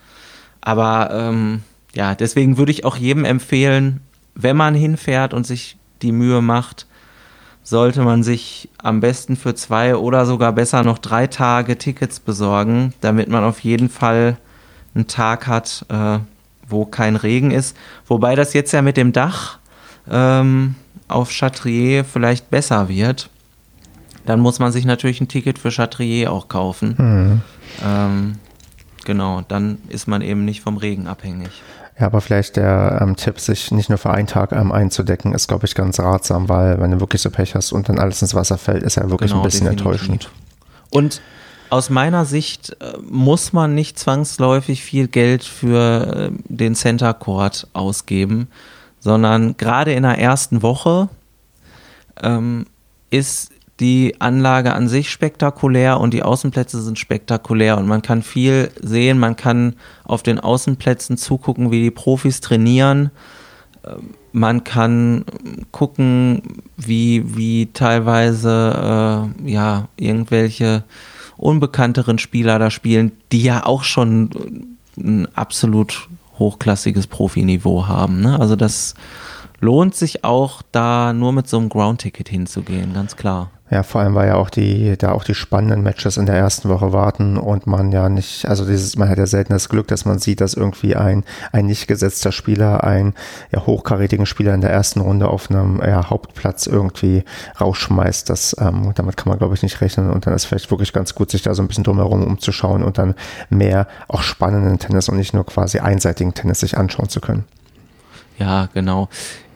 Aber 0.60 1.10
ähm, 1.12 1.62
ja, 1.94 2.16
deswegen 2.16 2.56
würde 2.58 2.72
ich 2.72 2.84
auch 2.84 2.96
jedem 2.96 3.24
empfehlen, 3.24 4.00
wenn 4.34 4.56
man 4.56 4.74
hinfährt 4.74 5.32
und 5.32 5.46
sich 5.46 5.76
die 6.04 6.12
Mühe 6.12 6.40
macht, 6.40 6.86
sollte 7.62 8.02
man 8.02 8.22
sich 8.22 8.68
am 8.78 9.00
besten 9.00 9.36
für 9.36 9.54
zwei 9.54 9.96
oder 9.96 10.26
sogar 10.26 10.52
besser 10.52 10.84
noch 10.84 10.98
drei 10.98 11.26
Tage 11.26 11.78
Tickets 11.78 12.20
besorgen, 12.20 12.92
damit 13.00 13.28
man 13.28 13.42
auf 13.42 13.60
jeden 13.60 13.88
Fall 13.88 14.36
einen 14.94 15.06
Tag 15.06 15.46
hat, 15.46 15.86
äh, 15.88 16.18
wo 16.68 16.84
kein 16.84 17.16
Regen 17.16 17.50
ist. 17.50 17.76
Wobei 18.06 18.36
das 18.36 18.52
jetzt 18.52 18.72
ja 18.72 18.82
mit 18.82 18.96
dem 18.96 19.12
Dach 19.12 19.58
ähm, 20.08 20.74
auf 21.08 21.30
Chatrier 21.30 22.04
vielleicht 22.04 22.50
besser 22.50 22.88
wird. 22.88 23.30
Dann 24.26 24.40
muss 24.40 24.58
man 24.58 24.70
sich 24.72 24.84
natürlich 24.84 25.20
ein 25.20 25.28
Ticket 25.28 25.58
für 25.58 25.70
Chatrier 25.70 26.32
auch 26.32 26.48
kaufen. 26.48 26.94
Mhm. 26.98 27.40
Ähm, 27.84 28.32
genau, 29.04 29.42
dann 29.48 29.78
ist 29.88 30.06
man 30.06 30.22
eben 30.22 30.44
nicht 30.44 30.60
vom 30.60 30.76
Regen 30.76 31.06
abhängig. 31.06 31.50
Ja, 31.98 32.06
aber 32.06 32.20
vielleicht 32.20 32.56
der 32.56 32.98
ähm, 33.00 33.14
Tipp, 33.14 33.38
sich 33.38 33.70
nicht 33.70 33.88
nur 33.88 33.98
für 33.98 34.10
einen 34.10 34.26
Tag 34.26 34.50
ähm, 34.52 34.72
einzudecken, 34.72 35.32
ist, 35.32 35.46
glaube 35.46 35.66
ich, 35.66 35.74
ganz 35.74 36.00
ratsam, 36.00 36.48
weil 36.48 36.80
wenn 36.80 36.90
du 36.90 37.00
wirklich 37.00 37.22
so 37.22 37.30
Pech 37.30 37.54
hast 37.54 37.72
und 37.72 37.88
dann 37.88 38.00
alles 38.00 38.20
ins 38.20 38.34
Wasser 38.34 38.58
fällt, 38.58 38.82
ist 38.82 38.96
ja 38.96 39.08
wirklich 39.10 39.30
genau, 39.30 39.42
ein 39.42 39.44
bisschen 39.44 39.66
definitiv. 39.66 39.86
enttäuschend. 39.86 40.30
Und 40.90 41.20
aus 41.70 41.90
meiner 41.90 42.24
Sicht 42.24 42.76
äh, 42.80 42.98
muss 43.00 43.52
man 43.52 43.74
nicht 43.74 43.98
zwangsläufig 43.98 44.82
viel 44.82 45.06
Geld 45.06 45.44
für 45.44 46.30
äh, 46.30 46.30
den 46.48 46.74
Center 46.74 47.14
Court 47.14 47.68
ausgeben, 47.72 48.48
sondern 48.98 49.56
gerade 49.56 49.92
in 49.92 50.02
der 50.02 50.18
ersten 50.18 50.62
Woche 50.62 51.08
ähm, 52.22 52.66
ist 53.10 53.50
die 53.80 54.20
Anlage 54.20 54.72
an 54.74 54.88
sich 54.88 55.10
spektakulär 55.10 55.98
und 55.98 56.14
die 56.14 56.22
Außenplätze 56.22 56.80
sind 56.80 56.98
spektakulär 56.98 57.76
und 57.76 57.86
man 57.86 58.02
kann 58.02 58.22
viel 58.22 58.70
sehen, 58.80 59.18
man 59.18 59.36
kann 59.36 59.74
auf 60.04 60.22
den 60.22 60.38
Außenplätzen 60.38 61.16
zugucken, 61.16 61.70
wie 61.70 61.82
die 61.82 61.90
Profis 61.90 62.40
trainieren. 62.40 63.10
Ähm, 63.84 64.14
man 64.32 64.64
kann 64.64 65.24
gucken, 65.70 66.42
wie, 66.76 67.36
wie 67.36 67.72
teilweise 67.72 69.30
äh, 69.44 69.50
ja, 69.50 69.88
irgendwelche 69.96 70.82
unbekannteren 71.36 72.18
Spieler 72.18 72.58
da 72.58 72.70
spielen, 72.70 73.12
die 73.30 73.42
ja 73.42 73.64
auch 73.64 73.84
schon 73.84 74.76
ein 74.96 75.28
absolut 75.34 76.08
hochklassiges 76.38 77.06
Profiniveau 77.06 77.86
haben. 77.86 78.20
Ne? 78.20 78.38
Also 78.38 78.56
das 78.56 78.94
lohnt 79.60 79.94
sich 79.94 80.24
auch, 80.24 80.62
da 80.72 81.12
nur 81.12 81.32
mit 81.32 81.48
so 81.48 81.58
einem 81.58 81.68
Ground-Ticket 81.68 82.28
hinzugehen, 82.28 82.92
ganz 82.92 83.16
klar. 83.16 83.50
Ja, 83.70 83.82
vor 83.82 84.02
allem, 84.02 84.14
weil 84.14 84.28
ja 84.28 84.34
auch 84.34 84.50
die, 84.50 84.94
da 84.98 85.12
auch 85.12 85.24
die 85.24 85.34
spannenden 85.34 85.82
Matches 85.82 86.18
in 86.18 86.26
der 86.26 86.36
ersten 86.36 86.68
Woche 86.68 86.92
warten 86.92 87.38
und 87.38 87.66
man 87.66 87.92
ja 87.92 88.10
nicht, 88.10 88.46
also 88.46 88.66
dieses, 88.66 88.96
man 88.98 89.08
hat 89.08 89.16
ja 89.16 89.26
selten 89.26 89.54
das 89.54 89.70
Glück, 89.70 89.88
dass 89.88 90.04
man 90.04 90.18
sieht, 90.18 90.42
dass 90.42 90.52
irgendwie 90.52 90.94
ein, 90.96 91.24
ein 91.50 91.64
nicht 91.64 91.88
gesetzter 91.88 92.30
Spieler, 92.30 92.84
ein 92.84 93.14
ja, 93.52 93.64
hochkarätigen 93.64 94.26
Spieler 94.26 94.52
in 94.52 94.60
der 94.60 94.70
ersten 94.70 95.00
Runde 95.00 95.28
auf 95.28 95.50
einem 95.50 95.80
ja, 95.80 96.10
Hauptplatz 96.10 96.66
irgendwie 96.66 97.24
rausschmeißt. 97.58 98.28
Das, 98.28 98.54
ähm, 98.60 98.92
damit 98.94 99.16
kann 99.16 99.30
man, 99.30 99.38
glaube 99.38 99.54
ich, 99.54 99.62
nicht 99.62 99.80
rechnen 99.80 100.10
und 100.10 100.26
dann 100.26 100.34
ist 100.34 100.44
vielleicht 100.44 100.70
wirklich 100.70 100.92
ganz 100.92 101.14
gut, 101.14 101.30
sich 101.30 101.40
da 101.40 101.54
so 101.54 101.62
ein 101.62 101.68
bisschen 101.68 101.84
drumherum 101.84 102.22
umzuschauen 102.22 102.82
und 102.82 102.98
dann 102.98 103.14
mehr 103.48 103.88
auch 104.08 104.22
spannenden 104.22 104.78
Tennis 104.78 105.08
und 105.08 105.16
nicht 105.16 105.32
nur 105.32 105.46
quasi 105.46 105.78
einseitigen 105.78 106.34
Tennis 106.34 106.60
sich 106.60 106.76
anschauen 106.76 107.08
zu 107.08 107.22
können. 107.22 107.44
Ja, 108.38 108.68
genau 108.74 109.08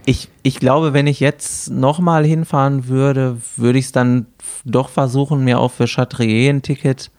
ich, 0.09 0.31
ich 0.43 0.59
glaube, 0.59 0.95
wenn 0.95 1.07
ich 1.07 1.21
jetzt 1.21 1.71
nochmal 1.71 2.25
hinfahren 2.25 2.89
würde, 2.89 3.37
würde 3.59 3.79
ich 3.79 3.85
es 3.85 3.93
dann 3.93 4.25
doch 4.65 4.89
versuchen, 4.89 5.45
mir 5.45 5.61
auch 5.61 5.71
für 5.71 5.87
Chatrier 5.87 6.49
ein 6.49 6.63
Ticket 6.63 7.11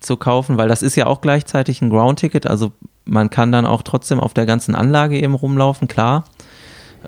zu 0.00 0.18
kaufen, 0.18 0.58
weil 0.58 0.68
das 0.68 0.82
ist 0.82 0.96
ja 0.96 1.06
auch 1.06 1.22
gleichzeitig 1.22 1.80
ein 1.80 1.88
Ground-Ticket. 1.88 2.46
Also 2.46 2.72
man 3.06 3.30
kann 3.30 3.52
dann 3.52 3.64
auch 3.64 3.80
trotzdem 3.80 4.20
auf 4.20 4.34
der 4.34 4.44
ganzen 4.44 4.74
Anlage 4.74 5.18
eben 5.18 5.32
rumlaufen, 5.32 5.88
klar. 5.88 6.24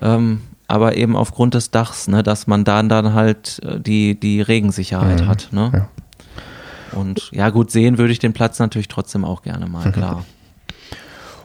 Ähm, 0.01 0.41
aber 0.67 0.97
eben 0.97 1.15
aufgrund 1.15 1.53
des 1.53 1.69
Dachs, 1.69 2.07
ne, 2.07 2.23
dass 2.23 2.47
man 2.47 2.63
dann 2.63 2.89
dann 2.89 3.13
halt 3.13 3.61
äh, 3.63 3.79
die, 3.79 4.19
die 4.19 4.41
Regensicherheit 4.41 5.21
mhm. 5.21 5.27
hat. 5.27 5.49
Ne? 5.51 5.71
Ja. 5.71 6.99
Und 6.99 7.29
ja, 7.33 7.51
gut, 7.51 7.69
sehen 7.69 7.99
würde 7.99 8.13
ich 8.13 8.19
den 8.19 8.33
Platz 8.33 8.57
natürlich 8.57 8.87
trotzdem 8.87 9.25
auch 9.25 9.43
gerne 9.43 9.67
mal, 9.67 9.91
klar. 9.91 10.25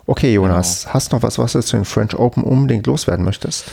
Okay, 0.06 0.34
Jonas, 0.34 0.82
genau. 0.82 0.94
hast 0.94 1.12
du 1.12 1.16
noch 1.16 1.22
was, 1.22 1.38
was 1.38 1.52
du 1.52 1.62
zu 1.62 1.76
den 1.76 1.84
French 1.84 2.14
Open 2.14 2.42
unbedingt 2.42 2.86
loswerden 2.86 3.24
möchtest? 3.24 3.70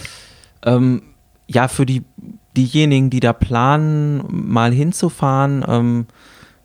Ähm, 0.63 1.01
ja, 1.47 1.67
für 1.67 1.85
die, 1.85 2.03
diejenigen, 2.55 3.09
die 3.09 3.19
da 3.19 3.33
planen, 3.33 4.23
mal 4.29 4.71
hinzufahren, 4.71 5.65
ähm, 5.67 6.05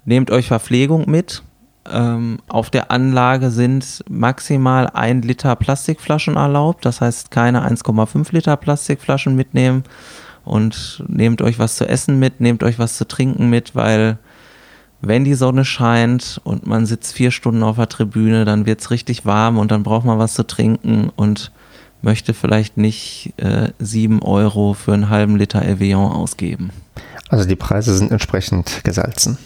nehmt 0.05 0.31
euch 0.31 0.47
Verpflegung 0.47 1.11
mit. 1.11 1.43
Ähm, 1.91 2.39
auf 2.49 2.71
der 2.71 2.91
Anlage 2.91 3.51
sind 3.51 4.05
maximal 4.09 4.89
ein 4.93 5.23
Liter 5.23 5.55
Plastikflaschen 5.57 6.37
erlaubt, 6.37 6.85
das 6.85 7.01
heißt 7.01 7.31
keine 7.31 7.69
1,5 7.69 8.33
Liter 8.33 8.57
Plastikflaschen 8.57 9.37
mitnehmen 9.37 9.85
und 10.45 11.05
nehmt 11.07 11.43
euch 11.43 11.59
was 11.59 11.77
zu 11.77 11.89
essen 11.89 12.19
mit, 12.19 12.41
nehmt 12.41 12.63
euch 12.63 12.79
was 12.79 12.97
zu 12.97 13.07
trinken 13.07 13.51
mit, 13.51 13.75
weil 13.75 14.19
wenn 15.01 15.25
die 15.25 15.35
Sonne 15.35 15.65
scheint 15.65 16.41
und 16.45 16.67
man 16.67 16.87
sitzt 16.87 17.15
vier 17.15 17.31
Stunden 17.31 17.63
auf 17.63 17.77
der 17.77 17.89
Tribüne, 17.89 18.45
dann 18.45 18.67
wird 18.67 18.81
es 18.81 18.91
richtig 18.91 19.27
warm 19.27 19.59
und 19.59 19.71
dann 19.71 19.83
braucht 19.83 20.07
man 20.07 20.19
was 20.19 20.35
zu 20.35 20.47
trinken 20.47 21.11
und 21.15 21.53
möchte 22.03 22.35
vielleicht 22.35 22.77
nicht 22.77 23.35
äh, 23.37 23.71
sieben 23.79 24.23
Euro 24.23 24.75
für 24.75 24.95
einen 24.95 25.09
halben 25.09 25.37
Liter 25.37 25.63
Evian 25.63 26.13
ausgeben. 26.13 26.71
Also 27.29 27.47
die 27.47 27.57
Preise 27.57 27.97
sind 27.97 28.11
entsprechend 28.11 28.85
gesalzen. 28.85 29.39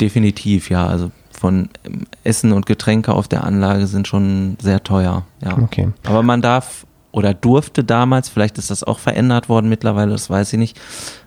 Definitiv, 0.00 0.70
ja. 0.70 0.86
Also 0.86 1.10
von 1.30 1.68
ähm, 1.84 2.06
Essen 2.24 2.52
und 2.52 2.66
Getränke 2.66 3.12
auf 3.12 3.28
der 3.28 3.44
Anlage 3.44 3.86
sind 3.86 4.08
schon 4.08 4.56
sehr 4.60 4.82
teuer. 4.82 5.24
Ja. 5.42 5.58
Okay. 5.58 5.88
Aber 6.04 6.22
man 6.22 6.42
darf 6.42 6.86
oder 7.14 7.32
durfte 7.32 7.84
damals, 7.84 8.28
vielleicht 8.28 8.58
ist 8.58 8.70
das 8.70 8.82
auch 8.82 8.98
verändert 8.98 9.48
worden 9.48 9.68
mittlerweile, 9.68 10.10
das 10.10 10.28
weiß 10.28 10.52
ich 10.52 10.58
nicht, 10.58 10.80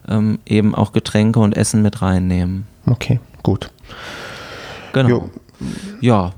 ähm, 0.08 0.40
eben 0.46 0.76
auch 0.76 0.92
Getränke 0.92 1.40
und 1.40 1.56
Essen 1.56 1.82
mit 1.82 2.02
reinnehmen. 2.02 2.68
Okay, 2.86 3.22
gut. 3.42 3.72
Genau. 4.92 5.10
Jo. 5.10 5.30
Ja. 6.02 6.34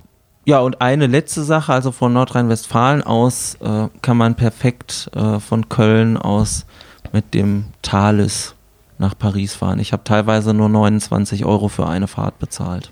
Ja, 0.46 0.60
und 0.60 0.82
eine 0.82 1.08
letzte 1.08 1.44
Sache, 1.44 1.74
also 1.74 1.92
von 1.92 2.14
Nordrhein-Westfalen 2.14 3.02
aus 3.04 3.56
äh, 3.56 3.88
kann 4.02 4.18
man 4.18 4.36
perfekt 4.36 5.10
äh, 5.16 5.40
von 5.40 5.68
Köln 5.68 6.18
aus 6.18 6.66
mit 7.12 7.34
dem 7.34 7.66
Thales 7.82 8.56
nach 9.00 9.18
Paris 9.18 9.56
fahren. 9.56 9.80
Ich 9.80 9.94
habe 9.94 10.04
teilweise 10.04 10.54
nur 10.54 10.70
29 10.70 11.46
Euro 11.46 11.70
für 11.70 11.88
eine 11.88 12.08
Fahrt 12.08 12.38
bezahlt. 12.38 12.92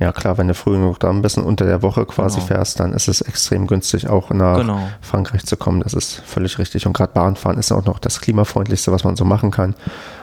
Ja, 0.00 0.10
klar, 0.12 0.38
wenn 0.38 0.48
du 0.48 0.54
früh 0.54 0.72
genug 0.72 0.98
da 0.98 1.08
ein 1.08 1.22
bisschen 1.22 1.44
unter 1.44 1.66
der 1.66 1.82
Woche 1.82 2.04
quasi 2.04 2.36
genau. 2.36 2.46
fährst, 2.46 2.80
dann 2.80 2.92
ist 2.92 3.06
es 3.06 3.20
extrem 3.20 3.68
günstig, 3.68 4.08
auch 4.08 4.30
nach 4.30 4.58
genau. 4.58 4.80
Frankreich 5.00 5.46
zu 5.46 5.56
kommen. 5.56 5.82
Das 5.82 5.94
ist 5.94 6.20
völlig 6.26 6.58
richtig. 6.58 6.86
Und 6.86 6.94
gerade 6.94 7.12
Bahnfahren 7.12 7.58
ist 7.58 7.70
auch 7.70 7.84
noch 7.84 8.00
das 8.00 8.20
klimafreundlichste, 8.20 8.90
was 8.90 9.04
man 9.04 9.14
so 9.14 9.24
machen 9.24 9.52
kann. 9.52 9.74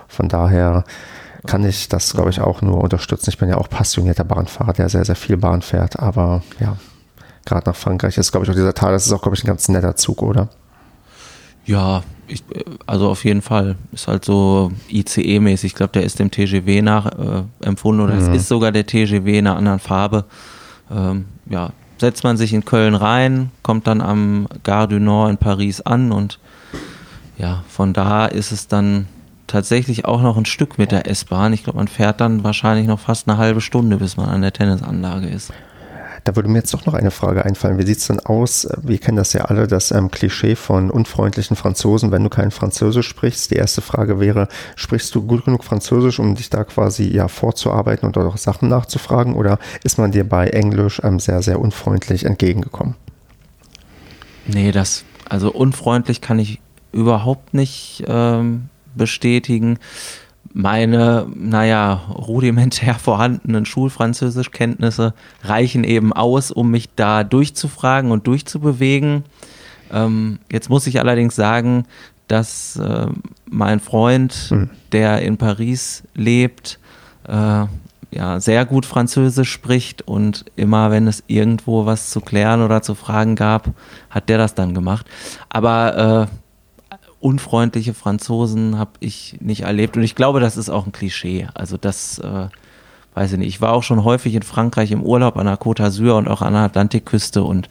Von 0.10 0.28
daher 0.28 0.84
kann 1.48 1.64
ich 1.64 1.88
das, 1.88 2.14
glaube 2.14 2.30
ich, 2.30 2.42
auch 2.42 2.62
nur 2.62 2.82
unterstützen. 2.82 3.30
Ich 3.30 3.38
bin 3.38 3.50
ja 3.50 3.58
auch 3.58 3.70
passionierter 3.70 4.26
Bahnfahrer, 4.26 4.74
der 4.74 4.90
sehr, 4.90 5.06
sehr 5.06 5.16
viel 5.16 5.38
Bahn 5.38 5.62
fährt. 5.62 6.00
Aber 6.00 6.44
ja, 6.60 6.76
gerade 7.46 7.70
nach 7.70 7.76
Frankreich 7.76 8.18
ist, 8.18 8.32
glaube 8.32 8.46
ich, 8.46 8.52
auch 8.52 8.56
dieser 8.56 8.74
Teil, 8.74 8.92
das 8.92 9.06
ist 9.06 9.14
auch, 9.14 9.22
glaube 9.22 9.38
ich, 9.38 9.44
ein 9.44 9.48
ganz 9.48 9.70
netter 9.70 9.96
Zug, 9.96 10.22
oder? 10.22 10.50
Ja, 11.66 12.04
ich, 12.28 12.44
also 12.86 13.10
auf 13.10 13.24
jeden 13.26 13.42
Fall. 13.42 13.76
Ist 13.92 14.08
halt 14.08 14.26
so 14.26 14.72
ICE-mäßig. 14.90 15.72
Ich 15.72 15.76
glaube, 15.76 15.94
der 15.94 16.04
ist 16.04 16.20
dem 16.20 16.32
TGW 16.32 16.82
nach 16.82 17.06
äh, 17.08 17.44
empfunden 17.62 18.02
oder 18.02 18.14
mhm. 18.16 18.22
es 18.22 18.28
ist 18.28 18.48
sogar 18.48 18.72
der 18.72 18.86
TGW 18.86 19.38
in 19.38 19.48
einer 19.48 19.58
anderen 19.58 19.80
Farbe. 19.80 20.26
Ähm, 20.90 21.26
ja, 21.50 21.72
setzt 21.98 22.24
man 22.24 22.38
sich 22.38 22.54
in 22.54 22.66
Köln 22.66 22.96
rein, 22.96 23.52
kommt 23.64 23.88
dann 23.88 24.02
am 24.02 24.48
Gare 24.64 24.88
du 24.88 25.00
Nord 25.00 25.30
in 25.30 25.38
Paris 25.38 25.82
an 25.82 26.12
und 26.12 26.40
ja, 27.38 27.64
von 27.70 27.94
da 27.94 28.26
ist 28.26 28.52
es 28.52 28.68
dann 28.68 29.08
tatsächlich 29.48 30.06
auch 30.06 30.22
noch 30.22 30.38
ein 30.38 30.46
Stück 30.46 30.78
mit 30.78 30.92
der 30.92 31.10
S-Bahn. 31.10 31.54
Ich 31.54 31.64
glaube, 31.64 31.78
man 31.78 31.88
fährt 31.88 32.22
dann 32.22 32.44
wahrscheinlich 32.44 32.88
noch 32.88 33.00
fast 33.00 33.28
eine 33.28 33.38
halbe 33.38 33.62
Stunde, 33.62 33.98
bis 33.98 34.18
man 34.18 34.30
an 34.30 34.42
der 34.42 34.54
Tennisanlage 34.54 35.28
ist. 35.28 35.52
Da 36.24 36.36
würde 36.36 36.50
mir 36.50 36.60
jetzt 36.60 36.74
doch 36.74 36.86
noch 36.86 36.94
eine 36.94 37.10
Frage 37.10 37.46
einfallen. 37.46 37.80
Wie 37.80 37.86
sieht 37.86 37.98
es 37.98 38.08
denn 38.08 38.20
aus? 38.20 38.68
Wir 38.82 39.00
kennen 39.00 39.18
das 39.18 39.34
ja 39.34 39.46
alle, 39.46 39.68
das 39.68 39.92
ähm, 39.92 40.12
Klischee 40.12 40.56
von 40.56 40.92
unfreundlichen 40.92 41.56
Franzosen, 41.56 42.12
wenn 42.12 42.24
du 42.24 42.30
kein 42.30 42.52
Französisch 42.52 43.08
sprichst. 43.08 43.50
Die 43.50 43.56
erste 43.56 43.82
Frage 43.82 44.20
wäre, 44.20 44.48
sprichst 44.76 45.16
du 45.16 45.24
gut 45.24 45.46
genug 45.46 45.64
Französisch, 45.64 46.20
um 46.20 46.36
dich 46.36 46.52
da 46.52 46.64
quasi 46.64 47.10
ja 47.10 47.28
vorzuarbeiten 47.28 48.06
und 48.06 48.18
auch 48.18 48.38
Sachen 48.38 48.70
nachzufragen? 48.70 49.36
Oder 49.36 49.58
ist 49.84 49.98
man 49.98 50.12
dir 50.12 50.28
bei 50.28 50.48
Englisch 50.48 51.02
ähm, 51.04 51.20
sehr, 51.20 51.42
sehr 51.42 51.60
unfreundlich 51.60 52.26
entgegengekommen? 52.26 52.96
Nee, 54.46 54.72
das, 54.72 55.04
also 55.28 55.52
unfreundlich 55.52 56.22
kann 56.22 56.38
ich 56.38 56.60
überhaupt 56.92 57.54
nicht 57.54 58.04
ähm, 58.08 58.70
bestätigen 58.96 59.80
meine, 60.54 61.28
naja, 61.36 61.94
rudimentär 62.10 62.96
vorhandenen 62.96 63.66
Schulfranzösischkenntnisse 63.66 65.14
reichen 65.44 65.84
eben 65.84 66.14
aus, 66.14 66.52
um 66.52 66.72
mich 66.72 66.90
da 66.96 67.24
durchzufragen 67.24 68.12
und 68.12 68.28
durchzubewegen. 68.28 69.24
Ähm, 69.92 70.40
jetzt 70.52 70.70
muss 70.70 70.88
ich 70.88 71.00
allerdings 71.00 71.36
sagen, 71.36 71.86
dass 72.28 72.78
äh, 72.78 73.08
mein 73.50 73.80
Freund, 73.80 74.50
mhm. 74.52 74.70
der 74.92 75.22
in 75.22 75.38
Paris 75.38 76.04
lebt, 76.16 76.80
äh, 77.28 77.66
ja, 78.14 78.40
sehr 78.42 78.66
gut 78.66 78.86
Französisch 78.86 79.52
spricht 79.52 80.02
und 80.02 80.46
immer, 80.58 80.92
wenn 80.92 81.08
es 81.08 81.24
irgendwo 81.28 81.86
was 81.86 82.10
zu 82.10 82.20
klären 82.20 82.62
oder 82.62 82.82
zu 82.82 82.94
fragen 82.94 83.36
gab, 83.36 83.70
hat 84.10 84.28
der 84.28 84.38
das 84.38 84.54
dann 84.54 84.74
gemacht. 84.74 85.06
Aber 85.50 86.30
äh, 86.30 86.36
unfreundliche 87.22 87.94
Franzosen 87.94 88.78
habe 88.78 88.92
ich 89.00 89.38
nicht 89.40 89.62
erlebt. 89.62 89.96
Und 89.96 90.04
ich 90.04 90.16
glaube, 90.16 90.40
das 90.40 90.58
ist 90.58 90.70
auch 90.70 90.86
ein 90.86 90.92
Klischee. 90.92 91.48
Also 91.54 91.78
das, 91.78 92.20
äh, 92.20 92.48
weiß 93.14 93.34
ich 93.34 93.40
nicht. 93.40 93.48
Ich 93.48 93.62
war 93.62 93.74
auch 93.74 93.84
schon 93.84 94.04
häufig 94.04 94.36
in 94.36 94.44
Frankreich 94.44 94.92
im 94.92 95.04
Urlaub 95.04 95.38
an 95.38 95.46
der 95.46 95.60
Côte 95.60 95.84
d'Azur 95.84 96.18
und 96.18 96.28
auch 96.28 96.42
an 96.42 96.54
der 96.54 96.64
Atlantikküste 96.64 97.44
und 97.44 97.70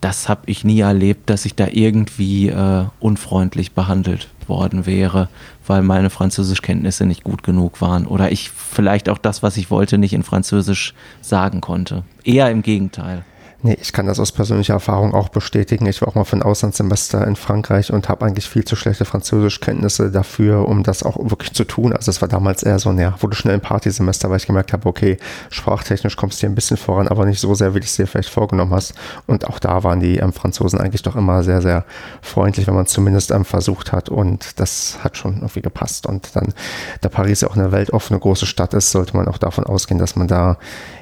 das 0.00 0.28
habe 0.28 0.42
ich 0.46 0.64
nie 0.64 0.80
erlebt, 0.80 1.30
dass 1.30 1.46
ich 1.46 1.54
da 1.54 1.66
irgendwie 1.70 2.50
äh, 2.50 2.84
unfreundlich 3.00 3.72
behandelt 3.72 4.28
worden 4.46 4.84
wäre, 4.84 5.30
weil 5.66 5.80
meine 5.80 6.10
Französischkenntnisse 6.10 7.06
nicht 7.06 7.24
gut 7.24 7.42
genug 7.42 7.80
waren 7.80 8.06
oder 8.06 8.30
ich 8.30 8.50
vielleicht 8.50 9.08
auch 9.08 9.16
das, 9.16 9.42
was 9.42 9.56
ich 9.56 9.70
wollte, 9.70 9.96
nicht 9.96 10.12
in 10.12 10.22
Französisch 10.22 10.92
sagen 11.22 11.62
konnte. 11.62 12.04
Eher 12.22 12.50
im 12.50 12.60
Gegenteil. 12.60 13.24
Nee, 13.66 13.78
ich 13.80 13.94
kann 13.94 14.06
das 14.06 14.20
aus 14.20 14.30
persönlicher 14.30 14.74
Erfahrung 14.74 15.14
auch 15.14 15.30
bestätigen. 15.30 15.86
Ich 15.86 16.02
war 16.02 16.08
auch 16.08 16.14
mal 16.14 16.24
für 16.24 16.36
ein 16.36 16.42
Auslandssemester 16.42 17.26
in 17.26 17.34
Frankreich 17.34 17.90
und 17.90 18.10
habe 18.10 18.26
eigentlich 18.26 18.46
viel 18.46 18.62
zu 18.62 18.76
schlechte 18.76 19.06
Französischkenntnisse 19.06 20.10
dafür, 20.10 20.68
um 20.68 20.82
das 20.82 21.02
auch 21.02 21.16
wirklich 21.30 21.54
zu 21.54 21.64
tun. 21.64 21.94
Also 21.94 22.10
es 22.10 22.20
war 22.20 22.28
damals 22.28 22.62
eher 22.62 22.78
so, 22.78 22.92
ja, 22.92 23.14
wurde 23.22 23.34
schnell 23.36 23.54
ein 23.54 23.62
Partysemester, 23.62 24.28
weil 24.28 24.36
ich 24.36 24.46
gemerkt 24.46 24.74
habe, 24.74 24.86
okay, 24.86 25.16
sprachtechnisch 25.48 26.14
kommst 26.14 26.36
du 26.36 26.40
hier 26.40 26.50
ein 26.50 26.54
bisschen 26.54 26.76
voran, 26.76 27.08
aber 27.08 27.24
nicht 27.24 27.40
so 27.40 27.54
sehr, 27.54 27.74
wie 27.74 27.80
du 27.80 27.86
es 27.86 27.96
dir 27.96 28.06
vielleicht 28.06 28.28
vorgenommen 28.28 28.74
hast. 28.74 28.92
Und 29.26 29.46
auch 29.46 29.58
da 29.58 29.82
waren 29.82 29.98
die 29.98 30.18
ähm, 30.18 30.34
Franzosen 30.34 30.78
eigentlich 30.78 31.00
doch 31.00 31.16
immer 31.16 31.42
sehr, 31.42 31.62
sehr 31.62 31.86
freundlich, 32.20 32.66
wenn 32.66 32.74
man 32.74 32.84
es 32.84 32.92
zumindest 32.92 33.30
ähm, 33.30 33.46
versucht 33.46 33.92
hat. 33.92 34.10
Und 34.10 34.60
das 34.60 34.98
hat 35.02 35.16
schon 35.16 35.36
irgendwie 35.36 35.62
gepasst. 35.62 36.04
Und 36.04 36.36
dann, 36.36 36.52
da 37.00 37.08
Paris 37.08 37.40
ja 37.40 37.48
auch 37.48 37.56
eine 37.56 37.72
weltoffene 37.72 38.20
große 38.20 38.44
Stadt 38.44 38.74
ist, 38.74 38.90
sollte 38.90 39.16
man 39.16 39.26
auch 39.26 39.38
davon 39.38 39.64
ausgehen, 39.64 39.98
dass 39.98 40.16
man 40.16 40.28
da 40.28 40.58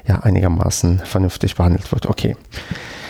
ja 0.06 0.20
einigermaßen 0.20 1.00
vernünftig 1.00 1.56
behandelt 1.56 1.90
wird. 1.92 2.06
Okay. 2.06 2.36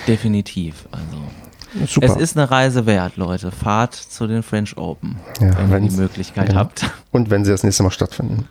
Definitiv. 0.07 0.87
Also. 0.91 1.87
Super. 1.87 2.07
Es 2.07 2.17
ist 2.17 2.37
eine 2.37 2.51
Reise 2.51 2.85
wert, 2.87 3.17
Leute. 3.17 3.51
Fahrt 3.51 3.95
zu 3.95 4.27
den 4.27 4.43
French 4.43 4.77
Open, 4.77 5.17
ja, 5.41 5.71
wenn 5.71 5.85
ihr 5.85 5.91
die 5.91 5.97
Möglichkeit 5.97 6.51
ja. 6.51 6.57
habt. 6.57 6.91
Und 7.13 7.31
wenn 7.31 7.45
sie 7.45 7.51
das 7.51 7.63
nächste 7.63 7.83
Mal 7.83 7.91
stattfinden. 7.91 8.47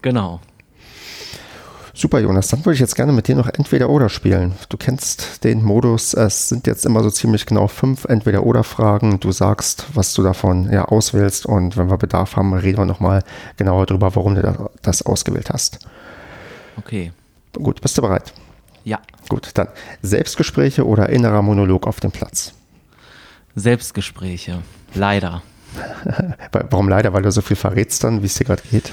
Genau. 0.00 0.40
Super, 1.96 2.18
Jonas. 2.18 2.48
Dann 2.48 2.64
würde 2.64 2.74
ich 2.74 2.80
jetzt 2.80 2.96
gerne 2.96 3.12
mit 3.12 3.28
dir 3.28 3.36
noch 3.36 3.48
Entweder-Oder 3.48 4.08
spielen. 4.08 4.54
Du 4.68 4.76
kennst 4.76 5.44
den 5.44 5.62
Modus. 5.62 6.12
Es 6.12 6.48
sind 6.48 6.66
jetzt 6.66 6.84
immer 6.84 7.04
so 7.04 7.10
ziemlich 7.10 7.46
genau 7.46 7.68
fünf 7.68 8.04
Entweder-Oder-Fragen. 8.06 9.20
Du 9.20 9.30
sagst, 9.30 9.86
was 9.94 10.12
du 10.12 10.22
davon 10.24 10.72
ja, 10.72 10.86
auswählst. 10.86 11.46
Und 11.46 11.76
wenn 11.76 11.88
wir 11.90 11.96
Bedarf 11.96 12.34
haben, 12.34 12.52
reden 12.52 12.78
wir 12.78 12.84
nochmal 12.84 13.22
genauer 13.56 13.86
darüber, 13.86 14.16
warum 14.16 14.34
du 14.34 14.70
das 14.82 15.02
ausgewählt 15.02 15.50
hast. 15.50 15.78
Okay. 16.76 17.12
Gut, 17.54 17.80
bist 17.80 17.96
du 17.98 18.02
bereit? 18.02 18.32
Ja. 18.84 19.00
Gut, 19.28 19.50
dann 19.54 19.68
Selbstgespräche 20.02 20.86
oder 20.86 21.08
innerer 21.08 21.42
Monolog 21.42 21.86
auf 21.86 22.00
dem 22.00 22.12
Platz? 22.12 22.52
Selbstgespräche. 23.54 24.62
Leider. 24.94 25.42
Warum 26.70 26.88
leider? 26.88 27.12
Weil 27.12 27.22
du 27.22 27.32
so 27.32 27.40
viel 27.40 27.56
verrätst 27.56 28.04
dann, 28.04 28.22
wie 28.22 28.26
es 28.26 28.34
dir 28.34 28.44
gerade 28.44 28.62
geht? 28.70 28.92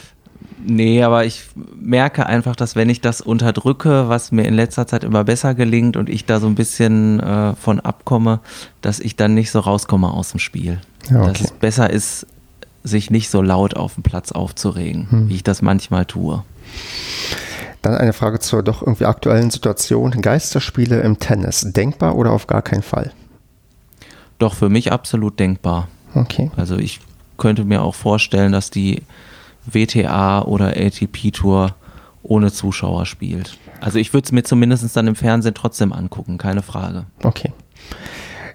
Nee, 0.64 1.04
aber 1.04 1.26
ich 1.26 1.46
merke 1.56 2.26
einfach, 2.26 2.56
dass 2.56 2.76
wenn 2.76 2.90
ich 2.90 3.02
das 3.02 3.22
unterdrücke, 3.22 4.10
was 4.10 4.32
mir 4.32 4.44
in 4.44 4.54
letzter 4.54 4.86
Zeit 4.86 5.04
immer 5.04 5.24
besser 5.24 5.56
gelingt 5.56 5.98
und 5.98 6.08
ich 6.10 6.26
da 6.26 6.40
so 6.40 6.48
ein 6.48 6.56
bisschen 6.56 7.20
äh, 7.20 7.56
von 7.56 7.80
abkomme, 7.80 8.40
dass 8.82 9.00
ich 9.00 9.16
dann 9.16 9.34
nicht 9.34 9.52
so 9.52 9.60
rauskomme 9.60 10.12
aus 10.12 10.32
dem 10.32 10.40
Spiel. 10.40 10.80
Ja, 11.10 11.22
okay. 11.22 11.32
Dass 11.32 11.42
es 11.42 11.52
besser 11.52 11.90
ist, 11.90 12.28
sich 12.84 13.10
nicht 13.10 13.30
so 13.30 13.42
laut 13.42 13.76
auf 13.76 13.96
dem 13.96 14.04
Platz 14.04 14.32
aufzuregen, 14.32 15.10
hm. 15.10 15.30
wie 15.30 15.36
ich 15.36 15.44
das 15.44 15.62
manchmal 15.62 16.06
tue. 16.06 16.44
Dann 17.82 17.96
eine 17.96 18.14
Frage 18.14 18.40
zur 18.40 18.64
doch 18.64 18.82
irgendwie 18.82 19.06
aktuellen 19.06 19.50
Situation. 19.50 20.12
Geisterspiele 20.12 21.02
im 21.02 21.20
Tennis, 21.20 21.66
denkbar 21.72 22.16
oder 22.16 22.32
auf 22.32 22.48
gar 22.48 22.62
keinen 22.62 22.84
Fall? 22.84 23.12
Doch, 24.38 24.54
für 24.54 24.70
mich 24.70 24.92
absolut 24.92 25.40
denkbar. 25.40 25.88
Okay. 26.14 26.52
Also 26.56 26.78
ich 26.78 27.00
könnte 27.38 27.64
mir 27.64 27.82
auch 27.82 27.96
vorstellen, 27.96 28.52
dass 28.52 28.70
die 28.70 29.04
WTA 29.66 30.44
oder 30.44 30.70
ATP 30.78 31.32
Tour 31.32 31.76
ohne 32.24 32.52
Zuschauer 32.52 33.06
spielt. 33.06 33.58
Also 33.80 33.98
ich 33.98 34.14
würde 34.14 34.26
es 34.26 34.32
mir 34.32 34.44
zumindest 34.44 34.96
dann 34.96 35.08
im 35.08 35.16
Fernsehen 35.16 35.56
trotzdem 35.56 35.92
angucken, 35.92 36.38
keine 36.38 36.62
Frage. 36.62 37.06
Okay. 37.24 37.52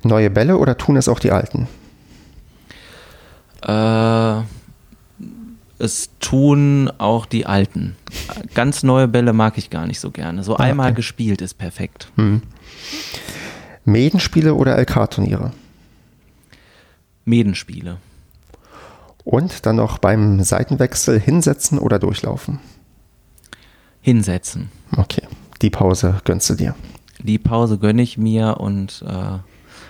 Neue 0.02 0.30
Bälle 0.30 0.56
oder 0.58 0.78
tun 0.78 0.96
es 0.96 1.08
auch 1.08 1.18
die 1.18 1.32
alten? 1.32 1.66
Äh, 3.62 4.42
es 5.78 6.10
tun 6.20 6.90
auch 6.98 7.26
die 7.26 7.46
alten. 7.46 7.96
Ganz 8.54 8.82
neue 8.82 9.08
Bälle 9.08 9.32
mag 9.32 9.58
ich 9.58 9.70
gar 9.70 9.86
nicht 9.86 10.00
so 10.00 10.10
gerne. 10.10 10.42
So 10.42 10.56
ah, 10.56 10.60
einmal 10.60 10.88
okay. 10.88 10.96
gespielt 10.96 11.42
ist 11.42 11.54
perfekt. 11.54 12.10
Hm. 12.16 12.42
Medenspiele 13.84 14.54
oder 14.54 14.76
LK-Turniere? 14.78 15.52
Medenspiele. 17.24 17.98
Und 19.24 19.66
dann 19.66 19.76
noch 19.76 19.98
beim 19.98 20.42
Seitenwechsel 20.42 21.20
hinsetzen 21.20 21.78
oder 21.78 21.98
durchlaufen? 21.98 22.60
Hinsetzen. 24.00 24.70
Okay, 24.96 25.22
die 25.62 25.70
Pause 25.70 26.20
gönnst 26.24 26.48
du 26.48 26.54
dir. 26.54 26.74
Die 27.18 27.38
Pause 27.38 27.78
gönne 27.78 28.02
ich 28.02 28.18
mir 28.18 28.58
und 28.60 29.04
äh, 29.06 29.38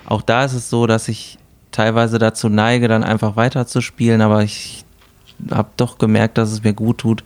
auch 0.06 0.22
da 0.22 0.44
ist 0.44 0.54
es 0.54 0.70
so, 0.70 0.86
dass 0.86 1.08
ich 1.08 1.38
teilweise 1.70 2.18
dazu 2.18 2.48
neige, 2.48 2.88
dann 2.88 3.04
einfach 3.04 3.36
weiterzuspielen, 3.36 4.22
aber 4.22 4.42
ich 4.42 4.85
habe 5.50 5.68
doch 5.76 5.98
gemerkt, 5.98 6.38
dass 6.38 6.52
es 6.52 6.64
mir 6.64 6.74
gut 6.74 6.98
tut, 6.98 7.24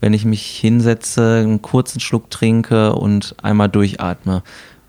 wenn 0.00 0.14
ich 0.14 0.24
mich 0.24 0.46
hinsetze, 0.46 1.40
einen 1.42 1.62
kurzen 1.62 2.00
Schluck 2.00 2.30
trinke 2.30 2.94
und 2.94 3.34
einmal 3.42 3.68
durchatme. 3.68 4.42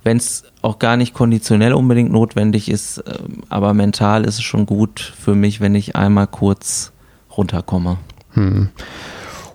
Wenn 0.04 0.18
es 0.18 0.44
auch 0.62 0.80
gar 0.80 0.98
nicht 0.98 1.14
konditionell 1.14 1.74
unbedingt 1.74 2.12
notwendig 2.12 2.70
ist, 2.70 3.04
ähm, 3.06 3.44
aber 3.50 3.74
mental 3.74 4.24
ist 4.24 4.36
es 4.36 4.44
schon 4.44 4.66
gut 4.66 5.00
für 5.00 5.36
mich, 5.36 5.62
wenn 5.62 5.76
ich 5.76 5.96
einmal 5.96 6.28
kurz 6.28 6.92
runterkomme. 7.36 7.98
Hm. 8.32 8.70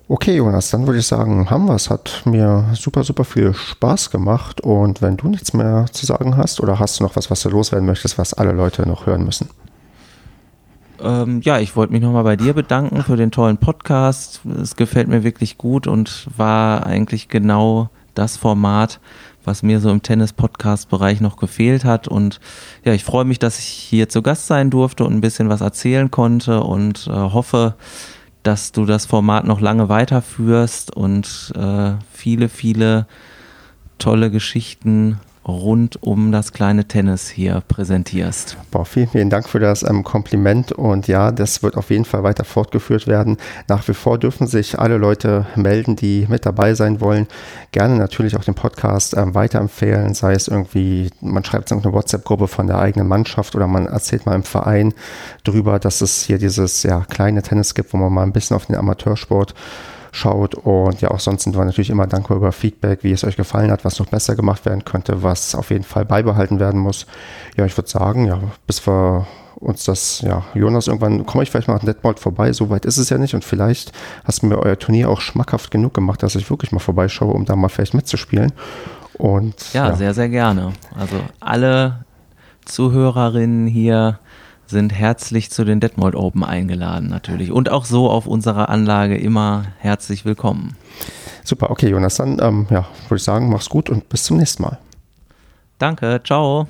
Okay, 0.07 0.37
Jonas, 0.37 0.71
dann 0.71 0.87
würde 0.87 0.99
ich 0.99 1.07
sagen, 1.07 1.49
haben 1.49 1.65
wir 1.65 1.75
es. 1.75 1.89
Hat 1.89 2.23
mir 2.27 2.67
super, 2.75 3.05
super 3.05 3.25
viel 3.25 3.55
Spaß 3.55 4.11
gemacht. 4.11 4.61
Und 4.61 5.01
wenn 5.01 5.17
du 5.17 5.29
nichts 5.29 5.55
mehr 5.55 5.87
zu 5.93 6.05
sagen 6.05 6.37
hast 6.37 6.61
oder 6.61 6.79
hast 6.79 7.01
du 7.01 7.05
noch 7.05 7.17
was, 7.17 7.31
was 7.31 7.41
du 7.41 7.49
loswerden 7.49 7.87
möchtest, 7.87 8.19
was 8.19 8.35
alle 8.35 8.53
Leute 8.53 8.87
noch 8.87 9.07
hören 9.07 9.25
müssen? 9.25 9.49
Ähm, 11.03 11.41
ja, 11.43 11.59
ich 11.59 11.77
wollte 11.77 11.93
mich 11.93 12.03
nochmal 12.03 12.25
bei 12.25 12.37
dir 12.37 12.55
bedanken 12.55 13.03
für 13.03 13.17
den 13.17 13.31
tollen 13.31 13.59
Podcast. 13.59 14.41
Es 14.61 14.77
gefällt 14.77 15.09
mir 15.09 15.25
wirklich 15.25 15.59
gut 15.59 15.87
und 15.87 16.29
war 16.37 16.87
eigentlich 16.87 17.29
genau 17.29 17.91
das 18.15 18.37
Format, 18.37 19.01
was 19.45 19.63
mir 19.63 19.81
so 19.81 19.91
im 19.91 20.03
Tennis-Podcast-Bereich 20.03 21.21
noch 21.21 21.37
gefehlt 21.37 21.85
hat. 21.85 22.09
Und 22.09 22.41
ja, 22.85 22.93
ich 22.93 23.05
freue 23.05 23.25
mich, 23.25 23.39
dass 23.39 23.59
ich 23.59 23.67
hier 23.67 24.09
zu 24.09 24.23
Gast 24.23 24.47
sein 24.47 24.71
durfte 24.71 25.05
und 25.05 25.15
ein 25.15 25.21
bisschen 25.21 25.49
was 25.49 25.61
erzählen 25.61 26.11
konnte 26.11 26.63
und 26.63 27.07
äh, 27.09 27.13
hoffe, 27.13 27.75
dass 28.43 28.73
du 28.73 28.85
das 28.85 29.07
Format 29.07 29.47
noch 29.47 29.61
lange 29.61 29.89
weiterführst 29.89 30.95
und 30.95 31.53
äh, 31.57 31.93
viele, 32.13 32.49
viele 32.49 33.07
tolle 33.99 34.31
Geschichten 34.31 35.19
rund 35.47 36.03
um 36.03 36.33
das 36.33 36.53
kleine 36.53 36.87
Tennis 36.87 37.29
hier 37.29 37.63
präsentierst. 37.69 38.57
Boah, 38.71 38.85
vielen, 38.85 39.09
vielen 39.09 39.31
Dank 39.31 39.49
für 39.49 39.61
das 39.61 39.83
ähm, 39.83 40.03
Kompliment 40.03 40.73
und 40.73 41.07
ja, 41.07 41.33
das 41.33 41.63
wird 41.63 41.77
auf 41.77 41.91
jeden 41.91 42.05
Fall 42.05 42.23
weiter 42.23 42.45
fortgeführt 42.45 43.07
werden. 43.07 43.37
Nach 43.69 43.87
wie 43.89 43.95
vor 43.95 44.19
dürfen 44.19 44.47
sich 44.47 44.79
alle 44.79 44.97
Leute 44.97 45.47
melden, 45.55 45.97
die 45.97 46.27
mit 46.29 46.47
dabei 46.47 46.75
sein 46.75 47.01
wollen. 47.01 47.27
Gerne 47.73 47.97
natürlich 47.97 48.37
auch 48.37 48.45
den 48.45 48.55
Podcast 48.55 49.17
ähm, 49.17 49.35
weiterempfehlen, 49.35 50.15
sei 50.15 50.33
es 50.33 50.49
irgendwie, 50.49 51.11
man 51.21 51.45
schreibt 51.45 51.71
es 51.71 51.77
in 51.77 51.83
eine 51.83 51.93
WhatsApp-Gruppe 51.93 52.49
von 52.49 52.67
der 52.67 52.79
eigenen 52.79 53.09
Mannschaft 53.09 53.55
oder 53.55 53.67
man 53.67 53.87
erzählt 53.87 54.27
mal 54.27 54.35
im 54.35 54.45
Verein 54.45 54.95
drüber, 55.45 55.79
dass 55.79 56.01
es 56.01 56.23
hier 56.23 56.39
dieses 56.39 56.83
ja, 56.83 57.05
kleine 57.09 57.43
Tennis 57.43 57.75
gibt, 57.75 57.93
wo 57.93 57.99
man 57.99 58.13
mal 58.13 58.23
ein 58.23 58.33
bisschen 58.33 58.57
auf 58.57 58.67
den 58.67 58.77
Amateursport 58.77 59.55
schaut. 60.15 60.55
Und 60.55 61.01
ja, 61.01 61.11
auch 61.11 61.21
sonst 61.21 61.45
sind 61.45 61.57
wir 61.57 61.65
natürlich 61.65 61.91
immer 61.91 62.07
dankbar 62.07 62.37
über 62.37 62.53
Feedback, 62.53 63.03
wie 63.03 63.13
es 63.13 63.25
euch 63.25 63.37
gefallen 63.37 63.71
hat, 63.71 63.85
was 63.85 63.99
noch 63.99 64.07
besser 64.07 64.37
gemacht 64.37 64.65
werden 64.65 64.85
könnte, 64.85 65.23
was 65.23 65.55
auf 65.55 65.71
jeden 65.71 65.85
Fall 65.85 66.05
beibehalten 66.05 66.61
werden 66.61 66.81
muss. 66.81 67.07
Ja, 67.57 67.67
ich 67.67 67.77
würde 67.77 67.91
sagen, 67.91 68.27
ja, 68.27 68.39
bis 68.67 68.87
wir 68.87 69.27
uns 69.57 69.85
das, 69.85 70.21
ja, 70.21 70.45
Jonas, 70.55 70.87
irgendwann 70.87 71.27
komme 71.27 71.43
ich 71.43 71.51
vielleicht 71.51 71.69
mal 71.69 71.75
nach 71.75 71.83
Netball 71.83 72.17
vorbei, 72.17 72.53
so 72.53 72.71
weit 72.71 72.85
ist 72.85 72.99
es 72.99 73.09
ja 73.09 73.19
nicht 73.19 73.35
und 73.35 73.45
vielleicht 73.45 73.93
hast 74.25 74.43
du 74.43 74.47
mir 74.47 74.59
euer 74.59 74.79
Turnier 74.79 75.09
auch 75.09 75.21
schmackhaft 75.21 75.71
genug 75.71 75.95
gemacht, 75.95 76.23
dass 76.23 76.35
ich 76.35 76.51
wirklich 76.51 76.71
mal 76.71 76.81
vorbeischaue, 76.81 77.33
um 77.33 77.45
da 77.45 77.57
mal 77.57 77.69
vielleicht 77.69 77.95
mitzuspielen. 77.95 78.53
Und, 79.15 79.73
ja, 79.73 79.89
ja. 79.89 79.97
sehr, 79.97 80.13
sehr 80.13 80.29
gerne. 80.29 80.73
Also 80.99 81.17
alle 81.41 82.05
Zuhörerinnen 82.65 83.67
hier 83.67 84.19
sind 84.67 84.91
herzlich 84.91 85.51
zu 85.51 85.65
den 85.65 85.81
Detmold 85.81 86.15
Open 86.15 86.45
eingeladen 86.45 87.09
natürlich 87.09 87.53
und 87.53 87.71
auch 87.71 87.85
so 87.85 88.11
auf 88.11 88.27
unserer 88.27 88.69
Anlage 88.69 89.17
immer 89.17 89.67
herzlich 89.79 90.25
willkommen. 90.25 90.77
Super, 91.45 91.71
okay 91.71 91.89
Jonas, 91.89 92.17
dann 92.17 92.39
ähm, 92.41 92.67
ja, 92.71 92.87
würde 93.09 93.17
ich 93.17 93.23
sagen, 93.23 93.51
mach's 93.51 93.69
gut 93.69 93.91
und 93.91 94.09
bis 94.09 94.25
zum 94.25 94.39
nächsten 94.39 94.63
Mal. 94.63 94.79
Danke, 95.79 96.21
ciao. 96.25 96.67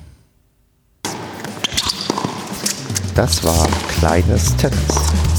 Das 3.15 3.43
war 3.43 3.67
Kleines 3.87 4.55
Tennis. 4.57 5.34